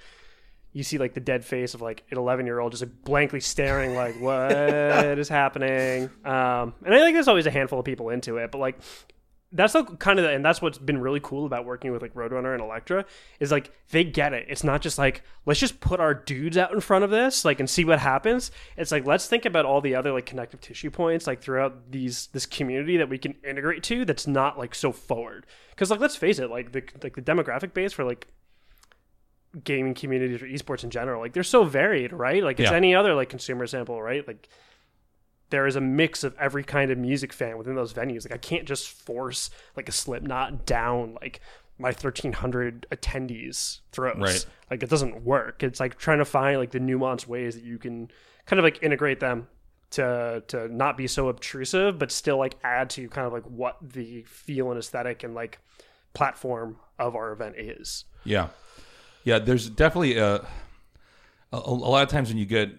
you 0.73 0.83
see 0.83 0.99
like 0.99 1.15
the 1.15 1.21
dead 1.21 1.45
face 1.45 1.73
of 1.73 1.81
like 1.81 2.05
an 2.11 2.19
11 2.19 2.47
year 2.47 2.59
old 2.59 2.73
just 2.73 2.83
like 2.83 3.05
blankly 3.05 3.41
staring 3.41 3.95
like 3.95 4.15
what 4.21 4.53
is 5.19 5.29
happening 5.29 6.11
um 6.25 6.75
and 6.85 6.95
I 6.95 6.99
think 6.99 7.15
there's 7.15 7.29
always 7.29 7.47
a 7.47 7.51
handful 7.51 7.79
of 7.79 7.87
people 7.87 8.11
into 8.11 8.37
it 8.37 8.51
but 8.51 8.59
like 8.59 8.79
that's 9.57 9.73
the 9.73 9.85
kind 9.85 10.19
of 10.19 10.25
and 10.25 10.45
that's 10.45 10.61
what's 10.61 10.79
been 10.79 10.99
really 11.01 11.21
cool 11.23 11.47
about 11.47 11.65
working 11.65 11.93
with 11.93 12.03
like 12.03 12.13
Roadrunner 12.15 12.53
and 12.53 12.61
Elektra 12.63 13.05
is 13.41 13.51
like 13.53 13.71
they 13.91 14.03
get 14.05 14.33
it. 14.35 14.47
It's 14.49 14.65
not 14.65 14.83
just 14.83 14.99
like 14.99 15.23
let's 15.47 15.61
just 15.61 15.81
put 15.81 16.01
our 16.01 16.13
dudes 16.13 16.59
out 16.59 16.73
in 16.73 16.81
front 16.81 17.05
of 17.05 17.11
this 17.11 17.45
like 17.45 17.61
and 17.61 17.71
see 17.71 17.85
what 17.85 18.01
happens. 18.01 18.51
It's 18.77 18.91
like 18.93 19.07
let's 19.07 19.27
think 19.29 19.45
about 19.45 19.65
all 19.65 19.81
the 19.81 19.95
other 19.95 20.13
like 20.13 20.27
connective 20.27 20.61
tissue 20.61 20.91
points 20.91 21.27
like 21.27 21.41
throughout 21.41 21.91
these 21.93 22.27
this 22.33 22.47
community 22.47 22.97
that 22.97 23.09
we 23.09 23.17
can 23.17 23.37
integrate 23.49 23.83
to 23.85 24.05
that's 24.05 24.27
not 24.27 24.59
like 24.59 24.75
so 24.75 24.91
forward. 24.93 25.47
Because 25.71 25.91
like 25.91 26.01
let's 26.01 26.17
face 26.17 26.39
it, 26.41 26.51
like 26.51 26.73
the 26.73 26.83
like 27.03 27.15
the 27.15 27.23
demographic 27.23 27.73
base 27.73 27.93
for 27.93 28.05
like 28.05 28.27
gaming 29.63 29.95
communities 29.95 30.43
or 30.43 30.47
esports 30.47 30.83
in 30.83 30.91
general, 30.91 31.21
like 31.21 31.33
they're 31.33 31.45
so 31.45 31.63
varied, 31.65 32.13
right? 32.13 32.43
Like 32.43 32.59
it's 32.59 32.71
Yeah. 32.71 32.77
any 32.77 32.95
other 32.95 33.15
like 33.15 33.29
consumer 33.29 33.67
sample, 33.69 34.03
right? 34.03 34.27
Like 34.27 34.49
there 35.51 35.67
is 35.67 35.77
a 35.77 35.81
mix 35.81 36.25
of 36.25 36.35
every 36.39 36.65
kind 36.65 36.91
of 36.91 36.99
music 36.99 37.33
fan 37.33 37.59
within 37.59 37.75
those 37.75 37.93
venues. 37.93 38.29
Like 38.29 38.35
I 38.35 38.39
can't 38.39 38.67
just 38.67 38.89
force 38.89 39.51
like 39.77 39.89
a 39.89 39.93
Slipknot 39.93 40.67
down 40.67 41.17
like 41.21 41.41
my 41.79 41.89
1300 41.89 42.87
attendees 42.91 43.81
throats. 43.93 44.19
Right. 44.19 44.47
Like 44.71 44.83
it 44.83 44.91
doesn't 44.91 45.23
work. 45.25 45.63
It's 45.63 45.81
like 45.81 45.99
trying 45.99 46.19
to 46.19 46.25
find 46.25 46.59
like 46.59 46.71
the 46.71 46.81
nuanced 46.81 47.27
ways 47.27 47.55
that 47.55 47.65
you 47.65 47.79
can 47.79 48.11
kind 48.47 48.59
of 48.59 48.65
like 48.65 48.83
integrate 48.83 49.21
them 49.21 49.49
to 49.91 50.43
to 50.49 50.69
not 50.75 50.97
be 50.97 51.07
so 51.07 51.29
obtrusive 51.29 52.01
but 52.01 52.11
still 52.11 52.37
like 52.37 52.57
add 52.65 52.91
to 52.91 53.09
kind 53.09 53.29
of 53.29 53.33
like 53.33 53.45
what 53.45 53.77
the 53.81 54.23
feel 54.23 54.71
and 54.71 54.79
aesthetic 54.79 55.23
and 55.23 55.35
like 55.35 55.61
platform 56.15 56.79
of 56.99 57.15
our 57.15 57.33
event 57.33 57.57
is. 57.59 58.05
Yeah, 58.25 58.49
yeah. 59.25 59.39
There's 59.39 59.69
definitely 59.69 60.17
a, 60.17 60.37
a 60.37 60.47
a 61.53 61.59
lot 61.59 62.03
of 62.03 62.09
times 62.09 62.29
when 62.29 62.39
you 62.39 62.47
get 62.47 62.71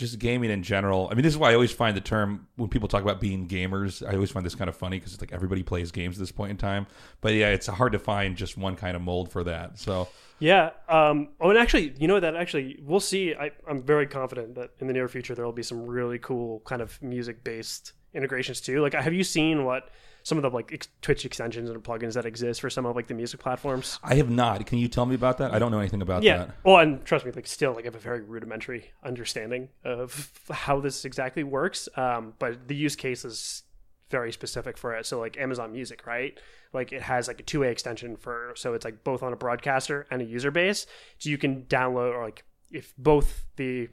just 0.00 0.18
gaming 0.18 0.50
in 0.50 0.62
general. 0.62 1.08
I 1.10 1.14
mean, 1.14 1.22
this 1.22 1.34
is 1.34 1.38
why 1.38 1.50
I 1.50 1.54
always 1.54 1.70
find 1.70 1.96
the 1.96 2.00
term 2.00 2.48
when 2.56 2.68
people 2.68 2.88
talk 2.88 3.02
about 3.02 3.20
being 3.20 3.46
gamers. 3.46 4.06
I 4.06 4.14
always 4.14 4.30
find 4.30 4.44
this 4.44 4.54
kind 4.54 4.68
of 4.68 4.76
funny 4.76 4.98
because 4.98 5.12
it's 5.12 5.22
like 5.22 5.32
everybody 5.32 5.62
plays 5.62 5.92
games 5.92 6.16
at 6.16 6.20
this 6.20 6.32
point 6.32 6.50
in 6.50 6.56
time. 6.56 6.86
But 7.20 7.34
yeah, 7.34 7.50
it's 7.50 7.66
hard 7.66 7.92
to 7.92 7.98
find 7.98 8.36
just 8.36 8.56
one 8.56 8.74
kind 8.74 8.96
of 8.96 9.02
mold 9.02 9.30
for 9.30 9.44
that. 9.44 9.78
So 9.78 10.08
Yeah. 10.40 10.70
Um, 10.88 11.28
oh, 11.40 11.50
and 11.50 11.58
actually, 11.58 11.94
you 11.98 12.08
know 12.08 12.18
that 12.18 12.34
actually 12.34 12.80
we'll 12.82 12.98
see. 12.98 13.34
I, 13.34 13.52
I'm 13.68 13.82
very 13.82 14.06
confident 14.06 14.54
that 14.56 14.70
in 14.80 14.86
the 14.86 14.92
near 14.92 15.06
future 15.06 15.34
there 15.34 15.44
will 15.44 15.52
be 15.52 15.62
some 15.62 15.86
really 15.86 16.18
cool 16.18 16.60
kind 16.60 16.82
of 16.82 17.00
music 17.02 17.44
based 17.44 17.92
integrations 18.14 18.60
too. 18.60 18.80
Like, 18.80 18.94
have 18.94 19.14
you 19.14 19.22
seen 19.22 19.64
what 19.64 19.90
some 20.22 20.38
of 20.38 20.42
the 20.42 20.50
like 20.50 20.72
ex- 20.72 20.88
Twitch 21.02 21.24
extensions 21.24 21.70
and 21.70 21.82
plugins 21.82 22.14
that 22.14 22.26
exist 22.26 22.60
for 22.60 22.70
some 22.70 22.86
of 22.86 22.96
like 22.96 23.06
the 23.06 23.14
music 23.14 23.40
platforms? 23.40 23.98
I 24.02 24.14
have 24.16 24.30
not. 24.30 24.66
Can 24.66 24.78
you 24.78 24.88
tell 24.88 25.06
me 25.06 25.14
about 25.14 25.38
that? 25.38 25.52
I 25.52 25.58
don't 25.58 25.70
know 25.70 25.80
anything 25.80 26.02
about 26.02 26.22
yeah. 26.22 26.38
that. 26.38 26.56
Well, 26.64 26.78
and 26.78 27.04
trust 27.04 27.24
me, 27.24 27.32
like 27.32 27.46
still, 27.46 27.72
like 27.72 27.84
I 27.84 27.88
have 27.88 27.94
a 27.94 27.98
very 27.98 28.20
rudimentary 28.20 28.90
understanding 29.04 29.68
of 29.84 30.30
how 30.50 30.80
this 30.80 31.04
exactly 31.04 31.44
works. 31.44 31.88
Um, 31.96 32.34
but 32.38 32.68
the 32.68 32.74
use 32.74 32.96
case 32.96 33.24
is 33.24 33.62
very 34.10 34.32
specific 34.32 34.76
for 34.76 34.94
it. 34.94 35.06
So 35.06 35.18
like 35.18 35.38
Amazon 35.38 35.72
Music, 35.72 36.06
right? 36.06 36.38
Like 36.72 36.92
it 36.92 37.02
has 37.02 37.28
like 37.28 37.40
a 37.40 37.42
two 37.42 37.60
way 37.60 37.70
extension 37.70 38.16
for 38.16 38.52
so 38.56 38.74
it's 38.74 38.84
like 38.84 39.04
both 39.04 39.22
on 39.22 39.32
a 39.32 39.36
broadcaster 39.36 40.06
and 40.10 40.20
a 40.20 40.24
user 40.24 40.50
base. 40.50 40.86
So 41.18 41.30
you 41.30 41.38
can 41.38 41.64
download 41.64 42.14
or 42.14 42.24
like 42.24 42.44
if 42.70 42.92
both 42.98 43.46
the 43.56 43.88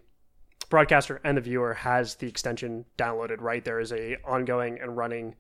broadcaster 0.70 1.22
and 1.24 1.38
the 1.38 1.42
viewer 1.42 1.74
has 1.74 2.16
the 2.16 2.28
extension 2.28 2.86
downloaded, 2.98 3.42
right? 3.42 3.64
There 3.64 3.80
is 3.80 3.92
a 3.92 4.18
ongoing 4.26 4.80
and 4.80 4.98
running 4.98 5.36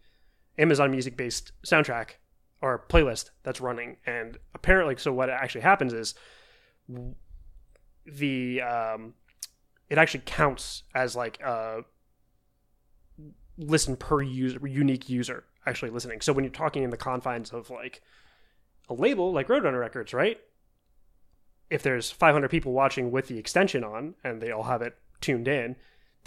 Amazon 0.57 0.91
Music 0.91 1.17
based 1.17 1.51
soundtrack 1.65 2.11
or 2.61 2.85
playlist 2.89 3.29
that's 3.43 3.61
running. 3.61 3.97
And 4.05 4.37
apparently, 4.53 4.95
so 4.97 5.13
what 5.13 5.29
actually 5.29 5.61
happens 5.61 5.93
is 5.93 6.15
the 8.05 8.61
um, 8.61 9.13
it 9.89 9.97
actually 9.97 10.23
counts 10.25 10.83
as 10.95 11.15
like 11.15 11.39
a 11.41 11.81
listen 13.57 13.95
per 13.95 14.21
user 14.21 14.65
unique 14.67 15.09
user 15.09 15.43
actually 15.65 15.89
listening. 15.89 16.21
So 16.21 16.33
when 16.33 16.43
you're 16.43 16.51
talking 16.51 16.83
in 16.83 16.89
the 16.89 16.97
confines 16.97 17.51
of 17.51 17.69
like 17.69 18.01
a 18.89 18.93
label 18.93 19.33
like 19.33 19.47
Roadrunner 19.47 19.79
Records, 19.79 20.13
right? 20.13 20.39
if 21.69 21.83
there's 21.83 22.11
500 22.11 22.49
people 22.49 22.71
watching 22.71 23.11
with 23.11 23.27
the 23.27 23.37
extension 23.37 23.83
on 23.83 24.15
and 24.23 24.41
they 24.41 24.51
all 24.51 24.63
have 24.63 24.81
it 24.81 24.97
tuned 25.21 25.47
in, 25.47 25.75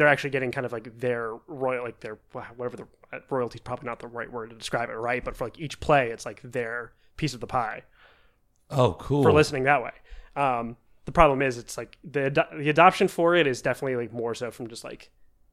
they're 0.00 0.08
actually 0.08 0.30
getting 0.30 0.50
kind 0.50 0.64
of 0.64 0.72
like 0.72 0.98
their 0.98 1.34
royal, 1.46 1.84
like 1.84 2.00
their 2.00 2.16
whatever 2.56 2.78
the 2.78 2.86
royalty 3.28 3.56
is 3.56 3.60
probably 3.60 3.84
not 3.86 3.98
the 4.00 4.06
right 4.06 4.32
word 4.32 4.48
to 4.48 4.56
describe 4.56 4.88
it, 4.88 4.94
right? 4.94 5.22
But 5.22 5.36
for 5.36 5.44
like 5.44 5.60
each 5.60 5.78
play, 5.78 6.08
it's 6.08 6.24
like 6.24 6.40
their 6.40 6.92
piece 7.18 7.34
of 7.34 7.40
the 7.40 7.46
pie 7.46 7.82
Oh, 8.70 8.94
cool. 8.94 9.22
for 9.22 9.30
listening 9.30 9.64
that 9.64 9.82
way. 9.82 9.90
Um, 10.36 10.78
the 11.04 11.12
problem 11.12 11.42
is, 11.42 11.58
it's 11.58 11.76
like 11.76 11.98
the 12.02 12.26
ado- 12.28 12.56
the 12.58 12.70
adoption 12.70 13.08
for 13.08 13.34
it 13.34 13.46
is 13.46 13.60
definitely 13.60 13.96
like 13.96 14.10
more 14.10 14.34
so 14.34 14.50
from 14.50 14.68
just 14.68 14.84
like 14.84 15.10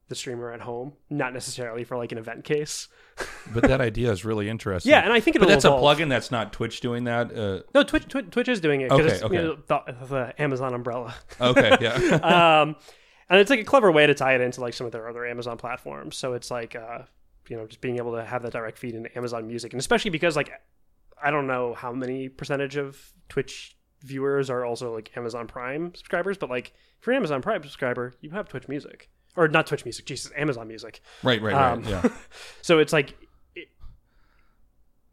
the 0.08 0.16
streamer 0.16 0.54
at 0.54 0.62
home, 0.62 0.94
not 1.10 1.34
necessarily 1.34 1.84
for 1.84 1.98
like 1.98 2.14
an 2.14 2.18
event 2.18 2.46
case. 2.46 2.88
but 3.54 3.64
that 3.64 3.82
idea 3.82 4.10
is 4.14 4.24
really 4.24 4.48
interesting. 4.48 4.90
Yeah, 4.92 5.02
and 5.02 5.12
I 5.12 5.20
think 5.20 5.36
it'll 5.36 5.46
but 5.46 5.52
that's 5.56 5.66
evolve. 5.66 6.00
a 6.00 6.02
plugin. 6.04 6.08
That's 6.08 6.32
not 6.32 6.54
Twitch 6.54 6.80
doing 6.80 7.04
that. 7.04 7.38
Uh, 7.38 7.64
No, 7.76 7.84
Twitch, 7.84 8.08
Twitch, 8.08 8.28
Twitch 8.30 8.48
is 8.48 8.62
doing 8.62 8.80
it 8.80 8.90
because 8.90 9.06
Okay, 9.06 9.14
it's 9.16 9.24
okay. 9.24 9.36
you 9.36 9.42
know, 9.42 9.58
the, 9.68 10.06
the 10.08 10.42
Amazon 10.42 10.74
umbrella. 10.74 11.14
okay, 11.42 11.76
yeah. 11.82 12.62
um, 12.62 12.78
and 13.30 13.40
it's 13.40 13.50
like 13.50 13.60
a 13.60 13.66
clever 13.66 13.92
way 13.92 14.08
to 14.08 14.14
tie 14.14 14.36
it 14.36 14.42
into 14.42 14.62
like 14.62 14.74
some 14.74 14.86
of 14.86 14.92
their 14.92 15.08
other 15.10 15.26
Amazon 15.26 15.58
platforms. 15.58 16.16
So 16.16 16.34
it's 16.34 16.50
like, 16.50 16.76
uh, 16.76 17.00
you 17.50 17.58
know, 17.58 17.66
just 17.66 17.82
being 17.82 17.98
able 17.98 18.16
to 18.16 18.24
have 18.24 18.42
that 18.44 18.54
direct 18.54 18.78
feed 18.78 18.96
into 18.96 19.16
Amazon 19.18 19.48
Music, 19.48 19.74
and 19.74 19.80
especially 19.80 20.12
because 20.12 20.36
like, 20.36 20.52
I 21.22 21.32
don't 21.32 21.48
know 21.48 21.74
how 21.74 21.92
many 21.92 22.30
percentage 22.30 22.76
of 22.76 23.14
Twitch 23.30 23.76
viewers 24.02 24.50
are 24.50 24.64
also 24.64 24.94
like 24.94 25.16
Amazon 25.18 25.48
Prime 25.48 25.94
subscribers, 25.96 26.38
but 26.38 26.50
like 26.50 26.74
if 27.00 27.08
you're 27.08 27.14
an 27.14 27.18
Amazon 27.18 27.42
Prime 27.42 27.64
subscriber, 27.64 28.14
you 28.22 28.30
have 28.32 28.48
Twitch 28.48 28.68
Music 28.68 29.10
or 29.36 29.48
not 29.48 29.68
Twitch 29.68 29.86
Music, 29.86 30.06
Jesus, 30.06 30.32
Amazon 30.36 30.68
Music. 30.68 31.02
right, 31.24 31.42
right, 31.42 31.54
right. 31.54 31.72
Um, 31.72 31.84
yeah. 31.86 32.08
So 32.62 32.80
it's 32.80 32.92
like. 32.92 33.16
It, 33.56 33.70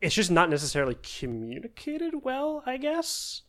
it's 0.00 0.14
just 0.14 0.30
not 0.30 0.50
necessarily 0.50 0.96
communicated 1.02 2.24
well, 2.24 2.62
I 2.66 2.76
guess 2.76 3.42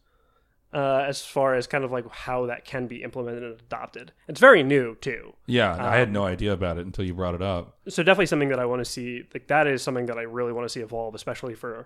uh, 0.74 1.06
as 1.08 1.22
far 1.26 1.56
as 1.56 1.68
kind 1.68 1.84
of 1.84 1.92
like 1.92 2.10
how 2.12 2.48
that 2.48 2.66
can 2.66 2.88
be 2.88 3.02
implemented 3.04 3.44
and 3.44 3.60
adopted. 3.62 4.12
It's 4.28 4.40
very 4.40 4.62
new 4.64 4.96
too, 4.96 5.34
Yeah, 5.46 5.74
I 5.76 5.88
Um, 5.88 5.94
had 5.94 6.12
no 6.12 6.26
idea 6.26 6.52
about 6.54 6.78
it 6.78 6.86
until 6.86 7.06
you 7.06 7.14
brought 7.14 7.36
it 7.36 7.42
up. 7.42 7.78
so 7.88 8.04
definitely 8.04 8.26
something 8.26 8.50
that 8.50 8.60
I 8.60 8.66
want 8.66 8.82
to 8.82 8.86
see. 8.86 9.24
Like 9.34 9.48
that 9.48 9.68
is 9.68 9.82
something 9.82 10.08
that 10.08 10.18
I 10.18 10.24
really 10.24 10.52
want 10.52 10.66
to 10.66 10.70
see 10.70 10.82
evolve, 10.82 11.16
especially 11.16 11.54
for 11.54 11.86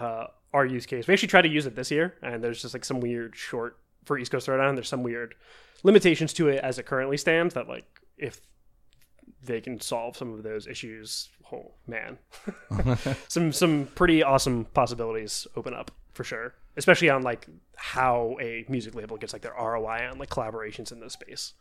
uh, 0.00 0.26
our 0.52 0.64
use 0.66 0.86
case. 0.86 1.06
We 1.08 1.14
actually 1.14 1.28
tried 1.28 1.42
to 1.42 1.48
use 1.48 1.66
it 1.66 1.74
this 1.74 1.90
year, 1.90 2.14
and 2.22 2.42
there's 2.42 2.62
just 2.62 2.74
like 2.74 2.84
some 2.84 3.00
weird 3.00 3.34
short 3.34 3.78
for 4.04 4.16
East 4.18 4.30
Coast 4.30 4.46
Throwdown. 4.46 4.74
There's 4.74 4.88
some 4.88 5.02
weird 5.02 5.34
limitations 5.82 6.32
to 6.34 6.48
it 6.48 6.60
as 6.62 6.78
it 6.78 6.86
currently 6.86 7.16
stands. 7.16 7.54
That 7.54 7.68
like 7.68 7.84
if 8.16 8.40
they 9.42 9.60
can 9.60 9.80
solve 9.80 10.16
some 10.16 10.32
of 10.32 10.42
those 10.42 10.66
issues, 10.66 11.30
oh 11.52 11.72
man, 11.86 12.18
some 13.28 13.52
some 13.52 13.88
pretty 13.94 14.22
awesome 14.22 14.66
possibilities 14.66 15.46
open 15.56 15.74
up 15.74 15.90
for 16.14 16.24
sure. 16.24 16.54
Especially 16.76 17.10
on 17.10 17.22
like 17.22 17.46
how 17.76 18.36
a 18.40 18.64
music 18.68 18.94
label 18.94 19.16
gets 19.16 19.32
like 19.32 19.42
their 19.42 19.52
ROI 19.52 20.08
on 20.10 20.18
like 20.18 20.30
collaborations 20.30 20.90
in 20.92 21.00
this 21.00 21.12
space. 21.12 21.52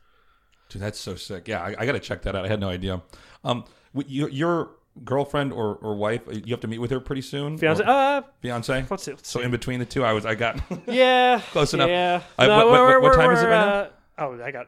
Dude, 0.70 0.82
that's 0.82 0.97
so 0.99 1.16
sick. 1.16 1.47
Yeah, 1.47 1.62
I, 1.62 1.76
I 1.80 1.86
got 1.86 1.91
to 1.91 1.99
check 1.99 2.22
that 2.24 2.36
out. 2.36 2.45
I 2.45 2.47
had 2.47 2.60
no 2.60 2.70
idea. 2.70 3.01
Um, 3.43 3.66
your, 4.08 4.30
your 4.30 4.72
girlfriend 5.04 5.51
or, 5.54 5.76
or 5.76 5.95
wife, 5.95 6.22
you 6.32 6.51
have 6.51 6.62
to 6.62 6.68
meet 6.68 6.78
with 6.80 6.89
her 6.91 6.99
pretty 6.99 7.22
soon. 7.22 7.58
Fiance, 7.58 7.84
Or- 7.84 7.88
uh, 7.89 8.22
fiance. 8.41 8.86
let's 8.89 9.04
see. 9.04 9.12
Let's 9.12 9.30
So 9.30 9.39
see. 9.39 9.45
in 9.45 9.51
between 9.51 9.80
the 9.80 9.86
two, 9.86 10.04
I 10.04 10.14
was 10.14 10.26
I 10.26 10.36
got 10.36 10.60
Yeah, 10.88 11.41
Close 11.51 11.74
enough. 11.74 11.89
Yeah. 11.89 12.22
I- 12.39 12.47
No, 12.47 12.68
what- 12.68 12.82
what- 12.82 13.01
what 13.01 13.16
time 13.16 13.32
is 13.32 13.41
it 13.41 13.45
right 13.47 13.66
now? 13.66 13.74
uh, 13.74 13.89
Oh, 14.20 14.41
I 14.43 14.51
got 14.51 14.68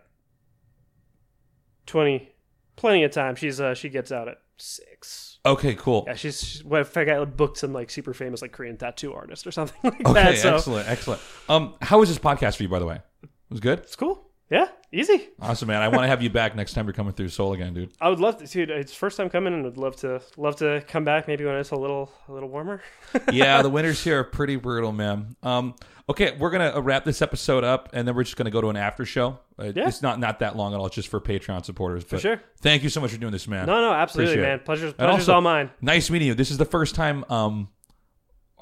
twenty, 1.85 2.31
plenty 2.75 3.03
of 3.03 3.11
time. 3.11 3.35
She's 3.35 3.59
uh, 3.61 3.73
she 3.75 3.89
gets 3.89 4.11
out 4.11 4.27
at 4.27 4.37
six. 4.57 5.39
okay, 5.45 5.75
cool. 5.75 6.03
Yeah, 6.07 6.15
she's. 6.15 6.43
she's 6.43 6.63
what 6.63 6.81
if 6.81 6.95
I 6.97 7.03
got 7.05 7.35
booked 7.37 7.57
some 7.57 7.73
like 7.73 7.89
super 7.89 8.13
famous 8.13 8.41
like 8.41 8.51
Korean 8.51 8.77
tattoo 8.77 9.13
artist 9.13 9.45
or 9.47 9.51
something 9.51 9.77
like 9.83 10.01
Okay, 10.05 10.13
that? 10.13 10.37
So 10.37 10.55
excellent, 10.55 10.89
excellent. 10.89 11.21
Um, 11.49 11.75
how 11.81 11.99
was 11.99 12.09
this 12.09 12.19
podcast 12.19 12.57
for 12.57 12.63
you, 12.63 12.69
by 12.69 12.79
the 12.79 12.85
way? 12.85 12.99
It 13.23 13.29
was 13.49 13.59
good. 13.59 13.79
it's 13.79 13.95
cool. 13.95 14.21
Yeah, 14.51 14.67
easy. 14.91 15.29
Awesome, 15.41 15.67
man. 15.69 15.81
I 15.81 15.87
want 15.87 16.03
to 16.03 16.07
have 16.07 16.21
you 16.21 16.29
back 16.29 16.55
next 16.55 16.73
time 16.73 16.85
you're 16.85 16.93
coming 16.93 17.13
through 17.13 17.29
Seoul 17.29 17.53
again, 17.53 17.73
dude. 17.73 17.91
I 17.99 18.09
would 18.09 18.19
love 18.19 18.37
to, 18.37 18.45
dude. 18.45 18.69
It's 18.69 18.93
first 18.93 19.17
time 19.17 19.27
coming, 19.27 19.55
and 19.55 19.65
I'd 19.65 19.77
love 19.77 19.95
to 19.97 20.21
love 20.37 20.55
to 20.57 20.83
come 20.87 21.03
back 21.03 21.27
maybe 21.27 21.43
when 21.45 21.55
it's 21.55 21.71
a 21.71 21.75
little 21.75 22.11
a 22.27 22.31
little 22.31 22.49
warmer. 22.49 22.81
yeah, 23.31 23.63
the 23.63 23.69
winters 23.71 24.03
here 24.03 24.19
are 24.19 24.23
pretty 24.23 24.55
brutal, 24.57 24.91
man. 24.91 25.35
Um, 25.41 25.73
okay, 26.09 26.35
we're 26.39 26.49
gonna 26.51 26.73
uh, 26.75 26.81
wrap 26.81 27.03
this 27.05 27.21
episode 27.21 27.63
up, 27.63 27.89
and 27.93 28.07
then 28.07 28.15
we're 28.15 28.23
just 28.23 28.35
gonna 28.37 28.51
go 28.51 28.61
to 28.61 28.69
an 28.69 28.77
after 28.77 29.05
show. 29.05 29.39
Uh, 29.59 29.71
Yeah. 29.75 29.87
It's 29.87 30.01
not 30.01 30.19
not 30.19 30.39
that 30.39 30.55
long 30.55 30.73
at 30.73 30.79
all. 30.79 30.85
It's 30.85 30.95
just 30.95 31.07
for 31.09 31.19
Patreon 31.21 31.65
supporters. 31.65 32.03
For 32.03 32.19
sure. 32.19 32.41
Thank 32.61 32.83
you 32.83 32.89
so 32.89 33.01
much 33.01 33.11
for 33.11 33.17
doing 33.17 33.31
this, 33.31 33.47
man. 33.47 33.65
No, 33.67 33.81
no, 33.81 33.91
absolutely, 33.93 34.33
Appreciate 34.33 34.49
man. 34.49 34.59
it. 34.59 34.65
Pleasure's 34.65 34.93
pleasure's 34.93 35.19
also- 35.21 35.33
all 35.35 35.41
mine. 35.41 35.69
Nice 35.81 36.09
meeting 36.09 36.27
you. 36.27 36.33
This 36.33 36.51
is 36.51 36.57
the 36.57 36.65
first 36.65 36.95
time 36.95 37.23
um, 37.29 37.69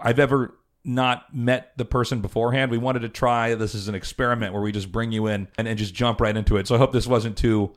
I've 0.02 0.20
ever 0.20 0.56
not 0.86 1.34
met 1.34 1.72
the 1.78 1.86
person 1.86 2.20
beforehand. 2.20 2.70
We 2.70 2.78
wanted 2.78 3.00
to 3.04 3.10
try 3.10 3.56
this 3.56 3.74
as 3.74 3.88
an 3.88 3.96
experiment 3.96 4.52
where 4.54 4.62
we 4.62 4.72
just 4.74 4.92
bring 4.92 5.12
you 5.14 5.28
in 5.28 5.48
and, 5.58 5.66
and 5.68 5.78
just 5.80 5.94
jump 5.94 6.20
right 6.20 6.36
into 6.36 6.58
it. 6.58 6.68
So 6.68 6.76
I 6.76 6.78
hope 6.78 6.92
this 6.92 7.08
wasn't 7.08 7.38
too 7.38 7.74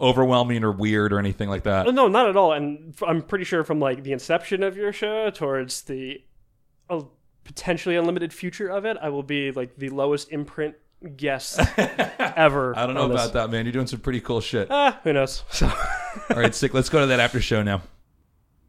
overwhelming 0.00 0.62
or 0.62 0.70
weird 0.70 1.12
or 1.12 1.18
anything 1.18 1.48
like 1.48 1.64
that. 1.64 1.86
Oh, 1.86 1.90
No, 1.90 2.06
not 2.08 2.28
at 2.28 2.36
all. 2.36 2.52
And 2.52 2.94
I'm 3.06 3.22
pretty 3.22 3.44
sure 3.44 3.64
from 3.64 3.80
like 3.80 4.04
the 4.04 4.12
inception 4.12 4.62
of 4.62 4.76
your 4.76 4.92
show 4.92 5.30
towards 5.30 5.82
the 5.82 6.22
uh, 6.88 7.02
potentially 7.44 7.96
unlimited 7.96 8.32
future 8.32 8.68
of 8.68 8.84
it, 8.84 8.96
I 9.00 9.10
will 9.10 9.22
be 9.22 9.52
like 9.52 9.76
the 9.76 9.90
lowest 9.90 10.32
imprint 10.32 10.74
guest 11.16 11.60
ever. 11.78 12.76
I 12.76 12.86
don't 12.86 12.94
know 12.94 13.02
on 13.02 13.10
this. 13.10 13.22
about 13.22 13.32
that, 13.34 13.50
man. 13.50 13.64
You're 13.66 13.72
doing 13.72 13.86
some 13.86 14.00
pretty 14.00 14.20
cool 14.20 14.40
shit. 14.40 14.68
Ah, 14.70 14.98
who 15.04 15.12
knows? 15.12 15.44
So, 15.50 15.66
All 16.30 16.36
right, 16.36 16.54
sick. 16.54 16.74
Let's 16.74 16.88
go 16.88 17.00
to 17.00 17.06
that 17.06 17.20
after 17.20 17.40
show 17.40 17.62
now. 17.62 17.82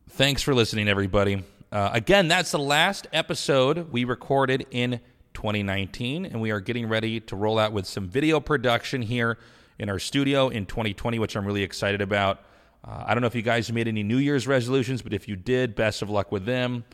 Thanks 0.10 0.42
for 0.42 0.54
listening, 0.54 0.88
everybody. 0.88 1.44
Uh, 1.72 1.90
again, 1.94 2.28
that's 2.28 2.52
the 2.52 2.60
last 2.60 3.08
episode 3.12 3.92
we 3.92 4.04
recorded 4.04 4.66
in 4.72 5.00
2019, 5.34 6.26
and 6.26 6.42
we 6.42 6.52
are 6.52 6.60
getting 6.62 6.88
ready 6.88 7.20
to 7.22 7.36
roll 7.36 7.60
out 7.60 7.74
with 7.74 7.86
some 7.86 8.08
video 8.08 8.40
production 8.40 9.02
here 9.02 9.38
in 9.78 9.90
our 9.90 10.00
studio 10.00 10.48
in 10.48 10.66
2020, 10.66 11.20
which 11.20 11.36
I'm 11.36 11.46
really 11.46 11.64
excited 11.64 12.02
about. 12.02 12.40
Uh, 12.88 13.04
I 13.08 13.14
don't 13.14 13.22
know 13.22 13.28
if 13.28 13.36
you 13.36 13.42
guys 13.42 13.72
made 13.72 13.88
any 13.88 14.04
New 14.04 14.18
Year's 14.18 14.48
resolutions, 14.48 15.02
but 15.02 15.14
if 15.14 15.28
you 15.28 15.36
did, 15.36 15.76
best 15.76 16.02
of 16.02 16.10
luck 16.10 16.32
with 16.32 16.46
them. 16.46 16.86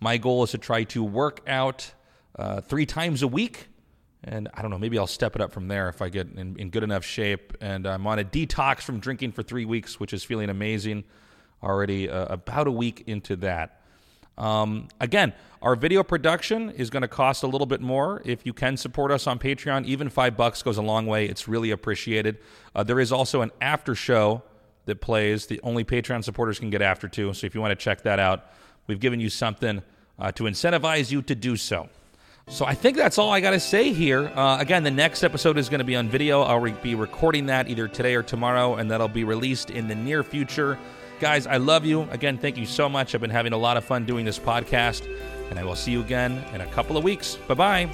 My 0.00 0.16
goal 0.16 0.44
is 0.44 0.50
to 0.52 0.58
try 0.58 0.84
to 0.84 1.02
work 1.02 1.40
out 1.46 1.92
uh, 2.38 2.60
three 2.60 2.86
times 2.86 3.22
a 3.22 3.28
week 3.28 3.68
and 4.24 4.48
I 4.52 4.62
don't 4.62 4.70
know, 4.70 4.78
maybe 4.78 4.98
I'll 4.98 5.06
step 5.06 5.36
it 5.36 5.42
up 5.42 5.52
from 5.52 5.68
there 5.68 5.88
if 5.88 6.02
I 6.02 6.08
get 6.08 6.26
in, 6.28 6.56
in 6.58 6.70
good 6.70 6.82
enough 6.82 7.04
shape. 7.04 7.56
And 7.60 7.86
I'm 7.86 8.06
on 8.06 8.18
a 8.18 8.24
detox 8.24 8.82
from 8.82 8.98
drinking 8.98 9.32
for 9.32 9.42
three 9.42 9.64
weeks, 9.64 10.00
which 10.00 10.12
is 10.12 10.24
feeling 10.24 10.50
amazing. 10.50 11.04
Already 11.62 12.08
uh, 12.08 12.26
about 12.26 12.66
a 12.66 12.70
week 12.70 13.04
into 13.06 13.36
that. 13.36 13.80
Um, 14.36 14.88
again, 15.00 15.32
our 15.62 15.74
video 15.74 16.04
production 16.04 16.70
is 16.70 16.90
going 16.90 17.02
to 17.02 17.08
cost 17.08 17.42
a 17.42 17.48
little 17.48 17.66
bit 17.66 17.80
more. 17.80 18.22
If 18.24 18.46
you 18.46 18.52
can 18.52 18.76
support 18.76 19.10
us 19.10 19.26
on 19.26 19.40
Patreon, 19.40 19.84
even 19.84 20.08
five 20.08 20.36
bucks 20.36 20.62
goes 20.62 20.78
a 20.78 20.82
long 20.82 21.06
way. 21.06 21.26
It's 21.26 21.48
really 21.48 21.72
appreciated. 21.72 22.38
Uh, 22.74 22.84
there 22.84 23.00
is 23.00 23.10
also 23.10 23.40
an 23.42 23.50
after 23.60 23.96
show 23.96 24.42
that 24.84 25.00
plays 25.00 25.46
The 25.46 25.60
only 25.62 25.84
Patreon 25.84 26.24
supporters 26.24 26.58
can 26.58 26.70
get 26.70 26.80
after 26.80 27.08
too. 27.08 27.34
So 27.34 27.46
if 27.46 27.54
you 27.54 27.60
want 27.60 27.72
to 27.72 27.84
check 27.84 28.02
that 28.02 28.18
out, 28.18 28.52
we've 28.88 28.98
given 28.98 29.20
you 29.20 29.30
something 29.30 29.82
uh, 30.18 30.32
to 30.32 30.44
incentivize 30.44 31.12
you 31.12 31.22
to 31.22 31.34
do 31.36 31.56
so. 31.56 31.88
So 32.48 32.64
I 32.64 32.74
think 32.74 32.96
that's 32.96 33.18
all 33.18 33.30
I 33.30 33.40
got 33.40 33.50
to 33.50 33.60
say 33.60 33.92
here. 33.92 34.32
Uh, 34.34 34.56
again, 34.58 34.82
the 34.82 34.90
next 34.90 35.22
episode 35.22 35.58
is 35.58 35.68
going 35.68 35.80
to 35.80 35.84
be 35.84 35.94
on 35.94 36.08
video. 36.08 36.42
I'll 36.42 36.58
re- 36.58 36.74
be 36.82 36.94
recording 36.94 37.46
that 37.46 37.68
either 37.68 37.86
today 37.86 38.14
or 38.14 38.22
tomorrow, 38.22 38.76
and 38.76 38.90
that'll 38.90 39.06
be 39.06 39.24
released 39.24 39.70
in 39.70 39.86
the 39.86 39.94
near 39.94 40.24
future. 40.24 40.78
Guys, 41.20 41.46
I 41.46 41.58
love 41.58 41.84
you. 41.84 42.08
Again, 42.10 42.38
thank 42.38 42.56
you 42.56 42.64
so 42.64 42.88
much. 42.88 43.14
I've 43.14 43.20
been 43.20 43.28
having 43.28 43.52
a 43.52 43.58
lot 43.58 43.76
of 43.76 43.84
fun 43.84 44.06
doing 44.06 44.24
this 44.24 44.38
podcast, 44.38 45.06
and 45.50 45.58
I 45.58 45.64
will 45.64 45.76
see 45.76 45.92
you 45.92 46.00
again 46.00 46.42
in 46.54 46.62
a 46.62 46.66
couple 46.68 46.96
of 46.96 47.04
weeks. 47.04 47.36
Bye 47.48 47.54
bye. 47.54 47.88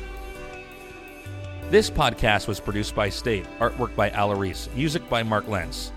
This 1.71 1.91
podcast 1.91 2.47
was 2.47 2.61
produced 2.61 2.95
by 2.95 3.09
State, 3.09 3.47
artwork 3.59 3.97
by 3.97 4.11
Alaris, 4.11 4.73
music 4.77 5.09
by 5.09 5.25
Mark 5.25 5.49
Lentz. 5.49 5.91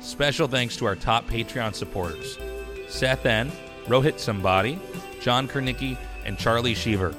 Special 0.00 0.46
thanks 0.46 0.76
to 0.76 0.84
our 0.84 0.96
top 0.96 1.26
Patreon 1.26 1.74
supporters 1.74 2.38
Seth 2.88 3.24
N., 3.24 3.50
Rohit 3.86 4.14
Sambadi, 4.14 4.78
John 5.20 5.48
Kernicki, 5.48 5.96
and 6.24 6.38
Charlie 6.38 6.74
Sheaver. 6.74 7.14